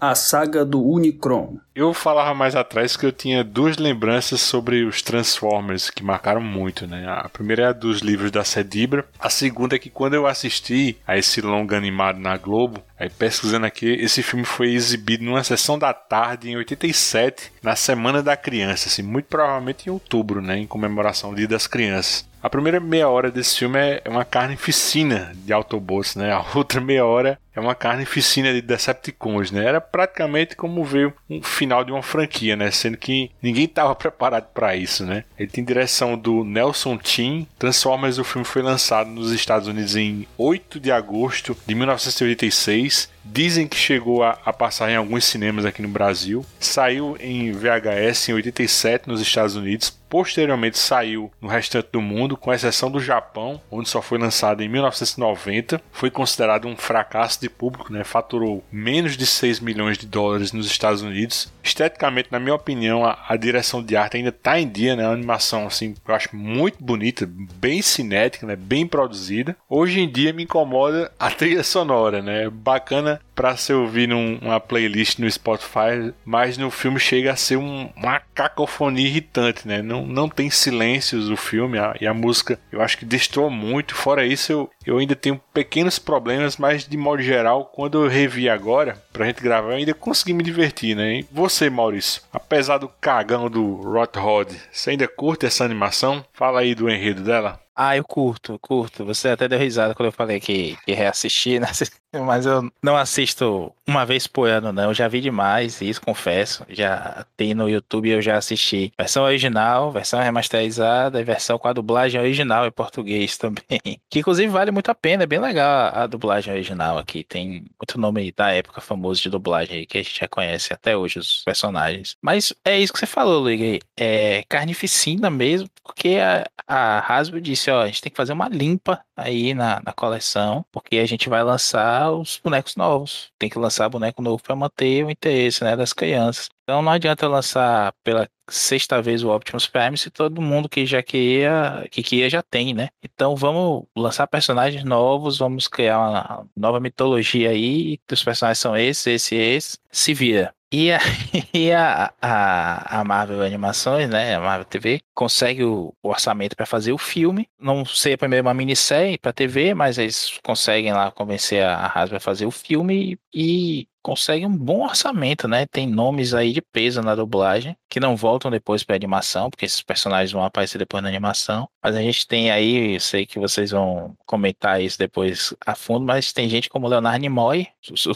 A 0.00 0.14
saga 0.14 0.64
do 0.64 0.82
Unicron. 0.82 1.56
Eu 1.74 1.94
falava 1.94 2.34
mais 2.34 2.54
atrás 2.54 2.96
que 2.96 3.06
eu 3.06 3.12
tinha 3.12 3.42
duas 3.42 3.78
lembranças 3.78 4.40
sobre 4.40 4.84
os 4.84 5.00
Transformers 5.00 5.90
que 5.90 6.04
marcaram 6.04 6.40
muito, 6.40 6.86
né? 6.86 7.06
A 7.08 7.28
primeira 7.28 7.62
é 7.62 7.66
a 7.66 7.72
dos 7.72 8.00
livros 8.00 8.30
da 8.30 8.44
Cedibra. 8.44 9.06
A 9.18 9.30
segunda 9.30 9.76
é 9.76 9.78
que 9.78 9.90
quando 9.90 10.14
eu 10.14 10.26
assisti 10.26 10.96
a 11.06 11.16
esse 11.16 11.40
longa 11.40 11.76
animado 11.76 12.18
na 12.18 12.36
Globo, 12.36 12.82
aí 12.98 13.08
pesquisando 13.08 13.66
aqui, 13.66 13.86
esse 13.86 14.22
filme 14.22 14.44
foi 14.44 14.74
exibido 14.74 15.24
numa 15.24 15.44
sessão 15.44 15.78
da 15.78 15.92
tarde 15.94 16.50
em 16.50 16.56
87, 16.56 17.52
na 17.62 17.74
Semana 17.74 18.22
da 18.22 18.36
Criança, 18.36 18.88
assim, 18.88 19.02
muito 19.02 19.26
provavelmente 19.26 19.88
em 19.88 19.92
outubro, 19.92 20.42
né? 20.42 20.58
Em 20.58 20.66
comemoração 20.66 21.30
ao 21.30 21.36
Dia 21.36 21.48
das 21.48 21.66
Crianças. 21.66 22.26
A 22.46 22.48
primeira 22.48 22.78
meia 22.78 23.08
hora 23.08 23.28
desse 23.28 23.58
filme 23.58 23.76
é 23.76 24.00
é 24.04 24.08
uma 24.08 24.24
carnificina 24.24 25.32
de 25.34 25.52
Autobots, 25.52 26.14
né? 26.14 26.32
A 26.32 26.44
outra 26.54 26.80
meia 26.80 27.04
hora 27.04 27.40
é 27.52 27.58
uma 27.58 27.74
carnificina 27.74 28.52
de 28.52 28.62
Decepticons, 28.62 29.50
né? 29.50 29.64
Era 29.64 29.80
praticamente 29.80 30.54
como 30.54 30.84
ver 30.84 31.12
um 31.28 31.42
final 31.42 31.82
de 31.82 31.90
uma 31.90 32.02
franquia, 32.02 32.54
né? 32.54 32.70
Sendo 32.70 32.98
que 32.98 33.32
ninguém 33.42 33.64
estava 33.64 33.94
preparado 33.96 34.46
para 34.54 34.76
isso, 34.76 35.04
né? 35.04 35.24
Ele 35.36 35.50
tem 35.50 35.64
direção 35.64 36.16
do 36.16 36.44
Nelson 36.44 36.96
Tim. 36.98 37.48
Transformers, 37.58 38.18
o 38.18 38.24
filme 38.24 38.44
foi 38.44 38.62
lançado 38.62 39.10
nos 39.10 39.32
Estados 39.32 39.66
Unidos 39.66 39.96
em 39.96 40.24
8 40.38 40.78
de 40.78 40.92
agosto 40.92 41.56
de 41.66 41.74
1986. 41.74 43.10
Dizem 43.32 43.66
que 43.66 43.76
chegou 43.76 44.22
a, 44.22 44.38
a 44.44 44.52
passar 44.52 44.90
em 44.90 44.96
alguns 44.96 45.24
cinemas 45.24 45.64
aqui 45.64 45.82
no 45.82 45.88
Brasil. 45.88 46.44
Saiu 46.60 47.16
em 47.20 47.52
VHS 47.52 48.28
em 48.28 48.32
87 48.34 49.08
nos 49.08 49.20
Estados 49.20 49.56
Unidos. 49.56 49.90
Posteriormente 50.08 50.78
saiu 50.78 51.32
no 51.40 51.48
restante 51.48 51.88
do 51.92 52.00
mundo, 52.00 52.36
com 52.36 52.52
exceção 52.52 52.90
do 52.90 53.00
Japão, 53.00 53.60
onde 53.70 53.88
só 53.88 54.00
foi 54.00 54.18
lançado 54.18 54.62
em 54.62 54.68
1990. 54.68 55.82
Foi 55.90 56.10
considerado 56.10 56.68
um 56.68 56.76
fracasso 56.76 57.40
de 57.40 57.48
público, 57.48 57.92
né? 57.92 58.04
faturou 58.04 58.64
menos 58.70 59.16
de 59.16 59.26
6 59.26 59.58
milhões 59.58 59.98
de 59.98 60.06
dólares 60.06 60.52
nos 60.52 60.66
Estados 60.66 61.02
Unidos. 61.02 61.52
Esteticamente, 61.62 62.28
na 62.30 62.38
minha 62.38 62.54
opinião, 62.54 63.04
a, 63.04 63.18
a 63.28 63.36
direção 63.36 63.82
de 63.82 63.96
arte 63.96 64.16
ainda 64.16 64.28
está 64.28 64.60
em 64.60 64.68
dia, 64.68 64.94
né? 64.94 65.04
uma 65.04 65.14
animação 65.14 65.66
assim, 65.66 65.94
eu 66.06 66.14
acho 66.14 66.34
muito 66.34 66.82
bonita, 66.82 67.28
bem 67.28 67.82
cinética, 67.82 68.46
né? 68.46 68.54
bem 68.54 68.86
produzida. 68.86 69.56
Hoje 69.68 70.00
em 70.00 70.10
dia 70.10 70.32
me 70.32 70.44
incomoda 70.44 71.10
a 71.18 71.30
trilha 71.30 71.64
sonora, 71.64 72.22
né? 72.22 72.48
Bacana 72.48 73.15
pra 73.34 73.56
se 73.56 73.72
ouvir 73.72 74.08
numa 74.08 74.58
playlist 74.58 75.18
no 75.18 75.30
Spotify, 75.30 76.12
mas 76.24 76.56
no 76.56 76.70
filme 76.70 76.98
chega 76.98 77.32
a 77.32 77.36
ser 77.36 77.56
um, 77.56 77.90
uma 77.96 78.20
cacofonia 78.34 79.06
irritante, 79.06 79.68
né? 79.68 79.82
Não, 79.82 80.06
não 80.06 80.28
tem 80.28 80.50
silêncios 80.50 81.28
o 81.28 81.36
filme 81.36 81.78
a, 81.78 81.94
e 82.00 82.06
a 82.06 82.14
música 82.14 82.58
eu 82.72 82.80
acho 82.80 82.98
que 82.98 83.04
destoa 83.04 83.50
muito. 83.50 83.94
Fora 83.94 84.24
isso, 84.24 84.52
eu, 84.52 84.70
eu 84.86 84.98
ainda 84.98 85.14
tenho 85.14 85.40
pequenos 85.52 85.98
problemas, 85.98 86.56
mas 86.56 86.86
de 86.86 86.96
modo 86.96 87.22
geral, 87.22 87.66
quando 87.66 88.02
eu 88.02 88.08
revi 88.08 88.48
agora, 88.48 89.02
pra 89.12 89.26
gente 89.26 89.42
gravar, 89.42 89.70
eu 89.70 89.76
ainda 89.76 89.94
consegui 89.94 90.32
me 90.32 90.42
divertir, 90.42 90.96
né? 90.96 91.20
E 91.20 91.26
você, 91.30 91.68
Maurício, 91.68 92.22
apesar 92.32 92.78
do 92.78 92.88
cagão 92.88 93.50
do 93.50 93.74
Rot 93.74 94.18
Rod, 94.18 94.52
você 94.70 94.90
ainda 94.90 95.06
curte 95.06 95.46
essa 95.46 95.64
animação? 95.64 96.24
Fala 96.32 96.60
aí 96.60 96.74
do 96.74 96.88
enredo 96.88 97.22
dela. 97.22 97.60
Ah, 97.78 97.94
eu 97.94 98.04
curto, 98.04 98.58
curto. 98.58 99.04
Você 99.04 99.28
até 99.28 99.46
deu 99.46 99.58
risada 99.58 99.94
quando 99.94 100.06
eu 100.06 100.12
falei 100.12 100.40
que, 100.40 100.78
que 100.86 100.92
reassisti, 100.94 101.60
né? 101.60 101.66
Mas 102.24 102.46
eu 102.46 102.72
não 102.82 102.96
assisto 102.96 103.70
uma 103.86 104.06
vez 104.06 104.26
por 104.26 104.48
ano, 104.48 104.72
não. 104.72 104.84
Eu 104.84 104.94
já 104.94 105.06
vi 105.08 105.20
demais, 105.20 105.82
isso 105.82 106.00
confesso. 106.00 106.64
Já 106.70 107.26
tem 107.36 107.52
no 107.54 107.68
YouTube, 107.68 108.08
eu 108.08 108.22
já 108.22 108.38
assisti. 108.38 108.90
Versão 108.98 109.24
original, 109.24 109.92
versão 109.92 110.20
remasterizada 110.20 111.20
e 111.20 111.24
versão 111.24 111.58
com 111.58 111.68
a 111.68 111.72
dublagem 111.74 112.18
original 112.18 112.66
em 112.66 112.70
português 112.70 113.36
também. 113.38 114.00
Que 114.08 114.20
inclusive 114.20 114.48
vale 114.48 114.70
muito 114.70 114.90
a 114.90 114.94
pena, 114.94 115.24
é 115.24 115.26
bem 115.26 115.38
legal 115.38 115.92
a 115.94 116.06
dublagem 116.06 116.54
original 116.54 116.96
aqui. 116.96 117.22
Tem 117.24 117.66
muito 117.78 118.00
nome 118.00 118.32
da 118.32 118.52
época 118.52 118.80
famoso 118.80 119.20
de 119.22 119.28
dublagem 119.28 119.86
que 119.86 119.98
a 119.98 120.02
gente 120.02 120.18
já 120.18 120.26
conhece 120.26 120.72
até 120.72 120.96
hoje 120.96 121.18
os 121.18 121.42
personagens. 121.44 122.16
Mas 122.22 122.54
é 122.64 122.78
isso 122.78 122.92
que 122.92 122.98
você 122.98 123.06
falou, 123.06 123.42
Luigi. 123.42 123.80
É 123.98 124.42
carnificina 124.48 125.28
mesmo, 125.28 125.68
porque 126.06 126.18
a, 126.18 126.46
a 126.68 127.14
Hasbro 127.18 127.40
disse: 127.40 127.70
ó, 127.70 127.82
a 127.82 127.86
gente 127.86 128.00
tem 128.00 128.10
que 128.10 128.16
fazer 128.16 128.32
uma 128.32 128.48
limpa 128.48 129.04
aí 129.16 129.54
na, 129.54 129.80
na 129.84 129.92
coleção, 129.92 130.64
porque 130.70 130.98
a 130.98 131.06
gente 131.06 131.28
vai 131.28 131.42
lançar 131.42 132.12
os 132.12 132.40
bonecos 132.42 132.76
novos. 132.76 133.32
Tem 133.38 133.50
que 133.50 133.58
lançar 133.58 133.88
boneco 133.88 134.22
novo 134.22 134.42
para 134.42 134.54
manter 134.54 135.04
o 135.04 135.10
interesse 135.10 135.64
né, 135.64 135.76
das 135.76 135.92
crianças. 135.92 136.48
Então 136.62 136.82
não 136.82 136.92
adianta 136.92 137.26
lançar 137.28 137.92
pela 138.04 138.28
sexta 138.48 139.02
vez 139.02 139.24
o 139.24 139.30
Optimus 139.30 139.66
Prime 139.66 139.96
se 139.96 140.10
todo 140.10 140.40
mundo 140.40 140.68
que 140.68 140.86
já 140.86 141.02
queria, 141.02 141.86
que 141.90 142.02
queria 142.02 142.30
já 142.30 142.42
tem, 142.42 142.72
né? 142.74 142.88
Então 143.02 143.34
vamos 143.34 143.84
lançar 143.96 144.26
personagens 144.28 144.84
novos, 144.84 145.38
vamos 145.38 145.66
criar 145.68 145.98
uma 145.98 146.46
nova 146.56 146.78
mitologia 146.80 147.50
aí, 147.50 147.98
os 148.10 148.22
personagens 148.22 148.58
são 148.58 148.76
esses, 148.76 149.06
esse, 149.06 149.34
esse, 149.34 149.78
se 149.90 150.14
vira. 150.14 150.54
E, 150.78 150.92
a, 150.92 150.98
e 151.54 151.72
a, 151.72 152.12
a, 152.20 153.00
a, 153.00 153.04
Marvel 153.04 153.40
Animações, 153.40 154.10
né, 154.10 154.34
a 154.34 154.40
Marvel 154.40 154.66
TV, 154.66 155.00
consegue 155.14 155.64
o, 155.64 155.94
o 156.02 156.08
orçamento 156.10 156.54
para 156.54 156.66
fazer 156.66 156.92
o 156.92 156.98
filme. 156.98 157.48
Não 157.58 157.82
sei 157.86 158.14
primeiro 158.14 158.46
uma 158.46 158.52
minissérie 158.52 159.16
para 159.16 159.32
TV, 159.32 159.72
mas 159.72 159.96
eles 159.96 160.38
conseguem 160.44 160.92
lá 160.92 161.10
convencer 161.10 161.64
a 161.64 161.86
Hasbro 161.86 162.18
a 162.18 162.20
fazer 162.20 162.44
o 162.44 162.50
filme 162.50 163.18
e 163.32 163.88
consegue 164.06 164.46
um 164.46 164.56
bom 164.56 164.84
orçamento, 164.84 165.48
né? 165.48 165.66
Tem 165.66 165.84
nomes 165.84 166.32
aí 166.32 166.52
de 166.52 166.62
peso 166.62 167.02
na 167.02 167.16
dublagem 167.16 167.76
que 167.88 167.98
não 167.98 168.14
voltam 168.14 168.52
depois 168.52 168.84
para 168.84 168.94
animação, 168.94 169.50
porque 169.50 169.64
esses 169.64 169.82
personagens 169.82 170.30
vão 170.30 170.44
aparecer 170.44 170.78
depois 170.78 171.02
na 171.02 171.08
animação. 171.08 171.68
Mas 171.82 171.96
a 171.96 172.00
gente 172.00 172.24
tem 172.24 172.52
aí, 172.52 172.94
eu 172.94 173.00
sei 173.00 173.26
que 173.26 173.40
vocês 173.40 173.72
vão 173.72 174.14
comentar 174.24 174.80
isso 174.80 174.96
depois 174.96 175.52
a 175.66 175.74
fundo, 175.74 176.06
mas 176.06 176.32
tem 176.32 176.48
gente 176.48 176.68
como 176.68 176.86
Leonardo 176.86 177.18
Nimoy, 177.18 177.66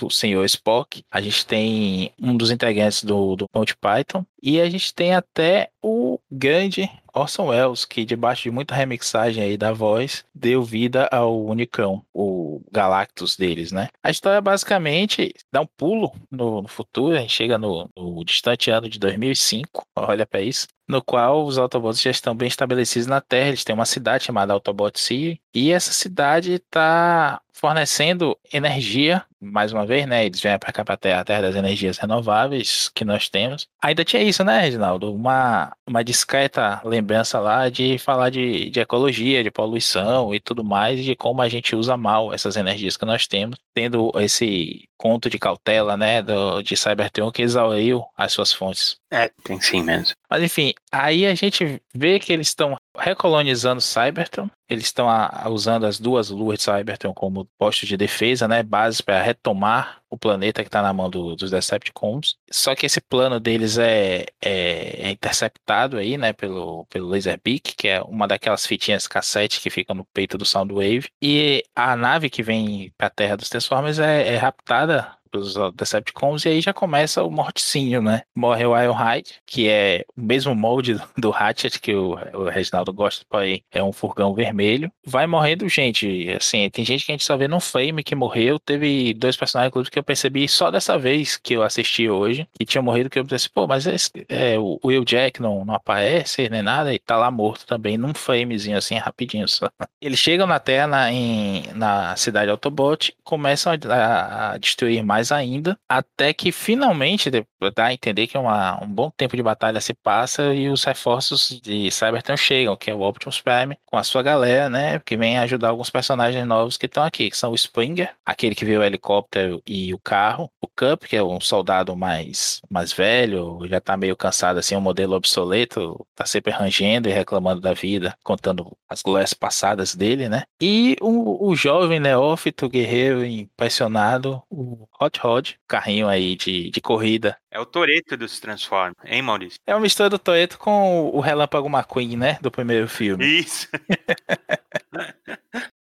o, 0.01 0.11
senhor 0.11 0.45
Spock. 0.45 1.03
A 1.11 1.21
gente 1.21 1.45
tem 1.45 2.12
um 2.21 2.37
dos 2.37 2.53
integrantes 2.53 3.03
do, 3.03 3.35
do 3.35 3.47
Monty 3.53 3.77
Python, 3.77 4.25
e 4.41 4.61
a 4.61 4.71
gente 4.71 4.95
tem 4.95 5.15
até 5.15 5.71
o 5.83 6.19
grande 6.31 6.89
Orson 7.15 7.49
Welles, 7.49 7.85
que 7.85 8.05
debaixo 8.05 8.45
de 8.45 8.51
muita 8.51 8.74
remixagem 8.74 9.43
aí 9.43 9.57
da 9.57 9.73
voz, 9.73 10.24
deu 10.35 10.62
vida 10.62 11.09
ao 11.11 11.45
Unicão, 11.45 12.05
o 12.12 12.61
Galactus 12.70 13.37
deles, 13.37 13.73
né? 13.73 13.89
A 14.03 14.11
história 14.11 14.41
basicamente 14.41 15.35
dá 15.53 15.61
um 15.61 15.66
pulo 15.66 16.12
no, 16.31 16.62
no 16.62 16.69
futuro, 16.69 17.16
a 17.16 17.20
gente 17.20 17.32
chega 17.32 17.59
no, 17.59 17.89
no 17.97 18.24
distante 18.24 18.70
ano 18.70 18.89
de 18.89 18.99
2005, 18.99 19.85
olha 19.97 20.27
para 20.27 20.41
isso, 20.41 20.66
no 20.89 21.03
qual 21.03 21.45
os 21.45 21.57
Autobots 21.57 22.03
já 22.03 22.11
estão 22.11 22.35
bem 22.35 22.49
estabelecidos 22.49 23.07
na 23.07 23.20
Terra. 23.20 23.49
Eles 23.49 23.65
têm 23.65 23.74
uma 23.74 23.87
cidade 23.87 24.24
chamada 24.24 24.53
Autobot 24.53 24.99
City, 24.99 25.41
e 25.55 25.70
essa 25.70 25.93
cidade 25.93 26.55
está 26.55 27.41
fornecendo 27.53 28.37
energia, 28.53 29.24
mais 29.41 29.73
uma 29.73 29.87
vez, 29.87 30.07
né? 30.07 30.27
Eles 30.27 30.41
vêm 30.41 30.59
para 30.59 30.73
cá 30.73 30.85
para 30.85 30.95
a 30.95 30.99
Terra, 30.99 31.21
a 31.21 31.25
Terra 31.25 31.43
das 31.43 31.57
energias 31.57 31.99
renováveis 31.99 32.91
que 32.95 33.05
nós 33.05 33.29
temos. 33.29 33.67
Ainda 33.83 34.05
tinha 34.05 34.23
isso, 34.23 34.45
né, 34.45 34.61
Reginaldo? 34.61 35.12
Uma, 35.12 35.73
uma 35.87 36.05
discreta 36.05 36.81
lembrança 36.85 37.41
lá 37.41 37.69
de 37.69 37.99
falar 37.99 38.31
de, 38.31 38.71
de 38.71 38.81
ecologia, 38.81 39.43
de 39.43 39.51
poluição 39.51 40.35
e 40.35 40.41
tudo 40.41 40.62
mais, 40.62 41.03
de 41.03 41.17
como 41.17 41.41
a 41.41 41.49
gente 41.49 41.75
usa 41.75 41.97
mal 41.97 42.33
essas 42.35 42.57
energias 42.57 42.97
que 42.97 43.07
nós 43.07 43.27
temos, 43.27 43.59
tendo 43.75 44.12
esse 44.17 44.89
conto 44.97 45.31
de 45.31 45.39
cautela, 45.39 45.97
né, 45.97 46.23
do, 46.23 46.62
de 46.62 46.77
Cybertron 46.77 47.33
que 47.33 47.43
exauriu 47.43 48.05
as 48.17 48.33
suas 48.33 48.53
fontes. 48.53 48.99
É, 49.12 49.28
tem 49.43 49.61
sim 49.61 49.82
mesmo. 49.82 50.15
Mas 50.31 50.43
enfim, 50.43 50.73
aí 50.93 51.27
a 51.27 51.35
gente 51.35 51.82
vê 51.93 52.20
que 52.20 52.32
eles 52.32 52.47
estão 52.47 52.77
recolonizando 52.97 53.81
Cybertron. 53.81 54.49
Eles 54.69 54.85
estão 54.85 55.09
usando 55.49 55.85
as 55.85 55.99
duas 55.99 56.31
luas 56.31 56.59
de 56.59 56.65
Cybertron 56.65 57.12
como 57.12 57.49
postos 57.59 57.89
de 57.89 57.97
defesa, 57.97 58.47
né? 58.47 58.62
Bases 58.62 59.01
para 59.01 59.20
retomar 59.20 60.01
o 60.09 60.16
planeta 60.16 60.62
que 60.62 60.69
está 60.69 60.81
na 60.81 60.93
mão 60.93 61.11
do, 61.11 61.35
dos 61.35 61.51
Decepticons. 61.51 62.37
Só 62.53 62.74
que 62.77 62.87
esse 62.87 63.01
plano 63.01 63.41
deles 63.41 63.78
é, 63.78 64.27
é, 64.41 65.09
é, 65.09 65.11
interceptado 65.11 65.97
aí, 65.97 66.16
né? 66.16 66.32
Pelo, 66.32 66.87
pelo 66.87 67.09
Laserbeak, 67.09 67.74
que 67.77 67.89
é 67.89 68.01
uma 68.03 68.28
daquelas 68.28 68.65
fitinhas 68.65 69.09
cassete 69.09 69.61
que 69.61 69.70
fica 69.70 69.93
no 69.93 70.05
peito 70.05 70.39
do 70.39 70.45
Soundwave. 70.45 71.09
E 71.20 71.65
a 71.74 71.97
nave 71.97 72.31
que 72.31 72.45
vem 72.45 72.93
para 72.97 73.09
a 73.09 73.11
Terra 73.11 73.37
dos 73.37 73.49
Transformers 73.49 73.99
é, 73.99 74.35
é 74.35 74.37
raptada 74.37 75.16
os 75.39 75.55
Decepticons, 75.74 76.44
e 76.44 76.48
aí 76.48 76.61
já 76.61 76.73
começa 76.73 77.23
o 77.23 77.31
morticinho, 77.31 78.02
né? 78.02 78.23
Morre 78.35 78.65
o 78.65 78.77
Ironhide, 78.77 79.35
que 79.47 79.69
é 79.69 80.05
o 80.16 80.20
mesmo 80.20 80.55
molde 80.55 81.01
do 81.16 81.32
Hatchet 81.32 81.81
que 81.81 81.94
o, 81.94 82.16
o 82.35 82.48
Reginaldo 82.48 82.93
gosta, 82.93 83.24
porém 83.28 83.62
é 83.70 83.82
um 83.82 83.93
furgão 83.93 84.35
vermelho. 84.35 84.90
Vai 85.07 85.27
morrendo 85.27 85.69
gente, 85.69 86.31
assim, 86.31 86.69
tem 86.70 86.85
gente 86.85 87.05
que 87.05 87.12
a 87.12 87.15
gente 87.15 87.24
só 87.24 87.36
vê 87.36 87.48
no 87.48 87.61
frame 87.61 88.02
que 88.02 88.15
morreu, 88.15 88.59
teve 88.59 89.15
dois 89.15 89.36
personagens, 89.36 89.70
inclusive, 89.70 89.90
que 89.90 89.98
eu 89.98 90.05
percebi 90.05 90.48
só 90.48 90.70
dessa 90.70 90.98
vez 90.98 91.36
que 91.36 91.55
eu 91.55 91.62
assisti 91.62 92.09
hoje, 92.09 92.48
que 92.59 92.65
tinha 92.65 92.82
morrido, 92.82 93.11
que 93.11 93.19
eu 93.19 93.24
pensei, 93.24 93.51
pô, 93.52 93.66
mas 93.66 93.86
esse, 93.86 94.11
é, 94.28 94.59
o 94.59 94.78
Will 94.85 95.05
Jack 95.05 95.40
não, 95.40 95.65
não 95.65 95.74
aparece, 95.74 96.48
nem 96.48 96.62
nada, 96.62 96.93
e 96.94 96.98
tá 96.98 97.16
lá 97.16 97.31
morto 97.31 97.66
também, 97.66 97.97
num 97.97 98.15
framezinho 98.15 98.77
assim, 98.77 98.97
rapidinho 98.97 99.48
só. 99.48 99.69
Eles 100.01 100.19
chegam 100.19 100.47
na 100.47 100.59
Terra, 100.59 100.86
na, 100.86 101.12
em, 101.12 101.65
na 101.74 102.16
cidade 102.16 102.51
Autobot, 102.51 103.15
começam 103.23 103.73
a, 103.73 104.52
a 104.52 104.59
destruir 104.59 105.02
mais 105.02 105.19
mais 105.20 105.30
ainda, 105.30 105.78
até 105.88 106.32
que 106.32 106.51
finalmente 106.51 107.30
dá 107.30 107.86
a 107.86 107.92
entender 107.92 108.26
que 108.26 108.38
uma, 108.38 108.82
um 108.82 108.88
bom 108.88 109.10
tempo 109.10 109.36
de 109.36 109.42
batalha 109.42 109.80
se 109.80 109.92
passa 109.92 110.55
e 110.55 110.68
os 110.70 110.82
reforços 110.82 111.60
de 111.62 111.90
Cybertron 111.90 112.36
chegam, 112.36 112.76
que 112.76 112.90
é 112.90 112.94
o 112.94 113.02
Optimus 113.02 113.40
Prime, 113.40 113.76
com 113.84 113.98
a 113.98 114.02
sua 114.02 114.22
galera, 114.22 114.70
né, 114.70 114.98
que 115.01 115.16
vem 115.16 115.38
ajudar 115.38 115.68
alguns 115.68 115.90
personagens 115.90 116.47
novos 116.47 116.78
que 116.78 116.86
estão 116.86 117.02
aqui, 117.02 117.30
que 117.30 117.36
são 117.36 117.52
o 117.52 117.55
Springer, 117.55 118.14
aquele 118.24 118.55
que 118.55 118.64
veio 118.64 118.80
o 118.80 118.84
helicóptero 118.84 119.62
e 119.66 119.92
o 119.92 119.98
carro, 119.98 120.51
o 120.60 120.66
Cup, 120.66 121.05
que 121.05 121.16
é 121.16 121.22
um 121.22 121.40
soldado 121.40 121.94
mais, 121.94 122.62
mais 122.70 122.92
velho, 122.92 123.60
já 123.66 123.80
tá 123.80 123.97
meio 123.97 124.16
cansado, 124.16 124.59
assim, 124.59 124.74
um 124.74 124.80
modelo 124.80 125.14
obsoleto, 125.14 126.06
tá 126.14 126.24
sempre 126.24 126.52
rangendo 126.52 127.09
e 127.09 127.12
reclamando 127.12 127.60
da 127.60 127.74
vida, 127.74 128.16
contando 128.24 128.74
as 128.88 129.02
glórias 129.02 129.34
passadas 129.34 129.94
dele, 129.94 130.28
né, 130.28 130.44
e 130.60 130.97
o, 131.01 131.48
o 131.51 131.55
jovem 131.55 132.01
neófito, 132.01 132.68
guerreiro 132.68 133.24
impressionado, 133.24 134.42
o 134.48 134.86
Hot 135.11 135.20
Rod, 135.20 135.51
carrinho 135.66 136.09
aí 136.09 136.37
de, 136.37 136.70
de 136.70 136.81
corrida. 136.81 137.37
É 137.51 137.59
o 137.59 137.66
Toreto 137.66 138.16
dos 138.16 138.39
Transformers, 138.39 138.95
hein, 139.05 139.23
Maurício? 139.23 139.59
É 139.66 139.74
uma 139.74 139.81
mistura 139.81 140.09
do 140.09 140.19
Toreto 140.19 140.59
com 140.59 141.11
o 141.11 141.20
Relâmpago 141.20 141.69
McQueen, 141.69 142.16
né? 142.16 142.39
Do 142.41 142.51
primeiro 142.51 142.89
filme. 142.89 143.24
Isso. 143.24 143.69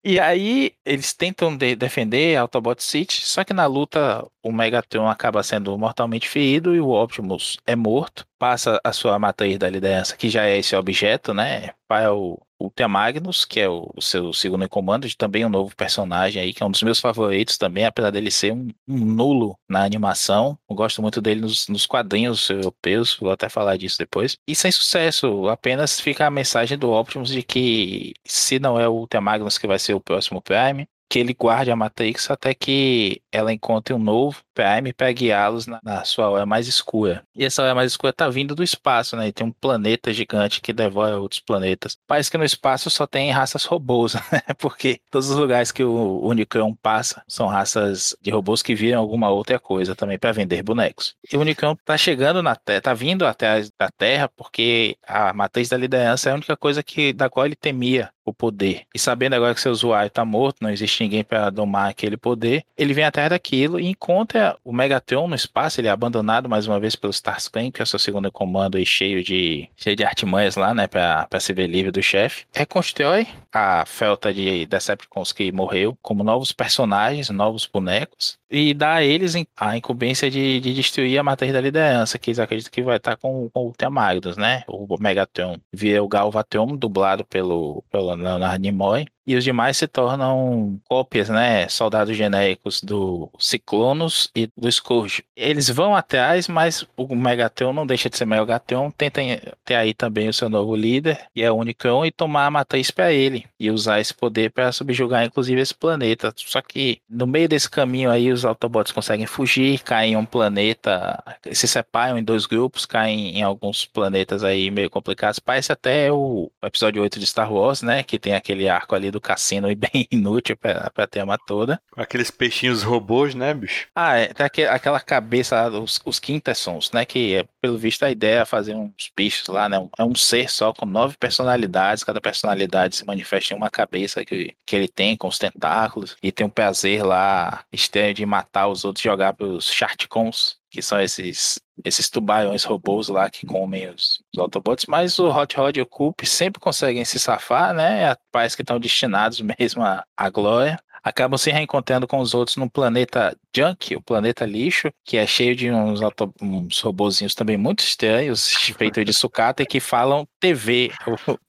E 0.03 0.21
aí 0.21 0.71
eles 0.85 1.11
tentam 1.11 1.57
de 1.57 1.75
defender 1.75 2.37
Autobot 2.37 2.81
City, 2.81 3.25
só 3.25 3.43
que 3.43 3.53
na 3.53 3.65
luta 3.65 4.25
o 4.41 4.53
Megatron 4.53 5.09
acaba 5.09 5.43
sendo 5.43 5.77
mortalmente 5.77 6.29
ferido 6.29 6.73
e 6.73 6.79
o 6.79 6.91
Optimus 6.91 7.57
é 7.65 7.75
morto. 7.75 8.25
Passa 8.39 8.79
a 8.85 8.93
sua 8.93 9.19
matriz 9.19 9.59
da 9.59 9.69
liderança, 9.69 10.15
que 10.15 10.29
já 10.29 10.45
é 10.45 10.57
esse 10.57 10.73
objeto, 10.77 11.33
né? 11.33 11.71
Para 11.89 12.13
o 12.13 12.39
Ultra 12.59 12.87
Magnus, 12.87 13.45
que 13.45 13.59
é 13.59 13.69
o, 13.69 13.93
seu 13.99 14.33
segundo 14.33 14.65
em 14.65 14.67
comando, 14.67 15.07
também 15.15 15.45
um 15.45 15.49
novo 15.49 15.75
personagem 15.75 16.41
aí, 16.41 16.53
que 16.53 16.63
é 16.63 16.65
um 16.65 16.71
dos 16.71 16.83
meus 16.83 16.99
favoritos 16.99 17.57
também, 17.57 17.85
apesar 17.85 18.11
dele 18.11 18.31
ser 18.31 18.53
um, 18.53 18.69
um 18.87 18.97
nulo 18.97 19.57
na 19.69 19.83
animação. 19.83 20.57
Eu 20.69 20.75
gosto 20.75 21.01
muito 21.01 21.21
dele 21.21 21.41
nos, 21.41 21.67
nos, 21.67 21.85
quadrinhos 21.85 22.49
europeus, 22.49 23.17
vou 23.19 23.31
até 23.31 23.47
falar 23.49 23.77
disso 23.77 23.97
depois. 23.97 24.37
E 24.47 24.55
sem 24.55 24.71
sucesso, 24.71 25.47
apenas 25.47 25.99
fica 25.99 26.25
a 26.25 26.31
mensagem 26.31 26.77
do 26.77 26.91
Optimus 26.91 27.29
de 27.29 27.43
que 27.43 28.13
se 28.25 28.59
não 28.59 28.79
é 28.79 28.87
o 28.87 28.93
Ultra 28.93 29.21
Magnus 29.21 29.57
que 29.57 29.67
vai 29.67 29.79
ser 29.79 29.93
o 29.93 30.01
próximo 30.01 30.41
Prime, 30.41 30.87
que 31.09 31.19
ele 31.19 31.33
guarde 31.33 31.71
a 31.71 31.75
Matrix 31.75 32.29
até 32.29 32.53
que 32.53 33.21
ela 33.31 33.53
encontre 33.53 33.93
um 33.93 33.99
novo 33.99 34.41
Prime 34.57 34.91
para 34.91 35.11
guiá-los 35.11 35.67
na, 35.67 35.79
na, 35.83 36.03
sua 36.03 36.31
hora 36.31 36.47
mais 36.47 36.67
escura. 36.67 37.23
E 37.35 37.45
essa 37.45 37.61
hora 37.61 37.75
mais 37.75 37.91
escura 37.91 38.11
tá 38.11 38.27
vindo 38.27 38.55
do 38.55 38.63
espaço, 38.63 39.15
né? 39.15 39.27
E 39.27 39.31
tem 39.31 39.45
um 39.45 39.51
planeta 39.51 40.11
gigante 40.11 40.59
que 40.59 40.73
devora 40.73 41.19
outros 41.19 41.39
planetas. 41.39 41.95
Parece 42.07 42.31
que 42.31 42.39
no 42.39 42.43
espaço 42.43 42.89
só 42.89 43.05
tem 43.05 43.29
raças 43.29 43.65
robôs, 43.65 44.15
né? 44.31 44.41
Porque 44.57 44.99
todos 45.11 45.29
os 45.29 45.37
lugares 45.37 45.71
que 45.71 45.83
o 45.83 46.25
Unicron 46.25 46.73
passa 46.73 47.23
são 47.27 47.45
raças 47.45 48.15
de 48.19 48.31
robôs 48.31 48.63
que 48.63 48.73
viram 48.73 48.99
alguma 48.99 49.29
outra 49.29 49.59
coisa 49.59 49.95
também 49.95 50.17
para 50.17 50.31
vender 50.31 50.63
bonecos. 50.63 51.15
E 51.31 51.37
o 51.37 51.41
Unicron 51.41 51.75
tá 51.85 51.95
chegando 51.95 52.41
na 52.41 52.55
Terra, 52.55 52.81
tá 52.81 52.93
vindo 52.95 53.27
até 53.27 53.63
a 53.77 53.91
Terra 53.91 54.27
porque 54.35 54.97
a 55.05 55.33
matriz 55.33 55.69
da 55.69 55.77
liderança 55.77 56.29
é 56.29 56.31
a 56.31 56.35
única 56.35 56.57
coisa 56.57 56.81
que 56.81 57.13
da 57.13 57.29
qual 57.29 57.45
ele 57.45 57.55
temia 57.55 58.09
o 58.29 58.33
poder. 58.33 58.83
E 58.93 58.99
sabendo 58.99 59.33
agora 59.33 59.53
que 59.53 59.61
seu 59.61 59.71
usuário 59.71 60.07
está 60.07 60.25
morto, 60.25 60.57
não 60.61 60.69
existe 60.69 61.03
ninguém 61.03 61.23
para 61.23 61.49
domar 61.49 61.89
aquele 61.89 62.17
poder, 62.17 62.63
ele 62.77 62.93
vem 62.93 63.05
atrás 63.05 63.29
daquilo 63.29 63.79
e 63.79 63.87
encontra 63.87 64.46
o 64.63 64.71
Megatron 64.71 65.27
no 65.27 65.35
espaço, 65.35 65.79
ele 65.79 65.87
é 65.87 65.91
abandonado 65.91 66.49
mais 66.49 66.67
uma 66.67 66.79
vez 66.79 66.95
pelo 66.95 67.11
Starscream, 67.11 67.71
que 67.71 67.81
é 67.81 67.83
o 67.83 67.87
seu 67.87 67.99
segundo 67.99 68.31
comando 68.31 68.77
e 68.77 68.85
cheio 68.85 69.23
de, 69.23 69.69
cheio 69.75 69.95
de 69.95 70.03
artimanhas 70.03 70.55
lá, 70.55 70.73
né, 70.73 70.87
para 70.87 71.39
se 71.39 71.53
ver 71.53 71.67
livre 71.67 71.91
do 71.91 72.01
chefe. 72.01 72.45
Reconstrói 72.53 73.27
a 73.51 73.85
felta 73.85 74.33
de 74.33 74.65
Decepticons 74.65 75.31
que 75.31 75.51
morreu 75.51 75.97
como 76.01 76.23
novos 76.23 76.51
personagens, 76.51 77.29
novos 77.29 77.65
bonecos, 77.65 78.37
e 78.49 78.73
dá 78.73 78.95
a 78.95 79.03
eles 79.03 79.33
a 79.55 79.77
incumbência 79.77 80.29
de, 80.29 80.59
de 80.59 80.73
destruir 80.73 81.17
a 81.17 81.23
matriz 81.23 81.51
da 81.53 81.61
liderança, 81.61 82.17
que 82.17 82.29
eles 82.29 82.39
acreditam 82.39 82.71
que 82.71 82.81
vai 82.81 82.97
estar 82.97 83.17
com, 83.17 83.49
com 83.49 83.61
o 83.61 83.65
Ultramagnos, 83.67 84.37
né, 84.37 84.63
o 84.67 84.97
Megatron. 84.99 85.57
Via 85.73 86.03
o 86.03 86.07
Galvatron, 86.07 86.75
dublado 86.75 87.25
pelo, 87.25 87.83
pelo 87.91 88.13
Leonard 88.15 88.59
Nimoy, 88.59 89.05
e 89.25 89.35
os 89.35 89.43
demais 89.43 89.75
se 89.75 89.87
tornam 89.87 90.79
cópias, 90.87 91.27
né, 91.27 91.67
soldados 91.67 92.15
genéricos 92.15 92.81
do 92.81 93.29
Ciclonos 93.37 94.31
e 94.33 94.49
do 94.55 94.71
Scourge. 94.71 95.25
Eles 95.35 95.69
vão 95.69 95.93
atrás, 95.93 96.47
mas 96.47 96.87
o 96.95 97.13
Megatron 97.13 97.73
não 97.73 97.85
deixa 97.85 98.09
de 98.09 98.17
ser 98.17 98.25
Megatron, 98.25 98.89
tenta 98.89 99.21
ter 99.65 99.75
aí 99.75 99.93
também 99.93 100.29
o 100.29 100.33
seu 100.33 100.47
novo 100.49 100.73
líder, 100.75 101.19
e 101.35 101.43
é 101.43 101.51
o 101.51 101.55
Unicron, 101.55 102.05
e 102.05 102.11
tomar 102.11 102.45
a 102.45 102.51
matriz 102.51 102.89
para 102.89 103.11
ele, 103.11 103.45
e 103.59 103.69
usar 103.69 103.99
esse 103.99 104.13
poder 104.13 104.51
para 104.51 104.71
subjugar 104.71 105.25
inclusive 105.25 105.59
esse 105.59 105.75
planeta. 105.75 106.33
Só 106.37 106.61
que 106.61 107.01
no 107.09 107.27
meio 107.27 107.49
desse 107.49 107.69
caminho 107.69 108.09
aí 108.09 108.31
os 108.39 108.45
Autobots 108.45 108.91
conseguem 108.91 109.25
fugir, 109.25 109.81
caem 109.83 110.13
em 110.13 110.17
um 110.17 110.25
planeta, 110.25 111.23
se 111.51 111.67
separam 111.67 112.17
em 112.17 112.23
dois 112.23 112.45
grupos, 112.45 112.85
caem 112.85 113.37
em 113.37 113.43
alguns 113.43 113.85
planetas 113.85 114.43
aí 114.43 114.71
meio 114.71 114.89
complicados. 114.89 115.39
Parece 115.39 115.71
até 115.71 116.11
o 116.11 116.51
episódio 116.63 117.01
8 117.01 117.19
de 117.19 117.25
Star 117.25 117.51
Wars, 117.51 117.81
né, 117.81 118.03
que 118.03 118.19
tem 118.19 118.33
aquele 118.33 118.69
arco 118.69 118.95
ali 118.95 119.11
do 119.11 119.21
cassino 119.21 119.69
e 119.71 119.75
bem 119.75 120.07
inútil 120.11 120.57
pra, 120.57 120.89
pra 120.89 121.07
tema 121.07 121.37
toda. 121.37 121.79
Aqueles 121.95 122.31
peixinhos 122.31 122.83
robôs, 122.83 123.33
né, 123.35 123.53
bicho? 123.53 123.87
Ah, 123.95 124.17
é. 124.17 124.27
Tem 124.33 124.45
aquele, 124.45 124.67
aquela 124.67 124.99
cabeça, 124.99 125.69
os, 125.69 125.99
os 126.05 126.19
Quintessons, 126.19 126.91
né? 126.91 127.05
Que, 127.05 127.35
é, 127.35 127.45
pelo 127.61 127.77
visto, 127.77 128.03
a 128.03 128.11
ideia 128.11 128.41
é 128.41 128.45
fazer 128.45 128.75
uns 128.75 129.11
bichos 129.15 129.47
lá, 129.47 129.67
né? 129.67 129.77
É 129.97 130.03
um 130.03 130.15
ser 130.15 130.49
só 130.49 130.73
com 130.73 130.85
nove 130.85 131.15
personalidades. 131.17 132.03
Cada 132.03 132.21
personalidade 132.21 132.95
se 132.95 133.05
manifesta 133.05 133.53
em 133.53 133.57
uma 133.57 133.69
cabeça 133.69 134.23
que, 134.23 134.55
que 134.65 134.75
ele 134.75 134.87
tem, 134.87 135.15
com 135.17 135.27
os 135.27 135.37
tentáculos. 135.37 136.15
E 136.21 136.31
tem 136.31 136.45
um 136.45 136.49
prazer 136.49 137.03
lá 137.03 137.63
estranho 137.71 138.13
de 138.13 138.25
matar 138.27 138.67
os 138.67 138.85
outros, 138.85 139.03
jogar 139.03 139.33
pros 139.33 139.71
Charticons 139.71 140.57
que 140.69 140.81
são 140.81 140.99
esses 141.01 141.59
esses 141.85 142.09
tubarões 142.09 142.63
robôs 142.63 143.07
lá 143.07 143.29
que 143.29 143.45
comem 143.45 143.87
os, 143.89 144.19
os, 144.33 144.39
Autobots, 144.39 144.85
mas 144.87 145.19
o 145.19 145.29
Hot 145.29 145.55
Rod 145.55 145.77
e 145.77 145.81
o 145.81 145.85
Coop 145.85 146.25
sempre 146.25 146.59
conseguem 146.59 147.05
se 147.05 147.19
safar, 147.19 147.73
né? 147.73 148.15
Parece 148.31 148.55
que 148.55 148.63
estão 148.63 148.79
destinados 148.79 149.39
mesmo 149.59 149.83
à, 149.83 150.03
à 150.15 150.29
glória. 150.29 150.79
Acabam 151.03 151.37
se 151.37 151.51
reencontrando 151.51 152.07
com 152.07 152.19
os 152.19 152.33
outros 152.33 152.57
no 152.57 152.69
planeta 152.69 153.37
Junk, 153.55 153.95
o 153.95 154.01
planeta 154.01 154.45
lixo, 154.45 154.89
que 155.05 155.17
é 155.17 155.25
cheio 155.25 155.55
de 155.55 155.71
uns, 155.71 156.01
auto, 156.01 156.33
uns 156.41 157.35
também 157.35 157.55
muito 157.55 157.79
estranhos, 157.79 158.49
feitos 158.77 159.05
de 159.05 159.13
sucata 159.13 159.63
e 159.63 159.65
que 159.65 159.79
falam 159.79 160.27
TV. 160.39 160.91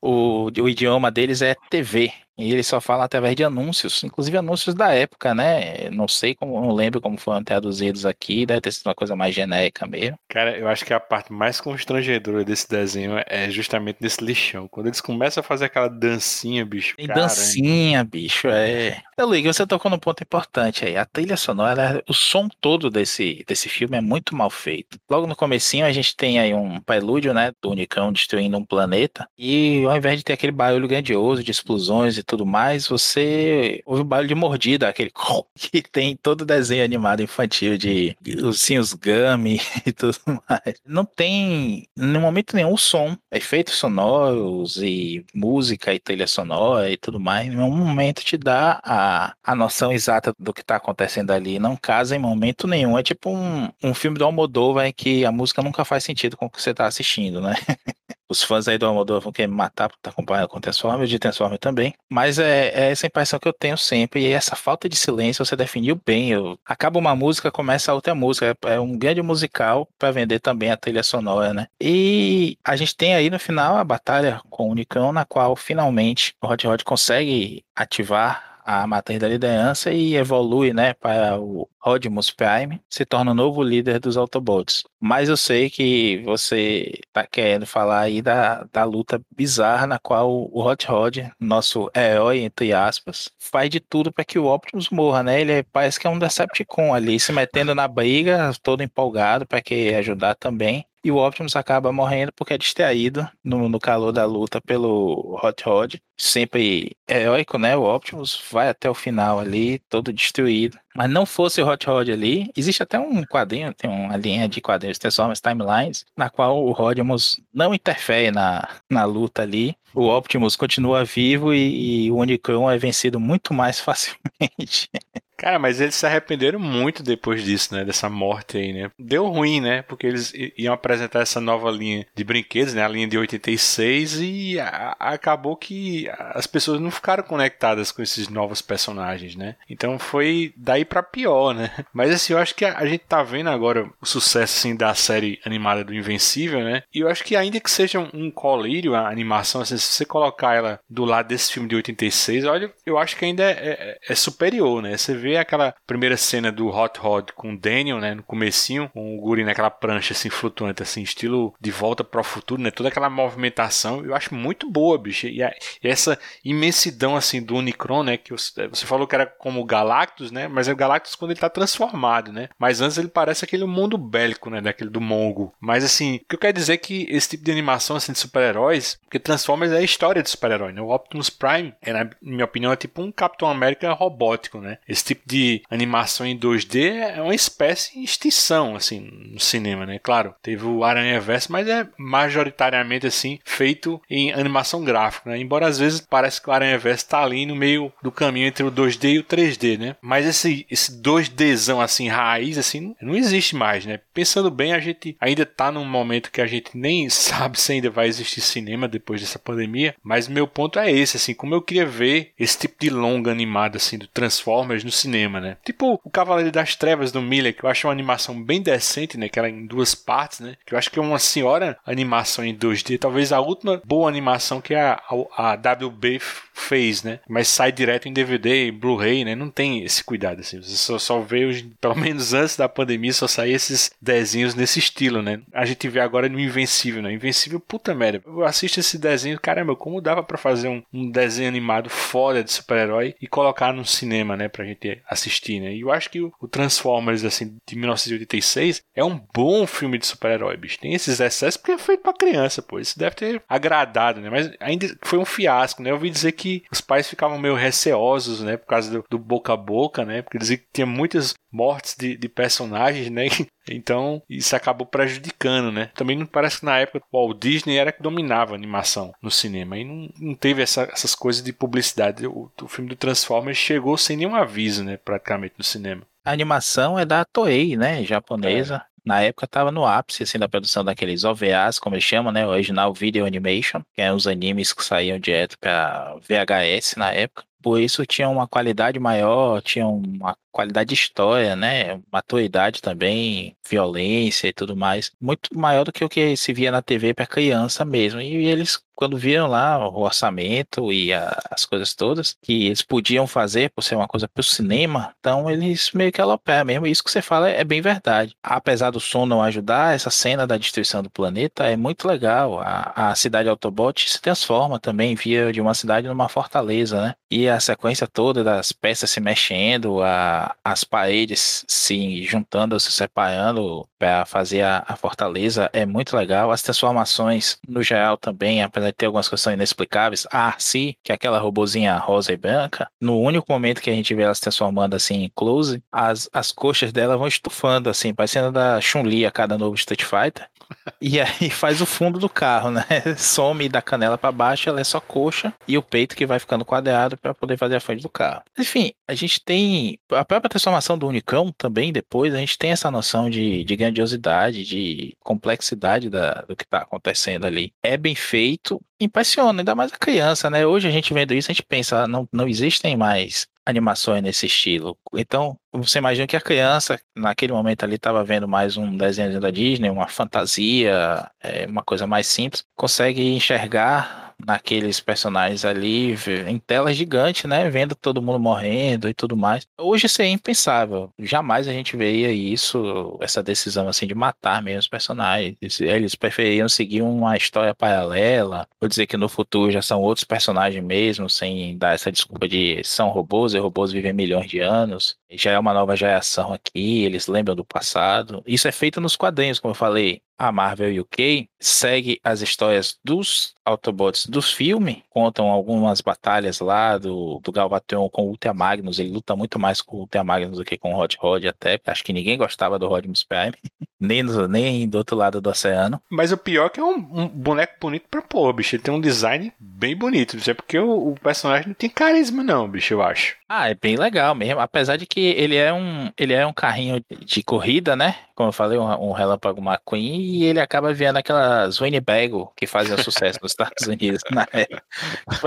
O, 0.01 0.47
o, 0.47 0.63
o 0.63 0.69
idioma 0.69 1.11
deles 1.11 1.43
é 1.43 1.57
TV. 1.71 2.13
E 2.39 2.53
ele 2.53 2.63
só 2.63 2.81
fala 2.81 3.05
através 3.05 3.35
de 3.35 3.43
anúncios, 3.43 4.03
inclusive 4.05 4.37
anúncios 4.37 4.75
da 4.75 4.95
época, 4.95 5.35
né? 5.35 5.91
Não 5.91 6.07
sei 6.07 6.35
como, 6.35 6.61
não 6.61 6.73
lembro 6.73 7.01
como 7.01 7.19
foram 7.19 7.43
traduzidos 7.43 8.07
aqui, 8.07 8.47
deve 8.47 8.61
ter 8.61 8.73
sido 8.73 8.87
uma 8.87 8.95
coisa 8.95 9.17
mais 9.17 9.35
genérica 9.35 9.87
mesmo. 9.87 10.19
Cara, 10.29 10.57
eu 10.57 10.69
acho 10.69 10.85
que 10.85 10.95
a 10.95 11.01
parte 11.01 11.33
mais 11.33 11.61
constrangedora 11.61 12.45
desse 12.45 12.69
desenho 12.69 13.15
é 13.27 13.51
justamente 13.51 13.99
desse 14.01 14.23
lixão. 14.25 14.69
Quando 14.69 14.87
eles 14.87 15.01
começam 15.01 15.41
a 15.41 15.45
fazer 15.45 15.65
aquela 15.65 15.89
dancinha, 15.89 16.65
bicho. 16.65 16.95
Tem 16.97 17.07
dancinha, 17.07 18.05
bicho, 18.05 18.49
é. 18.49 19.01
Eu 19.19 19.29
ligo, 19.33 19.53
você 19.53 19.67
tocou 19.67 19.91
num 19.91 19.99
ponto 19.99 20.23
importante 20.23 20.85
aí. 20.85 20.97
A 20.97 21.05
trilha 21.05 21.37
sonora, 21.37 22.03
o 22.09 22.15
som 22.15 22.49
todo 22.61 22.89
desse, 22.89 23.45
desse 23.49 23.69
filme 23.69 23.97
é 23.97 24.01
muito 24.01 24.37
mal 24.37 24.49
feito. 24.49 24.97
Logo 25.11 25.27
no 25.27 25.35
comecinho 25.35 25.85
a 25.85 25.91
gente 25.93 26.15
tem 26.15 26.39
aí 26.39 26.55
um 26.55 26.81
prelúdio, 26.81 27.35
né, 27.35 27.53
do 27.61 27.71
Unicão 27.71 28.13
destruindo 28.13 28.57
um 28.57 28.65
planeta. 28.65 29.29
E 29.37 29.85
ao 29.87 29.97
invés 29.97 30.19
de 30.19 30.25
ter 30.25 30.35
aquele 30.35 30.53
barulho 30.53 30.87
grandioso 30.87 31.43
de 31.43 31.51
explosões 31.51 32.17
e 32.17 32.23
tudo 32.29 32.45
mais, 32.45 32.87
você 32.87 33.83
ouve 33.87 34.03
um 34.03 34.05
barulho 34.05 34.29
de 34.29 34.35
mordida, 34.35 34.89
aquele 34.89 35.11
que 35.57 35.83
tem 35.83 36.15
todo 36.17 36.45
desenho 36.45 36.85
animado 36.85 37.23
infantil 37.23 37.79
de, 37.79 38.17
de 38.21 38.37
ursinhos 38.45 38.93
Gummy 38.93 39.61
e 39.87 39.93
tudo 39.93 40.19
mais. 40.27 40.79
Não 40.87 41.05
tem, 41.05 41.89
no 41.97 42.21
momento 42.21 42.55
nenhum, 42.55 42.77
som, 42.77 43.17
efeitos 43.33 43.75
sonoros 43.75 44.77
e 44.77 45.25
música 45.35 45.95
e 45.95 45.99
trilha 45.99 46.27
sonora 46.27 46.91
e 46.91 46.97
tudo 46.97 47.19
mais. 47.19 47.47
Em 47.47 47.57
nenhum 47.57 47.71
momento 47.71 48.23
te 48.23 48.37
dá 48.37 48.79
a, 48.85 49.35
a 49.43 49.55
noção 49.55 49.91
exata 49.91 50.35
do 50.39 50.53
que 50.53 50.61
está 50.61 50.77
acontecendo 50.77 51.31
ali. 51.31 51.59
Não 51.59 51.77
casa 51.77 52.15
em 52.15 52.19
momento 52.19 52.67
nenhum. 52.67 52.99
É 52.99 53.03
tipo 53.03 53.31
um, 53.31 53.71
um 53.83 53.95
filme 53.95 54.19
do 54.19 54.25
Almodóvar 54.25 54.87
em 54.87 54.93
que 54.93 55.25
a 55.25 55.33
música 55.33 55.63
nunca 55.63 55.85
faz 55.85 56.05
sentido 56.05 56.37
com 56.37 56.47
o 56.47 56.51
que 56.51 56.61
você 56.61 56.71
está 56.71 56.87
assistindo, 56.87 57.41
né? 57.41 57.55
Os 58.29 58.43
fãs 58.43 58.69
aí 58.69 58.77
do 58.77 58.87
Almodóvar 58.87 59.23
vão 59.23 59.33
querer 59.33 59.49
me 59.49 59.55
matar 59.55 59.89
por 59.89 59.97
estar 59.97 60.11
acompanhando 60.11 60.49
com 60.49 60.61
Transformers, 60.61 61.09
de 61.09 61.19
Transformers 61.19 61.61
também. 61.61 61.95
Mas 62.11 62.39
é, 62.39 62.69
é, 62.69 62.91
essa 62.91 63.07
impressão 63.07 63.39
que 63.39 63.49
eu 63.49 63.53
tenho 63.53 63.77
sempre. 63.79 64.23
E 64.23 64.33
essa 64.33 64.55
falta 64.55 64.89
de 64.89 64.97
silêncio 64.97 65.45
você 65.45 65.57
definiu 65.57 66.01
bem. 66.05 66.31
Eu, 66.31 66.59
acaba 66.65 66.99
uma 66.99 67.17
música, 67.17 67.51
começa 67.51 67.95
outra 67.95 68.15
música. 68.15 68.57
É, 68.65 68.75
é 68.75 68.81
um 68.81 68.97
grande 68.99 69.23
musical 69.23 69.89
para 69.99 70.11
vender 70.11 70.41
também 70.41 70.71
a 70.71 70.77
trilha 70.77 71.03
sonora, 71.03 71.55
né? 71.55 71.67
E 71.81 72.59
a 72.65 72.77
gente 72.77 72.97
tem 72.97 73.15
aí 73.15 73.31
no 73.31 73.39
final 73.39 73.77
a 73.77 73.85
batalha 73.85 74.41
com 74.51 74.69
o 74.69 74.71
Unicron, 74.73 75.13
na 75.13 75.25
qual 75.25 75.57
finalmente 75.57 76.35
o 76.43 76.47
Hot 76.47 76.67
Rod 76.67 76.83
consegue 76.83 77.65
ativar 77.75 78.49
a 78.69 78.87
matriz 78.87 79.19
da 79.19 79.27
liderança 79.27 79.91
e 79.91 80.15
evolui, 80.15 80.75
né, 80.75 80.93
para 80.93 81.41
o 81.41 81.67
Rodimus 81.81 82.31
Prime, 82.31 82.79
se 82.91 83.07
torna 83.07 83.31
o 83.31 83.35
novo 83.35 83.63
líder 83.63 83.99
dos 83.99 84.19
Autobots. 84.19 84.85
Mas 85.01 85.29
eu 85.29 85.37
sei 85.37 85.71
que 85.71 86.19
você 86.25 86.99
tá 87.13 87.27
querendo 87.27 87.67
falar 87.67 88.01
aí 88.01 88.21
da, 88.21 88.65
da 88.73 88.85
luta 88.85 89.21
bizarra 89.31 89.87
na 89.87 89.99
qual 89.99 90.31
o 90.31 90.61
Hot 90.61 90.87
Rod, 90.87 91.19
nosso 91.39 91.91
herói, 91.97 92.41
entre 92.41 92.73
aspas, 92.73 93.31
faz 93.39 93.71
de 93.71 93.81
tudo 93.81 94.13
para 94.13 94.25
que 94.25 94.39
o 94.39 94.47
Optimus 94.47 94.91
morra, 94.91 95.23
né? 95.23 95.41
Ele 95.41 95.53
é, 95.53 95.63
parece 95.63 96.01
que 96.01 96.07
é 96.07 96.11
um 96.11 96.19
Decepticon 96.19 96.93
ali, 96.93 97.21
se 97.21 97.33
metendo 97.33 97.75
na 97.75 97.87
briga, 97.87 98.51
todo 98.63 98.83
empolgado 98.83 99.47
para 99.47 99.63
que 99.63 99.95
ajudar 99.95 100.35
também. 100.35 100.85
E 101.05 101.13
o 101.13 101.17
Optimus 101.17 101.55
acaba 101.55 101.93
morrendo 101.93 102.33
porque 102.33 102.55
é 102.55 102.59
distraído 102.59 103.29
no, 103.43 103.69
no 103.69 103.79
calor 103.79 104.11
da 104.13 104.25
luta 104.25 104.61
pelo 104.61 105.39
Hot 105.43 105.63
Rod. 105.65 105.95
Sempre 106.17 106.97
heróico, 107.09 107.57
né? 107.57 107.77
O 107.77 107.85
Optimus 107.85 108.43
vai 108.51 108.69
até 108.69 108.91
o 108.91 108.95
final 108.95 109.39
ali, 109.39 109.79
todo 109.89 110.13
destruído. 110.13 110.77
Mas 110.97 111.11
não 111.11 111.27
fosse 111.27 111.61
o 111.61 111.69
Hot 111.69 111.87
Rod 111.87 112.09
ali, 112.09 112.51
existe 112.57 112.83
até 112.83 112.99
um 112.99 113.25
quadrinho, 113.25 113.73
tem 113.73 113.89
uma 113.89 114.17
linha 114.17 114.49
de 114.49 114.61
quadrinhos 114.61 114.99
Transformers 114.99 115.41
Timelines, 115.41 116.05
na 116.17 116.29
qual 116.29 116.65
o 116.65 116.73
Rodimus 116.73 117.41
não 117.53 117.75
interfere 117.75 118.31
na, 118.31 118.69
na 118.91 119.05
luta 119.05 119.43
ali. 119.43 119.77
O 119.95 120.09
Optimus 120.09 120.57
continua 120.57 121.05
vivo 121.05 121.55
e, 121.55 122.07
e 122.07 122.11
o 122.11 122.17
Unicron 122.17 122.71
é 122.71 122.79
vencido 122.79 123.21
muito 123.21 123.55
mais 123.55 123.79
facilmente. 123.81 124.91
Cara, 125.39 125.57
mas 125.57 125.81
eles 125.81 125.95
se 125.95 126.05
arrependeram 126.05 126.59
muito 126.59 127.01
depois 127.01 127.45
disso, 127.45 127.73
né? 127.73 127.85
Dessa 127.85 128.11
morte 128.11 128.59
aí, 128.59 128.73
né? 128.73 128.91
Deu 128.99 129.25
ruim, 129.29 129.61
né? 129.61 129.83
Porque 129.83 130.05
eles 130.05 130.33
iam 130.57 130.75
apresentar 130.75 131.21
essa 131.21 131.41
nova 131.41 131.71
linha 131.71 132.05
de 132.13 132.25
brinquedos, 132.25 132.75
né? 132.75 132.85
A 132.85 132.89
linha 132.89 133.07
de 133.07 133.17
86 133.17 134.19
e 134.21 134.57
acabou 134.99 135.57
que 135.57 136.11
as 136.35 136.49
pessoas 136.49 136.81
não 136.81 136.91
ficaram 136.91 137.23
conectadas 137.23 137.93
com 137.93 138.03
esses 138.03 138.29
novos 138.29 138.61
personagens, 138.61 139.37
né? 139.37 139.55
Então 139.71 139.97
foi 139.97 140.53
daí 140.57 140.85
para 140.85 141.05
pior, 141.05 141.55
né? 141.55 141.71
Mas 141.95 142.11
assim, 142.11 142.33
eu 142.33 142.39
acho 142.41 142.57
que 142.57 142.65
a, 142.65 142.77
a, 142.77 142.85
gente 142.85 143.05
tá 143.09 143.23
vendo 143.23 143.49
agora 143.49 143.89
o 144.03 144.07
sucesso 144.07 144.59
assim 144.59 144.75
da 144.75 144.93
série 144.97 145.39
animada 145.45 145.85
do 145.85 145.95
Invencível, 145.95 146.65
né? 146.65 146.83
E 146.93 146.99
eu 146.99 147.09
acho 147.09 147.23
que 147.23 147.37
ainda 147.37 147.61
que 147.61 147.71
seja 147.71 148.01
um, 148.01 148.11
um 148.13 148.31
colírio 148.31 148.97
a 148.97 149.09
animação, 149.09 149.61
assim, 149.61 149.77
se 149.77 149.93
você 149.93 150.05
colocar 150.05 150.57
ela 150.57 150.81
do 150.91 151.05
lado 151.05 151.29
desse 151.29 151.53
filme 151.53 151.69
de 151.69 151.77
86, 151.77 152.45
olha, 152.45 152.73
eu 152.85 152.99
acho 152.99 153.17
que 153.17 153.25
ainda 153.25 153.45
é, 153.45 153.53
é, 153.53 153.99
é 154.09 154.15
superior, 154.17 154.83
né? 154.83 154.97
Você 154.97 155.15
vê 155.15 155.28
vê 155.29 155.37
aquela 155.37 155.75
primeira 155.87 156.17
cena 156.17 156.51
do 156.51 156.69
Hot 156.69 156.99
Rod 156.99 157.31
com 157.35 157.53
o 157.53 157.59
Daniel, 157.59 157.99
né, 157.99 158.15
no 158.15 158.23
comecinho, 158.23 158.89
com 158.95 159.17
o 159.17 159.21
guri 159.21 159.45
naquela 159.45 159.71
prancha 159.71 160.13
assim 160.13 160.31
flutuante, 160.31 160.83
assim, 160.83 161.03
estilo 161.03 161.55
de 161.61 161.71
volta 161.71 162.03
para 162.03 162.21
o 162.21 162.25
futuro, 162.25 162.63
né, 162.63 162.71
toda 162.71 162.89
aquela 162.89 163.11
movimentação, 163.11 164.05
eu 164.05 164.15
acho 164.15 164.35
muito 164.35 164.71
boa, 164.71 164.97
bicho. 164.97 165.27
E, 165.27 165.43
a, 165.43 165.53
e 165.83 165.89
essa 165.89 166.19
imensidão 166.45 167.17
assim 167.17 167.43
do 167.43 167.57
Unicron, 167.57 168.03
né, 168.03 168.17
que 168.17 168.31
você, 168.31 168.69
você 168.69 168.87
falou 168.87 169.07
que 169.07 169.15
era 169.15 169.27
como 169.27 169.61
o 169.61 169.65
Galactus, 169.65 170.31
né, 170.31 170.49
mas 170.49 170.69
é 170.69 170.73
o 170.73 170.77
Galactus 170.77 171.15
quando 171.15 171.33
ele 171.33 171.41
tá 171.41 171.51
transformado, 171.51 172.33
né? 172.33 172.49
Mas 172.59 172.81
antes 172.81 172.97
ele 172.99 173.09
parece 173.09 173.45
aquele 173.45 173.65
mundo 173.65 173.99
bélico, 173.99 174.49
né, 174.51 174.61
daquele 174.61 174.91
do 174.91 175.01
Mongo. 175.01 175.55
Mas 175.61 175.85
assim, 175.85 176.17
o 176.17 176.21
que 176.29 176.35
eu 176.35 176.39
quero 176.39 176.57
dizer 176.57 176.75
é 176.75 176.77
que 176.77 177.07
esse 177.11 177.31
tipo 177.31 177.45
de 177.45 177.53
animação 177.53 177.97
assim 177.97 178.13
de 178.13 178.19
super-heróis, 178.19 178.99
porque 179.05 179.19
Transformers 179.19 179.73
é 179.73 179.79
a 179.79 179.83
história 179.83 180.23
de 180.23 180.31
super-herói, 180.31 180.73
né? 180.73 180.81
O 180.81 180.91
Optimus 180.91 181.31
Prime, 181.31 181.75
é, 181.83 181.93
na 181.93 182.11
minha 182.23 182.45
opinião, 182.45 182.73
é 182.73 182.77
tipo 182.77 183.03
um 183.03 183.13
Capitão 183.13 183.49
América 183.49 183.93
robótico, 183.93 184.61
né? 184.61 184.79
Esse 184.89 185.05
tipo 185.05 185.18
de 185.27 185.63
animação 185.71 186.27
em 186.27 186.39
2D 186.39 187.17
é 187.17 187.23
uma 187.23 187.35
espécie 187.35 187.99
em 187.99 188.03
extinção, 188.03 188.77
assim, 188.77 189.01
no 189.33 189.41
cinema, 189.41 189.87
né? 189.87 189.99
Claro, 189.99 190.35
teve 190.43 190.65
o 190.65 190.85
Aranha 190.85 191.21
Verso, 191.21 191.53
mas 191.53 191.69
é 191.69 191.89
majoritariamente, 191.99 193.07
assim, 193.07 193.39
feito 193.45 194.01
em 194.09 194.33
animação 194.33 194.85
gráfica, 194.85 195.31
né? 195.31 195.39
Embora 195.39 195.67
às 195.67 195.79
vezes 195.79 196.01
parece 196.01 196.41
que 196.41 196.49
o 196.49 196.53
Aranha 196.53 196.79
Verso 196.79 197.09
tá 197.09 197.23
ali 197.23 197.47
no 197.47 197.57
meio 197.57 197.93
do 198.03 198.13
caminho 198.13 198.47
entre 198.47 198.65
o 198.65 198.71
2D 198.71 199.15
e 199.15 199.19
o 199.19 199.25
3D, 199.25 199.79
né? 199.79 199.97
Mas 200.01 200.27
esse, 200.27 200.67
esse 200.71 201.01
2Dzão, 201.03 201.81
assim, 201.81 202.09
raiz, 202.09 202.59
assim, 202.59 202.95
não 203.01 203.15
existe 203.15 203.57
mais, 203.57 203.85
né? 203.85 204.01
Pensando 204.13 204.51
bem, 204.51 204.73
a 204.73 204.81
gente 204.81 205.17
ainda 205.21 205.45
tá 205.45 205.71
num 205.71 205.85
momento 205.85 206.31
que 206.31 206.41
a 206.41 206.47
gente 206.47 206.77
nem 206.77 207.09
sabe 207.11 207.61
se 207.61 207.73
ainda 207.73 207.91
vai 207.91 208.09
existir 208.09 208.41
cinema 208.41 208.89
depois 208.89 209.21
dessa 209.21 209.39
pandemia, 209.39 209.95
mas 210.03 210.29
meu 210.29 210.47
ponto 210.47 210.79
é 210.79 210.91
esse, 210.91 211.17
assim, 211.17 211.35
como 211.35 211.55
eu 211.55 211.63
queria 211.63 211.87
ver 211.87 212.33
esse 212.39 212.59
tipo 212.59 212.77
de 212.79 212.91
longa 212.91 213.31
animado, 213.31 213.77
assim, 213.77 213.99
do 213.99 214.07
Transformers 214.07 214.85
no 214.85 214.93
cinema, 214.93 215.08
né? 215.09 215.57
Tipo 215.65 216.01
o 216.05 216.11
Cavaleiro 216.11 216.53
das 216.53 216.75
Trevas 216.75 217.11
do 217.13 217.21
Miller, 217.21 217.55
que 217.55 217.65
eu 217.65 217.69
acho 217.69 217.87
uma 217.87 217.93
animação 217.93 218.41
bem 218.43 218.63
decente, 218.63 219.19
né? 219.19 219.29
Que 219.29 219.39
ela 219.39 219.49
é 219.49 219.51
em 219.51 219.67
duas 219.67 219.95
partes, 219.95 220.41
né? 220.41 220.57
Que 220.65 220.75
eu 220.75 220.79
acho 220.79 220.91
que 220.91 220.99
é 220.99 221.03
uma 221.03 221.19
senhora 221.19 221.79
animação 221.87 222.45
em 222.45 222.57
2D, 222.57 222.99
talvez 222.99 223.33
a 223.33 223.41
última 223.41 223.81
boa 223.85 224.09
animação 224.09 224.61
que 224.61 224.75
a, 224.75 225.01
a, 225.37 225.53
a 225.53 225.55
WB 225.55 226.21
fez, 226.59 227.03
né? 227.03 227.21
Mas 227.29 227.49
sai 227.49 227.73
direto 227.73 228.09
em 228.09 228.13
DVD 228.13 228.71
Blu-ray, 228.71 229.25
né? 229.25 229.35
Não 229.35 229.51
tem 229.51 229.85
esse 229.85 230.03
cuidado, 230.03 230.41
assim. 230.41 230.61
Você 230.61 230.77
só, 230.77 230.99
só 230.99 231.21
vê, 231.21 231.65
pelo 231.81 231.95
menos 231.97 232.35
antes 232.35 232.57
da 232.57 232.69
pandemia, 232.69 233.13
só 233.13 233.27
sair 233.27 233.53
esses 233.53 233.91
desenhos 234.01 234.55
nesse 234.55 234.79
estilo, 234.79 235.23
né? 235.23 235.41
A 235.53 235.65
gente 235.65 235.89
vê 235.89 236.01
agora 236.01 236.29
no 236.29 236.41
Invencível, 236.41 237.03
né? 237.03 237.13
Invencível, 237.13 237.61
puta 237.61 237.95
merda. 237.95 238.23
Eu 238.27 238.45
assisto 238.45 238.81
esse 238.81 238.99
desenho, 238.99 239.41
caramba, 239.41 239.77
como 239.77 240.01
dava 240.01 240.23
para 240.23 240.37
fazer 240.37 240.69
um, 240.69 240.83
um, 240.93 241.11
desenho 241.11 241.49
animado 241.49 241.89
foda 241.89 242.43
de 242.43 242.53
super-herói 242.53 243.15
e 243.21 243.27
colocar 243.27 243.73
no 243.73 243.85
cinema, 243.85 244.37
né? 244.37 244.49
Pra 244.49 244.65
gente 244.65 244.98
assistir, 245.09 245.61
né? 245.61 245.73
E 245.73 245.83
eu 245.83 245.93
acho 245.93 246.11
que 246.11 246.21
o, 246.21 246.49
Transformers, 246.49 247.25
assim, 247.25 247.57
de 247.67 247.77
1986 247.77 248.83
é 248.95 249.05
um 249.05 249.21
bom 249.35 249.67
filme 249.67 249.99
de 249.99 250.07
super-herói, 250.07 250.57
bicho. 250.57 250.79
Tem 250.79 250.95
esses 250.95 251.21
excessos 251.21 251.57
porque 251.57 251.73
é 251.73 251.79
feito 251.79 252.03
pra 252.03 252.13
criança, 252.13 252.61
pô. 252.61 252.79
Isso 252.81 252.99
deve 252.99 253.15
ter 253.15 253.43
agradado, 253.49 254.21
né? 254.21 254.31
Mas 254.31 254.51
ainda 254.59 254.87
foi 255.03 255.19
um 255.19 255.25
fiasco, 255.25 255.83
né? 255.83 255.91
Eu 255.91 255.95
ouvi 255.95 256.11
dizer 256.11 256.33
que 256.33 256.49
que 256.49 256.65
os 256.73 256.81
pais 256.81 257.09
ficavam 257.09 257.39
meio 257.39 257.55
receosos, 257.55 258.41
né? 258.41 258.57
Por 258.57 258.67
causa 258.67 258.91
do, 258.91 259.05
do 259.11 259.19
boca 259.19 259.53
a 259.53 259.57
boca, 259.57 260.05
né? 260.05 260.23
Porque 260.23 260.39
dizia 260.39 260.57
que 260.57 260.67
tinha 260.73 260.87
muitas 260.87 261.35
mortes 261.51 261.97
de, 261.99 262.17
de 262.17 262.29
personagens, 262.29 263.11
né? 263.11 263.27
Então, 263.71 264.23
isso 264.31 264.57
acabou 264.57 264.87
prejudicando, 264.87 265.71
né? 265.71 265.91
Também 265.95 266.17
não 266.17 266.25
parece 266.25 266.61
que 266.61 266.65
na 266.65 266.79
época 266.79 267.05
o 267.13 267.19
Walt 267.19 267.39
Disney 267.39 267.77
era 267.77 267.93
que 267.93 268.03
dominava 268.03 268.53
a 268.53 268.55
animação 268.55 269.13
no 269.21 269.31
cinema. 269.31 269.77
E 269.77 269.85
não, 269.85 270.11
não 270.19 270.35
teve 270.35 270.63
essa, 270.63 270.89
essas 270.91 271.15
coisas 271.15 271.43
de 271.43 271.53
publicidade. 271.53 272.27
O, 272.27 272.51
o 272.63 272.67
filme 272.67 272.89
do 272.89 272.97
Transformers 272.97 273.59
chegou 273.59 273.99
sem 273.99 274.17
nenhum 274.17 274.35
aviso, 274.35 274.83
né? 274.83 274.97
Praticamente 274.97 275.57
no 275.59 275.65
cinema. 275.65 276.01
A 276.25 276.33
animação 276.33 276.99
é 276.99 277.05
da 277.05 277.27
Toei, 277.27 277.77
né? 277.77 278.03
Japonesa. 278.05 278.77
É 278.77 278.89
na 279.09 279.23
época 279.23 279.47
estava 279.47 279.73
no 279.73 279.87
ápice 279.87 280.23
assim, 280.23 280.39
da 280.39 280.47
produção 280.47 280.85
daqueles 280.85 281.25
OVAs, 281.25 281.79
como 281.79 281.95
eles 281.95 282.05
chamam, 282.05 282.31
né? 282.31 282.47
Original 282.47 282.93
Video 282.93 283.25
Animation, 283.25 283.81
que 283.95 284.03
eram 284.03 284.15
os 284.15 284.27
animes 284.27 284.75
que 284.75 284.85
saíam 284.85 285.19
direto 285.19 285.59
para 285.59 286.15
VHS 286.29 286.95
na 286.97 287.11
época. 287.13 287.45
Por 287.69 287.79
isso 287.79 288.07
tinha 288.07 288.31
uma 288.31 288.49
qualidade 288.49 288.99
maior, 288.99 289.61
tinha 289.61 289.87
uma 289.87 290.35
qualidade 290.51 290.89
de 290.89 290.95
história, 290.95 291.55
né? 291.55 292.01
Maturidade 292.11 292.81
também, 292.81 293.55
violência 293.69 294.49
e 294.49 294.55
tudo 294.55 294.75
mais, 294.75 295.13
muito 295.21 295.51
maior 295.55 295.85
do 295.85 295.93
que 295.93 296.03
o 296.03 296.09
que 296.09 296.35
se 296.35 296.51
via 296.55 296.73
na 296.73 296.81
TV 296.81 297.13
para 297.13 297.27
criança 297.27 297.85
mesmo. 297.85 298.23
E 298.23 298.47
eles 298.47 298.83
quando 298.99 299.17
viram 299.17 299.47
lá 299.47 299.89
o 299.89 300.01
orçamento 300.01 300.93
e 300.93 301.13
a, 301.13 301.41
as 301.53 301.65
coisas 301.65 301.95
todas 301.95 302.37
que 302.43 302.67
eles 302.67 302.83
podiam 302.83 303.29
fazer 303.29 303.71
por 303.71 303.81
ser 303.81 303.95
uma 303.95 304.09
coisa 304.09 304.27
para 304.27 304.41
o 304.41 304.45
cinema, 304.45 305.15
então 305.21 305.49
eles 305.49 305.93
meio 305.93 306.11
que 306.11 306.21
aloperam 306.21 306.65
mesmo. 306.65 306.85
Isso 306.85 307.05
que 307.05 307.11
você 307.13 307.23
fala 307.23 307.49
é, 307.49 307.61
é, 307.61 307.65
bem 307.65 307.81
verdade. 307.81 308.35
Apesar 308.43 308.91
do 308.91 308.99
som 308.99 309.25
não 309.25 309.41
ajudar, 309.41 309.95
essa 309.95 310.11
cena 310.11 310.49
da 310.49 310.57
destruição 310.57 311.01
do 311.01 311.09
planeta 311.09 311.65
é 311.65 311.77
muito 311.77 312.09
legal. 312.09 312.59
A, 312.61 313.11
a 313.11 313.15
cidade 313.15 313.49
Autobot 313.49 314.11
se 314.11 314.21
transforma 314.21 314.81
também 314.81 315.15
via 315.15 315.53
de 315.53 315.61
uma 315.61 315.75
cidade 315.75 316.09
numa 316.09 316.29
fortaleza, 316.29 317.01
né? 317.01 317.15
E 317.31 317.49
a 317.49 317.61
sequência 317.61 318.07
toda 318.07 318.43
das 318.43 318.73
peças 318.73 319.11
se 319.11 319.21
mexendo, 319.21 320.03
a, 320.03 320.55
as 320.65 320.83
paredes 320.83 321.65
se 321.69 322.23
juntando, 322.25 322.81
se 322.81 322.91
separando 322.91 323.87
para 323.99 324.25
fazer 324.25 324.63
a, 324.63 324.85
a, 324.87 324.97
fortaleza 324.97 325.69
é 325.73 325.85
muito 325.85 326.17
legal. 326.17 326.51
As 326.51 326.63
transformações, 326.63 327.59
no 327.69 327.83
geral, 327.83 328.17
também, 328.17 328.63
apesar 328.63 328.87
de 328.87 328.93
ter 328.95 329.07
algumas 329.07 329.29
questões 329.29 329.55
inexplicáveis. 329.55 330.27
A 330.31 330.47
Arcee, 330.47 330.97
que 331.03 331.13
é 331.13 331.15
aquela 331.15 331.39
robozinha 331.39 331.97
rosa 331.99 332.33
e 332.33 332.37
branca, 332.37 332.89
no 333.01 333.21
único 333.21 333.53
momento 333.53 333.83
que 333.83 333.91
a 333.91 333.95
gente 333.95 334.15
vê 334.15 334.23
ela 334.23 334.35
se 334.35 334.41
transformando 334.41 334.95
assim 334.95 335.25
em 335.25 335.33
close, 335.35 335.83
as, 335.93 336.31
as 336.33 336.51
coxas 336.51 336.93
dela 336.93 337.17
vão 337.17 337.29
estufando, 337.29 337.91
assim, 337.91 338.15
parecendo 338.15 338.51
da 338.51 338.81
Chun-Li 338.81 339.27
a 339.27 339.31
cada 339.31 339.59
novo 339.59 339.75
Street 339.75 340.03
Fighter. 340.03 340.49
E 341.01 341.21
aí 341.21 341.51
faz 341.51 341.81
o 341.81 341.87
fundo 341.87 342.19
do 342.19 342.29
carro, 342.29 342.71
né? 342.71 342.85
Some 343.17 343.69
da 343.69 343.81
canela 343.81 344.19
para 344.19 344.33
baixo, 344.33 344.69
ela 344.69 344.81
é 344.81 344.85
só 344.85 345.01
coxa 345.01 345.53
e 345.67 345.79
o 345.79 345.83
peito 345.83 346.17
que 346.17 346.27
vai 346.27 346.39
ficando 346.39 346.65
quadrado 346.65 347.17
para 347.19 347.35
poder 347.35 347.57
fazer 347.57 347.77
a 347.77 347.81
frente 347.81 348.03
do 348.03 348.09
carro. 348.09 348.43
Enfim, 348.59 348.93
a 349.07 349.15
gente 349.15 349.41
tem 349.45 349.99
a 350.11 350.25
própria 350.25 350.49
transformação 350.49 350.97
do 350.97 351.07
Unicão 351.07 351.53
também 351.57 351.93
depois, 351.93 352.35
a 352.35 352.39
gente 352.39 352.59
tem 352.59 352.71
essa 352.71 352.91
noção 352.91 353.29
de, 353.29 353.65
de 353.65 353.77
grandiosidade, 353.77 354.65
de 354.65 355.17
complexidade 355.21 356.09
da, 356.09 356.43
do 356.43 356.57
que 356.57 356.65
está 356.65 356.79
acontecendo 356.79 357.47
ali. 357.47 357.73
É 357.83 357.97
bem 357.97 358.15
feito, 358.15 358.81
impressiona, 359.01 359.61
ainda 359.61 359.75
mais 359.75 359.93
a 359.93 359.99
criança, 359.99 360.51
né? 360.51 360.67
Hoje 360.67 360.89
a 360.89 360.91
gente 360.91 361.13
vendo 361.13 361.35
isso, 361.35 361.51
a 361.51 361.55
gente 361.55 361.63
pensa, 361.63 362.05
ah, 362.05 362.09
não, 362.09 362.29
não 362.33 362.49
existem 362.49 362.97
mais 362.97 363.47
animações 363.69 364.23
nesse 364.23 364.47
estilo. 364.47 364.97
Então, 365.15 365.59
você 365.71 365.99
imagina 365.99 366.27
que 366.27 366.37
a 366.37 366.41
criança, 366.41 366.99
naquele 367.15 367.53
momento 367.53 367.85
ali, 367.85 367.97
estava 367.97 368.25
vendo 368.25 368.49
mais 368.49 368.79
um 368.79 368.97
desenho 368.97 369.39
da 369.39 369.51
Disney, 369.51 369.91
uma 369.91 370.09
fantasia, 370.09 371.31
é, 371.43 371.67
uma 371.67 371.83
coisa 371.83 372.07
mais 372.07 372.27
simples, 372.27 372.65
consegue 372.75 373.23
enxergar 373.35 374.28
naqueles 374.45 375.01
personagens 375.01 375.65
ali 375.65 376.15
em 376.47 376.59
tela 376.59 376.93
gigante, 376.93 377.47
né? 377.47 377.69
Vendo 377.69 377.95
todo 377.95 378.23
mundo 378.23 378.39
morrendo 378.39 379.09
e 379.09 379.15
tudo 379.15 379.37
mais. 379.37 379.67
Hoje 379.79 380.07
isso 380.07 380.23
é 380.23 380.27
impensável. 380.27 381.13
Jamais 381.19 381.69
a 381.69 381.73
gente 381.73 381.97
veria 381.97 382.31
isso, 382.31 383.19
essa 383.21 383.43
decisão 383.43 383.89
assim 383.89 384.07
de 384.07 384.15
matar 384.15 384.63
mesmo 384.63 384.81
os 384.81 384.89
personagens. 384.89 385.57
Eles 385.81 386.15
preferiam 386.15 386.69
seguir 386.69 387.03
uma 387.03 387.37
história 387.37 387.75
paralela, 387.75 388.67
ou 388.81 388.89
dizer 388.89 389.07
que 389.07 389.17
no 389.17 389.29
futuro 389.29 389.71
já 389.71 389.83
são 389.83 390.01
outros 390.01 390.25
personagens 390.25 390.83
mesmo, 390.85 391.29
sem 391.29 391.77
dar 391.77 391.95
essa 391.95 392.11
desculpa 392.13 392.49
de 392.49 392.83
são 392.85 393.09
robôs 393.09 393.55
e 393.55 393.59
robôs 393.59 393.93
vivem 393.93 394.13
milhões 394.13 394.49
de 394.49 394.61
anos. 394.61 395.17
Já 395.31 395.53
é 395.53 395.59
uma 395.59 395.75
nova 395.75 395.97
geração 395.97 396.53
aqui, 396.53 397.05
eles 397.05 397.27
lembram 397.27 397.55
do 397.55 397.65
passado. 397.65 398.43
Isso 398.47 398.67
é 398.69 398.73
feito 398.73 399.01
nos 399.01 399.17
quadrinhos, 399.17 399.59
como 399.59 399.73
eu 399.73 399.77
falei 399.77 400.23
a 400.39 400.53
Marvel 400.53 401.03
UK 401.03 401.49
segue 401.59 402.21
as 402.23 402.41
histórias 402.41 402.97
dos 403.05 403.55
Autobots 403.65 404.25
dos 404.25 404.51
filmes, 404.51 404.99
contam 405.11 405.49
algumas 405.49 406.01
batalhas 406.01 406.61
lá 406.61 406.97
do, 406.97 407.39
do 407.43 407.53
Galvatron 407.53 408.09
com 408.09 408.23
o 408.23 408.29
Ultra 408.29 408.55
Magnus, 408.55 408.99
ele 408.99 409.11
luta 409.11 409.37
muito 409.37 409.59
mais 409.59 409.83
com 409.83 409.97
o 409.97 410.01
Ultra 410.01 410.25
Magnus 410.25 410.57
do 410.57 410.65
que 410.65 410.79
com 410.79 410.95
o 410.95 410.97
Rod 410.97 411.15
Rod 411.19 411.45
até, 411.45 411.79
acho 411.87 412.03
que 412.03 412.13
ninguém 412.13 412.39
gostava 412.39 412.79
do 412.79 412.89
Rodimus 412.89 413.25
Prime, 413.25 413.53
nem, 414.01 414.23
no, 414.23 414.49
nem 414.49 414.89
do 414.89 414.97
outro 414.97 415.17
lado 415.17 415.41
do 415.41 415.51
oceano. 415.51 416.01
Mas 416.09 416.33
o 416.33 416.39
pior 416.39 416.67
é 416.67 416.71
que 416.71 416.81
é 416.81 416.85
um, 416.85 416.95
um 416.95 417.29
boneco 417.29 417.75
bonito 417.79 418.07
pra 418.11 418.23
pôr, 418.23 418.55
bicho, 418.55 418.77
ele 418.77 418.83
tem 418.83 418.95
um 418.95 419.01
design 419.01 419.53
bem 419.59 419.95
bonito, 419.95 420.37
não 420.37 420.43
sei 420.43 420.55
porque 420.55 420.79
o, 420.79 421.11
o, 421.11 421.15
personagem 421.21 421.69
não 421.69 421.75
tem 421.75 421.91
carisma 421.91 422.43
não, 422.43 422.67
bicho, 422.67 422.95
eu 422.95 423.03
acho. 423.03 423.37
Ah, 423.49 423.69
é 423.69 423.75
bem 423.75 423.97
legal 423.97 424.35
mesmo, 424.35 424.61
apesar 424.61 424.97
de 424.97 425.05
que 425.05 425.21
ele 425.21 425.57
é 425.57 425.73
um, 425.73 426.11
ele 426.17 426.33
é 426.33 426.47
um 426.47 426.53
carrinho 426.53 427.05
de 427.21 427.43
corrida, 427.43 427.95
né, 427.95 428.15
como 428.39 428.51
eu 428.51 428.53
falei, 428.53 428.79
um, 428.79 429.09
um 429.09 429.11
Relâmpago 429.11 429.61
McQueen, 429.61 430.21
e 430.21 430.45
ele 430.45 430.61
acaba 430.61 430.95
vendo 430.95 431.17
aquelas 431.17 431.81
Winnebago 431.81 432.53
que 432.57 432.69
fazem 432.69 432.97
sucesso 432.99 433.41
nos 433.43 433.51
Estados 433.51 433.85
Unidos 433.89 434.23
na 434.31 434.47
época. 434.53 434.85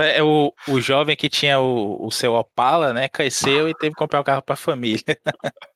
É 0.02 0.22
o, 0.22 0.52
o 0.68 0.78
jovem 0.78 1.16
que 1.16 1.30
tinha 1.30 1.58
o, 1.58 2.06
o 2.06 2.10
seu 2.10 2.34
Opala, 2.34 2.92
né, 2.92 3.08
cresceu 3.08 3.66
e 3.66 3.74
teve 3.74 3.94
que 3.94 3.98
comprar 3.98 4.18
o 4.18 4.20
um 4.20 4.24
carro 4.24 4.42
para 4.42 4.52
a 4.52 4.58
família. 4.58 5.02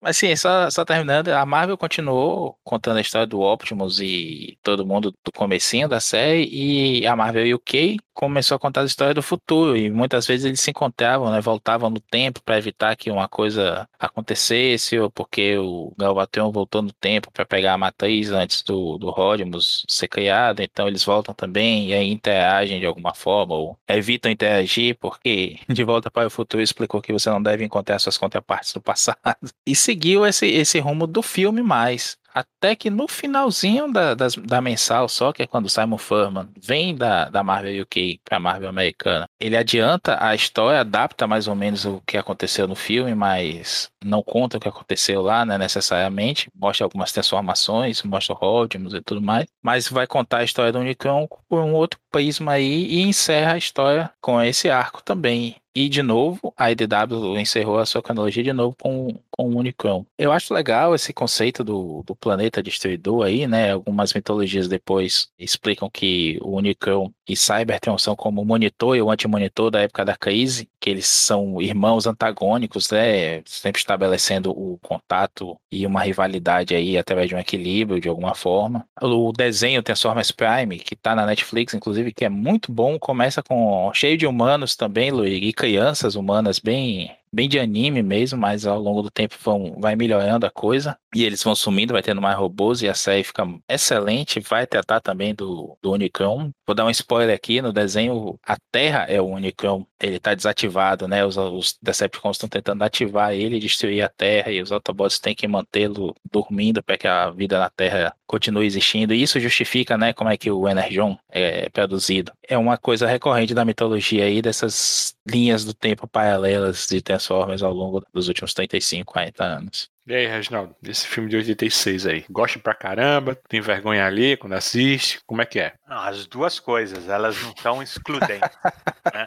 Mas 0.00 0.16
sim, 0.16 0.36
só, 0.36 0.70
só 0.70 0.84
terminando, 0.84 1.30
a 1.30 1.44
Marvel 1.44 1.76
continuou 1.76 2.56
contando 2.62 2.98
a 2.98 3.00
história 3.00 3.26
do 3.26 3.40
Optimus 3.40 3.98
e 3.98 4.56
todo 4.62 4.86
mundo 4.86 5.12
do 5.24 5.32
comecinho 5.32 5.88
da 5.88 5.98
série, 5.98 6.48
e 6.52 7.04
a 7.04 7.16
Marvel 7.16 7.56
UK 7.56 7.96
começou 8.18 8.56
a 8.56 8.58
contar 8.58 8.80
a 8.80 8.84
história 8.84 9.14
do 9.14 9.22
futuro 9.22 9.76
e 9.76 9.88
muitas 9.88 10.26
vezes 10.26 10.44
eles 10.44 10.60
se 10.60 10.72
encontravam, 10.72 11.30
né, 11.30 11.40
voltavam 11.40 11.88
no 11.88 12.00
tempo 12.00 12.42
para 12.42 12.58
evitar 12.58 12.96
que 12.96 13.12
uma 13.12 13.28
coisa 13.28 13.88
acontecesse 13.96 14.98
ou 14.98 15.08
porque 15.08 15.56
o 15.56 15.94
Galvatron 15.96 16.50
voltou 16.50 16.82
no 16.82 16.92
tempo 16.92 17.30
para 17.30 17.46
pegar 17.46 17.74
a 17.74 17.78
matriz 17.78 18.32
antes 18.32 18.64
do, 18.64 18.98
do 18.98 19.08
Rodimus 19.10 19.84
ser 19.88 20.08
criado, 20.08 20.60
então 20.60 20.88
eles 20.88 21.04
voltam 21.04 21.32
também 21.32 21.90
e 21.90 21.94
aí 21.94 22.10
interagem 22.10 22.80
de 22.80 22.86
alguma 22.86 23.14
forma 23.14 23.54
ou 23.54 23.78
evitam 23.86 24.32
interagir 24.32 24.96
porque 24.98 25.60
De 25.70 25.84
Volta 25.84 26.10
para 26.10 26.26
o 26.26 26.30
Futuro 26.30 26.60
explicou 26.60 27.00
que 27.00 27.12
você 27.12 27.30
não 27.30 27.40
deve 27.40 27.64
encontrar 27.64 28.00
suas 28.00 28.18
contrapartes 28.18 28.72
do 28.72 28.80
passado 28.80 29.18
e 29.64 29.76
seguiu 29.76 30.26
esse, 30.26 30.44
esse 30.44 30.80
rumo 30.80 31.06
do 31.06 31.22
filme 31.22 31.62
mais. 31.62 32.18
Até 32.32 32.76
que 32.76 32.90
no 32.90 33.08
finalzinho 33.08 33.92
da, 33.92 34.14
da 34.14 34.60
mensal, 34.60 35.08
só 35.08 35.32
que 35.32 35.42
é 35.42 35.46
quando 35.46 35.66
o 35.66 35.70
Simon 35.70 35.98
Furman 35.98 36.48
vem 36.60 36.94
da, 36.94 37.28
da 37.28 37.42
Marvel 37.42 37.82
UK 37.82 38.20
para 38.24 38.36
a 38.36 38.40
Marvel 38.40 38.68
americana, 38.68 39.26
ele 39.40 39.56
adianta 39.56 40.18
a 40.20 40.34
história, 40.34 40.80
adapta 40.80 41.26
mais 41.26 41.48
ou 41.48 41.54
menos 41.54 41.84
o 41.84 42.02
que 42.06 42.16
aconteceu 42.16 42.68
no 42.68 42.74
filme, 42.74 43.14
mas 43.14 43.90
não 44.04 44.22
conta 44.22 44.56
o 44.56 44.60
que 44.60 44.68
aconteceu 44.68 45.22
lá, 45.22 45.44
né, 45.44 45.58
necessariamente. 45.58 46.50
Mostra 46.54 46.84
algumas 46.84 47.12
transformações, 47.12 48.02
mostra 48.02 48.34
Rodimus 48.34 48.94
e 48.94 49.00
tudo 49.00 49.20
mais, 49.20 49.46
mas 49.62 49.88
vai 49.88 50.06
contar 50.06 50.38
a 50.38 50.44
história 50.44 50.72
do 50.72 50.78
Unicron 50.78 51.26
por 51.48 51.60
um 51.60 51.74
outro 51.74 51.98
prisma 52.10 52.52
aí 52.52 52.86
e 52.86 53.02
encerra 53.02 53.54
a 53.54 53.58
história 53.58 54.10
com 54.20 54.40
esse 54.40 54.70
arco 54.70 55.02
também. 55.02 55.56
E 55.74 55.88
de 55.88 56.02
novo, 56.02 56.52
a 56.56 56.72
IDW 56.72 57.38
encerrou 57.38 57.78
a 57.78 57.86
sua 57.86 58.02
cronologia 58.02 58.42
de 58.42 58.52
novo 58.52 58.76
com, 58.80 59.14
com 59.38 59.48
o 59.48 59.56
Unicron. 59.56 60.04
Eu 60.18 60.32
acho 60.32 60.52
legal 60.52 60.96
esse 60.96 61.12
conceito 61.12 61.62
do, 61.62 62.02
do 62.04 62.16
planeta 62.16 62.60
destruidor 62.60 63.24
aí, 63.24 63.46
né? 63.46 63.70
Algumas 63.70 64.12
mitologias 64.12 64.66
depois 64.66 65.28
explicam 65.38 65.88
que 65.88 66.38
o 66.42 66.56
Unicron 66.56 67.12
e 67.28 67.36
Cybertron 67.36 67.96
são 67.98 68.16
como 68.16 68.42
o 68.42 68.44
monitor 68.44 68.96
e 68.96 69.02
o 69.02 69.10
anti-monitor 69.10 69.70
da 69.70 69.82
época 69.82 70.04
da 70.04 70.16
crise, 70.16 70.68
que 70.80 70.90
eles 70.90 71.06
são 71.06 71.62
irmãos 71.62 72.06
antagônicos, 72.06 72.90
né? 72.90 73.40
Sempre 73.44 73.78
estabelecendo 73.78 74.50
o 74.50 74.76
contato 74.82 75.56
e 75.70 75.86
uma 75.86 76.02
rivalidade 76.02 76.74
aí 76.74 76.98
através 76.98 77.28
de 77.28 77.36
um 77.36 77.38
equilíbrio 77.38 78.00
de 78.00 78.08
alguma 78.08 78.34
forma. 78.34 78.84
O 79.00 79.32
desenho 79.32 79.82
Transformers 79.84 80.32
Prime, 80.32 80.80
que 80.80 80.96
tá 80.96 81.14
na 81.14 81.24
Netflix, 81.24 81.74
inclusive, 81.74 82.12
que 82.12 82.24
é 82.24 82.28
muito 82.28 82.72
bom, 82.72 82.98
começa 82.98 83.40
com 83.40 83.92
cheio 83.94 84.18
de 84.18 84.26
humanos 84.26 84.74
também, 84.74 85.12
Luiz, 85.12 85.38
e 85.40 85.52
crianças 85.52 86.16
humanas 86.16 86.58
bem 86.58 87.16
bem 87.32 87.48
de 87.48 87.58
anime 87.58 88.02
mesmo, 88.02 88.38
mas 88.38 88.66
ao 88.66 88.80
longo 88.80 89.02
do 89.02 89.10
tempo 89.10 89.34
vão, 89.42 89.76
vai 89.80 89.96
melhorando 89.96 90.46
a 90.46 90.50
coisa. 90.50 90.98
E 91.14 91.24
eles 91.24 91.42
vão 91.42 91.54
sumindo, 91.54 91.92
vai 91.92 92.02
tendo 92.02 92.20
mais 92.20 92.36
robôs 92.36 92.82
e 92.82 92.88
a 92.88 92.94
série 92.94 93.24
fica 93.24 93.44
excelente. 93.68 94.40
Vai 94.40 94.66
tratar 94.66 95.00
também 95.00 95.34
do, 95.34 95.76
do 95.80 95.92
Unicron. 95.92 96.50
Vou 96.66 96.74
dar 96.74 96.84
um 96.84 96.90
spoiler 96.90 97.34
aqui: 97.34 97.62
no 97.62 97.72
desenho, 97.72 98.38
a 98.44 98.56
Terra 98.70 99.06
é 99.08 99.20
o 99.20 99.26
Unicron. 99.26 99.86
Ele 100.00 100.16
está 100.16 100.34
desativado, 100.34 101.08
né? 101.08 101.24
Os, 101.24 101.36
os 101.36 101.78
Decepticons 101.82 102.36
estão 102.36 102.48
tentando 102.48 102.82
ativar 102.82 103.32
ele 103.32 103.56
e 103.56 103.60
destruir 103.60 104.02
a 104.02 104.08
Terra. 104.08 104.50
E 104.50 104.60
os 104.60 104.72
Autobots 104.72 105.18
têm 105.18 105.34
que 105.34 105.48
mantê-lo 105.48 106.14
dormindo 106.30 106.82
para 106.82 106.98
que 106.98 107.08
a 107.08 107.30
vida 107.30 107.58
na 107.58 107.70
Terra 107.70 108.14
continue 108.28 108.66
existindo. 108.66 109.12
E 109.12 109.22
isso 109.22 109.40
justifica, 109.40 109.96
né? 109.96 110.12
Como 110.12 110.30
é 110.30 110.36
que 110.36 110.50
o 110.50 110.68
Energon 110.68 111.18
é 111.30 111.68
produzido. 111.70 112.30
É 112.46 112.56
uma 112.56 112.76
coisa 112.76 113.06
recorrente 113.06 113.54
da 113.54 113.64
mitologia 113.64 114.24
aí, 114.24 114.40
dessas 114.40 115.14
linhas 115.26 115.64
do 115.64 115.74
tempo 115.74 116.06
paralelas 116.06 116.86
de 116.88 117.00
Transformers 117.00 117.62
ao 117.62 117.72
longo 117.72 118.04
dos 118.12 118.28
últimos 118.28 118.54
35, 118.54 119.12
40 119.12 119.44
anos. 119.44 119.90
E 120.08 120.14
aí, 120.14 120.26
Reginaldo, 120.26 120.74
esse 120.82 121.06
filme 121.06 121.28
de 121.28 121.36
86 121.36 122.06
aí, 122.06 122.24
gosta 122.30 122.58
pra 122.58 122.74
caramba? 122.74 123.38
Tem 123.46 123.60
vergonha 123.60 124.06
ali 124.06 124.38
quando 124.38 124.54
assiste? 124.54 125.20
Como 125.26 125.42
é 125.42 125.44
que 125.44 125.60
é? 125.60 125.74
Não, 125.86 125.98
as 125.98 126.26
duas 126.26 126.58
coisas, 126.58 127.10
elas 127.10 127.38
não 127.42 127.54
são 127.54 127.82
excludentes. 127.82 128.48
né? 129.12 129.26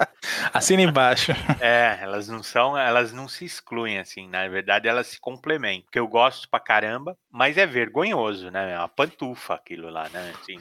Assina 0.52 0.82
embaixo. 0.82 1.34
É, 1.62 1.99
elas 2.02 2.28
não 2.28 2.41
são, 2.41 2.76
elas 2.76 3.14
não 3.14 3.28
se 3.28 3.45
excluem, 3.45 3.99
assim, 3.99 4.28
na 4.28 4.48
verdade 4.48 4.88
elas 4.88 5.06
se 5.06 5.20
complementam. 5.20 5.84
Porque 5.84 5.99
eu 5.99 6.08
gosto 6.08 6.49
pra 6.49 6.60
caramba, 6.60 7.16
mas 7.30 7.56
é 7.56 7.68
vergonhoso, 7.68 8.49
né? 8.49 8.74
É 8.74 8.80
uma 8.80 8.88
pantufa 8.88 9.53
aquilo 9.53 9.88
lá, 9.91 10.10
né? 10.10 10.34
Assim, 10.41 10.60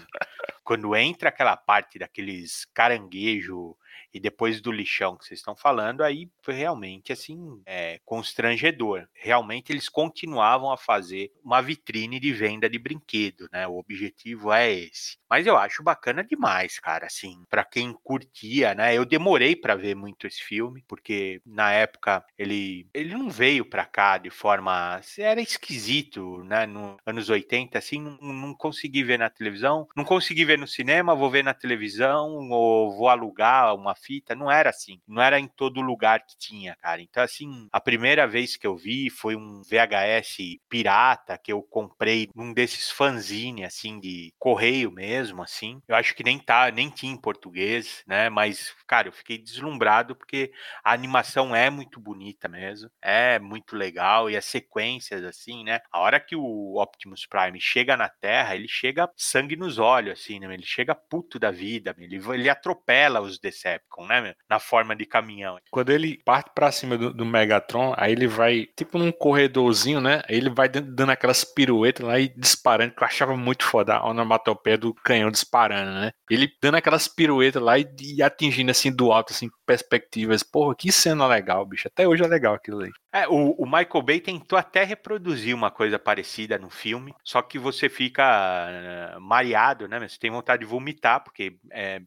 quando 0.62 0.94
entra 0.94 1.30
aquela 1.30 1.56
parte 1.56 1.98
daqueles 1.98 2.66
caranguejo 2.74 3.74
e 4.12 4.20
depois 4.20 4.60
do 4.60 4.72
lixão 4.72 5.16
que 5.16 5.24
vocês 5.24 5.40
estão 5.40 5.56
falando, 5.56 6.02
aí 6.02 6.28
foi 6.42 6.54
realmente 6.54 7.12
assim 7.12 7.60
é, 7.66 8.00
constrangedor. 8.04 9.06
Realmente 9.14 9.72
eles 9.72 9.88
continuavam 9.88 10.72
a 10.72 10.76
fazer 10.76 11.30
uma 11.44 11.60
vitrine 11.60 12.18
de 12.18 12.32
venda 12.32 12.68
de 12.68 12.78
brinquedo, 12.78 13.48
né? 13.52 13.66
O 13.66 13.78
objetivo 13.78 14.52
é 14.52 14.70
esse. 14.72 15.18
Mas 15.28 15.46
eu 15.46 15.56
acho 15.56 15.82
bacana 15.82 16.24
demais, 16.24 16.78
cara, 16.78 17.06
assim, 17.06 17.44
para 17.48 17.64
quem 17.64 17.92
curtia, 18.02 18.74
né? 18.74 18.96
Eu 18.96 19.04
demorei 19.04 19.54
para 19.54 19.76
ver 19.76 19.94
muito 19.94 20.26
esse 20.26 20.42
filme, 20.42 20.84
porque 20.88 21.40
na 21.46 21.72
época 21.72 22.24
ele 22.36 22.88
ele 22.92 23.14
não 23.14 23.30
veio 23.30 23.64
para 23.64 23.84
cá 23.84 24.18
de 24.18 24.30
forma 24.30 25.00
era 25.18 25.40
esquisito, 25.40 26.42
né? 26.44 26.66
Nos 26.66 26.96
anos 27.06 27.28
80 27.28 27.78
assim, 27.78 28.00
não, 28.00 28.16
não 28.20 28.54
consegui 28.54 29.04
ver 29.04 29.18
na 29.18 29.30
televisão, 29.30 29.88
não 29.96 30.04
consegui 30.04 30.44
ver 30.44 30.58
no 30.58 30.66
cinema, 30.66 31.14
vou 31.14 31.30
ver 31.30 31.44
na 31.44 31.54
televisão 31.54 32.50
ou 32.50 32.96
vou 32.96 33.08
alugar 33.08 33.74
uma 33.74 33.94
fita, 34.02 34.34
não 34.34 34.50
era 34.50 34.70
assim, 34.70 35.00
não 35.06 35.22
era 35.22 35.38
em 35.38 35.48
todo 35.48 35.80
lugar 35.80 36.20
que 36.20 36.36
tinha, 36.38 36.76
cara. 36.76 37.00
Então 37.02 37.22
assim, 37.22 37.68
a 37.72 37.80
primeira 37.80 38.26
vez 38.26 38.56
que 38.56 38.66
eu 38.66 38.76
vi 38.76 39.10
foi 39.10 39.36
um 39.36 39.62
VHS 39.62 40.58
pirata 40.68 41.38
que 41.38 41.52
eu 41.52 41.62
comprei 41.62 42.28
num 42.34 42.52
desses 42.52 42.90
fanzine 42.90 43.64
assim 43.64 43.98
de 44.00 44.32
correio 44.38 44.90
mesmo 44.90 45.42
assim. 45.42 45.80
Eu 45.86 45.96
acho 45.96 46.14
que 46.14 46.24
nem 46.24 46.38
tá, 46.38 46.70
nem 46.70 46.90
tinha 46.90 47.12
em 47.12 47.20
português, 47.20 48.02
né? 48.06 48.28
Mas, 48.28 48.74
cara, 48.86 49.08
eu 49.08 49.12
fiquei 49.12 49.38
deslumbrado 49.38 50.14
porque 50.14 50.52
a 50.84 50.92
animação 50.92 51.54
é 51.54 51.70
muito 51.70 52.00
bonita 52.00 52.48
mesmo, 52.48 52.90
é 53.00 53.38
muito 53.38 53.76
legal 53.76 54.30
e 54.30 54.36
as 54.36 54.44
sequências, 54.44 55.24
assim, 55.24 55.64
né? 55.64 55.80
A 55.92 56.00
hora 56.00 56.20
que 56.20 56.36
o 56.36 56.80
Optimus 56.80 57.26
Prime 57.26 57.60
chega 57.60 57.96
na 57.96 58.08
Terra, 58.08 58.54
ele 58.54 58.68
chega 58.68 59.10
sangue 59.16 59.56
nos 59.56 59.78
olhos, 59.78 60.20
assim, 60.20 60.38
né? 60.38 60.52
Ele 60.52 60.64
chega 60.64 60.94
puto 60.94 61.38
da 61.38 61.50
vida, 61.50 61.94
ele, 61.98 62.16
ele 62.16 62.48
atropela 62.48 63.20
os 63.20 63.38
Decepticons, 63.38 63.89
né? 63.98 64.34
Na 64.48 64.58
forma 64.58 64.94
de 64.94 65.04
caminhão. 65.04 65.58
Quando 65.70 65.90
ele 65.90 66.20
parte 66.24 66.50
para 66.54 66.70
cima 66.72 66.96
do, 66.96 67.12
do, 67.12 67.24
Megatron, 67.24 67.94
aí 67.96 68.12
ele 68.12 68.26
vai, 68.26 68.66
tipo 68.76 68.98
num 68.98 69.12
corredorzinho, 69.12 70.00
né? 70.00 70.22
Aí 70.28 70.36
ele 70.36 70.50
vai 70.50 70.68
dando 70.68 71.10
aquelas 71.10 71.44
piruetas 71.44 72.06
lá 72.06 72.18
e 72.18 72.28
disparando, 72.28 72.94
que 72.94 73.02
eu 73.02 73.06
achava 73.06 73.36
muito 73.36 73.64
foda 73.64 73.96
a 73.96 74.08
onomatopeia 74.08 74.78
do 74.78 74.94
canhão 74.94 75.30
disparando, 75.30 75.92
né? 75.92 76.12
Ele 76.30 76.50
dando 76.62 76.76
aquelas 76.76 77.08
piruetas 77.08 77.62
lá 77.62 77.78
e, 77.78 77.86
e, 78.00 78.22
atingindo 78.22 78.70
assim 78.70 78.94
do 78.94 79.12
alto, 79.12 79.32
assim, 79.32 79.48
perspectivas. 79.66 80.42
Porra, 80.42 80.74
que 80.74 80.92
cena 80.92 81.26
legal, 81.26 81.64
bicho. 81.66 81.88
Até 81.88 82.06
hoje 82.06 82.22
é 82.22 82.26
legal 82.26 82.54
aquilo 82.54 82.82
aí. 82.82 82.90
É, 83.12 83.26
o, 83.26 83.52
o 83.58 83.64
Michael 83.64 84.02
Bay 84.02 84.20
tentou 84.20 84.56
até 84.56 84.84
reproduzir 84.84 85.54
uma 85.54 85.70
coisa 85.70 85.98
parecida 85.98 86.58
no 86.58 86.70
filme, 86.70 87.12
só 87.24 87.42
que 87.42 87.58
você 87.58 87.88
fica 87.88 89.16
uh, 89.16 89.20
mareado, 89.20 89.88
né? 89.88 89.98
Você 90.08 90.18
tem 90.18 90.30
vontade 90.30 90.60
de 90.60 90.66
vomitar, 90.66 91.22
porque 91.24 91.58
é, 91.72 92.00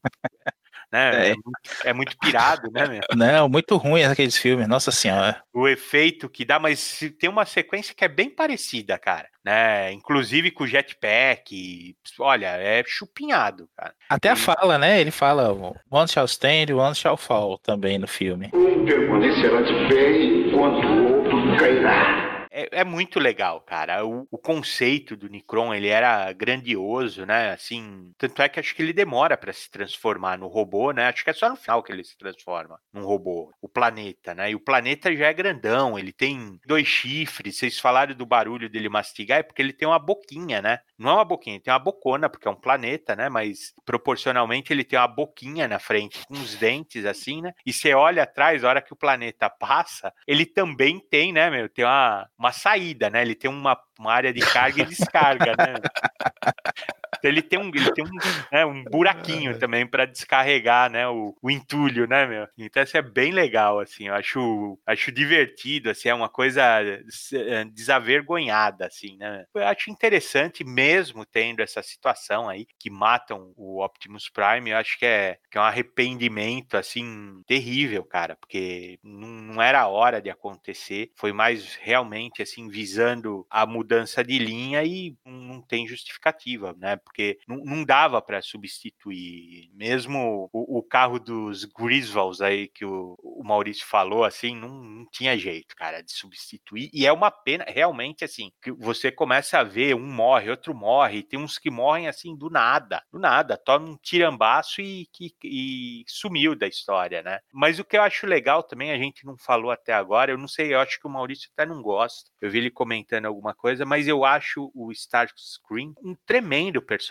né? 0.93 1.29
É. 1.29 1.29
é. 1.31 1.33
muito, 1.33 1.85
é 1.85 1.93
muito 1.93 2.17
pirado, 2.19 2.71
né, 2.71 2.87
meu? 2.87 3.01
Não, 3.17 3.49
muito 3.49 3.75
ruim 3.77 4.03
aqueles 4.03 4.37
filmes, 4.37 4.67
nossa 4.67 4.91
senhora. 4.91 5.41
O 5.51 5.67
efeito 5.67 6.29
que 6.29 6.45
dá, 6.45 6.59
mas 6.59 6.99
tem 7.19 7.29
uma 7.29 7.45
sequência 7.45 7.95
que 7.95 8.05
é 8.05 8.07
bem 8.07 8.29
parecida, 8.29 8.97
cara, 8.99 9.27
né? 9.43 9.91
Inclusive 9.91 10.51
com 10.51 10.63
o 10.63 10.67
jetpack, 10.67 11.95
olha, 12.19 12.47
é 12.57 12.83
chupinhado, 12.85 13.67
cara. 13.75 13.93
Até 14.07 14.29
a 14.29 14.35
fala, 14.35 14.77
né? 14.77 15.01
Ele 15.01 15.11
fala 15.11 15.51
one 15.89 16.07
shall 16.07 16.25
stand, 16.25 16.73
one 16.75 16.95
shall 16.95 17.17
fall 17.17 17.57
também 17.57 17.97
no 17.97 18.07
filme. 18.07 18.51
Um 18.53 18.85
permanecerá 18.85 19.61
de 19.61 19.73
pé 19.89 20.21
enquanto 20.21 20.85
o 20.85 21.17
outro 21.17 21.57
cairá 21.57 22.32
é, 22.53 22.81
é, 22.81 22.83
muito 22.83 23.19
legal, 23.19 23.59
cara. 23.61 24.05
O, 24.05 24.27
o, 24.29 24.37
conceito 24.37 25.17
do 25.17 25.27
Nicron, 25.27 25.73
ele 25.73 25.87
era 25.87 26.31
grandioso, 26.33 27.25
né? 27.25 27.51
Assim, 27.51 28.13
tanto 28.15 28.41
é 28.43 28.47
que 28.47 28.59
acho 28.59 28.75
que 28.75 28.81
ele 28.83 28.93
demora 28.93 29.35
para 29.35 29.51
se 29.51 29.69
transformar 29.71 30.37
no 30.37 30.47
robô, 30.47 30.91
né? 30.91 31.07
Acho 31.07 31.23
que 31.23 31.31
é 31.31 31.33
só 31.33 31.49
no 31.49 31.55
final 31.55 31.81
que 31.81 31.91
ele 31.91 32.03
se 32.03 32.15
transforma 32.15 32.79
num 32.93 33.03
robô, 33.03 33.51
o 33.59 33.67
planeta, 33.67 34.35
né? 34.35 34.51
E 34.51 34.55
o 34.55 34.59
planeta 34.59 35.13
já 35.15 35.27
é 35.27 35.33
grandão, 35.33 35.97
ele 35.97 36.13
tem 36.13 36.59
dois 36.67 36.87
chifres. 36.87 37.57
Vocês 37.57 37.79
falaram 37.79 38.13
do 38.13 38.25
barulho 38.25 38.69
dele 38.69 38.87
mastigar, 38.87 39.39
é 39.39 39.43
porque 39.43 39.61
ele 39.61 39.73
tem 39.73 39.87
uma 39.87 39.97
boquinha, 39.97 40.61
né? 40.61 40.79
Não 40.95 41.09
é 41.09 41.13
uma 41.15 41.25
boquinha, 41.25 41.55
ele 41.55 41.63
tem 41.63 41.73
uma 41.73 41.79
bocona, 41.79 42.29
porque 42.29 42.47
é 42.47 42.51
um 42.51 42.55
planeta, 42.55 43.15
né? 43.15 43.29
Mas 43.29 43.73
proporcionalmente 43.83 44.71
ele 44.71 44.83
tem 44.83 44.99
uma 44.99 45.07
boquinha 45.07 45.67
na 45.67 45.79
frente, 45.79 46.23
com 46.27 46.35
os 46.35 46.55
dentes 46.55 47.03
assim, 47.03 47.41
né? 47.41 47.51
E 47.65 47.73
você 47.73 47.95
olha 47.95 48.23
atrás, 48.23 48.63
a 48.63 48.69
hora 48.69 48.81
que 48.81 48.93
o 48.93 48.97
planeta 48.97 49.49
passa, 49.49 50.13
ele 50.27 50.45
também 50.45 50.99
tem, 50.99 51.33
né, 51.33 51.49
meu? 51.49 51.67
Tem 51.67 51.83
uma 51.83 52.29
uma 52.43 52.51
saída, 52.51 53.09
né? 53.09 53.21
Ele 53.21 53.35
tem 53.35 53.49
uma, 53.49 53.79
uma 53.97 54.11
área 54.11 54.33
de 54.33 54.41
carga 54.41 54.81
e 54.81 54.85
descarga, 54.85 55.53
né? 55.57 55.75
Ele 57.23 57.41
tem 57.41 57.59
um, 57.59 57.67
ele 57.67 57.91
tem 57.93 58.03
um, 58.03 58.09
né, 58.51 58.65
um 58.65 58.83
buraquinho 58.83 59.57
também 59.57 59.85
para 59.87 60.05
descarregar, 60.05 60.89
né, 60.89 61.07
o, 61.07 61.35
o, 61.41 61.51
entulho, 61.51 62.07
né, 62.07 62.25
meu? 62.25 62.47
Então 62.57 62.83
isso 62.83 62.97
é 62.97 63.01
bem 63.01 63.31
legal, 63.31 63.79
assim, 63.79 64.07
eu 64.07 64.15
acho, 64.15 64.79
acho 64.85 65.11
divertido, 65.11 65.89
assim, 65.89 66.09
é 66.09 66.13
uma 66.13 66.29
coisa 66.29 66.61
é, 66.63 67.65
desavergonhada, 67.65 68.85
assim, 68.87 69.17
né? 69.17 69.45
Eu 69.53 69.67
acho 69.67 69.89
interessante 69.89 70.63
mesmo 70.63 71.25
tendo 71.25 71.61
essa 71.61 71.81
situação 71.81 72.49
aí 72.49 72.67
que 72.79 72.89
matam 72.89 73.53
o 73.55 73.83
Optimus 73.83 74.29
Prime, 74.29 74.71
eu 74.71 74.77
acho 74.77 74.97
que 74.97 75.05
é, 75.05 75.37
que 75.49 75.57
é 75.57 75.61
um 75.61 75.65
arrependimento, 75.65 76.75
assim, 76.75 77.41
terrível, 77.47 78.03
cara, 78.03 78.35
porque 78.35 78.99
não, 79.03 79.27
não 79.27 79.61
era 79.61 79.81
a 79.81 79.87
hora 79.87 80.21
de 80.21 80.29
acontecer, 80.29 81.11
foi 81.15 81.31
mais 81.31 81.75
realmente, 81.75 82.41
assim, 82.41 82.67
visando 82.67 83.45
a 83.49 83.65
mudança 83.65 84.23
de 84.23 84.37
linha 84.37 84.83
e 84.83 85.15
não 85.25 85.61
tem 85.61 85.87
justificativa, 85.87 86.75
né? 86.77 86.97
Porque 87.13 87.37
não, 87.47 87.57
não 87.57 87.85
dava 87.85 88.19
para 88.23 88.41
substituir. 88.41 89.69
Mesmo 89.73 90.49
o, 90.51 90.79
o, 90.79 90.83
carro 90.83 91.19
dos 91.19 91.63
Griswolds 91.63 92.41
aí 92.41 92.67
que 92.67 92.83
o, 92.83 93.15
o 93.21 93.43
Maurício 93.43 93.85
falou, 93.85 94.23
assim, 94.23 94.55
não, 94.55 94.69
não, 94.69 95.05
tinha 95.11 95.37
jeito, 95.37 95.75
cara, 95.75 96.01
de 96.01 96.11
substituir. 96.11 96.89
E 96.91 97.05
é 97.05 97.13
uma 97.13 97.29
pena, 97.29 97.65
realmente, 97.67 98.25
assim, 98.25 98.51
que 98.59 98.71
você 98.71 99.11
começa 99.11 99.59
a 99.59 99.63
ver 99.63 99.95
um 99.95 100.07
morre, 100.07 100.49
outro 100.49 100.73
morre, 100.73 101.21
tem 101.21 101.39
uns 101.39 101.59
que 101.59 101.69
morrem 101.69 102.07
assim 102.07 102.35
do 102.35 102.49
nada, 102.49 103.03
do 103.11 103.19
nada, 103.19 103.57
toma 103.57 103.89
um 103.89 103.97
tirambaço 103.97 104.81
e, 104.81 105.07
e, 105.19 105.33
e 105.43 106.03
sumiu 106.07 106.55
da 106.55 106.67
história, 106.67 107.21
né? 107.21 107.39
Mas 107.51 107.77
o 107.77 107.85
que 107.85 107.95
eu 107.95 108.01
acho 108.01 108.25
legal 108.25 108.63
também, 108.63 108.91
a 108.91 108.97
gente 108.97 109.23
não 109.23 109.37
falou 109.37 109.69
até 109.69 109.93
agora, 109.93 110.31
eu 110.31 110.37
não 110.37 110.47
sei, 110.47 110.73
eu 110.73 110.79
acho 110.79 110.99
que 110.99 111.05
o 111.05 111.11
Maurício 111.11 111.49
até 111.53 111.63
não 111.63 111.79
gosta. 111.79 112.31
Eu 112.41 112.49
vi 112.49 112.57
ele 112.57 112.71
comentando 112.71 113.25
alguma 113.25 113.53
coisa, 113.53 113.85
mas 113.85 114.07
eu 114.07 114.25
acho 114.25 114.71
o 114.73 114.91
Starscream 114.91 115.93
um 116.03 116.15
tremendo 116.25 116.81
personagem, 116.81 117.02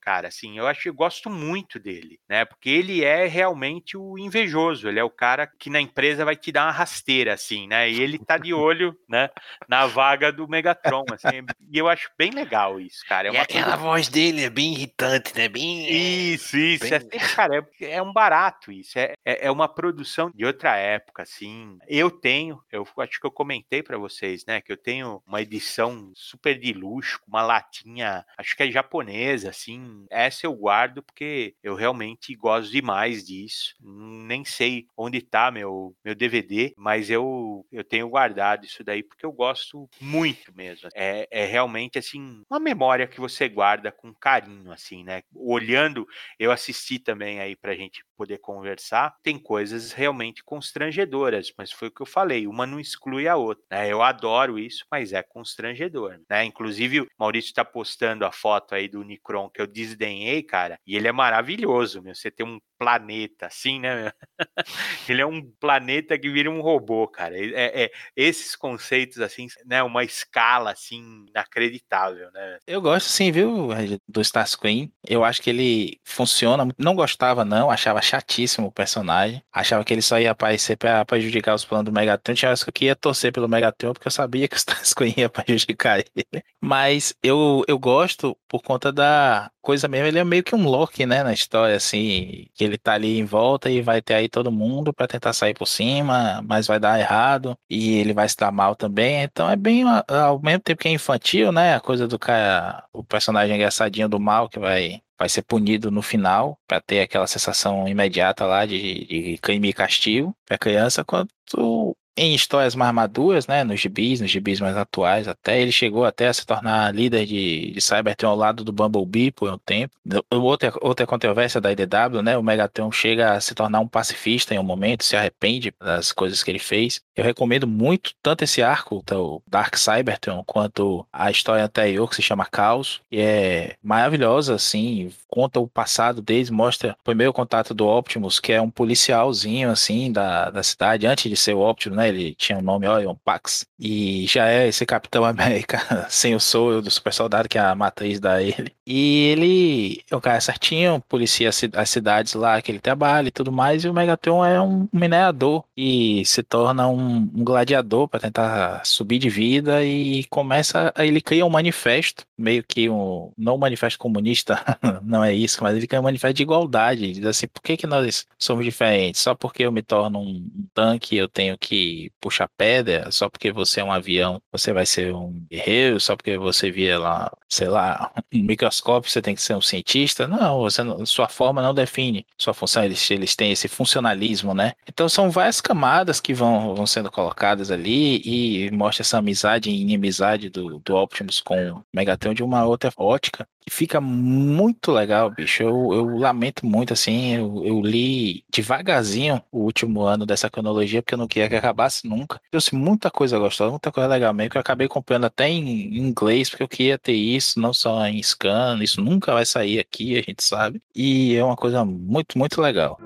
cara. 0.00 0.28
Assim, 0.28 0.58
eu 0.58 0.66
acho, 0.66 0.88
eu 0.88 0.94
gosto 0.94 1.30
muito 1.30 1.78
dele, 1.78 2.18
né? 2.28 2.44
Porque 2.44 2.68
ele 2.68 3.04
é 3.04 3.26
realmente 3.26 3.96
o 3.96 4.18
invejoso. 4.18 4.88
Ele 4.88 4.98
é 4.98 5.04
o 5.04 5.10
cara 5.10 5.46
que 5.46 5.70
na 5.70 5.80
empresa 5.80 6.24
vai 6.24 6.36
te 6.36 6.52
dar 6.52 6.66
uma 6.66 6.72
rasteira, 6.72 7.34
assim, 7.34 7.66
né? 7.66 7.90
E 7.90 8.00
ele 8.00 8.18
tá 8.18 8.38
de 8.38 8.52
olho, 8.52 8.96
né? 9.08 9.28
Na 9.68 9.86
vaga 9.86 10.32
do 10.32 10.48
Megatron, 10.48 11.04
assim. 11.12 11.44
E 11.70 11.78
eu 11.78 11.88
acho 11.88 12.10
bem 12.16 12.30
legal 12.30 12.80
isso, 12.80 13.04
cara. 13.06 13.28
É 13.28 13.32
e 13.32 13.36
aquela 13.36 13.64
coisa... 13.64 13.82
voz 13.82 14.08
dele 14.08 14.44
é 14.44 14.50
bem 14.50 14.72
irritante, 14.72 15.36
né? 15.36 15.48
Bem. 15.48 15.88
Isso, 16.32 16.56
isso. 16.56 16.84
Bem... 16.84 16.92
É, 16.94 17.00
sempre, 17.00 17.18
cara, 17.34 17.66
é, 17.80 17.90
é, 17.92 18.02
um 18.02 18.12
barato 18.12 18.72
isso. 18.72 18.98
É, 18.98 19.14
é, 19.24 19.46
é 19.46 19.50
uma 19.50 19.68
produção 19.68 20.30
de 20.34 20.44
outra 20.44 20.76
época, 20.76 21.22
assim. 21.22 21.78
Eu 21.86 22.10
tenho, 22.10 22.62
eu 22.70 22.86
acho 22.98 23.20
que 23.20 23.26
eu 23.26 23.30
comentei 23.30 23.82
para 23.82 23.98
vocês, 23.98 24.44
né? 24.46 24.60
Que 24.60 24.72
eu 24.72 24.76
tenho 24.76 25.22
uma 25.26 25.42
edição 25.42 26.12
super 26.14 26.58
de 26.58 26.72
luxo, 26.72 27.20
uma 27.26 27.42
latinha, 27.42 28.24
acho 28.36 28.56
que 28.56 28.62
é 28.62 28.70
japonesa, 28.70 29.27
assim. 29.44 30.06
Essa 30.10 30.46
eu 30.46 30.54
guardo 30.54 31.02
porque 31.02 31.54
eu 31.62 31.74
realmente 31.74 32.34
gosto 32.34 32.70
demais 32.70 33.24
disso. 33.24 33.74
Nem 33.80 34.44
sei 34.44 34.86
onde 34.96 35.20
tá 35.20 35.50
meu, 35.50 35.94
meu 36.04 36.14
DVD, 36.14 36.72
mas 36.76 37.10
eu, 37.10 37.66
eu 37.70 37.84
tenho 37.84 38.08
guardado 38.08 38.64
isso 38.64 38.82
daí 38.84 39.02
porque 39.02 39.24
eu 39.24 39.32
gosto 39.32 39.88
muito 40.00 40.54
mesmo. 40.54 40.88
É, 40.94 41.26
é 41.30 41.44
realmente, 41.44 41.98
assim, 41.98 42.42
uma 42.50 42.60
memória 42.60 43.06
que 43.06 43.20
você 43.20 43.48
guarda 43.48 43.90
com 43.90 44.14
carinho, 44.14 44.72
assim, 44.72 45.04
né? 45.04 45.22
Olhando, 45.34 46.06
eu 46.38 46.50
assisti 46.50 46.98
também 46.98 47.40
aí 47.40 47.56
pra 47.56 47.74
gente 47.74 48.04
poder 48.16 48.38
conversar, 48.38 49.14
tem 49.22 49.38
coisas 49.38 49.92
realmente 49.92 50.42
constrangedoras, 50.42 51.52
mas 51.56 51.70
foi 51.70 51.88
o 51.88 51.90
que 51.90 52.02
eu 52.02 52.06
falei, 52.06 52.46
uma 52.48 52.66
não 52.66 52.80
exclui 52.80 53.28
a 53.28 53.36
outra. 53.36 53.64
Né? 53.70 53.92
Eu 53.92 54.02
adoro 54.02 54.58
isso, 54.58 54.84
mas 54.90 55.12
é 55.12 55.22
constrangedor. 55.22 56.20
Né? 56.28 56.44
Inclusive, 56.44 57.02
o 57.02 57.08
Maurício 57.18 57.48
está 57.48 57.64
postando 57.64 58.26
a 58.26 58.32
foto 58.32 58.74
aí 58.74 58.88
do 58.88 59.04
Unicron 59.08 59.50
que 59.50 59.60
eu 59.60 59.66
desdenhei, 59.66 60.42
cara, 60.42 60.78
e 60.86 60.96
ele 60.96 61.08
é 61.08 61.12
maravilhoso, 61.12 62.02
meu. 62.02 62.14
Você 62.14 62.30
tem 62.30 62.46
um 62.46 62.60
planeta, 62.78 63.46
assim, 63.46 63.80
né? 63.80 64.12
ele 65.08 65.20
é 65.20 65.26
um 65.26 65.42
planeta 65.58 66.18
que 66.18 66.30
vira 66.30 66.50
um 66.50 66.60
robô, 66.60 67.08
cara. 67.08 67.36
É, 67.36 67.84
é, 67.84 67.90
esses 68.16 68.54
conceitos, 68.54 69.20
assim, 69.20 69.48
né? 69.66 69.82
Uma 69.82 70.04
escala, 70.04 70.70
assim, 70.70 71.26
inacreditável, 71.28 72.30
né? 72.32 72.58
Eu 72.66 72.80
gosto, 72.80 73.08
sim, 73.08 73.32
viu, 73.32 73.68
do 74.06 74.20
Starscream. 74.20 74.90
Eu 75.06 75.24
acho 75.24 75.42
que 75.42 75.50
ele 75.50 76.00
funciona. 76.04 76.68
Não 76.78 76.94
gostava, 76.94 77.44
não. 77.44 77.70
Achava 77.70 78.00
chatíssimo 78.00 78.68
o 78.68 78.72
personagem. 78.72 79.42
Achava 79.52 79.84
que 79.84 79.92
ele 79.92 80.02
só 80.02 80.18
ia 80.18 80.30
aparecer 80.30 80.76
pra 80.76 81.04
prejudicar 81.04 81.54
os 81.54 81.64
planos 81.64 81.86
do 81.86 81.92
Megatron. 81.92 82.34
Tinha 82.34 82.54
que 82.72 82.84
ia 82.84 82.96
torcer 82.96 83.32
pelo 83.32 83.48
Megatron, 83.48 83.92
porque 83.92 84.08
eu 84.08 84.12
sabia 84.12 84.46
que 84.46 84.54
o 84.54 84.58
Starscream 84.58 85.14
ia 85.16 85.28
prejudicar 85.28 85.98
ele. 85.98 86.42
Mas 86.60 87.14
eu, 87.22 87.64
eu 87.66 87.78
gosto 87.78 88.36
por 88.46 88.62
conta 88.62 88.92
da 88.92 89.50
coisa 89.68 89.86
mesmo. 89.86 90.06
Ele 90.06 90.18
é 90.18 90.24
meio 90.24 90.42
que 90.42 90.54
um 90.54 90.64
Loki, 90.66 91.04
né, 91.04 91.22
na 91.22 91.34
história, 91.34 91.76
assim. 91.76 92.46
Que 92.54 92.64
ele 92.64 92.78
tá 92.78 92.94
ali 92.94 93.18
em 93.18 93.24
volta 93.26 93.68
e 93.70 93.82
vai 93.82 94.00
ter 94.00 94.14
aí 94.14 94.26
todo 94.26 94.50
mundo 94.50 94.94
para 94.94 95.06
tentar 95.06 95.34
sair 95.34 95.52
por 95.52 95.66
cima, 95.66 96.40
mas 96.42 96.66
vai 96.66 96.80
dar 96.80 96.98
errado 96.98 97.54
e 97.68 97.98
ele 97.98 98.14
vai 98.14 98.26
dar 98.38 98.50
mal 98.50 98.74
também. 98.74 99.22
Então 99.22 99.50
é 99.50 99.56
bem 99.56 99.84
ao 100.08 100.40
mesmo 100.40 100.60
tempo 100.60 100.80
que 100.80 100.88
é 100.88 100.92
infantil, 100.92 101.52
né? 101.52 101.74
A 101.74 101.80
coisa 101.80 102.08
do 102.08 102.18
cara, 102.18 102.82
o 102.94 103.04
personagem 103.04 103.56
engraçadinho 103.56 104.08
do 104.08 104.18
mal 104.18 104.48
que 104.48 104.58
vai 104.58 105.02
vai 105.18 105.28
ser 105.28 105.42
punido 105.42 105.90
no 105.90 106.00
final 106.00 106.58
para 106.66 106.80
ter 106.80 107.00
aquela 107.00 107.26
sensação 107.26 107.88
imediata 107.88 108.46
lá 108.46 108.64
de, 108.64 109.04
de 109.04 109.38
crime 109.38 109.68
e 109.68 109.72
castigo 109.72 110.34
para 110.46 110.56
criança, 110.56 111.04
quanto 111.04 111.96
em 112.18 112.34
histórias 112.34 112.74
mais 112.74 112.92
maduras, 112.92 113.46
né, 113.46 113.62
nos 113.62 113.80
gibis, 113.80 114.20
nos 114.20 114.30
gibis 114.30 114.60
mais 114.60 114.76
atuais, 114.76 115.28
até 115.28 115.60
ele 115.62 115.70
chegou 115.70 116.04
até 116.04 116.26
a 116.26 116.32
se 116.32 116.44
tornar 116.44 116.92
líder 116.92 117.24
de, 117.24 117.70
de 117.70 117.80
Cybertron 117.80 118.30
ao 118.30 118.36
lado 118.36 118.64
do 118.64 118.72
Bumblebee 118.72 119.30
por 119.30 119.50
um 119.50 119.58
tempo. 119.58 119.94
Outra, 120.30 120.72
outra 120.80 121.06
controvérsia 121.06 121.60
da 121.60 121.70
IDW, 121.70 122.20
né, 122.22 122.36
o 122.36 122.42
Megatron 122.42 122.90
chega 122.90 123.34
a 123.34 123.40
se 123.40 123.54
tornar 123.54 123.78
um 123.80 123.86
pacifista 123.86 124.54
em 124.54 124.58
um 124.58 124.64
momento, 124.64 125.04
se 125.04 125.16
arrepende 125.16 125.72
das 125.80 126.12
coisas 126.12 126.42
que 126.42 126.50
ele 126.50 126.58
fez. 126.58 127.00
Eu 127.14 127.24
recomendo 127.24 127.66
muito 127.66 128.12
tanto 128.22 128.42
esse 128.42 128.62
arco, 128.62 129.04
o 129.12 129.42
Dark 129.46 129.76
Cybertron, 129.76 130.42
quanto 130.44 131.06
a 131.12 131.30
história 131.30 131.64
anterior 131.64 132.08
que 132.08 132.16
se 132.16 132.22
chama 132.22 132.46
Caos, 132.46 133.00
e 133.12 133.20
é 133.20 133.76
maravilhosa, 133.82 134.54
assim, 134.54 135.12
conta 135.28 135.60
o 135.60 135.68
passado 135.68 136.20
deles, 136.20 136.50
mostra 136.50 136.96
o 137.00 137.04
primeiro 137.04 137.32
contato 137.32 137.72
do 137.72 137.86
Optimus, 137.86 138.40
que 138.40 138.52
é 138.52 138.60
um 138.60 138.70
policialzinho, 138.70 139.70
assim, 139.70 140.10
da, 140.10 140.50
da 140.50 140.62
cidade, 140.62 141.06
antes 141.06 141.30
de 141.30 141.36
ser 141.36 141.54
o 141.54 141.60
Optimus, 141.60 141.96
né, 141.96 142.07
ele 142.08 142.34
tinha 142.34 142.58
o 142.58 142.62
nome 142.62 142.88
Orion 142.88 143.14
Pax, 143.24 143.66
e 143.78 144.26
já 144.26 144.48
é 144.48 144.68
esse 144.68 144.84
Capitão 144.86 145.24
América 145.24 145.78
sem 146.10 146.34
o 146.34 146.40
soro 146.40 146.82
do 146.82 146.90
super 146.90 147.12
soldado, 147.12 147.48
que 147.48 147.58
é 147.58 147.60
a 147.60 147.74
matriz 147.74 148.20
da 148.20 148.42
ele. 148.42 148.74
E 148.90 149.26
ele 149.26 150.02
é 150.10 150.16
um 150.16 150.20
cara 150.20 150.40
certinho, 150.40 150.98
policia 151.06 151.50
as 151.50 151.90
cidades 151.90 152.32
lá 152.32 152.62
que 152.62 152.72
ele 152.72 152.78
trabalha 152.80 153.28
e 153.28 153.30
tudo 153.30 153.52
mais, 153.52 153.84
e 153.84 153.88
o 153.88 153.92
Megatron 153.92 154.42
é 154.42 154.58
um 154.58 154.88
minerador 154.90 155.62
e 155.76 156.24
se 156.24 156.42
torna 156.42 156.88
um, 156.88 157.18
um 157.18 157.44
gladiador 157.44 158.08
para 158.08 158.20
tentar 158.20 158.82
subir 158.86 159.18
de 159.18 159.28
vida 159.28 159.84
e 159.84 160.24
começa, 160.24 160.90
ele 160.96 161.20
cria 161.20 161.44
um 161.44 161.50
manifesto, 161.50 162.24
meio 162.36 162.64
que 162.64 162.88
um, 162.88 163.30
não 163.36 163.56
um 163.56 163.58
manifesto 163.58 163.98
comunista, 163.98 164.58
não 165.04 165.22
é 165.22 165.34
isso, 165.34 165.62
mas 165.62 165.76
ele 165.76 165.86
cria 165.86 166.00
um 166.00 166.04
manifesto 166.04 166.36
de 166.36 166.42
igualdade, 166.44 167.12
diz 167.12 167.26
assim, 167.26 167.46
por 167.46 167.62
que 167.62 167.76
que 167.76 167.86
nós 167.86 168.26
somos 168.38 168.64
diferentes? 168.64 169.20
Só 169.20 169.34
porque 169.34 169.64
eu 169.64 169.72
me 169.72 169.82
torno 169.82 170.18
um 170.20 170.50
tanque, 170.72 171.14
eu 171.14 171.28
tenho 171.28 171.58
que 171.58 172.10
puxar 172.18 172.48
pedra, 172.56 173.10
só 173.12 173.28
porque 173.28 173.52
você 173.52 173.80
é 173.80 173.84
um 173.84 173.92
avião, 173.92 174.40
você 174.50 174.72
vai 174.72 174.86
ser 174.86 175.14
um 175.14 175.44
guerreiro, 175.50 176.00
só 176.00 176.16
porque 176.16 176.38
você 176.38 176.70
via 176.70 176.98
lá, 176.98 177.30
sei 177.50 177.68
lá, 177.68 178.10
um 178.32 178.46
microscópio, 178.78 179.10
você 179.10 179.20
tem 179.20 179.34
que 179.34 179.42
ser 179.42 179.54
um 179.54 179.60
cientista. 179.60 180.26
Não, 180.26 180.60
você 180.60 180.82
sua 181.04 181.28
forma 181.28 181.62
não 181.62 181.74
define 181.74 182.26
sua 182.36 182.54
função, 182.54 182.84
eles, 182.84 183.10
eles 183.10 183.34
têm 183.36 183.52
esse 183.52 183.68
funcionalismo, 183.68 184.54
né? 184.54 184.72
Então 184.88 185.08
são 185.08 185.30
várias 185.30 185.60
camadas 185.60 186.20
que 186.20 186.32
vão, 186.32 186.74
vão 186.74 186.86
sendo 186.86 187.10
colocadas 187.10 187.70
ali 187.70 188.20
e 188.24 188.70
mostra 188.70 189.02
essa 189.02 189.18
amizade 189.18 189.70
e 189.70 189.80
inimizade 189.80 190.48
do, 190.48 190.78
do 190.78 190.96
Optimus 190.96 191.40
com 191.40 191.70
o 191.70 191.84
Megatron 191.92 192.34
de 192.34 192.42
uma 192.42 192.64
outra 192.64 192.92
ótica 192.96 193.46
fica 193.70 194.00
muito 194.00 194.92
legal, 194.92 195.30
bicho. 195.30 195.62
Eu, 195.62 195.92
eu 195.92 196.18
lamento 196.18 196.66
muito, 196.66 196.92
assim, 196.92 197.34
eu, 197.34 197.64
eu 197.64 197.80
li 197.80 198.44
devagarzinho 198.50 199.42
o 199.52 199.60
último 199.60 200.02
ano 200.02 200.26
dessa 200.26 200.50
cronologia, 200.50 201.02
porque 201.02 201.14
eu 201.14 201.18
não 201.18 201.28
queria 201.28 201.48
que 201.48 201.56
acabasse 201.56 202.06
nunca. 202.06 202.40
Trouxe 202.50 202.74
muita 202.74 203.10
coisa 203.10 203.38
gostosa, 203.38 203.70
muita 203.70 203.92
coisa 203.92 204.08
legal 204.08 204.32
mesmo, 204.34 204.50
que 204.50 204.56
eu 204.56 204.60
acabei 204.60 204.88
comprando 204.88 205.24
até 205.24 205.48
em 205.48 205.96
inglês, 205.98 206.50
porque 206.50 206.62
eu 206.62 206.68
queria 206.68 206.98
ter 206.98 207.12
isso, 207.12 207.60
não 207.60 207.72
só 207.72 208.06
em 208.06 208.22
scan, 208.22 208.67
isso 208.80 209.02
nunca 209.02 209.32
vai 209.32 209.44
sair 209.44 209.78
aqui, 209.78 210.18
a 210.18 210.22
gente 210.22 210.42
sabe. 210.42 210.80
E 210.94 211.36
é 211.36 211.44
uma 211.44 211.56
coisa 211.56 211.84
muito, 211.84 212.38
muito 212.38 212.60
legal. 212.60 212.98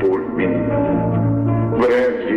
Por 0.00 0.20
mim. 0.34 0.48
Breve 1.78 2.29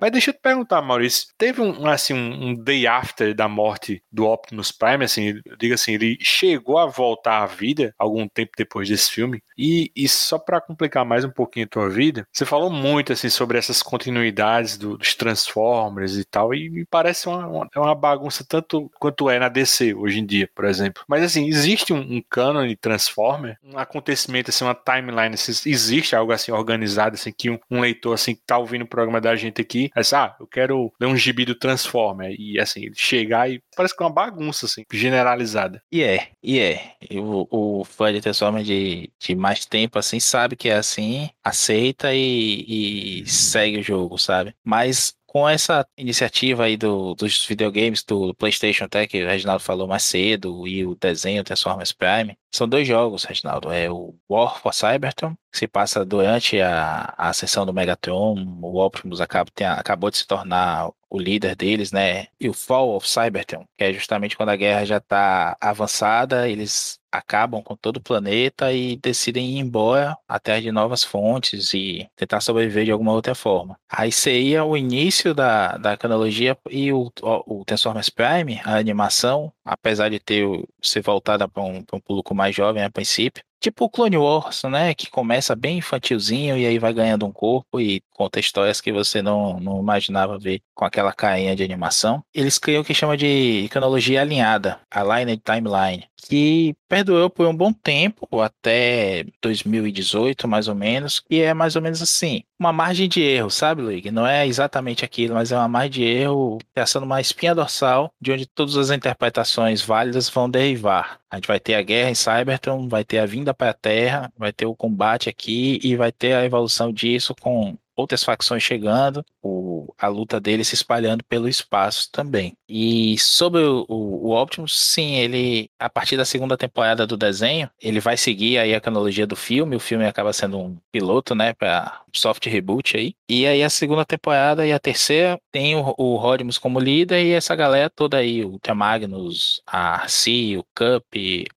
Mas 0.00 0.12
deixa 0.12 0.30
eu 0.30 0.34
te 0.34 0.40
perguntar, 0.40 0.80
Maurício, 0.80 1.28
teve 1.36 1.60
um, 1.60 1.86
assim, 1.86 2.14
um, 2.14 2.54
day 2.54 2.86
after 2.86 3.34
da 3.34 3.48
morte 3.48 4.02
do 4.10 4.26
Optimus 4.26 4.72
Prime, 4.72 5.04
assim, 5.04 5.40
eu 5.44 5.56
digo 5.56 5.74
assim, 5.74 5.92
ele 5.92 6.16
chegou 6.20 6.78
a 6.78 6.86
voltar 6.86 7.42
à 7.42 7.46
vida 7.46 7.94
algum 7.98 8.26
tempo 8.26 8.52
depois 8.56 8.88
desse 8.88 9.10
filme, 9.10 9.42
e, 9.58 9.92
e 9.94 10.08
só 10.08 10.38
para 10.38 10.60
complicar 10.60 11.04
mais 11.04 11.24
um 11.24 11.30
pouquinho 11.30 11.66
a 11.66 11.68
tua 11.68 11.88
vida, 11.90 12.26
você 12.32 12.46
falou 12.46 12.70
muito, 12.70 13.12
assim, 13.12 13.28
sobre 13.28 13.58
essas 13.58 13.82
continuidades 13.82 14.78
do, 14.78 14.96
dos 14.96 15.14
Transformers 15.14 16.16
e 16.16 16.24
tal, 16.24 16.54
e 16.54 16.70
me 16.70 16.86
parece 16.86 17.28
uma, 17.28 17.46
uma, 17.46 17.68
é 17.74 17.78
uma 17.78 17.94
bagunça 17.94 18.44
tanto 18.48 18.90
quanto 18.98 19.28
é 19.28 19.38
na 19.38 19.48
DC 19.48 19.94
hoje 19.94 20.18
em 20.20 20.26
dia, 20.26 20.48
por 20.54 20.64
exemplo. 20.64 21.04
Mas, 21.06 21.22
assim, 21.22 21.46
existe 21.46 21.92
um, 21.92 22.00
um 22.00 22.66
de 22.66 22.76
Transformer, 22.76 23.58
um 23.62 23.76
acontecimento, 23.76 24.50
assim, 24.50 24.64
uma 24.64 24.74
timeline, 24.74 25.34
assim, 25.34 25.52
existe 25.68 26.16
algo 26.16 26.32
assim 26.32 26.52
organizado, 26.52 27.14
assim, 27.14 27.32
que 27.36 27.50
um, 27.50 27.58
um 27.70 27.80
leitor, 27.80 28.14
assim, 28.14 28.34
que 28.34 28.42
tá 28.46 28.56
ouvindo 28.56 28.82
o 28.82 28.88
programa 28.88 29.20
da 29.20 29.36
gente 29.36 29.60
aqui, 29.60 29.89
assim, 29.94 30.16
ah, 30.16 30.34
eu 30.38 30.46
quero 30.46 30.92
ler 31.00 31.06
um 31.06 31.16
gibi 31.16 31.44
do 31.44 31.54
Transformer, 31.54 32.34
e, 32.38 32.58
assim, 32.58 32.90
chegar 32.94 33.50
e 33.50 33.62
parece 33.76 33.96
que 33.96 34.02
é 34.02 34.06
uma 34.06 34.12
bagunça, 34.12 34.66
assim, 34.66 34.84
generalizada. 34.92 35.82
E 35.90 36.02
é, 36.02 36.28
e 36.42 36.58
é. 36.58 36.94
O, 37.12 37.80
o 37.80 37.84
fã 37.84 38.12
de 38.12 38.20
Transformer 38.20 38.62
de, 38.62 39.10
de 39.18 39.34
mais 39.34 39.66
tempo, 39.66 39.98
assim, 39.98 40.20
sabe 40.20 40.56
que 40.56 40.68
é 40.68 40.76
assim, 40.76 41.30
aceita 41.42 42.14
e, 42.14 43.22
e 43.22 43.26
segue 43.26 43.78
o 43.78 43.82
jogo, 43.82 44.18
sabe? 44.18 44.54
Mas 44.64 45.14
com 45.30 45.48
essa 45.48 45.86
iniciativa 45.96 46.64
aí 46.64 46.76
do, 46.76 47.14
dos 47.14 47.46
videogames 47.46 48.02
do 48.02 48.34
PlayStation 48.34 48.86
até 48.86 49.06
que 49.06 49.22
o 49.22 49.28
Reginaldo 49.28 49.62
falou 49.62 49.86
mais 49.86 50.02
cedo 50.02 50.66
e 50.66 50.84
o 50.84 50.96
desenho 50.96 51.44
Transformers 51.44 51.92
Prime, 51.92 52.36
são 52.52 52.68
dois 52.68 52.88
jogos, 52.88 53.22
Reginaldo. 53.22 53.70
É 53.70 53.88
o 53.88 54.12
War 54.28 54.60
for 54.60 54.74
Cybertron, 54.74 55.36
que 55.52 55.58
se 55.58 55.68
passa 55.68 56.04
durante 56.04 56.60
a, 56.60 57.14
a 57.16 57.32
sessão 57.32 57.64
do 57.64 57.72
Megatron. 57.72 58.44
O 58.60 58.84
Optimus 58.84 59.20
acaba, 59.20 59.48
tem, 59.54 59.68
acabou 59.68 60.10
de 60.10 60.16
se 60.18 60.26
tornar 60.26 60.90
o 61.08 61.18
líder 61.20 61.54
deles, 61.54 61.92
né? 61.92 62.26
E 62.40 62.48
o 62.48 62.52
Fall 62.52 62.96
of 62.96 63.08
Cybertron, 63.08 63.64
que 63.78 63.84
é 63.84 63.92
justamente 63.92 64.36
quando 64.36 64.48
a 64.48 64.56
guerra 64.56 64.84
já 64.84 64.96
está 64.96 65.56
avançada, 65.60 66.48
eles 66.48 66.99
acabam 67.10 67.62
com 67.62 67.76
todo 67.76 67.96
o 67.98 68.02
planeta 68.02 68.72
e 68.72 68.96
decidem 68.96 69.56
ir 69.56 69.58
embora 69.58 70.16
atrás 70.28 70.62
de 70.62 70.70
novas 70.70 71.02
fontes 71.04 71.74
e 71.74 72.08
tentar 72.16 72.40
sobreviver 72.40 72.84
de 72.84 72.90
alguma 72.90 73.12
outra 73.12 73.34
forma. 73.34 73.78
Aí 73.88 74.12
seria 74.12 74.64
o 74.64 74.76
início 74.76 75.34
da, 75.34 75.76
da 75.76 75.96
cronologia 75.96 76.56
e 76.70 76.92
o, 76.92 77.10
o, 77.22 77.64
Transformers 77.64 78.08
Prime, 78.08 78.60
a 78.64 78.76
animação, 78.76 79.52
apesar 79.64 80.08
de 80.08 80.20
ter 80.20 80.46
ser 80.82 81.02
voltada 81.02 81.48
para 81.48 81.62
um, 81.62 81.84
um 81.92 82.00
público 82.00 82.34
mais 82.34 82.54
jovem 82.54 82.82
a 82.82 82.90
princípio, 82.90 83.42
Tipo 83.60 83.84
o 83.84 83.90
Clone 83.90 84.16
Wars, 84.16 84.62
né? 84.64 84.94
Que 84.94 85.10
começa 85.10 85.54
bem 85.54 85.76
infantilzinho 85.78 86.56
e 86.56 86.64
aí 86.66 86.78
vai 86.78 86.94
ganhando 86.94 87.26
um 87.26 87.32
corpo 87.32 87.78
e 87.78 88.02
conta 88.20 88.38
histórias 88.38 88.82
que 88.82 88.92
você 88.92 89.22
não, 89.22 89.58
não 89.58 89.80
imaginava 89.80 90.38
ver 90.38 90.60
com 90.74 90.84
aquela 90.84 91.10
carinha 91.10 91.56
de 91.56 91.64
animação. 91.64 92.22
Eles 92.34 92.58
criam 92.58 92.82
o 92.82 92.84
que 92.84 92.92
chama 92.92 93.16
de 93.16 93.66
cronologia 93.70 94.20
alinhada, 94.20 94.78
Aligned 94.90 95.42
Timeline, 95.42 96.04
que 96.18 96.76
perdurou 96.86 97.30
por 97.30 97.46
um 97.46 97.56
bom 97.56 97.72
tempo, 97.72 98.28
até 98.42 99.24
2018 99.40 100.46
mais 100.46 100.68
ou 100.68 100.74
menos, 100.74 101.22
e 101.30 101.40
é 101.40 101.54
mais 101.54 101.76
ou 101.76 101.82
menos 101.82 102.02
assim, 102.02 102.42
uma 102.58 102.74
margem 102.74 103.08
de 103.08 103.22
erro, 103.22 103.50
sabe, 103.50 103.80
Luigi? 103.80 104.10
Não 104.10 104.26
é 104.26 104.46
exatamente 104.46 105.02
aquilo, 105.02 105.32
mas 105.32 105.50
é 105.50 105.56
uma 105.56 105.66
margem 105.66 105.90
de 105.90 106.04
erro 106.04 106.58
traçando 106.74 107.06
uma 107.06 107.22
espinha 107.22 107.54
dorsal 107.54 108.12
de 108.20 108.32
onde 108.32 108.44
todas 108.44 108.76
as 108.76 108.90
interpretações 108.90 109.80
válidas 109.80 110.28
vão 110.28 110.50
derivar. 110.50 111.18
A 111.30 111.36
gente 111.36 111.46
vai 111.46 111.58
ter 111.58 111.74
a 111.74 111.82
guerra 111.82 112.10
em 112.10 112.14
Cybertron, 112.14 112.86
vai 112.86 113.02
ter 113.02 113.18
a 113.18 113.24
vinda 113.24 113.54
para 113.54 113.70
a 113.70 113.74
Terra, 113.74 114.30
vai 114.36 114.52
ter 114.52 114.66
o 114.66 114.76
combate 114.76 115.30
aqui 115.30 115.80
e 115.82 115.96
vai 115.96 116.12
ter 116.12 116.34
a 116.34 116.44
evolução 116.44 116.92
disso 116.92 117.34
com 117.34 117.78
outras 118.00 118.24
facções 118.24 118.62
chegando, 118.62 119.24
o, 119.42 119.92
a 119.98 120.08
luta 120.08 120.40
dele 120.40 120.64
se 120.64 120.74
espalhando 120.74 121.24
pelo 121.24 121.48
espaço 121.48 122.08
também. 122.10 122.56
E 122.68 123.18
sobre 123.18 123.62
o, 123.62 123.84
o, 123.88 124.28
o, 124.28 124.40
Optimus, 124.40 124.78
sim, 124.78 125.16
ele, 125.16 125.68
a 125.78 125.88
partir 125.88 126.16
da 126.16 126.24
segunda 126.24 126.56
temporada 126.56 127.06
do 127.06 127.16
desenho, 127.16 127.70
ele 127.80 128.00
vai 128.00 128.16
seguir 128.16 128.58
aí 128.58 128.74
a 128.74 128.80
cronologia 128.80 129.26
do 129.26 129.36
filme, 129.36 129.76
o 129.76 129.80
filme 129.80 130.06
acaba 130.06 130.32
sendo 130.32 130.58
um 130.58 130.76
piloto, 130.92 131.34
né, 131.34 131.52
para 131.52 132.02
soft 132.12 132.46
reboot 132.46 132.96
aí. 132.96 133.14
E 133.28 133.46
aí 133.46 133.62
a 133.62 133.70
segunda 133.70 134.04
temporada 134.04 134.66
e 134.66 134.72
a 134.72 134.78
terceira 134.78 135.40
tem 135.50 135.76
o, 135.76 135.94
o 135.96 136.16
Rodimus 136.16 136.58
como 136.58 136.78
líder 136.78 137.24
e 137.24 137.32
essa 137.32 137.54
galera 137.54 137.90
toda 137.90 138.16
aí, 138.18 138.44
o 138.44 138.58
Magnus, 138.74 139.62
a 139.66 140.02
Arcee, 140.02 140.56
o 140.56 140.64
Cup, 140.74 141.14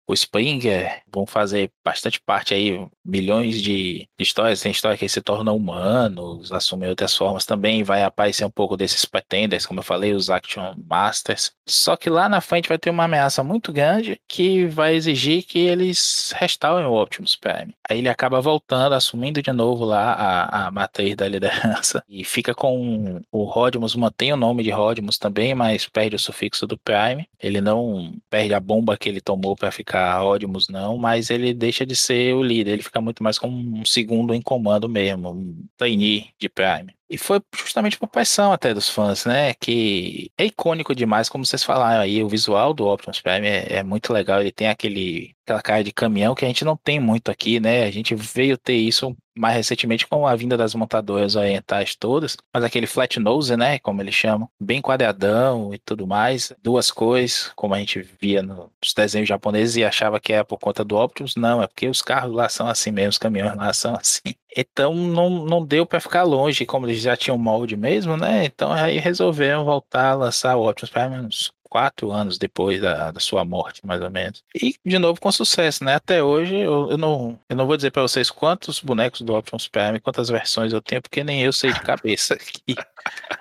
o 0.08 0.14
Springer, 0.14 1.04
vão 1.12 1.26
fazer 1.26 1.72
bastante 1.84 2.20
parte 2.20 2.54
aí, 2.54 2.86
milhões 3.06 3.62
de 3.62 4.08
histórias, 4.18 4.62
tem 4.62 4.72
história 4.72 4.98
que 4.98 5.08
se 5.08 5.22
torna 5.22 5.52
humano, 5.52 6.42
assumem 6.52 6.90
outras 6.90 7.16
formas 7.16 7.46
também, 7.46 7.84
vai 7.84 8.04
aparecer 8.04 8.46
um 8.46 8.50
pouco 8.50 8.76
desses 8.76 9.06
pretenders, 9.06 9.66
como 9.66 9.80
eu 9.80 9.84
falei, 9.84 10.14
os 10.14 10.30
Action 10.30 10.74
Masters. 10.88 11.52
Só 11.68 11.96
que 11.96 12.10
lá 12.10 12.28
na 12.28 12.42
frente 12.42 12.70
vai 12.70 12.78
ter 12.78 12.90
uma 12.90 13.06
ameaça 13.06 13.44
muito 13.44 13.72
grande 13.72 14.20
que 14.28 14.66
vai 14.66 14.96
exigir 14.96 15.44
que 15.44 15.60
eles 15.60 16.34
restaurem 16.36 16.88
o 16.88 17.02
Optimus 17.02 17.36
Prime. 17.36 17.76
Aí 17.90 18.00
ele 18.00 18.10
acaba 18.10 18.42
voltando, 18.42 18.94
assumindo 18.94 19.42
de 19.42 19.52
novo 19.52 19.86
lá 19.86 20.14
a, 20.14 20.68
a 20.68 20.72
matriz 20.72 21.16
da 21.16 21.28
liderança 21.28 22.04
e 22.08 22.24
fica 22.24 22.54
com 22.54 23.22
o 23.32 23.44
Rodimus, 23.44 23.83
mantém 23.96 24.32
o 24.32 24.38
nome 24.38 24.64
de 24.64 24.72
Rodimus 24.72 25.18
também, 25.18 25.54
mas 25.54 25.88
perde 25.88 26.16
o 26.16 26.20
sufixo 26.20 26.66
do 26.66 26.78
Prime. 26.78 27.28
Ele 27.40 27.62
não 27.62 28.16
perde 28.30 28.54
a 28.54 28.60
bomba 28.60 28.98
que 28.98 29.10
ele 29.10 29.22
tomou 29.22 29.56
para 29.56 29.72
ficar 29.72 30.18
Rodimus, 30.20 30.70
não, 30.70 30.98
mas 30.98 31.30
ele 31.30 31.54
deixa 31.54 31.86
de 31.86 31.96
ser 31.96 32.34
o 32.34 32.44
líder, 32.44 32.74
ele 32.74 32.84
fica 32.84 33.02
muito 33.02 33.22
mais 33.22 33.38
como 33.38 33.58
um 33.58 33.86
segundo 33.86 34.34
em 34.34 34.42
comando 34.42 34.88
mesmo, 34.88 35.30
um 35.32 35.66
trainee 35.78 36.30
de 36.40 36.50
Prime. 36.50 36.94
E 37.14 37.18
foi 37.18 37.40
justamente 37.56 37.96
por 37.96 38.08
pressão 38.08 38.52
até 38.52 38.74
dos 38.74 38.90
fãs, 38.90 39.24
né? 39.26 39.54
Que 39.54 40.32
é 40.36 40.46
icônico 40.46 40.96
demais, 40.96 41.30
como 41.30 41.46
vocês 41.46 41.64
falaram 41.64 42.02
aí. 42.02 42.24
O 42.24 42.28
visual 42.28 42.74
do 42.74 42.88
Optimus 42.88 43.22
Prime 43.22 43.48
é, 43.48 43.78
é, 43.78 43.84
muito 43.84 44.12
legal. 44.12 44.42
Ele 44.42 44.52
tem 44.52 44.68
aquele, 44.68 45.36
aquela 45.44 45.62
cara 45.62 45.84
de 45.84 45.92
caminhão 45.92 46.36
que 46.36 46.46
a 46.46 46.48
gente 46.48 46.66
não 46.66 46.78
tem 46.78 47.00
muito 47.00 47.30
aqui, 47.30 47.60
né? 47.60 47.84
A 47.84 47.92
gente 47.92 48.16
veio 48.16 48.58
ter 48.58 48.76
isso 48.76 49.16
mais 49.36 49.56
recentemente 49.56 50.08
com 50.08 50.28
a 50.28 50.36
vinda 50.36 50.56
das 50.56 50.76
montadoras 50.76 51.36
orientais 51.36 51.96
todas, 51.96 52.38
mas 52.54 52.64
aquele 52.64 52.86
flat 52.86 53.20
nose, 53.20 53.58
né, 53.58 53.80
como 53.80 54.02
eles 54.02 54.14
chamam, 54.14 54.48
bem 54.60 54.82
quadradão 54.82 55.74
e 55.74 55.80
tudo 55.80 56.06
mais, 56.06 56.54
duas 56.62 56.92
cores, 56.92 57.52
como 57.56 57.74
a 57.74 57.80
gente 57.80 58.02
via 58.22 58.44
nos 58.44 58.70
desenhos 58.96 59.28
japoneses 59.28 59.76
e 59.76 59.84
achava 59.84 60.20
que 60.20 60.34
era 60.34 60.46
por 60.46 60.60
conta 60.60 60.84
do 60.84 60.96
Optimus, 60.96 61.36
não, 61.36 61.64
é 61.64 61.68
porque 61.68 61.88
os 61.88 62.02
carros 62.02 62.34
lá 62.34 62.48
são 62.48 62.68
assim 62.68 62.92
mesmo, 62.92 63.10
os 63.10 63.18
caminhões 63.18 63.56
lá 63.56 63.74
são 63.74 63.96
assim. 63.96 64.22
Então 64.56 64.94
não, 64.94 65.32
não 65.46 65.66
deu 65.66 65.84
para 65.84 66.00
ficar 66.00 66.22
longe, 66.22 66.64
como 66.64 66.86
eles 66.86 67.02
já 67.02 67.18
tinham 67.18 67.40
molde 67.40 67.76
mesmo, 67.76 68.16
né? 68.16 68.46
Então 68.46 68.72
aí 68.72 69.00
resolveram 69.00 69.66
voltar 69.66 70.12
a 70.12 70.14
lançar 70.14 70.56
o 70.56 70.70
Optimus 70.70 70.92
Prime 70.92 71.28
quatro 71.74 72.12
anos 72.12 72.38
depois 72.38 72.80
da, 72.80 73.10
da, 73.10 73.20
sua 73.20 73.44
morte, 73.44 73.84
mais 73.84 74.00
ou 74.00 74.12
menos. 74.12 74.44
E, 74.54 74.76
de 74.86 75.00
novo, 75.00 75.20
com 75.20 75.32
sucesso, 75.32 75.84
né? 75.84 75.96
Até 75.96 76.22
hoje, 76.22 76.56
eu, 76.56 76.92
eu 76.92 76.98
não, 77.00 77.40
eu 77.50 77.56
não 77.56 77.66
vou 77.66 77.76
dizer 77.76 77.90
para 77.90 78.04
vocês 78.04 78.30
quantos 78.30 78.80
bonecos 78.80 79.22
do 79.22 79.34
Optimus 79.34 79.68
Prime, 79.68 80.00
quantas 80.00 80.30
versões 80.30 80.72
eu 80.72 80.80
tenho, 80.80 81.02
porque 81.02 81.24
nem 81.24 81.42
eu 81.42 81.52
sei 81.52 81.74
de 81.74 81.80
cabeça 81.80 82.36
aqui. 82.38 82.76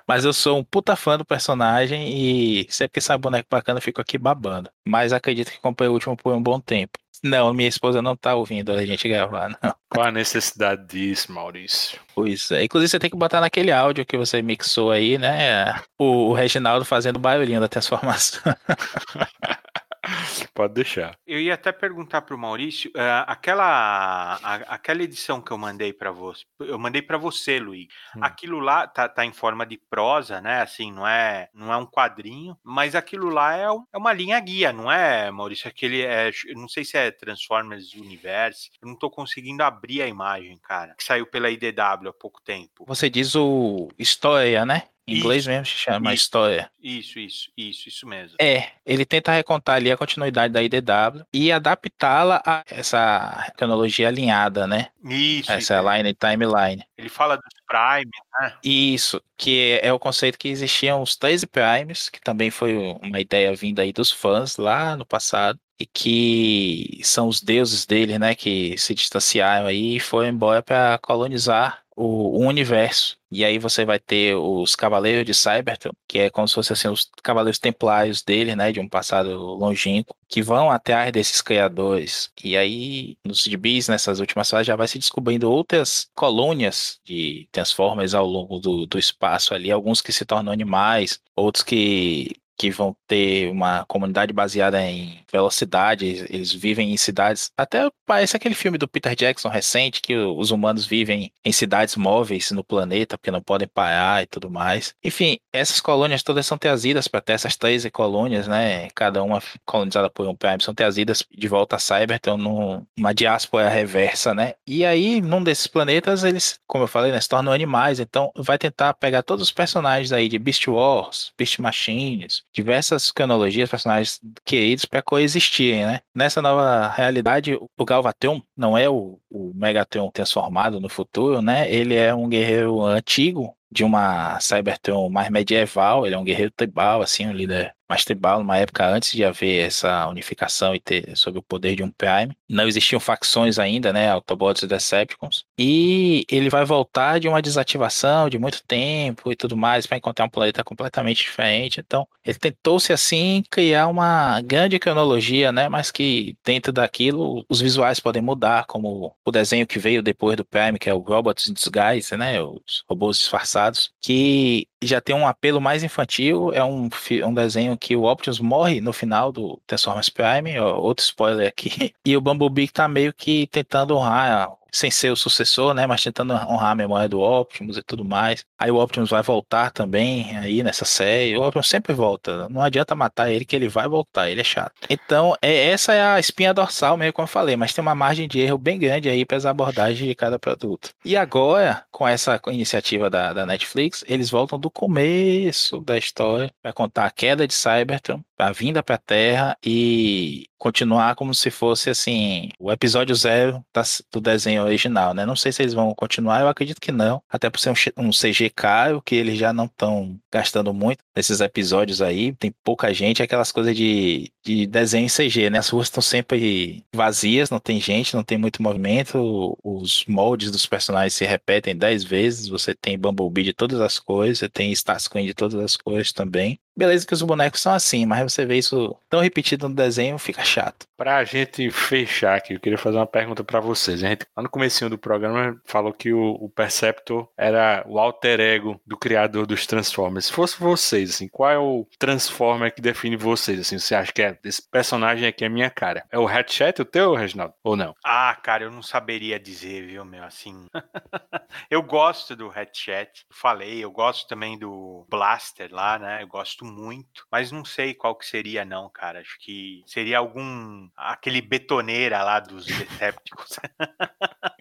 Mas 0.09 0.25
eu 0.25 0.33
sou 0.33 0.59
um 0.59 0.65
puta 0.65 0.97
fã 0.97 1.19
do 1.19 1.27
personagem 1.27 2.09
e 2.09 2.67
sempre 2.71 2.95
que 2.95 3.01
sai 3.03 3.19
boneco 3.19 3.49
bacana, 3.51 3.77
eu 3.77 3.83
fico 3.83 4.01
aqui 4.01 4.17
babando. 4.17 4.71
Mas 4.83 5.13
acredito 5.13 5.51
que 5.51 5.61
comprei 5.61 5.91
o 5.91 5.93
último 5.93 6.17
por 6.17 6.33
um 6.33 6.43
bom 6.43 6.59
tempo. 6.59 6.99
Não, 7.23 7.55
minha 7.55 7.69
esposa 7.69 8.03
não 8.03 8.17
tá 8.17 8.35
ouvindo 8.35 8.73
a 8.73 8.85
gente 8.85 9.09
gravar, 9.09 9.57
não. 9.63 9.75
Qual 9.89 10.07
a 10.07 10.11
necessidade 10.11 10.87
disso, 10.87 11.31
Maurício? 11.31 12.01
Pois 12.15 12.51
é. 12.51 12.65
Inclusive, 12.65 12.89
você 12.89 12.99
tem 12.99 13.11
que 13.11 13.17
botar 13.17 13.41
naquele 13.41 13.71
áudio 13.71 14.05
que 14.05 14.17
você 14.17 14.43
mixou 14.43 14.91
aí, 14.91 15.19
né? 15.19 15.81
O, 15.99 16.31
o 16.31 16.33
Reginaldo 16.33 16.85
fazendo 16.85 17.19
barulhinho 17.19 17.61
da 17.61 17.69
transformação. 17.69 18.43
Pode 20.55 20.75
deixar. 20.75 21.17
Eu 21.27 21.41
ia 21.41 21.55
até 21.55 21.71
perguntar 21.71 22.23
para 22.23 22.35
o 22.35 22.39
Maurício, 22.39 22.91
uh, 22.91 23.25
aquela, 23.27 24.35
a, 24.43 24.55
aquela 24.75 25.03
edição 25.03 25.41
que 25.41 25.51
eu 25.51 25.59
mandei 25.59 25.93
para 25.93 26.11
você, 26.11 26.45
eu 26.61 26.79
mandei 26.79 27.03
para 27.03 27.17
você, 27.17 27.59
Luiz. 27.59 27.87
Hum. 28.17 28.21
Aquilo 28.23 28.59
lá 28.59 28.87
tá, 28.87 29.09
tá, 29.09 29.25
em 29.25 29.33
forma 29.33 29.65
de 29.65 29.79
prosa, 29.79 30.41
né? 30.41 30.61
Assim, 30.61 30.91
não 30.91 31.07
é, 31.07 31.49
não 31.55 31.73
é 31.73 31.77
um 31.77 31.87
quadrinho, 31.87 32.57
mas 32.63 32.95
aquilo 32.95 33.29
lá 33.29 33.57
é, 33.57 33.65
é 33.65 33.99
uma 33.99 34.13
linha 34.13 34.39
guia, 34.41 34.73
não 34.73 34.91
é, 34.91 35.31
Maurício? 35.31 35.69
Aquele 35.69 36.03
é, 36.03 36.31
não 36.55 36.69
sei 36.69 36.85
se 36.85 36.97
é 36.97 37.11
Transformers 37.11 37.95
Universe. 37.95 38.71
Eu 38.81 38.87
não 38.87 38.95
estou 38.95 39.11
conseguindo 39.11 39.63
abrir 39.63 40.03
a 40.03 40.09
imagem, 40.09 40.59
cara. 40.59 40.95
Que 40.95 41.05
saiu 41.05 41.27
pela 41.27 41.51
IDW 41.51 42.09
há 42.09 42.13
pouco 42.13 42.41
tempo. 42.43 42.85
Você 42.87 43.09
diz 43.09 43.35
o 43.37 43.89
História, 43.99 44.67
né? 44.67 44.85
Em 45.07 45.19
inglês 45.19 45.47
mesmo 45.47 45.67
se 45.67 45.73
chama 45.73 46.15
isso, 46.15 46.25
história. 46.25 46.71
Isso, 46.81 47.19
isso, 47.19 47.51
isso, 47.57 47.89
isso 47.89 48.07
mesmo. 48.07 48.37
É, 48.41 48.71
ele 48.87 49.05
tenta 49.05 49.33
recontar 49.33 49.77
ali 49.77 49.91
a 49.91 49.97
continuidade 49.97 50.53
da 50.53 50.63
IDW 50.63 51.25
e 51.33 51.51
adaptá-la 51.51 52.41
a 52.47 52.63
essa 52.69 53.53
cronologia 53.57 54.09
alinhada, 54.09 54.67
né? 54.67 54.89
Isso. 55.05 55.51
Essa 55.51 55.81
isso. 55.81 55.91
line 55.91 56.15
timeline. 56.15 56.85
Ele 56.97 57.09
fala 57.09 57.37
dos 57.37 57.53
Prime, 57.67 58.11
né? 58.41 58.55
Isso, 58.63 59.21
que 59.37 59.81
é 59.83 59.93
o 59.93 59.99
conceito 59.99 60.39
que 60.39 60.49
existiam 60.49 61.03
os 61.03 61.17
13 61.17 61.47
Primes, 61.47 62.09
que 62.09 62.21
também 62.21 62.51
foi 62.51 62.77
uma 62.77 63.19
ideia 63.19 63.55
vinda 63.57 63.83
aí 63.83 63.93
dos 63.93 64.11
fãs 64.11 64.57
lá 64.57 64.97
no 64.97 65.07
passado 65.07 65.59
e 65.81 65.87
que 65.87 67.01
são 67.03 67.27
os 67.27 67.41
deuses 67.41 67.85
dele, 67.85 68.19
né, 68.19 68.35
que 68.35 68.79
se 68.79 68.95
distanciaram 68.95 69.67
aí 69.67 69.97
e 69.97 70.01
foram 70.01 70.29
embora 70.29 70.63
para 70.63 70.99
colonizar 70.99 71.82
o, 71.97 72.39
o 72.39 72.47
universo. 72.47 73.17
E 73.31 73.45
aí 73.45 73.59
você 73.59 73.85
vai 73.85 73.99
ter 73.99 74.35
os 74.37 74.77
Cavaleiros 74.77 75.25
de 75.25 75.33
Cybertron, 75.33 75.93
que 76.07 76.19
é 76.19 76.31
como 76.31 76.47
se 76.47 76.55
fossem 76.55 76.75
assim, 76.75 76.89
os 76.89 77.11
Cavaleiros 77.23 77.59
Templários 77.59 78.23
dele, 78.23 78.55
né, 78.55 78.71
de 78.71 78.79
um 78.79 78.89
passado 78.89 79.31
longínquo, 79.37 80.15
que 80.29 80.43
vão 80.43 80.71
atrás 80.71 81.11
desses 81.13 81.41
criadores. 81.41 82.31
E 82.45 82.57
aí, 82.57 83.17
nos 83.25 83.43
gibis, 83.43 83.89
nessas 83.89 84.21
últimas 84.21 84.51
fases, 84.51 84.67
já 84.67 84.77
vai 84.77 84.87
se 84.87 84.99
descobrindo 84.99 85.51
outras 85.51 86.09
colônias 86.15 87.01
de 87.05 87.49
Transformers 87.51 88.13
ao 88.15 88.27
longo 88.27 88.59
do, 88.59 88.87
do 88.87 88.99
espaço 88.99 89.55
ali, 89.55 89.71
alguns 89.71 90.03
que 90.03 90.13
se 90.13 90.27
tornam 90.27 90.53
animais, 90.53 91.19
outros 91.35 91.65
que 91.65 92.37
que 92.57 92.71
vão 92.71 92.97
ter 93.07 93.51
uma 93.51 93.85
comunidade 93.87 94.33
baseada 94.33 94.83
em 94.83 95.25
velocidade, 95.31 96.27
eles 96.29 96.53
vivem 96.53 96.93
em 96.93 96.97
cidades. 96.97 97.51
Até 97.57 97.91
parece 98.07 98.37
aquele 98.37 98.55
filme 98.55 98.79
do 98.79 98.89
Peter 98.89 99.15
Jackson 99.15 99.49
recente, 99.49 100.01
que 100.01 100.17
os 100.17 100.51
humanos 100.51 100.87
vivem 100.87 101.33
em 101.45 101.53
cidades 101.53 101.97
móveis 101.97 102.51
no 102.51 102.63
planeta, 102.63 103.17
porque 103.17 103.31
não 103.31 103.43
podem 103.43 103.69
parar 103.69 104.23
e 104.23 104.27
tudo 104.27 104.51
mais. 104.51 104.95
Enfim, 105.03 105.39
essas 105.53 105.81
colônias 105.81 106.23
todas 106.23 106.47
são 106.47 106.59
trazidas 106.59 107.09
para 107.09 107.21
ter 107.21 107.33
essas 107.33 107.57
13 107.57 107.91
colônias, 107.91 108.47
né? 108.47 108.89
Cada 108.95 109.23
uma 109.23 109.43
colonizada 109.65 110.11
por 110.11 110.27
um 110.29 110.35
Prime, 110.35 110.63
são 110.63 110.75
trazidas 110.75 111.25
de 111.31 111.49
volta 111.49 111.77
a 111.77 111.79
Cybertron 111.79 112.37
numa 112.37 113.15
diáspora 113.15 113.69
reversa, 113.69 114.35
né? 114.35 114.55
E 114.67 114.85
aí, 114.85 115.21
num 115.21 115.43
desses 115.43 115.67
planetas, 115.67 116.25
eles, 116.25 116.59
como 116.67 116.85
eu 116.85 116.89
falei, 116.89 117.13
né, 117.13 117.21
se 117.21 117.29
tornam 117.29 117.53
animais. 117.53 118.01
Então, 118.01 118.31
vai 118.37 118.59
tentar 118.59 118.95
pegar 118.95 119.23
todos 119.23 119.43
os 119.43 119.53
personagens 119.53 120.13
aí 120.13 120.29
de 120.29 120.39
Beast 120.39 120.67
Wars, 120.69 121.33
Beast 121.39 121.59
Machines, 121.59 122.43
diversas 122.53 123.11
cronologias, 123.11 123.71
personagens 123.71 124.21
queridos 124.45 124.85
para 124.85 125.03
coexistirem, 125.03 125.87
né? 125.87 126.01
Nessa 126.15 126.43
nova 126.43 126.89
realidade, 126.89 127.55
o 127.55 127.85
Galvatron 127.85 128.43
não 128.57 128.77
é 128.77 128.89
o, 128.89 129.19
o 129.31 129.53
Megatron 129.55 130.11
transformado 130.11 130.81
no 130.81 130.89
futuro, 130.89 131.41
né? 131.43 131.71
Ele 131.73 131.95
é 131.95 132.15
um 132.15 132.29
guerreiro 132.29 132.83
antigo 132.83 133.57
de 133.73 133.85
uma 133.85 134.39
Cybertron 134.39 135.09
mais 135.09 135.31
medieval, 135.31 136.05
ele 136.05 136.15
é 136.15 136.19
um 136.19 136.25
guerreiro 136.25 136.53
tribal, 136.55 137.01
assim, 137.01 137.27
um 137.27 137.33
líder 137.33 137.75
mais 137.89 138.05
tribal, 138.05 138.39
numa 138.39 138.57
época 138.57 138.87
antes 138.87 139.13
de 139.13 139.23
haver 139.23 139.67
essa 139.67 140.09
unificação 140.09 140.75
e 140.75 140.81
ter 140.81 141.15
sob 141.15 141.39
o 141.39 141.43
poder 141.43 141.77
de 141.77 141.83
um 141.83 141.91
Prime. 141.91 142.35
Não 142.49 142.67
existiam 142.67 142.99
facções 142.99 143.59
ainda, 143.59 143.93
né, 143.93 144.11
Autobots 144.11 144.63
e 144.63 144.67
Decepticons. 144.67 145.45
E 145.59 146.25
ele 146.31 146.49
vai 146.49 146.65
voltar 146.65 147.19
de 147.19 147.29
uma 147.29 147.43
desativação 147.43 148.31
de 148.31 148.39
muito 148.39 148.63
tempo 148.67 149.31
e 149.31 149.37
tudo 149.37 149.57
mais 149.57 149.87
para 149.87 149.99
encontrar 149.99 150.25
um 150.25 150.31
planeta 150.31 150.65
completamente 150.65 151.23
diferente. 151.23 151.81
Então, 151.81 152.07
ele 152.25 152.39
tentou-se 152.39 152.93
assim 152.93 153.43
criar 153.51 153.89
uma 153.89 154.41
grande 154.41 154.79
cronologia, 154.79 155.53
né, 155.53 155.69
mas 155.69 155.91
que 155.91 156.35
dentro 156.45 156.73
daquilo 156.73 157.45
os 157.49 157.61
visuais 157.61 158.01
podem 158.01 158.23
mudar, 158.23 158.52
como 158.67 159.15
o 159.25 159.31
desenho 159.31 159.67
que 159.67 159.79
veio 159.79 160.03
depois 160.03 160.37
do 160.37 160.45
Prime, 160.45 160.79
que 160.79 160.91
é 160.91 160.95
o 160.95 160.99
Robots 160.99 161.49
in 161.49 161.55
Disguise, 161.55 162.17
né, 162.17 162.41
os 162.43 162.85
robôs 162.89 163.19
disfarçados, 163.19 163.91
que 164.01 164.67
já 164.83 165.01
tem 165.01 165.15
um 165.15 165.27
apelo 165.27 165.61
mais 165.61 165.83
infantil, 165.83 166.53
é 166.53 166.65
um, 166.65 166.89
um 167.25 167.35
desenho 167.35 167.77
que 167.79 167.97
o 167.97 168.05
Optimus 168.05 168.41
morre 168.41 168.81
no 168.81 168.93
final 168.93 169.33
do 169.33 169.61
Transformers 169.67 170.09
Prime, 170.09 170.59
outro 170.59 171.05
spoiler 171.05 171.49
aqui, 171.49 171.95
e 172.05 172.17
o 172.17 172.21
Bumblebee 172.21 172.69
tá 172.69 172.89
meio 172.89 173.13
que 173.13 173.47
tentando 173.47 173.97
honrar 173.97 174.53
sem 174.73 174.91
ser 174.91 175.11
o 175.11 175.17
sucessor, 175.17 175.75
né? 175.75 175.87
Mas 175.87 176.03
tentando 176.03 176.33
honrar 176.33 176.71
a 176.71 176.75
memória 176.75 177.09
do 177.09 177.21
Optimus 177.21 177.77
e 177.77 177.83
tudo 177.83 178.05
mais. 178.05 178.45
Aí 178.59 178.71
o 178.71 178.77
Optimus 178.77 179.11
vai 179.11 179.23
voltar 179.23 179.71
também 179.71 180.37
aí 180.39 180.63
nessa 180.63 180.85
série. 180.85 181.37
O 181.37 181.43
Optimus 181.43 181.69
sempre 181.69 181.93
volta. 181.93 182.49
Não 182.49 182.63
adianta 182.63 182.95
matar 182.95 183.31
ele 183.31 183.45
que 183.45 183.55
ele 183.55 183.69
vai 183.69 183.87
voltar. 183.87 184.31
Ele 184.31 184.41
é 184.41 184.45
chato. 184.45 184.73
Então, 184.89 185.37
é, 185.43 185.69
essa 185.69 185.93
é 185.93 186.03
a 186.03 186.19
espinha 186.19 186.55
dorsal, 186.55 186.97
meio 186.97 187.13
como 187.13 187.25
eu 187.25 187.31
falei. 187.31 187.57
Mas 187.57 187.75
tem 187.75 187.83
uma 187.83 187.95
margem 187.95 188.27
de 188.27 188.41
erro 188.41 188.59
bem 188.59 188.79
grande 188.79 189.09
aí 189.09 189.25
para 189.25 189.37
as 189.37 189.47
abordagens 189.47 190.09
de 190.09 190.15
cada 190.15 190.39
produto. 190.39 190.91
E 191.05 191.17
agora, 191.17 191.85
com 191.91 192.09
essa 192.09 192.41
iniciativa 192.49 193.11
da, 193.11 193.33
da 193.33 193.45
Netflix, 193.45 194.05
eles 194.09 194.31
voltam 194.31 194.59
do 194.59 194.71
começo 194.71 195.81
da 195.81 195.99
história 195.99 196.53
para 196.63 196.73
contar 196.73 197.07
a 197.07 197.11
queda 197.11 197.47
de 197.47 197.55
Cybertron, 197.55 198.23
a 198.39 198.53
vinda 198.53 198.83
para 198.83 198.97
a 198.97 198.99
Terra 198.99 199.57
e 199.65 200.47
continuar 200.63 201.17
como 201.17 201.35
se 201.35 201.51
fosse 201.51 201.91
assim 201.91 202.51
o 202.57 202.71
episódio 202.71 203.17
zero 203.17 203.65
do 204.13 204.21
desenho 204.21 204.63
original, 204.63 205.13
né? 205.13 205.27
Não 205.27 205.35
sei 205.35 205.51
se 205.51 205.61
eles 205.61 205.75
vão 205.75 205.93
continuar, 205.93 206.41
eu 206.41 206.49
acredito 206.49 206.81
que 206.81 206.93
não, 206.93 207.21
até 207.29 207.51
por 207.51 207.59
ser 207.59 207.71
um, 207.71 208.07
um 208.07 208.11
CG 208.11 208.49
caro 208.49 209.03
que 209.03 209.17
eles 209.17 209.37
já 209.37 209.53
não 209.53 209.65
estão 209.65 210.17
gastando 210.33 210.73
muito 210.73 211.01
nesses 211.17 211.41
episódios 211.41 212.01
aí, 212.01 212.33
tem 212.37 212.55
pouca 212.63 212.95
gente, 212.95 213.25
aquelas 213.25 213.51
coisas 213.51 213.77
de, 213.77 214.31
de 214.45 214.65
desenho 214.69 215.07
em 215.07 215.09
CG, 215.09 215.51
né? 215.51 215.59
As 215.59 215.69
ruas 215.69 215.89
estão 215.89 216.01
sempre 216.01 216.85
vazias, 216.95 217.51
não 217.51 217.59
tem 217.59 217.81
gente, 217.81 218.15
não 218.15 218.23
tem 218.23 218.39
muito 218.39 218.63
movimento, 218.63 219.59
os 219.65 220.05
moldes 220.07 220.53
dos 220.53 220.65
personagens 220.65 221.15
se 221.15 221.25
repetem 221.25 221.75
dez 221.75 222.05
vezes, 222.05 222.47
você 222.47 222.73
tem 222.73 222.97
Bumblebee 222.97 223.43
de 223.43 223.53
todas 223.53 223.81
as 223.81 223.99
cores, 223.99 224.39
você 224.39 224.49
tem 224.49 224.71
Starscream 224.71 225.27
de 225.27 225.35
todas 225.35 225.59
as 225.59 225.77
cores 225.77 226.13
também. 226.13 226.61
Beleza 226.77 227.07
que 227.07 227.13
os 227.13 227.23
bonecos 227.23 227.61
são 227.61 227.73
assim, 227.73 228.07
mas 228.07 228.33
você 228.33 228.47
vê 228.47 228.57
isso 228.57 228.97
tão 229.09 229.21
repetido 229.21 229.69
no 229.69 229.75
desenho, 229.75 230.19
fica 230.19 230.43
chato. 230.43 230.87
Pra 230.97 231.23
gente 231.25 231.71
fechar 231.71 232.37
aqui, 232.37 232.55
eu 232.55 232.61
queria 232.61 232.79
fazer 232.79 232.97
uma 232.97 233.07
pergunta 233.07 233.45
para 233.45 233.61
vocês. 233.61 234.03
A 234.03 234.09
gente, 234.09 234.27
lá 234.35 234.43
no 234.43 234.49
comecinho 234.49 234.89
do 234.89 234.97
programa, 234.97 235.61
falou 235.65 235.93
que 235.93 236.13
o, 236.13 236.33
o, 236.41 236.49
Perceptor 236.49 237.29
era 237.37 237.85
o 237.87 237.99
alter 237.99 238.41
ego 238.41 238.81
do 238.87 238.97
criador 238.97 239.47
dos 239.47 239.67
Transformers. 239.67 240.27
Se 240.27 240.33
fosse 240.33 240.59
vocês, 240.59 241.11
assim, 241.11 241.29
qual 241.29 241.51
é 241.51 241.59
o 241.59 241.87
Transformer 241.99 242.75
que 242.75 242.81
define 242.81 243.17
vocês? 243.17 243.61
Assim, 243.61 243.79
você 243.79 243.95
acha 243.95 244.13
que 244.13 244.23
é 244.23 244.39
esse 244.45 244.63
personagem 244.63 245.27
aqui 245.27 245.45
é 245.45 245.49
minha 245.49 245.71
cara? 245.71 246.05
É 246.11 246.19
o 246.19 246.27
Hatchet 246.27 246.81
o 246.81 246.85
teu, 246.85 247.15
Reginaldo? 247.15 247.55
Ou 247.63 247.77
não? 247.77 247.95
Ah, 248.05 248.37
cara, 248.43 248.65
eu 248.65 248.71
não 248.71 248.83
saberia 248.83 249.39
dizer, 249.39 249.87
viu, 249.87 250.05
meu, 250.05 250.25
assim... 250.25 250.69
eu 251.71 251.83
gosto 251.83 252.35
do 252.37 252.51
Hatchet, 252.51 253.27
falei, 253.31 253.85
eu 253.85 253.91
gosto 253.91 254.27
também 254.29 254.59
do 254.59 255.05
Blaster 255.11 255.69
lá, 255.73 255.99
né, 255.99 256.23
eu 256.23 256.29
gosto 256.29 256.62
gosto 256.63 256.65
muito, 256.65 257.27
mas 257.31 257.51
não 257.51 257.65
sei 257.65 257.93
qual 257.93 258.15
que 258.15 258.25
seria 258.25 258.65
não, 258.65 258.89
cara. 258.89 259.21
Acho 259.21 259.39
que 259.41 259.83
seria 259.87 260.19
algum 260.19 260.89
aquele 260.97 261.43
betoneira 261.43 262.23
lá 262.23 262.39
dos 262.39 262.65
Decepticons. 262.67 263.59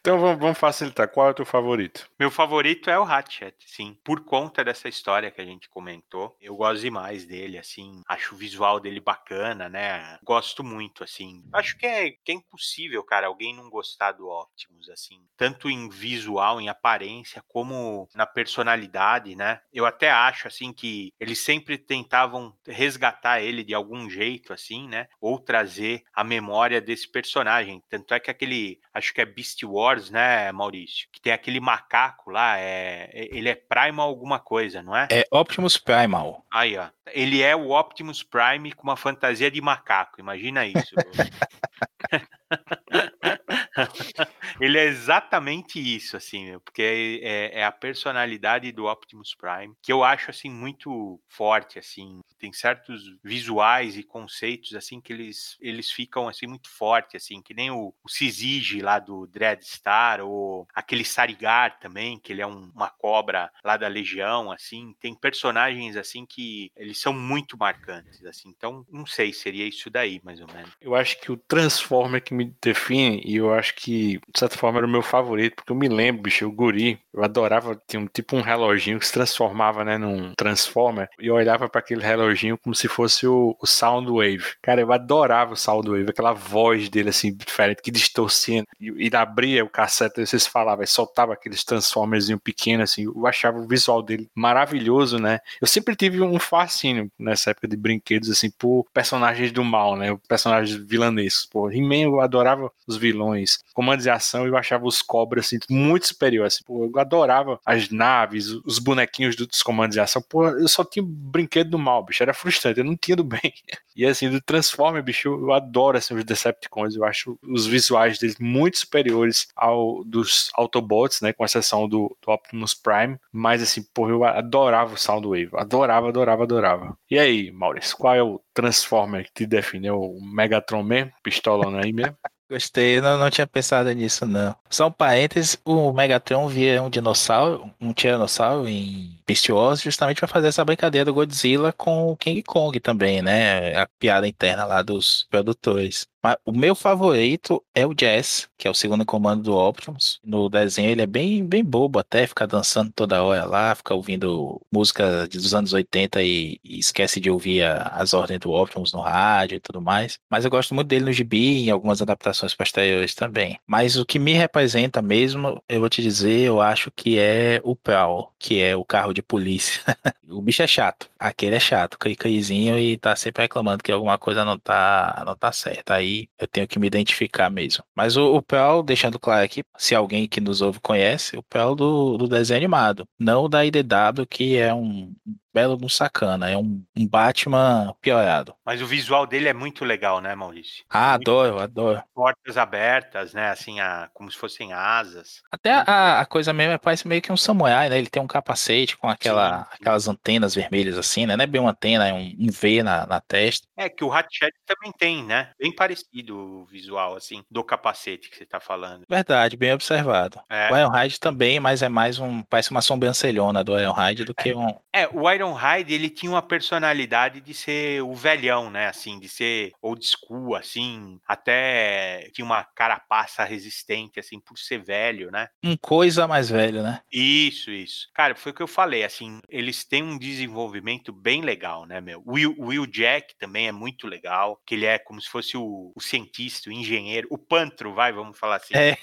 então 0.00 0.18
vamos, 0.18 0.38
vamos, 0.38 0.58
facilitar. 0.58 1.08
Qual 1.08 1.28
é 1.28 1.30
o 1.30 1.34
teu 1.34 1.46
favorito? 1.46 2.08
Meu 2.18 2.30
favorito 2.30 2.90
é 2.90 2.98
o 2.98 3.04
Hatchet, 3.04 3.56
sim. 3.66 3.96
Por 4.04 4.24
conta 4.24 4.64
dessa 4.64 4.88
história 4.88 5.30
que 5.30 5.40
a 5.40 5.44
gente 5.44 5.68
comentou, 5.68 6.36
eu 6.40 6.56
gosto 6.56 6.80
demais 6.80 7.26
dele, 7.26 7.58
assim. 7.58 8.00
Acho 8.08 8.34
o 8.34 8.38
visual 8.38 8.80
dele 8.80 9.00
bacana, 9.00 9.68
né? 9.68 10.18
Gosto 10.22 10.64
muito, 10.64 11.04
assim. 11.04 11.44
Acho 11.52 11.76
que 11.76 11.86
é, 11.86 12.10
que 12.10 12.32
é 12.32 12.34
impossível, 12.34 13.02
cara, 13.02 13.26
alguém 13.26 13.54
não 13.54 13.68
gostar 13.68 14.12
do 14.12 14.28
Optimus, 14.28 14.88
assim. 14.88 15.20
Tanto 15.36 15.68
em 15.68 15.88
visual, 15.88 16.60
em 16.60 16.68
aparência, 16.68 17.42
como 17.48 18.08
na 18.14 18.26
personalidade, 18.26 19.34
né? 19.36 19.60
Eu 19.72 19.86
até 19.86 20.10
acho, 20.10 20.48
assim, 20.48 20.72
que 20.72 21.12
eles 21.20 21.38
sempre 21.38 21.76
tentavam 21.78 22.54
resgatar 22.66 23.40
ele 23.40 23.62
de 23.62 23.74
algum 23.74 24.08
jeito, 24.08 24.52
assim, 24.52 24.88
né? 24.88 25.08
Ou 25.20 25.38
trazer 25.38 26.02
a 26.14 26.24
memória 26.24 26.80
desse 26.80 27.10
personagem. 27.10 27.82
Tanto 27.88 28.14
é 28.14 28.20
que 28.20 28.30
aquele, 28.30 28.80
acho 28.96 29.12
que 29.12 29.20
é 29.20 29.26
Beast 29.26 29.62
Wars, 29.62 30.10
né, 30.10 30.50
Maurício? 30.52 31.08
Que 31.12 31.20
tem 31.20 31.32
aquele 31.32 31.60
macaco 31.60 32.30
lá, 32.30 32.58
é, 32.58 33.10
é 33.12 33.36
ele 33.36 33.48
é 33.48 33.54
Primal 33.54 34.08
alguma 34.08 34.38
coisa, 34.38 34.82
não 34.82 34.96
é? 34.96 35.06
É 35.10 35.24
Optimus 35.30 35.76
Primal. 35.76 36.44
Aí, 36.50 36.78
ó. 36.78 36.88
Ele 37.12 37.42
é 37.42 37.54
o 37.54 37.70
Optimus 37.70 38.22
Prime 38.22 38.72
com 38.72 38.84
uma 38.84 38.96
fantasia 38.96 39.50
de 39.50 39.60
macaco, 39.60 40.18
imagina 40.18 40.66
isso. 40.66 40.94
ele 44.60 44.78
é 44.78 44.84
exatamente 44.84 45.78
isso, 45.78 46.16
assim, 46.16 46.58
porque 46.60 47.20
é, 47.22 47.60
é, 47.60 47.64
a 47.64 47.72
personalidade 47.72 48.72
do 48.72 48.86
Optimus 48.86 49.34
Prime 49.34 49.74
que 49.82 49.92
eu 49.92 50.02
acho 50.02 50.30
assim 50.30 50.50
muito 50.50 51.20
forte, 51.28 51.78
assim. 51.78 52.20
Tem 52.38 52.52
certos 52.52 53.02
visuais 53.22 53.96
e 53.96 54.02
conceitos 54.02 54.74
assim 54.74 55.00
que 55.00 55.12
eles, 55.12 55.56
eles 55.60 55.90
ficam 55.90 56.28
assim 56.28 56.46
muito 56.46 56.68
fortes, 56.68 57.22
assim, 57.22 57.42
que 57.42 57.54
nem 57.54 57.70
o, 57.70 57.94
o 58.02 58.82
lá 58.82 58.98
do 58.98 59.26
Dreadstar 59.26 60.20
ou 60.20 60.66
aquele 60.74 61.04
Sarigar 61.04 61.78
também, 61.78 62.18
que 62.18 62.32
ele 62.32 62.42
é 62.42 62.46
um, 62.46 62.70
uma 62.74 62.88
cobra 62.88 63.50
lá 63.64 63.76
da 63.76 63.88
Legião, 63.88 64.50
assim. 64.50 64.94
Tem 65.00 65.14
personagens 65.14 65.96
assim 65.96 66.24
que 66.26 66.70
eles 66.76 66.98
são 66.98 67.12
muito 67.12 67.56
marcantes, 67.56 68.24
assim. 68.24 68.48
Então, 68.48 68.84
não 68.90 69.06
sei, 69.06 69.32
seria 69.32 69.66
isso 69.66 69.90
daí, 69.90 70.20
mais 70.24 70.40
ou 70.40 70.46
menos. 70.52 70.70
Eu 70.80 70.94
acho 70.94 71.20
que 71.20 71.30
o 71.30 71.36
Transformer 71.36 72.22
que 72.22 72.34
me 72.34 72.54
define 72.62 73.22
e 73.24 73.36
eu 73.36 73.52
acho 73.52 73.74
que 73.74 74.20
de 74.32 74.38
certa 74.46 74.58
forma 74.58 74.78
era 74.78 74.86
o 74.86 74.90
meu 74.90 75.02
favorito, 75.02 75.56
porque 75.56 75.72
eu 75.72 75.76
me 75.76 75.88
lembro, 75.88 76.22
bicho, 76.22 76.46
o 76.46 76.52
guri, 76.52 76.98
eu 77.12 77.24
adorava, 77.24 77.80
tinha 77.86 78.00
um 78.00 78.06
tipo 78.06 78.36
um 78.36 78.40
reloginho 78.40 78.98
que 78.98 79.06
se 79.06 79.12
transformava, 79.12 79.84
né, 79.84 79.98
num 79.98 80.34
Transformer, 80.34 81.08
e 81.20 81.26
eu 81.26 81.34
olhava 81.34 81.68
para 81.68 81.80
aquele 81.80 82.02
reloginho 82.02 82.58
como 82.58 82.74
se 82.74 82.88
fosse 82.88 83.26
o, 83.26 83.56
o 83.60 83.66
Soundwave. 83.66 84.44
Cara, 84.62 84.80
eu 84.80 84.92
adorava 84.92 85.52
o 85.52 85.56
Soundwave, 85.56 86.10
aquela 86.10 86.32
voz 86.32 86.88
dele 86.88 87.10
assim, 87.10 87.34
diferente, 87.34 87.82
que 87.82 87.90
distorcia, 87.90 88.64
e 88.80 88.88
ele 88.88 89.16
abria 89.16 89.64
o 89.64 89.68
cassete, 89.68 90.24
vocês 90.24 90.46
falavam, 90.46 90.84
e 90.84 90.86
soltava 90.86 91.32
aqueles 91.32 91.64
Transformers 91.64 92.26
pequenos, 92.42 92.90
assim, 92.90 93.04
eu 93.04 93.26
achava 93.26 93.58
o 93.58 93.66
visual 93.66 94.02
dele 94.02 94.28
maravilhoso, 94.34 95.18
né? 95.18 95.38
Eu 95.60 95.66
sempre 95.66 95.96
tive 95.96 96.20
um 96.20 96.38
fascínio 96.38 97.10
nessa 97.18 97.50
época 97.50 97.68
de 97.68 97.76
brinquedos, 97.76 98.30
assim, 98.30 98.50
por 98.50 98.86
personagens 98.92 99.52
do 99.52 99.64
mal, 99.64 99.96
né? 99.96 100.16
Personagens 100.28 100.76
vilanescos, 100.76 101.46
pô. 101.46 101.70
He-Man 101.70 102.02
eu 102.02 102.20
adorava 102.20 102.70
os 102.86 102.96
vilões. 102.96 103.58
Comandos 103.74 104.06
e 104.06 104.10
animação 104.26 104.46
eu 104.46 104.56
achava 104.56 104.86
os 104.86 105.00
cobras 105.00 105.46
assim, 105.46 105.58
muito 105.70 106.08
superior. 106.08 106.46
Assim, 106.46 106.64
pô, 106.64 106.84
eu 106.84 107.00
adorava 107.00 107.60
as 107.64 107.90
naves, 107.90 108.50
os 108.64 108.78
bonequinhos 108.78 109.36
dos 109.36 109.62
comandos 109.62 109.94
de 109.94 110.00
ação. 110.00 110.22
Pô, 110.28 110.46
eu 110.48 110.68
só 110.68 110.84
tinha 110.84 111.04
brinquedo 111.06 111.70
do 111.70 111.78
mal, 111.78 112.04
bicho. 112.04 112.22
Era 112.22 112.34
frustrante, 112.34 112.80
eu 112.80 112.84
não 112.84 112.96
tinha 112.96 113.16
do 113.16 113.24
bem. 113.24 113.40
E 113.98 114.04
assim, 114.04 114.28
do 114.28 114.42
Transformer, 114.42 115.02
bicho, 115.02 115.26
eu 115.26 115.54
adoro 115.54 115.96
assim, 115.96 116.14
os 116.14 116.22
Decepticons. 116.22 116.94
Eu 116.94 117.02
acho 117.02 117.38
os 117.42 117.66
visuais 117.66 118.18
deles 118.18 118.36
muito 118.38 118.76
superiores 118.76 119.48
ao 119.56 120.04
dos 120.04 120.50
Autobots, 120.52 121.22
né? 121.22 121.32
Com 121.32 121.46
exceção 121.46 121.88
do, 121.88 122.14
do 122.20 122.30
Optimus 122.30 122.74
Prime. 122.74 123.16
Mas 123.32 123.62
assim, 123.62 123.82
pô, 123.94 124.10
eu 124.10 124.22
adorava 124.22 124.92
o 124.92 124.98
Soundwave. 124.98 125.48
Adorava, 125.54 126.08
adorava, 126.10 126.42
adorava. 126.42 126.98
E 127.10 127.18
aí, 127.18 127.50
Maurício, 127.50 127.96
qual 127.96 128.14
é 128.14 128.22
o 128.22 128.38
Transformer 128.52 129.24
que 129.24 129.32
te 129.32 129.46
define? 129.46 129.86
É 129.86 129.92
o 129.94 130.20
Megatron 130.20 130.82
mesmo? 130.82 131.12
Pistolando 131.22 131.78
aí 131.78 131.90
mesmo? 131.90 132.18
Gostei, 132.48 133.00
não, 133.00 133.18
não 133.18 133.28
tinha 133.28 133.46
pensado 133.46 133.90
nisso, 133.92 134.24
não. 134.24 134.54
Só 134.70 134.86
um 134.86 134.92
parênteses, 134.92 135.58
o 135.64 135.92
Megatron 135.92 136.46
via 136.46 136.80
um 136.80 136.88
dinossauro, 136.88 137.68
um 137.80 137.92
tiranossauro 137.92 138.68
em 138.68 139.18
Beast 139.26 139.48
Wars, 139.48 139.80
justamente 139.80 140.18
para 140.20 140.28
fazer 140.28 140.46
essa 140.48 140.64
brincadeira 140.64 141.04
do 141.04 141.12
Godzilla 141.12 141.72
com 141.72 142.12
o 142.12 142.16
King 142.16 142.44
Kong 142.44 142.78
também, 142.78 143.20
né? 143.20 143.76
A 143.76 143.88
piada 143.98 144.28
interna 144.28 144.64
lá 144.64 144.80
dos 144.80 145.26
produtores. 145.28 146.06
Mas 146.22 146.36
o 146.44 146.52
meu 146.52 146.74
favorito 146.74 147.62
é 147.74 147.86
o 147.86 147.94
Jazz, 147.94 148.48
que 148.58 148.66
é 148.66 148.70
o 148.70 148.74
segundo 148.74 149.04
comando 149.04 149.42
do 149.44 149.54
Optimus. 149.56 150.20
No 150.24 150.48
desenho 150.48 150.90
ele 150.90 151.02
é 151.02 151.06
bem, 151.06 151.44
bem 151.44 151.64
bobo 151.64 151.98
até, 151.98 152.26
fica 152.26 152.46
dançando 152.46 152.90
toda 152.92 153.22
hora 153.22 153.44
lá, 153.44 153.74
fica 153.74 153.94
ouvindo 153.94 154.60
música 154.72 155.26
dos 155.28 155.54
anos 155.54 155.72
80 155.72 156.22
e, 156.22 156.58
e 156.64 156.78
esquece 156.78 157.20
de 157.20 157.30
ouvir 157.30 157.62
a, 157.62 157.88
as 157.88 158.14
ordens 158.14 158.40
do 158.40 158.50
Optimus 158.50 158.92
no 158.92 159.00
rádio 159.00 159.56
e 159.56 159.60
tudo 159.60 159.80
mais. 159.80 160.18
Mas 160.30 160.44
eu 160.44 160.50
gosto 160.50 160.74
muito 160.74 160.88
dele 160.88 161.04
no 161.04 161.12
gibi 161.12 161.62
e 161.62 161.66
em 161.68 161.70
algumas 161.70 162.02
adaptações 162.02 162.54
posteriores 162.54 163.14
também. 163.14 163.58
Mas 163.66 163.96
o 163.96 164.04
que 164.04 164.18
me 164.18 164.32
representa 164.32 165.00
mesmo, 165.02 165.62
eu 165.68 165.80
vou 165.80 165.88
te 165.88 166.02
dizer, 166.02 166.40
eu 166.40 166.60
acho 166.60 166.90
que 166.90 167.18
é 167.18 167.60
o 167.62 167.76
Prowl, 167.76 168.32
que 168.38 168.60
é 168.60 168.74
o 168.74 168.84
carro 168.84 169.12
de 169.12 169.22
polícia. 169.22 169.82
o 170.28 170.40
bicho 170.42 170.62
é 170.62 170.66
chato. 170.66 171.08
Aquele 171.18 171.56
é 171.56 171.60
chato, 171.60 171.98
cri-crizinho 171.98 172.78
e 172.78 172.96
tá 172.96 173.14
sempre 173.16 173.42
reclamando 173.42 173.82
que 173.82 173.92
alguma 173.92 174.18
coisa 174.18 174.44
não 174.44 174.58
tá, 174.58 175.22
não 175.26 175.36
tá 175.36 175.52
certa. 175.52 175.94
Aí 175.94 176.05
eu 176.38 176.46
tenho 176.48 176.68
que 176.68 176.78
me 176.78 176.86
identificar 176.86 177.50
mesmo. 177.50 177.84
Mas 177.94 178.16
o, 178.16 178.36
o 178.36 178.42
deixando 178.82 179.18
claro 179.18 179.44
aqui, 179.44 179.62
se 179.76 179.94
alguém 179.94 180.28
que 180.28 180.40
nos 180.40 180.60
ouve 180.60 180.80
conhece, 180.80 181.36
o 181.36 181.42
Pearl 181.42 181.74
do, 181.74 182.16
do 182.18 182.28
desenho 182.28 182.58
animado, 182.58 183.08
não 183.18 183.48
da 183.48 183.64
IDW, 183.64 184.26
que 184.28 184.56
é 184.56 184.72
um 184.74 185.14
belo 185.56 185.78
de 185.78 185.86
um 185.86 185.88
sacana. 185.88 186.50
É 186.50 186.56
um, 186.56 186.84
um, 186.94 187.08
Batman 187.08 187.94
piorado. 188.02 188.54
Mas 188.62 188.82
o 188.82 188.86
visual 188.86 189.26
dele 189.26 189.48
é 189.48 189.54
muito 189.54 189.86
legal, 189.86 190.20
né, 190.20 190.34
Maurício? 190.34 190.84
Ah, 190.90 191.12
muito 191.12 191.30
adoro, 191.30 191.58
adoro. 191.58 192.02
Portas 192.14 192.58
abertas, 192.58 193.32
né? 193.32 193.48
Assim, 193.48 193.80
a, 193.80 194.10
como 194.12 194.30
se 194.30 194.36
fossem 194.36 194.74
asas. 194.74 195.42
Até 195.50 195.72
a, 195.72 196.20
a, 196.20 196.26
coisa 196.26 196.52
mesmo 196.52 196.74
é, 196.74 196.78
parece 196.78 197.08
meio 197.08 197.22
que 197.22 197.32
um 197.32 197.38
samurai, 197.38 197.88
né? 197.88 197.96
Ele 197.96 198.10
tem 198.10 198.22
um 198.22 198.26
capacete 198.26 198.98
com 198.98 199.08
aquela, 199.08 199.60
sim, 199.60 199.64
sim. 199.64 199.76
aquelas 199.80 200.08
antenas 200.08 200.54
vermelhas 200.54 200.98
assim, 200.98 201.24
né? 201.24 201.36
Não 201.36 201.44
é 201.44 201.46
bem 201.46 201.60
uma 201.60 201.70
antena, 201.70 202.06
é 202.06 202.12
um, 202.12 202.34
um 202.38 202.50
V 202.50 202.82
na, 202.82 203.06
na 203.06 203.20
testa. 203.20 203.66
É 203.78 203.88
que 203.88 204.04
o 204.04 204.12
Hatchet 204.12 204.52
também 204.66 204.92
tem, 204.98 205.24
né? 205.24 205.52
Bem 205.58 205.74
parecido 205.74 206.36
o 206.36 206.66
visual, 206.66 207.16
assim, 207.16 207.42
do 207.50 207.64
capacete 207.64 208.28
que 208.28 208.36
você 208.36 208.44
tá 208.44 208.60
falando. 208.60 209.04
Verdade, 209.08 209.56
bem 209.56 209.72
observado. 209.72 210.38
É. 210.50 210.70
O 210.70 210.76
Ironhide 210.76 211.18
também, 211.18 211.58
mas 211.58 211.80
é 211.80 211.88
mais 211.88 212.18
um. 212.18 212.42
Parece 212.42 212.70
uma 212.70 212.82
sobrancelhona 212.82 213.64
do 213.64 213.78
Ironhide 213.78 214.24
do 214.24 214.34
que 214.34 214.54
um. 214.54 214.74
É, 214.92 215.08
o 215.08 215.30
Iron 215.30 215.45
Ironhide, 215.46 215.94
ele 215.94 216.10
tinha 216.10 216.30
uma 216.30 216.42
personalidade 216.42 217.40
de 217.40 217.54
ser 217.54 218.02
o 218.02 218.14
velhão, 218.14 218.70
né? 218.70 218.88
Assim, 218.88 219.18
de 219.18 219.28
ser 219.28 219.72
old 219.80 220.04
school, 220.04 220.54
assim, 220.54 221.20
até 221.26 222.28
tinha 222.32 222.44
uma 222.44 222.64
carapaça 222.64 223.44
resistente, 223.44 224.18
assim, 224.18 224.40
por 224.40 224.58
ser 224.58 224.78
velho, 224.82 225.30
né? 225.30 225.48
Um 225.62 225.76
coisa 225.76 226.26
mais 226.26 226.50
velho, 226.50 226.82
né? 226.82 227.00
Isso, 227.12 227.70
isso. 227.70 228.08
Cara, 228.14 228.34
foi 228.34 228.52
o 228.52 228.54
que 228.54 228.62
eu 228.62 228.68
falei, 228.68 229.04
assim, 229.04 229.40
eles 229.48 229.84
têm 229.84 230.02
um 230.02 230.18
desenvolvimento 230.18 231.12
bem 231.12 231.42
legal, 231.42 231.86
né, 231.86 232.00
meu? 232.00 232.22
O 232.26 232.32
Will, 232.32 232.54
Will 232.58 232.86
Jack 232.86 233.36
também 233.38 233.68
é 233.68 233.72
muito 233.72 234.06
legal, 234.06 234.60
que 234.66 234.74
ele 234.74 234.86
é 234.86 234.98
como 234.98 235.20
se 235.20 235.28
fosse 235.28 235.56
o, 235.56 235.92
o 235.94 236.00
cientista, 236.00 236.70
o 236.70 236.72
engenheiro, 236.72 237.28
o 237.30 237.38
pantro, 237.38 237.94
vai, 237.94 238.12
vamos 238.12 238.38
falar 238.38 238.56
assim. 238.56 238.74
É. 238.74 238.96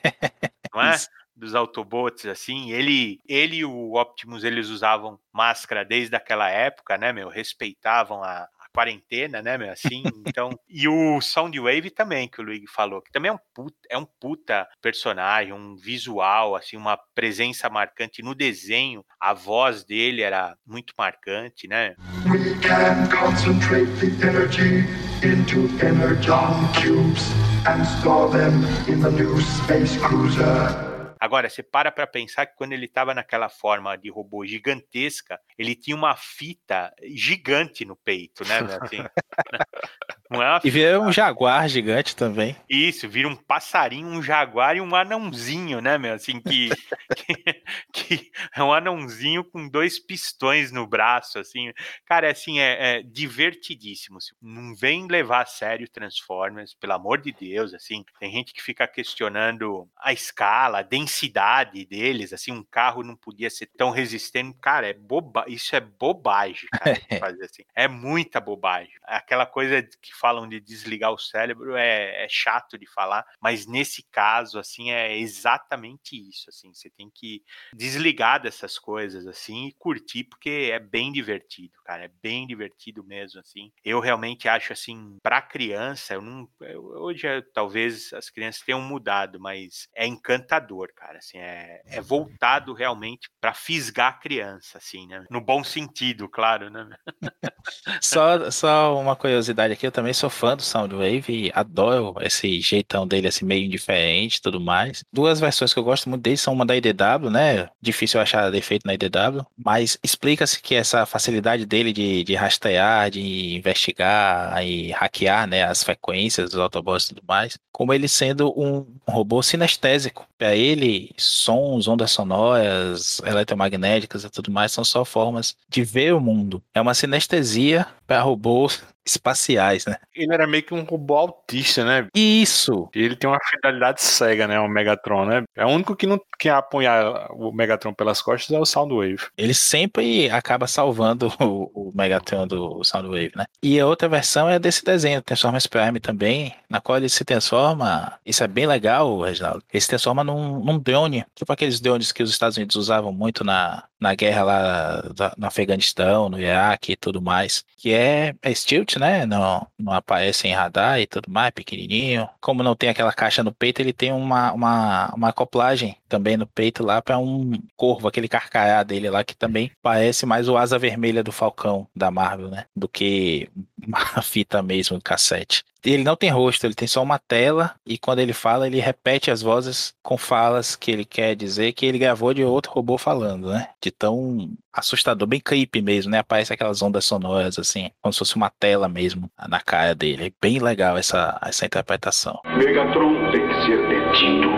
Não 0.74 0.82
é? 0.82 0.96
Isso 0.96 1.08
dos 1.36 1.56
Autobots, 1.56 2.26
assim, 2.26 2.72
ele, 2.72 3.20
ele 3.28 3.58
e 3.58 3.66
o 3.66 3.94
Optimus, 3.94 4.44
eles 4.44 4.70
usavam 4.70 5.20
máscara 5.32 5.84
desde 5.84 6.16
aquela 6.16 6.50
época, 6.50 6.98
né, 6.98 7.12
meu, 7.12 7.28
respeitavam 7.28 8.24
a, 8.24 8.44
a 8.44 8.70
quarentena, 8.74 9.42
né, 9.42 9.58
meu, 9.58 9.72
assim, 9.72 10.04
então, 10.28 10.52
e 10.70 10.88
o 10.88 11.20
Soundwave 11.22 11.90
também, 11.90 12.28
que 12.28 12.40
o 12.40 12.44
Luigi 12.44 12.68
falou, 12.68 13.02
que 13.02 13.12
também 13.12 13.30
é 13.30 13.34
um 13.34 13.40
puta, 13.54 13.78
é 13.90 13.98
um 13.98 14.06
puta 14.06 14.68
personagem, 14.82 15.54
um 15.54 15.76
visual, 15.76 16.56
assim, 16.56 16.78
uma 16.78 16.98
presença 17.16 17.70
marcante 17.70 18.22
no 18.22 18.36
desenho, 18.36 19.04
a 19.20 19.34
voz 19.34 19.84
dele 19.84 20.22
era 20.22 20.56
muito 20.66 20.94
marcante, 20.98 21.68
né. 21.68 21.96
We 22.30 22.56
can 22.62 23.10
concentrate 23.10 23.90
the 24.00 24.28
energy 24.28 24.86
into 25.24 25.68
energon 25.84 26.68
cubes 26.74 27.32
and 27.66 27.82
store 28.00 28.32
them 28.32 28.64
in 28.88 29.02
the 29.02 29.10
new 29.10 29.40
space 29.42 29.98
cruiser. 29.98 30.93
Agora, 31.24 31.50
você 31.50 31.64
para 31.64 31.90
para 31.90 32.06
pensar 32.06 32.46
que 32.46 32.58
quando 32.58 32.74
ele 32.74 32.84
estava 32.84 33.14
naquela 33.14 33.48
forma 33.48 33.98
de 33.98 34.10
robô 34.10 34.46
gigantesca, 34.46 35.40
ele 35.58 35.74
tinha 35.74 35.96
uma 35.96 36.18
fita 36.18 36.94
gigante 37.02 37.86
no 37.86 37.96
peito, 37.96 38.44
né? 38.44 38.58
Assim, 38.58 38.98
Não 40.34 40.42
é 40.42 40.60
e 40.64 40.70
vira 40.70 41.00
um 41.00 41.12
jaguar 41.12 41.68
gigante 41.70 42.16
também. 42.16 42.56
Isso, 42.68 43.08
vira 43.08 43.28
um 43.28 43.36
passarinho, 43.36 44.08
um 44.08 44.22
jaguar 44.22 44.76
e 44.76 44.82
um 44.82 44.96
anãozinho, 44.96 45.80
né, 45.80 45.98
meu? 45.98 46.14
Assim, 46.14 46.40
que, 46.40 46.70
que, 47.16 47.64
que, 47.94 48.32
é 48.56 48.64
um 48.64 48.74
anãozinho 48.74 49.44
com 49.44 49.70
dois 49.70 50.00
pistões 50.00 50.72
no 50.72 50.88
braço, 50.88 51.38
assim. 51.38 51.72
Cara, 52.06 52.32
assim, 52.32 52.60
é, 52.60 52.98
é 52.98 53.04
divertidíssimo. 53.04 54.18
Não 54.42 54.76
vem 54.76 55.08
levar 55.08 55.44
a 55.44 55.46
sério 55.46 55.88
Transformers, 55.88 56.74
pelo 56.74 56.94
amor 56.94 57.22
de 57.22 57.32
Deus, 57.32 57.74
assim. 57.74 58.04
Tem 58.20 58.32
gente 58.32 58.54
que 58.54 58.62
fica 58.62 58.88
questionando 58.88 59.88
a 59.98 60.12
escala, 60.12 60.80
a 60.80 60.84
densidade 60.84 61.86
deles, 61.86 62.34
assim, 62.34 62.52
um 62.52 62.64
carro 62.64 63.04
não 63.04 63.16
podia 63.16 63.50
ser 63.50 63.68
tão 63.78 63.92
resistente. 63.92 64.58
Cara, 64.60 64.88
é 64.88 64.94
boba... 64.94 65.46
isso 65.48 65.76
é 65.76 65.80
bobagem, 65.80 66.68
cara, 66.72 66.96
fazer 67.20 67.46
assim. 67.46 67.64
É 67.76 67.88
muita 67.88 68.40
bobagem. 68.40 68.94
Aquela 69.04 69.46
coisa 69.46 69.84
que 70.02 70.14
falam 70.24 70.48
de 70.48 70.62
desligar 70.62 71.12
o 71.12 71.18
cérebro 71.18 71.76
é, 71.76 72.24
é, 72.24 72.28
chato 72.30 72.78
de 72.78 72.88
falar, 72.88 73.26
mas 73.42 73.68
nesse 73.68 74.02
caso, 74.10 74.58
assim, 74.58 74.90
é 74.90 75.18
exatamente 75.18 76.16
isso, 76.16 76.46
assim, 76.48 76.74
você 76.74 76.90
tem 76.90 77.12
que 77.14 77.44
desligar 77.76 78.42
dessas 78.42 78.80
coisas, 78.80 79.28
assim, 79.28 79.68
e 79.68 79.74
curtir, 79.74 80.24
porque 80.24 80.70
é 80.72 80.80
bem 80.80 81.12
divertido, 81.12 81.74
cara, 81.84 82.06
é 82.06 82.12
bem 82.22 82.48
divertido 82.48 83.04
mesmo, 83.04 83.42
assim. 83.42 83.70
Eu 83.84 84.00
realmente 84.00 84.48
acho, 84.48 84.72
assim, 84.72 85.18
para 85.22 85.42
criança, 85.42 86.14
eu 86.14 86.22
não, 86.22 86.48
eu, 86.62 86.82
hoje 87.02 87.28
talvez 87.54 88.14
as 88.14 88.30
crianças 88.30 88.62
tenham 88.62 88.80
mudado, 88.80 89.42
mas 89.42 89.90
é 89.94 90.08
encantador, 90.08 90.88
cara, 90.96 91.18
assim, 91.18 91.38
é, 91.38 91.82
é 91.86 92.00
voltado 92.00 92.74
realmente 92.74 93.30
para 93.42 93.54
fisgar 93.54 94.14
a 94.14 94.18
criança, 94.18 94.78
assim, 94.78 95.06
né, 95.06 95.26
no 95.30 95.42
bom 95.42 95.66
sentido, 95.66 96.30
claro, 96.30 96.70
né. 96.70 96.88
só, 98.02 98.50
só 98.50 98.98
uma 98.98 99.18
curiosidade 99.18 99.74
aqui, 99.74 99.86
eu 99.86 99.92
também 99.92 100.13
também 100.14 100.20
sou 100.20 100.30
fã 100.30 100.56
do 100.56 100.62
Soundwave 100.62 101.52
adoro 101.54 102.16
esse 102.22 102.62
jeitão 102.62 103.08
dele, 103.08 103.28
assim, 103.28 103.46
meio 103.46 103.66
indiferente 103.66 104.38
e 104.38 104.42
tudo 104.42 104.62
mais. 104.62 105.04
Duas 105.12 105.40
versões 105.40 105.74
que 105.74 105.80
eu 105.80 105.84
gosto 105.84 106.08
muito 106.10 106.22
dele 106.22 106.38
são 106.38 106.54
uma 106.54 106.66
da 106.66 106.76
IDW, 106.76 107.30
né? 107.32 107.68
Difícil 107.82 108.22
achar 108.22 108.50
defeito 108.52 108.86
na 108.86 108.94
IDW, 108.94 109.46
mas 109.58 109.98
explica-se 110.04 110.62
que 110.62 110.76
essa 110.76 111.06
facilidade 111.06 111.66
dele 111.66 111.92
de, 111.92 112.24
de 112.24 112.36
rastrear, 112.36 113.10
de 113.10 113.56
investigar 113.56 114.64
e 114.66 114.92
hackear, 114.92 115.48
né, 115.48 115.64
as 115.64 115.84
frequências 115.84 116.52
dos 116.52 116.60
Autobots 116.60 117.06
e 117.06 117.16
tudo 117.16 117.24
mais, 117.28 117.58
como 117.72 117.94
ele 117.94 118.08
sendo 118.08 118.54
um 118.56 118.86
robô 119.08 119.42
sinestésico. 119.42 120.28
Para 120.38 120.56
ele, 120.56 121.12
sons, 121.18 121.88
ondas 121.88 122.12
sonoras, 122.12 123.20
eletromagnéticas 123.26 124.24
e 124.24 124.30
tudo 124.30 124.52
mais 124.52 124.72
são 124.72 124.84
só 124.84 125.04
formas 125.04 125.56
de 125.70 125.84
ver 125.84 126.14
o 126.14 126.20
mundo. 126.20 126.62
É 126.74 126.82
uma 126.82 126.94
sinestesia 126.94 127.88
para 128.06 128.22
robôs 128.22 128.82
espaciais, 129.06 129.86
né? 129.86 129.98
Ele 130.16 130.34
era 130.34 130.48
meio 130.48 130.64
que 130.64 130.74
um 130.74 130.84
robô 130.84 131.16
autista, 131.16 131.84
né? 131.84 132.08
Isso! 132.16 132.90
E 132.96 133.02
ele 133.02 133.16
tem 133.16 133.30
uma 133.30 133.40
finalidade 133.50 134.02
cega, 134.02 134.48
né? 134.48 134.60
O 134.60 134.68
Megatron, 134.68 135.26
né? 135.26 135.44
É 135.56 135.66
o 135.66 135.70
único 135.70 135.96
que 135.96 136.08
não 136.08 136.20
quer 136.40 136.52
apunhar 136.52 137.32
o 137.32 137.52
Megatron 137.52 137.94
pelas 137.94 138.22
costas 138.22 138.56
é 138.56 138.60
o 138.60 138.66
Soundwave. 138.66 139.28
Ele 139.38 139.54
sempre 139.54 140.30
acaba 140.30 140.68
salvando 140.68 141.32
o, 141.40 141.90
o 141.90 141.92
Megatron 141.96 142.48
do 142.48 142.84
Soundwave, 142.84 143.32
né? 143.36 143.46
E 143.62 143.80
a 143.80 143.88
outra 143.88 144.08
versão 144.08 144.50
é 144.50 144.60
desse 144.60 144.84
desenho, 144.84 145.22
Transformers 145.22 145.68
Prime 145.68 146.00
também, 146.00 146.54
na 146.70 146.82
qual 146.82 146.98
ele 146.98 147.10
se 147.10 147.24
transforma, 147.24 148.14
isso 148.26 148.44
é 148.44 148.48
bem 148.48 148.66
legal, 148.66 149.22
Reginaldo, 149.22 149.64
ele 149.72 149.82
se 149.82 149.88
transforma 149.88 150.24
num, 150.24 150.60
num 150.60 150.80
drone, 150.80 151.26
tipo 151.36 151.52
aqueles 151.52 151.80
drones 151.80 152.12
que 152.12 152.24
os 152.24 152.30
Estados 152.30 152.58
Unidos 152.58 152.76
usavam 152.76 153.12
muito 153.12 153.44
na, 153.44 153.84
na 154.04 154.14
guerra 154.14 154.44
lá 154.44 155.04
no 155.38 155.48
Afeganistão, 155.48 156.30
no 156.30 156.40
Iraque 156.40 156.92
e 156.92 156.96
tudo 156.98 157.22
mais. 157.22 157.64
Que 157.78 157.94
é, 157.94 158.36
é 158.42 158.54
Stilt, 158.54 158.98
né? 158.98 159.26
Não, 159.26 159.66
não 159.80 159.94
aparece 159.94 160.48
em 160.48 160.54
radar 160.54 161.00
e 161.00 161.08
tudo 161.08 161.32
mais, 161.32 161.52
pequenininho. 161.52 162.30
Como 162.42 162.62
não 162.62 162.76
tem 162.76 162.90
aquela 162.90 163.14
caixa 163.14 163.44
no 163.44 163.54
peito, 163.54 163.82
ele 163.82 163.94
tem 163.94 164.12
uma, 164.12 164.52
uma, 164.52 165.14
uma 165.16 165.30
acoplagem 165.30 165.96
também 166.10 166.36
no 166.38 166.46
peito 166.46 166.84
lá 166.84 167.02
para 167.02 167.18
um 167.18 167.54
corvo, 167.76 168.08
aquele 168.08 168.28
carcará 168.28 168.84
dele 168.84 169.10
lá, 169.10 169.24
que 169.24 169.36
também 169.36 169.72
parece 169.82 170.26
mais 170.26 170.50
o 170.50 170.58
asa 170.58 170.78
vermelha 170.78 171.24
do 171.24 171.32
Falcão 171.32 171.88
da 171.96 172.12
Marvel, 172.12 172.50
né? 172.50 172.66
Do 172.76 172.90
que 172.90 173.50
uma 173.88 174.22
fita 174.22 174.62
mesmo, 174.62 175.02
cassete. 175.02 175.64
Ele 175.86 176.04
não 176.04 176.16
tem 176.16 176.30
rosto, 176.30 176.66
ele 176.66 176.74
tem 176.74 176.88
só 176.88 177.04
uma 177.04 177.20
tela 177.20 177.76
e 177.86 177.98
quando 177.98 178.20
ele 178.20 178.32
fala, 178.32 178.68
ele 178.68 178.80
repete 178.80 179.30
as 179.30 179.42
vozes 179.42 179.94
com 180.02 180.18
falas 180.18 180.78
que 180.78 180.90
ele 180.90 181.04
quer 181.04 181.36
dizer 181.36 181.74
que 181.74 181.86
ele 181.86 182.00
gravou 182.00 182.34
de 182.34 182.42
outro 182.44 182.72
robô 182.72 182.98
falando, 182.98 183.50
né? 183.50 183.68
De 183.82 183.92
tão 183.92 184.50
assustador, 184.72 185.28
bem 185.28 185.42
creepy 185.42 185.82
mesmo, 185.82 186.10
né? 186.10 186.20
Aparece 186.20 186.54
aquelas 186.54 186.82
ondas 186.82 187.04
sonoras 187.04 187.60
assim, 187.60 187.92
como 188.02 188.14
se 188.14 188.20
fosse 188.20 188.38
uma 188.38 188.50
tela 188.50 188.88
mesmo 188.88 189.30
na 189.50 189.60
cara 189.60 189.94
dele. 189.94 190.28
É 190.28 190.32
bem 190.42 190.60
legal 190.60 190.98
essa, 190.98 191.38
essa 191.44 191.66
interpretação. 191.66 192.40
Megatron 192.46 193.32
tem 193.32 193.46
que 193.46 193.54
ser 193.66 193.88
detido. 193.90 194.50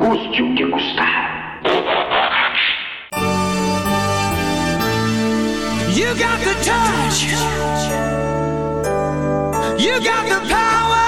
Custe 0.00 0.42
o 0.42 0.54
que 0.56 0.66
custar. 0.70 1.62
You 5.94 6.08
got 6.16 6.38
the 6.42 6.54
touch. 6.64 7.81
You 9.82 9.98
got 9.98 10.28
the 10.28 10.38
power. 10.48 11.02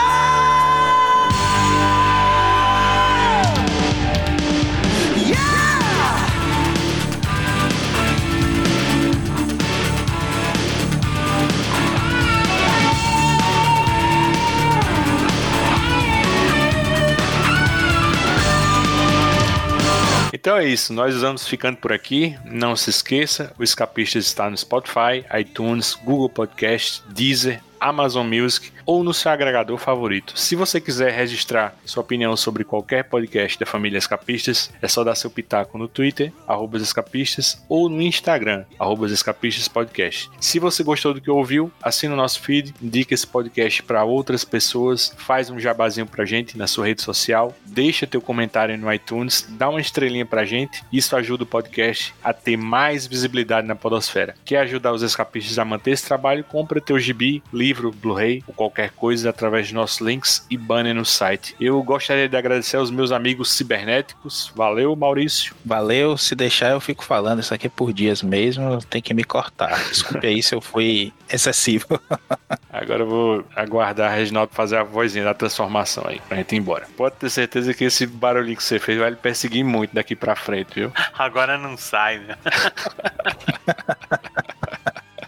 Então 20.33 20.57
é 20.57 20.67
isso, 20.67 20.93
nós 20.93 21.21
vamos 21.21 21.47
ficando 21.47 21.77
por 21.77 21.93
aqui. 21.93 22.37
Não 22.45 22.75
se 22.75 22.91
esqueça, 22.91 23.55
o 23.57 23.63
Escapistas 23.63 24.27
está 24.27 24.51
no 24.51 24.59
Spotify, 24.59 25.25
iTunes, 25.39 25.95
Google 25.95 26.29
Podcast, 26.29 27.05
Deezer, 27.09 27.63
Amazon 27.85 28.28
Music 28.31 28.73
ou 28.86 29.05
no 29.05 29.15
seu 29.15 29.31
agregador 29.31 29.78
favorito. 29.78 30.39
Se 30.39 30.56
você 30.56 30.81
quiser 30.81 31.12
registrar 31.12 31.74
sua 31.85 32.02
opinião 32.02 32.36
sobre 32.36 32.65
qualquer 32.65 33.05
podcast 33.05 33.59
da 33.59 33.66
família 33.66 33.98
Escapistas, 33.98 34.70
é 34.81 34.89
só 34.89 35.05
dar 35.05 35.15
seu 35.15 35.31
pitaco 35.31 35.78
no 35.78 35.89
Twitter, 35.89 36.32
arroba 36.47 36.78
Escapistas, 36.78 37.62
ou 37.69 37.89
no 37.89 38.02
Instagram, 38.02 38.65
arroba 38.78 39.06
Escapistas 39.06 39.69
Podcast. 39.69 40.31
Se 40.40 40.59
você 40.59 40.82
gostou 40.82 41.15
do 41.15 41.20
que 41.20 41.31
ouviu, 41.31 41.70
assina 41.82 42.15
o 42.15 42.16
nosso 42.16 42.40
feed, 42.40 42.74
indica 42.82 43.15
esse 43.15 43.27
podcast 43.27 43.82
para 43.82 44.05
outras 44.05 44.44
pessoas, 44.44 45.15
faz 45.16 45.51
um 45.51 45.59
jabazinho 45.59 46.06
pra 46.06 46.24
gente 46.24 46.59
na 46.59 46.66
sua 46.66 46.86
rede 46.86 47.02
social, 47.02 47.55
deixa 47.65 48.06
teu 48.06 48.20
comentário 48.20 48.77
no 48.77 48.93
iTunes, 48.93 49.47
dá 49.51 49.69
uma 49.69 49.81
estrelinha 49.81 50.27
pra 50.27 50.44
gente, 50.44 50.85
isso 50.93 51.16
ajuda 51.16 51.44
o 51.44 51.47
podcast 51.47 52.15
a 52.23 52.32
ter 52.32 52.56
mais 52.56 53.06
visibilidade 53.06 53.66
na 53.66 53.74
podosfera. 53.74 54.35
Quer 54.44 54.59
ajudar 54.59 54.93
os 54.93 55.02
escapistas 55.02 55.59
a 55.59 55.65
manter 55.65 55.93
esse 55.93 56.05
trabalho? 56.05 56.44
Compra 56.44 56.81
teu 56.81 56.98
gibi, 56.98 57.43
livro, 57.52 57.90
Blu-ray 57.93 58.43
ou 58.47 58.55
qualquer 58.55 58.74
coisa 58.91 59.31
através 59.31 59.69
de 59.69 59.75
nossos 59.75 60.01
links 60.01 60.47
e 60.51 60.57
banner 60.57 60.95
no 60.95 61.05
site. 61.05 61.55
Eu 61.61 61.83
gostaria 61.83 62.29
de 62.29 62.37
agradecer 62.37 62.77
aos 62.77 62.91
meus 62.91 63.13
amigos 63.13 63.53
cibernéticos. 63.53 64.53
Valeu, 64.55 64.95
Maurício. 64.97 65.55
Valeu, 65.65 66.17
se 66.17 66.35
deixar 66.35 66.71
eu 66.71 66.81
fico 66.81 67.05
falando, 67.05 67.41
isso 67.41 67.55
aqui 67.55 67.69
por 67.69 67.93
dias 67.93 68.23
mesmo, 68.23 68.83
tem 68.85 69.01
que 69.01 69.15
me 69.15 69.25
cortar. 69.25 69.79
Desculpe 69.89 70.27
aí 70.27 70.43
se 70.43 70.55
eu 70.55 70.61
fui 70.61 71.13
excessivo. 71.31 72.01
Agora 72.73 73.03
eu 73.03 73.09
vou 73.09 73.45
aguardar 73.55 74.11
a 74.11 74.15
Reginaldo 74.15 74.53
fazer 74.53 74.77
a 74.77 74.83
vozinha 74.83 75.25
da 75.25 75.35
transformação 75.35 76.05
aí, 76.07 76.21
pra 76.29 76.39
gente 76.39 76.55
ir 76.55 76.59
embora. 76.59 76.87
Pode 76.97 77.17
ter 77.17 77.31
certeza 77.31 77.73
que 77.73 77.85
esse 77.85 78.07
barulhinho 78.07 78.57
que 78.57 78.65
você 78.65 78.79
fez 78.79 78.99
vai 78.99 79.11
lhe 79.11 79.17
perseguir 79.17 79.65
muito 79.65 79.95
daqui 79.95 80.17
pra 80.17 80.35
frente, 80.35 80.75
viu? 80.75 80.93
Agora 81.17 81.57
não 81.57 81.77
sai, 81.77 82.19
né? 82.19 82.37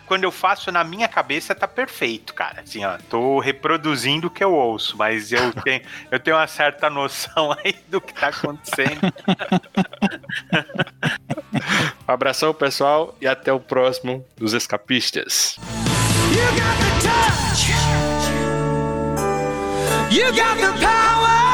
Quando 0.06 0.24
eu 0.24 0.30
faço 0.30 0.70
na 0.70 0.84
minha 0.84 1.08
cabeça, 1.08 1.54
tá 1.54 1.66
perfeito, 1.66 2.32
cara. 2.32 2.60
Assim, 2.60 2.84
ó, 2.84 2.96
tô 3.10 3.40
reproduzindo 3.40 4.28
o 4.28 4.30
que 4.30 4.42
eu 4.42 4.54
ouço, 4.54 4.96
mas 4.96 5.32
eu 5.32 5.52
tenho, 5.64 5.82
eu 6.10 6.20
tenho 6.20 6.36
uma 6.36 6.46
certa 6.46 6.88
noção 6.88 7.52
aí 7.64 7.74
do 7.88 8.00
que 8.00 8.14
tá 8.14 8.28
acontecendo. 8.28 9.00
Um 12.08 12.12
abração, 12.12 12.54
pessoal, 12.54 13.16
e 13.20 13.26
até 13.26 13.52
o 13.52 13.58
próximo 13.58 14.24
dos 14.36 14.52
Escapistas. 14.52 15.56
You 16.30 16.42
got 16.52 16.76
the 16.78 16.90
touch. 17.02 17.72
You 20.10 20.32
got 20.32 20.56
the 20.58 20.72
power. 20.80 21.45